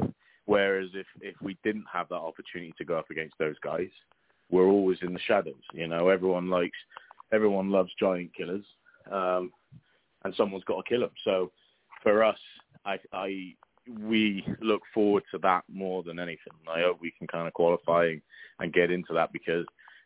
whereas 0.45 0.89
if 0.93 1.07
if 1.21 1.35
we 1.41 1.57
didn't 1.63 1.85
have 1.91 2.09
that 2.09 2.15
opportunity 2.15 2.73
to 2.77 2.85
go 2.85 2.97
up 2.97 3.09
against 3.09 3.37
those 3.39 3.55
guys, 3.63 3.89
we're 4.49 4.67
always 4.67 4.97
in 5.01 5.13
the 5.13 5.19
shadows. 5.27 5.63
You 5.73 5.87
know, 5.87 6.09
everyone 6.09 6.49
likes, 6.49 6.77
everyone 7.33 7.71
loves 7.71 7.91
giant 7.99 8.31
killers, 8.35 8.65
um, 9.11 9.51
and 10.23 10.33
someone's 10.35 10.63
got 10.65 10.83
to 10.83 10.89
kill 10.89 11.01
them. 11.01 11.11
So 11.23 11.51
for 12.03 12.23
us, 12.23 12.39
I, 12.85 12.99
I 13.11 13.55
we 14.01 14.45
look 14.61 14.81
forward 14.93 15.23
to 15.31 15.37
that 15.39 15.63
more 15.71 16.03
than 16.03 16.19
anything. 16.19 16.53
I 16.67 16.81
hope 16.81 16.99
we 17.01 17.13
can 17.17 17.27
kind 17.27 17.47
of 17.47 17.53
qualify 17.53 18.15
and 18.59 18.73
get 18.73 18.91
into 18.91 19.13
that 19.13 19.31
because 19.31 19.65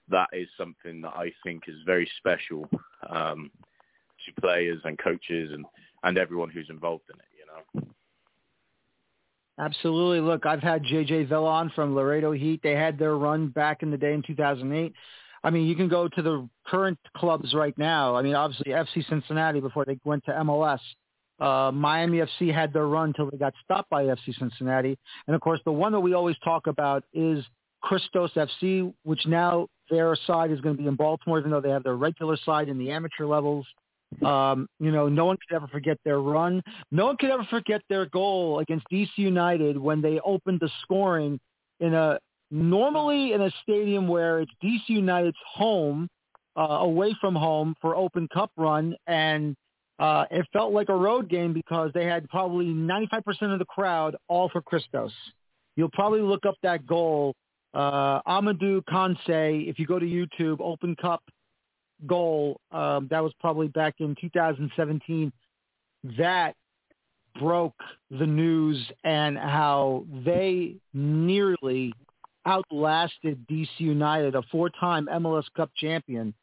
that 0.09 0.27
is 0.33 0.47
something 0.57 1.01
that 1.01 1.13
I 1.15 1.31
think 1.43 1.63
is 1.67 1.75
very 1.85 2.09
special 2.17 2.69
um, 3.09 3.51
to 4.25 4.41
players 4.41 4.79
and 4.83 4.97
coaches 4.97 5.51
and, 5.53 5.65
and 6.03 6.17
everyone 6.17 6.49
who's 6.49 6.69
involved 6.69 7.05
in 7.13 7.19
it, 7.19 7.25
you 7.37 7.81
know. 7.81 7.87
Absolutely. 9.59 10.21
Look, 10.21 10.45
I've 10.45 10.61
had 10.61 10.83
JJ 10.83 11.27
Vela 11.27 11.69
from 11.75 11.93
Laredo 11.93 12.31
Heat. 12.31 12.61
They 12.63 12.75
had 12.75 12.97
their 12.97 13.15
run 13.17 13.49
back 13.49 13.83
in 13.83 13.91
the 13.91 13.97
day 13.97 14.13
in 14.13 14.21
2008. 14.21 14.93
I 15.43 15.49
mean, 15.49 15.67
you 15.67 15.75
can 15.75 15.89
go 15.89 16.07
to 16.07 16.21
the 16.21 16.49
current 16.65 16.99
clubs 17.15 17.53
right 17.53 17.77
now. 17.77 18.15
I 18.15 18.21
mean, 18.21 18.35
obviously 18.35 18.71
FC 18.71 19.07
Cincinnati 19.07 19.59
before 19.59 19.85
they 19.85 19.97
went 20.03 20.25
to 20.25 20.31
MLS. 20.31 20.79
Uh, 21.39 21.71
Miami 21.71 22.17
FC 22.17 22.53
had 22.53 22.73
their 22.73 22.87
run 22.87 23.09
until 23.09 23.29
they 23.31 23.37
got 23.37 23.53
stopped 23.63 23.89
by 23.89 24.03
FC 24.03 24.37
Cincinnati. 24.37 24.97
And 25.27 25.35
of 25.35 25.41
course, 25.41 25.61
the 25.63 25.71
one 25.71 25.93
that 25.93 25.99
we 26.01 26.13
always 26.13 26.37
talk 26.43 26.67
about 26.67 27.03
is 27.13 27.45
Christos 27.81 28.31
FC, 28.35 28.93
which 29.03 29.25
now 29.25 29.67
their 29.89 30.15
side 30.27 30.51
is 30.51 30.61
going 30.61 30.75
to 30.75 30.81
be 30.81 30.87
in 30.87 30.95
Baltimore, 30.95 31.39
even 31.39 31.51
though 31.51 31.61
they 31.61 31.69
have 31.69 31.83
their 31.83 31.95
regular 31.95 32.37
side 32.45 32.69
in 32.69 32.77
the 32.77 32.91
amateur 32.91 33.25
levels. 33.25 33.65
Um, 34.25 34.67
you 34.79 34.91
know, 34.91 35.07
no 35.07 35.25
one 35.25 35.37
could 35.37 35.55
ever 35.55 35.67
forget 35.67 35.97
their 36.03 36.19
run. 36.19 36.63
No 36.91 37.05
one 37.05 37.17
could 37.17 37.29
ever 37.29 37.45
forget 37.49 37.81
their 37.89 38.07
goal 38.07 38.59
against 38.59 38.85
DC 38.91 39.09
United 39.17 39.77
when 39.77 40.01
they 40.01 40.19
opened 40.25 40.59
the 40.59 40.69
scoring 40.81 41.39
in 41.79 41.93
a 41.93 42.19
normally 42.51 43.33
in 43.33 43.41
a 43.41 43.51
stadium 43.61 44.07
where 44.07 44.39
it's 44.39 44.51
DC 44.63 44.81
United's 44.87 45.37
home, 45.45 46.09
uh, 46.57 46.79
away 46.81 47.15
from 47.21 47.35
home 47.35 47.75
for 47.79 47.95
Open 47.95 48.27
Cup 48.33 48.51
run, 48.57 48.95
and 49.05 49.55
uh, 49.99 50.25
it 50.31 50.45
felt 50.51 50.73
like 50.73 50.89
a 50.89 50.95
road 50.95 51.29
game 51.29 51.53
because 51.53 51.91
they 51.93 52.05
had 52.05 52.27
probably 52.29 52.65
95% 52.65 53.21
of 53.53 53.59
the 53.59 53.65
crowd 53.65 54.15
all 54.27 54.49
for 54.49 54.61
Christos. 54.61 55.11
You'll 55.75 55.91
probably 55.91 56.21
look 56.21 56.45
up 56.45 56.55
that 56.63 56.87
goal 56.87 57.35
uh, 57.73 58.21
Amadou 58.23 58.83
Kansé, 58.85 59.69
if 59.69 59.77
you 59.79 59.85
go 59.85 59.99
to 59.99 60.05
YouTube, 60.05 60.59
Open 60.59 60.95
Cup 60.95 61.23
goal, 62.07 62.59
um, 62.71 63.07
that 63.11 63.21
was 63.21 63.33
probably 63.39 63.67
back 63.67 63.95
in 63.99 64.15
2017. 64.19 65.31
That 66.17 66.55
broke 67.39 67.79
the 68.09 68.25
news 68.25 68.83
and 69.03 69.37
how 69.37 70.05
they 70.25 70.75
nearly 70.93 71.93
outlasted 72.45 73.45
DC 73.47 73.67
United, 73.77 74.35
a 74.35 74.41
four-time 74.51 75.07
MLS 75.11 75.43
Cup 75.55 75.69
champion, 75.75 76.33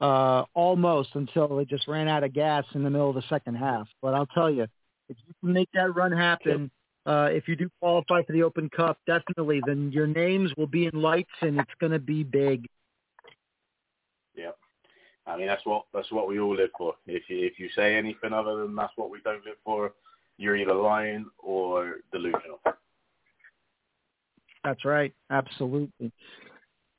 uh, 0.00 0.44
almost 0.54 1.10
until 1.14 1.56
they 1.56 1.64
just 1.64 1.88
ran 1.88 2.08
out 2.08 2.24
of 2.24 2.34
gas 2.34 2.64
in 2.74 2.82
the 2.82 2.90
middle 2.90 3.08
of 3.08 3.14
the 3.14 3.24
second 3.28 3.54
half. 3.54 3.88
But 4.02 4.14
I'll 4.14 4.26
tell 4.26 4.50
you, 4.50 4.64
if 5.08 5.16
you 5.26 5.34
can 5.40 5.52
make 5.52 5.68
that 5.74 5.94
run 5.94 6.12
happen, 6.12 6.70
uh, 7.06 7.28
if 7.30 7.48
you 7.48 7.56
do 7.56 7.70
qualify 7.80 8.22
for 8.22 8.32
the 8.32 8.42
Open 8.42 8.70
Cup, 8.70 8.98
definitely, 9.06 9.60
then 9.66 9.92
your 9.92 10.06
names 10.06 10.50
will 10.56 10.66
be 10.66 10.86
in 10.86 11.00
lights 11.00 11.30
and 11.42 11.58
it's 11.58 11.70
going 11.80 11.92
to 11.92 11.98
be 11.98 12.22
big. 12.22 12.66
Yeah, 14.34 14.50
I 15.26 15.36
mean 15.36 15.46
that's 15.46 15.64
what 15.64 15.84
that's 15.92 16.10
what 16.10 16.28
we 16.28 16.40
all 16.40 16.56
live 16.56 16.70
for. 16.76 16.94
If 17.06 17.24
you, 17.28 17.44
if 17.44 17.58
you 17.58 17.68
say 17.76 17.94
anything 17.94 18.32
other 18.32 18.56
than 18.56 18.74
that's 18.74 18.92
what 18.96 19.10
we 19.10 19.20
don't 19.22 19.44
live 19.44 19.56
for, 19.64 19.92
you're 20.38 20.56
either 20.56 20.74
lying 20.74 21.26
or 21.38 21.96
delusional. 22.12 22.60
That's 24.64 24.84
right, 24.84 25.12
absolutely. 25.30 26.10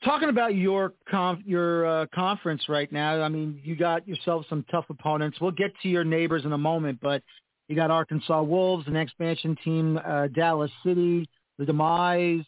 Talking 0.03 0.29
about 0.29 0.53
your 0.53 0.93
conf- 1.09 1.45
your 1.45 1.87
uh, 1.87 2.05
conference 2.13 2.69
right 2.69 2.91
now, 2.91 3.23
I 3.23 3.27
mean, 3.27 3.59
you 3.63 3.75
got 3.75 4.07
yourself 4.07 4.45
some 4.47 4.63
tough 4.69 4.85
opponents. 4.89 5.41
We'll 5.41 5.49
get 5.49 5.73
to 5.81 5.89
your 5.89 6.03
neighbors 6.03 6.45
in 6.45 6.53
a 6.53 6.57
moment, 6.57 6.99
but 7.01 7.23
you 7.67 7.75
got 7.75 7.91
Arkansas 7.91 8.41
Wolves, 8.43 8.87
an 8.87 8.95
expansion 8.95 9.57
team, 9.63 9.99
uh, 10.05 10.27
Dallas 10.27 10.71
City, 10.85 11.27
the 11.57 11.65
Demise, 11.65 12.45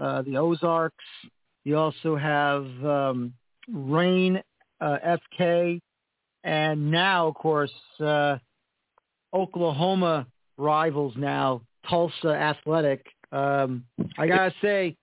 uh, 0.00 0.22
the 0.22 0.36
Ozarks. 0.36 1.04
You 1.64 1.76
also 1.76 2.16
have 2.16 2.64
um, 2.84 3.34
Reign, 3.68 4.40
uh, 4.80 5.16
FK, 5.34 5.80
and 6.44 6.90
now, 6.90 7.28
of 7.28 7.34
course, 7.34 7.72
uh, 8.00 8.36
Oklahoma 9.34 10.26
rivals 10.56 11.14
now, 11.16 11.62
Tulsa 11.88 12.28
Athletic. 12.28 13.04
Um, 13.32 13.84
I 14.16 14.26
gotta 14.26 14.54
say, 14.62 14.96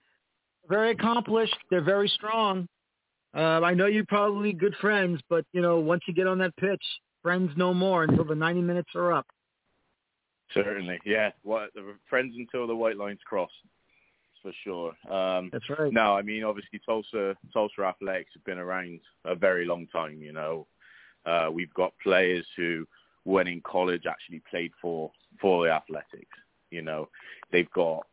very 0.70 0.92
accomplished. 0.92 1.58
They're 1.70 1.84
very 1.84 2.08
strong. 2.08 2.68
Uh, 3.36 3.62
I 3.62 3.74
know 3.74 3.88
you're 3.88 4.06
probably 4.06 4.54
good 4.54 4.76
friends, 4.80 5.20
but 5.30 5.46
you 5.52 5.62
know, 5.62 5.80
once 5.80 6.04
you 6.08 6.14
get 6.14 6.28
on 6.28 6.38
that 6.40 6.56
pitch, 6.56 6.84
friends 7.22 7.52
no 7.58 7.74
more 7.74 8.04
until 8.04 8.24
the 8.24 8.36
90 8.36 8.62
minutes 8.62 8.90
are 8.96 9.12
up. 9.14 9.26
Certainly, 10.54 11.00
yeah. 11.06 11.32
What 11.44 11.72
friends 12.10 12.36
until 12.38 12.68
the 12.68 12.76
white 12.76 12.98
lines 12.98 13.20
cross, 13.26 13.52
for 14.42 14.52
sure. 14.64 14.90
Um, 15.12 15.50
That's 15.52 15.70
right. 15.70 15.92
No, 15.92 16.16
I 16.16 16.22
mean 16.22 16.44
obviously 16.44 16.80
Tulsa 16.86 17.36
Tulsa 17.52 17.82
Athletics 17.82 18.32
have 18.34 18.44
been 18.44 18.60
around 18.60 19.00
a 19.26 19.36
very 19.36 19.66
long 19.66 19.88
time. 19.88 20.22
You 20.22 20.34
know, 20.34 20.68
uh, 21.26 21.50
we've 21.52 21.74
got 21.74 21.94
players 22.04 22.46
who, 22.56 22.86
when 23.24 23.48
in 23.48 23.62
college, 23.62 24.04
actually 24.08 24.42
played 24.50 24.72
for 24.82 25.12
for 25.42 25.66
the 25.66 25.72
Athletics. 25.72 26.38
You 26.70 26.82
know, 26.82 27.10
they've 27.52 27.72
got 27.72 28.06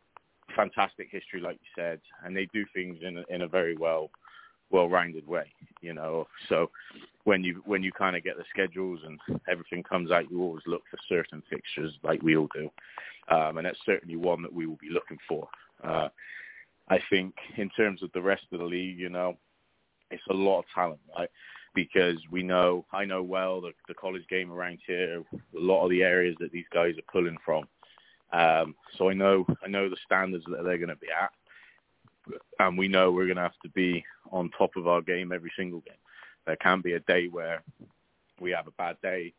fantastic 0.55 1.09
history, 1.11 1.41
like 1.41 1.59
you 1.61 1.83
said, 1.83 2.01
and 2.25 2.37
they 2.37 2.49
do 2.53 2.65
things 2.75 2.99
in 3.03 3.19
a, 3.19 3.25
in 3.29 3.43
a 3.43 3.49
very 3.49 3.77
well 3.77 4.11
well-rounded 4.71 5.27
way, 5.27 5.53
you 5.81 5.93
know. 5.95 6.27
So 6.49 6.71
when 7.25 7.45
you 7.45 7.63
when 7.67 7.83
you 7.83 7.93
kind 7.93 8.17
of 8.17 8.25
get 8.25 8.37
the 8.37 8.45
schedules 8.51 9.01
and 9.05 9.19
everything 9.51 9.83
comes 9.83 10.11
out, 10.11 10.31
you 10.31 10.41
always 10.43 10.63
look 10.67 10.83
for 10.91 10.99
certain 11.09 11.43
fixtures, 11.51 11.93
like 12.03 12.23
we 12.23 12.37
all 12.37 12.49
do, 12.55 12.71
um, 13.29 13.59
and 13.59 13.67
that's 13.67 13.79
certainly 13.85 14.17
one 14.17 14.43
that 14.43 14.53
we 14.53 14.67
will 14.67 14.79
be 14.81 14.91
looking 14.91 15.19
for. 15.29 15.49
Uh, 15.85 16.09
I 16.89 16.99
think 17.11 17.35
in 17.57 17.71
terms 17.71 18.03
of 18.03 18.11
the 18.13 18.23
rest 18.23 18.43
of 18.53 18.59
the 18.59 18.65
league, 18.65 18.99
you 18.99 19.09
know, 19.09 19.37
it's 20.11 20.23
a 20.31 20.35
lot 20.35 20.61
of 20.61 20.65
talent, 20.75 21.01
right? 21.17 21.31
Because 21.75 22.17
we 22.33 22.43
know, 22.43 22.85
I 22.93 23.05
know 23.05 23.23
well 23.23 23.61
the, 23.61 23.71
the 23.87 23.95
college 23.95 24.27
game 24.29 24.51
around 24.51 24.79
here, 24.87 25.23
a 25.33 25.39
lot 25.55 25.85
of 25.85 25.91
the 25.91 26.03
areas 26.03 26.37
that 26.41 26.51
these 26.51 26.65
guys 26.73 26.97
are 26.99 27.13
pulling 27.13 27.37
from. 27.45 27.69
Um, 28.33 28.75
so 28.97 29.09
I 29.09 29.15
know 29.15 29.45
I 29.65 29.69
know 29.69 29.89
the 29.89 29.97
standards 30.05 30.45
that 30.49 30.65
they're 30.65 30.79
going 30.79 30.89
to 30.89 30.97
be 30.97 31.09
at, 31.11 31.31
and 32.59 32.79
we 32.79 32.89
know 32.89 33.11
we're 33.11 33.27
going 33.27 33.37
to 33.37 33.43
have 33.43 33.59
to 33.63 33.71
be 33.71 34.05
on 34.31 34.51
top 34.57 34.77
of 34.77 34.87
our 34.87 35.03
game 35.03 35.33
every 35.33 35.53
single 35.57 35.81
game. 35.81 35.95
There 36.51 36.57
can 36.57 36.81
be 36.81 36.95
a 36.95 37.01
day 37.01 37.29
where 37.29 37.63
we 38.41 38.51
have 38.51 38.67
a 38.67 38.73
bad 38.73 38.97
day 39.05 39.33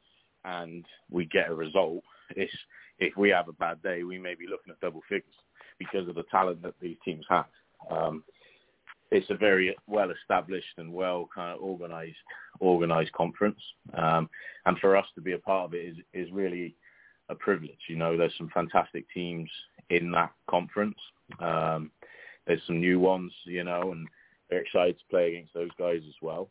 and 0.46 0.86
we 1.10 1.26
get 1.26 1.50
a 1.50 1.54
result. 1.54 2.04
It's, 2.38 2.54
if 3.00 3.18
we 3.18 3.28
have 3.32 3.50
a 3.50 3.54
bad 3.54 3.84
day, 3.84 4.04
we 4.04 4.18
may 4.18 4.34
be 4.34 4.48
looking 4.48 4.72
at 4.72 4.80
double 4.80 5.02
figures 5.10 5.36
because 5.78 6.08
of 6.08 6.16
the 6.16 6.24
talent 6.32 6.62
that 6.62 6.76
these 6.80 6.96
teams 7.04 7.26
have. 7.28 7.48
Um, 7.90 8.24
it's 9.12 9.30
a 9.30 9.36
very 9.36 9.76
well 9.88 10.10
established 10.12 10.78
and 10.78 10.94
well 10.94 11.28
kind 11.36 11.54
of 11.54 11.62
organized 11.62 12.16
organized 12.62 13.12
conference 13.12 13.60
um, 13.98 14.30
and 14.66 14.80
for 14.80 14.96
us 14.96 15.08
to 15.16 15.20
be 15.20 15.34
a 15.34 15.38
part 15.40 15.66
of 15.66 15.74
it 15.74 15.86
is 15.86 15.98
is 16.14 16.32
really 16.32 16.74
a 17.28 17.36
privilege 17.36 17.90
you 17.90 17.98
know 17.98 18.16
there's 18.16 18.38
some 18.38 18.50
fantastic 18.54 19.06
teams 19.14 19.50
in 19.90 20.12
that 20.12 20.32
conference 20.50 20.98
um, 21.42 21.92
there's 22.48 22.62
some 22.66 22.80
new 22.80 23.02
ones 23.02 23.34
you 23.44 23.66
know 23.66 23.92
and 23.92 24.08
they're 24.50 24.62
excited 24.62 24.98
to 24.98 25.06
play 25.10 25.28
against 25.28 25.54
those 25.54 25.72
guys 25.78 26.02
as 26.08 26.16
well 26.22 26.50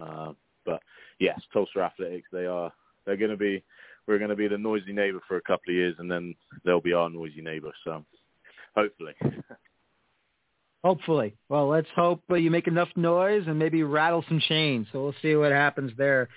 uh, 0.00 0.32
but 0.64 0.82
yes 1.18 1.40
Tulsa 1.52 1.80
Athletics 1.80 2.28
they 2.32 2.46
are 2.46 2.72
they're 3.04 3.16
going 3.16 3.30
to 3.30 3.36
be 3.36 3.62
we're 4.06 4.18
going 4.18 4.30
to 4.30 4.36
be 4.36 4.48
the 4.48 4.58
noisy 4.58 4.92
neighbor 4.92 5.20
for 5.28 5.36
a 5.36 5.42
couple 5.42 5.70
of 5.70 5.74
years 5.74 5.96
and 5.98 6.10
then 6.10 6.34
they'll 6.64 6.80
be 6.80 6.92
our 6.92 7.10
noisy 7.10 7.40
neighbor 7.40 7.72
so 7.84 8.04
hopefully 8.74 9.14
Hopefully. 10.84 11.36
Well, 11.48 11.68
let's 11.68 11.88
hope 11.94 12.24
you 12.28 12.50
make 12.50 12.66
enough 12.66 12.88
noise 12.96 13.44
and 13.46 13.56
maybe 13.56 13.84
rattle 13.84 14.24
some 14.28 14.40
chains. 14.40 14.88
So 14.90 15.02
we'll 15.02 15.14
see 15.22 15.36
what 15.36 15.52
happens 15.52 15.92
there. 15.96 16.28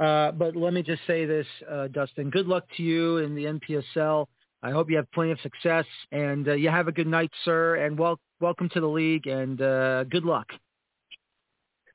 Uh, 0.00 0.32
but 0.32 0.56
let 0.56 0.72
me 0.72 0.82
just 0.82 1.02
say 1.06 1.24
this, 1.24 1.46
uh, 1.70 1.86
Dustin. 1.86 2.30
Good 2.30 2.46
luck 2.46 2.64
to 2.76 2.82
you 2.82 3.18
in 3.18 3.36
the 3.36 3.44
NPSL. 3.44 4.26
I 4.60 4.70
hope 4.70 4.90
you 4.90 4.96
have 4.96 5.10
plenty 5.12 5.32
of 5.32 5.40
success, 5.40 5.86
and 6.10 6.48
uh, 6.48 6.52
you 6.54 6.68
have 6.68 6.88
a 6.88 6.92
good 6.92 7.06
night, 7.06 7.30
sir. 7.44 7.76
And 7.76 7.98
wel- 7.98 8.20
welcome 8.40 8.68
to 8.70 8.80
the 8.80 8.86
league, 8.86 9.26
and 9.26 9.60
uh, 9.60 10.04
good 10.04 10.24
luck. 10.24 10.48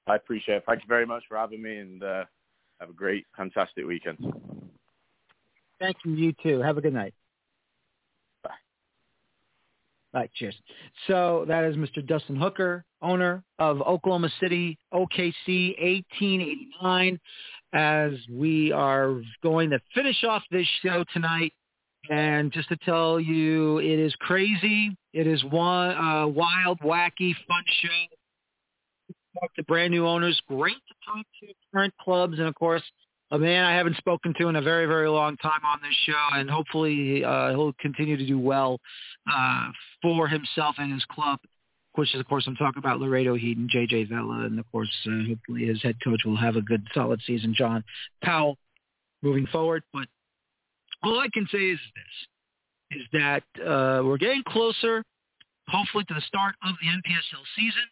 I 0.08 0.16
appreciate 0.16 0.56
it. 0.56 0.64
Thank 0.66 0.82
you 0.82 0.88
very 0.88 1.06
much 1.06 1.24
for 1.28 1.38
having 1.38 1.62
me, 1.62 1.78
and 1.78 2.04
uh, 2.04 2.24
have 2.80 2.90
a 2.90 2.94
great, 2.94 3.26
fantastic 3.36 3.86
weekend. 3.86 4.18
Thank 5.80 5.98
you. 6.06 6.14
You 6.14 6.34
too. 6.42 6.62
Have 6.62 6.78
a 6.78 6.82
good 6.82 6.94
night. 6.94 7.14
All 10.14 10.22
right, 10.22 10.32
cheers. 10.36 10.56
So 11.08 11.46
that 11.48 11.66
is 11.66 11.76
Mr. 11.76 12.06
Dustin 12.06 12.38
Hooker, 12.38 12.86
owner 13.02 13.44
of 13.60 13.82
Oklahoma 13.82 14.30
City 14.40 14.78
OKC 14.94 15.76
1889. 15.80 17.20
As 17.74 18.14
we 18.32 18.72
are 18.72 19.22
going 19.44 19.70
to 19.72 19.80
finish 19.94 20.24
off 20.24 20.42
this 20.50 20.66
show 20.82 21.04
tonight, 21.14 21.52
and 22.10 22.52
just 22.54 22.70
to 22.70 22.78
tell 22.78 23.20
you, 23.20 23.80
it 23.80 24.00
is 24.00 24.16
crazy. 24.20 24.96
It 25.14 25.28
is 25.28 25.44
one 25.44 25.92
uh, 25.98 26.26
wild, 26.28 26.80
wacky, 26.80 27.36
fun 27.48 27.64
show. 27.82 28.17
Talk 29.40 29.54
to 29.56 29.64
brand 29.64 29.92
new 29.92 30.08
owners. 30.08 30.40
Great 30.48 30.76
to 30.76 30.94
talk 31.06 31.26
to 31.42 31.54
current 31.74 31.94
clubs, 32.02 32.40
and 32.40 32.48
of 32.48 32.56
course, 32.56 32.84
a 33.32 33.38
man 33.38 33.66
I 33.66 33.76
haven't 33.76 33.98
spoken 33.98 34.34
to 34.40 34.48
in 34.48 34.56
a 34.56 34.62
very, 34.62 34.86
very 34.86 35.10
long 35.10 35.36
time 35.38 35.62
on 35.66 35.80
this 35.82 35.96
show, 36.06 36.38
and 36.40 36.50
hopefully 36.50 37.24
uh, 37.24 37.50
he'll 37.50 37.74
continue 37.80 38.18
to 38.18 38.26
do 38.26 38.40
well 38.40 38.80
uh, 39.32 39.68
for 40.02 40.28
himself 40.28 40.76
and 40.78 40.94
his 40.94 41.04
club. 41.12 41.40
Which 41.96 42.14
is, 42.14 42.20
of 42.20 42.28
course, 42.28 42.46
I'm 42.46 42.56
talking 42.56 42.78
about 42.78 43.00
Laredo 43.00 43.36
Heat 43.36 43.58
and 43.58 43.70
J.J. 43.70 44.06
Vela, 44.06 44.46
and 44.46 44.60
of 44.60 44.72
course, 44.72 44.92
uh, 45.08 45.30
hopefully 45.30 45.66
his 45.66 45.82
head 45.82 45.96
coach 46.04 46.22
will 46.26 46.38
have 46.38 46.56
a 46.56 46.62
good, 46.62 46.86
solid 46.94 47.20
season, 47.26 47.56
John 47.58 47.84
Powell, 48.24 48.58
moving 49.24 49.48
forward. 49.48 49.82
But 49.92 50.08
all 51.02 51.20
I 51.20 51.28
can 51.34 51.48
say 51.52 51.58
is 51.58 51.80
this: 51.96 53.00
is 53.00 53.08
that 53.14 53.44
uh, 53.60 54.04
we're 54.04 54.20
getting 54.20 54.44
closer, 54.48 55.04
hopefully, 55.68 56.04
to 56.08 56.14
the 56.14 56.22
start 56.22 56.54
of 56.64 56.76
the 56.80 56.88
NPSL 56.88 57.44
season. 57.56 57.84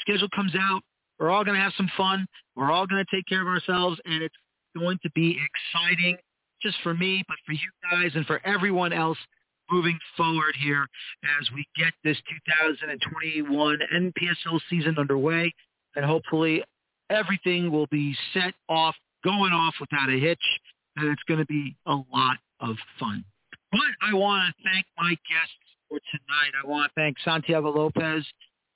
Schedule 0.00 0.28
comes 0.34 0.52
out, 0.58 0.80
we're 1.18 1.30
all 1.30 1.44
going 1.44 1.56
to 1.56 1.62
have 1.62 1.72
some 1.76 1.90
fun. 1.96 2.26
We're 2.54 2.70
all 2.70 2.86
going 2.86 3.04
to 3.04 3.16
take 3.16 3.26
care 3.26 3.42
of 3.42 3.48
ourselves, 3.48 4.00
and 4.04 4.22
it's 4.22 4.34
going 4.76 4.98
to 5.02 5.10
be 5.14 5.38
exciting 5.74 6.16
just 6.62 6.76
for 6.82 6.94
me, 6.94 7.22
but 7.28 7.36
for 7.46 7.52
you 7.52 7.70
guys 7.90 8.12
and 8.14 8.26
for 8.26 8.40
everyone 8.44 8.92
else 8.92 9.18
moving 9.70 9.98
forward 10.16 10.54
here 10.58 10.86
as 11.40 11.48
we 11.54 11.66
get 11.76 11.92
this 12.02 12.16
2021 12.50 13.78
NPSL 13.94 14.60
season 14.70 14.96
underway. 14.98 15.52
And 15.94 16.04
hopefully 16.04 16.62
everything 17.10 17.70
will 17.70 17.86
be 17.86 18.16
set 18.32 18.54
off, 18.68 18.94
going 19.24 19.52
off 19.52 19.74
without 19.80 20.08
a 20.08 20.18
hitch. 20.18 20.42
And 20.96 21.08
it's 21.08 21.22
going 21.28 21.40
to 21.40 21.46
be 21.46 21.76
a 21.86 21.94
lot 22.12 22.38
of 22.60 22.76
fun. 22.98 23.24
But 23.70 23.80
I 24.02 24.14
want 24.14 24.54
to 24.56 24.64
thank 24.64 24.86
my 24.96 25.10
guests 25.10 25.54
for 25.88 25.98
tonight. 26.10 26.52
I 26.62 26.66
want 26.66 26.90
to 26.90 27.00
thank 27.00 27.16
Santiago 27.24 27.70
Lopez, 27.70 28.24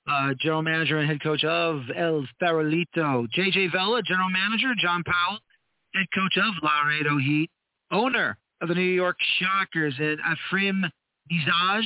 uh, 0.07 0.33
general 0.39 0.61
manager 0.61 0.97
and 0.97 1.09
head 1.09 1.21
coach 1.21 1.43
of 1.43 1.81
El 1.95 2.25
Farolito. 2.41 3.27
JJ 3.35 3.71
Vela, 3.71 4.01
general 4.03 4.29
manager. 4.29 4.73
John 4.81 5.03
Powell, 5.03 5.39
head 5.93 6.05
coach 6.13 6.37
of 6.37 6.53
Laredo 6.61 7.17
Heat, 7.17 7.49
owner 7.91 8.37
of 8.61 8.69
the 8.69 8.75
New 8.75 8.81
York 8.81 9.17
Shockers, 9.39 9.95
and 9.99 10.19
Afrim 10.19 10.83
Nezaj, 11.31 11.83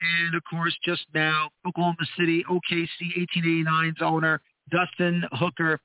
and 0.00 0.34
of 0.34 0.42
course, 0.48 0.76
just 0.84 1.06
now, 1.14 1.50
Oklahoma 1.66 1.96
City 2.18 2.44
OKC 2.50 3.28
1889's 3.36 4.02
owner, 4.02 4.40
Dustin 4.70 5.22
Hooker, 5.32 5.80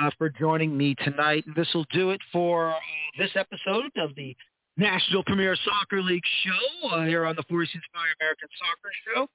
uh, 0.00 0.10
for 0.18 0.30
joining 0.30 0.76
me 0.76 0.94
tonight. 1.02 1.44
This 1.56 1.68
will 1.74 1.86
do 1.92 2.10
it 2.10 2.20
for 2.32 2.70
uh, 2.70 2.78
this 3.18 3.30
episode 3.34 3.90
of 3.96 4.14
the 4.16 4.36
National 4.76 5.24
Premier 5.24 5.56
Soccer 5.64 6.02
League 6.02 6.22
show 6.44 6.88
uh, 6.88 7.04
here 7.04 7.24
on 7.24 7.36
the 7.36 7.42
Four 7.48 7.64
Seasons 7.64 7.82
Fire 7.92 8.14
American 8.20 8.48
Soccer 8.58 8.90
Show. 9.06 9.28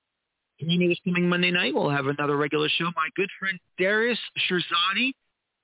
Community 0.64 0.90
this 0.90 1.00
coming 1.04 1.28
Monday 1.28 1.52
night, 1.52 1.74
we'll 1.74 1.90
have 1.90 2.08
another 2.08 2.38
regular 2.38 2.70
show. 2.70 2.86
My 2.96 3.10
good 3.16 3.30
friend 3.40 3.60
Darius 3.78 4.20
Shirzadi 4.50 5.12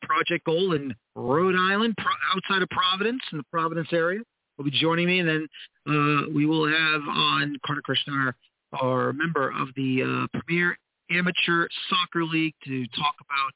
Project 0.02 0.46
Goal 0.46 0.74
in 0.74 0.94
Rhode 1.16 1.56
Island, 1.56 1.96
pro- 1.98 2.12
outside 2.36 2.62
of 2.62 2.70
Providence, 2.70 3.22
in 3.32 3.38
the 3.38 3.44
Providence 3.52 3.88
area, 3.92 4.20
will 4.58 4.66
be 4.66 4.72
joining 4.72 5.08
me. 5.08 5.20
And 5.20 5.30
then 5.30 5.48
uh, 5.88 6.30
we 6.34 6.46
will 6.46 6.68
have 6.68 7.02
on 7.08 7.56
Carter 7.66 7.82
Krishnar, 7.82 8.36
our 8.74 9.14
member 9.14 9.50
of 9.50 9.70
the 9.76 10.04
uh, 10.04 10.40
Premier 10.40 10.78
Amateur 11.12 11.68
Soccer 11.90 12.26
League, 12.26 12.56
to 12.66 12.86
talk 12.88 13.16
about 13.22 13.54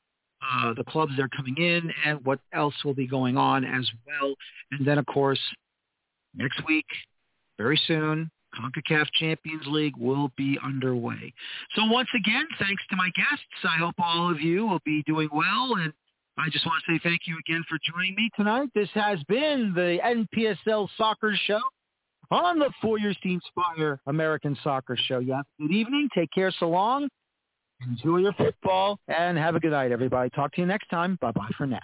uh, 0.69 0.73
the 0.75 0.83
clubs 0.83 1.11
that 1.17 1.23
are 1.23 1.29
coming 1.35 1.55
in 1.57 1.91
and 2.05 2.23
what 2.25 2.39
else 2.53 2.75
will 2.83 2.93
be 2.93 3.07
going 3.07 3.37
on 3.37 3.63
as 3.65 3.89
well. 4.07 4.33
And 4.71 4.87
then, 4.87 4.97
of 4.97 5.05
course, 5.05 5.39
next 6.35 6.61
week, 6.67 6.85
very 7.57 7.79
soon, 7.87 8.31
CONCACAF 8.59 9.05
Champions 9.13 9.63
League 9.67 9.97
will 9.97 10.31
be 10.37 10.57
underway. 10.63 11.33
So 11.75 11.85
once 11.85 12.09
again, 12.15 12.45
thanks 12.59 12.83
to 12.89 12.95
my 12.95 13.09
guests. 13.15 13.45
I 13.63 13.77
hope 13.77 13.95
all 13.97 14.31
of 14.31 14.41
you 14.41 14.65
will 14.65 14.81
be 14.85 15.03
doing 15.03 15.29
well 15.31 15.75
and 15.77 15.93
I 16.37 16.49
just 16.49 16.65
want 16.65 16.83
to 16.85 16.93
say 16.93 16.99
thank 17.03 17.21
you 17.25 17.37
again 17.47 17.63
for 17.69 17.77
joining 17.93 18.15
me 18.15 18.29
tonight. 18.35 18.69
This 18.73 18.89
has 18.95 19.19
been 19.27 19.71
the 19.75 19.99
NPSL 20.35 20.87
Soccer 20.97 21.35
Show 21.45 21.59
on 22.31 22.57
the 22.57 22.71
Feuerstein 22.81 23.39
Spire 23.47 23.99
American 24.07 24.57
Soccer 24.63 24.97
Show. 24.97 25.19
You 25.19 25.33
have 25.33 25.45
a 25.59 25.63
good 25.63 25.71
evening. 25.71 26.09
Take 26.15 26.31
care. 26.33 26.51
So 26.59 26.69
long. 26.69 27.07
Enjoy 27.87 28.17
your 28.17 28.33
football 28.33 28.99
and 29.07 29.37
have 29.37 29.55
a 29.55 29.59
good 29.59 29.71
night, 29.71 29.91
everybody. 29.91 30.29
Talk 30.29 30.53
to 30.53 30.61
you 30.61 30.67
next 30.67 30.87
time. 30.87 31.17
Bye-bye 31.21 31.49
for 31.57 31.67
now. 31.67 31.79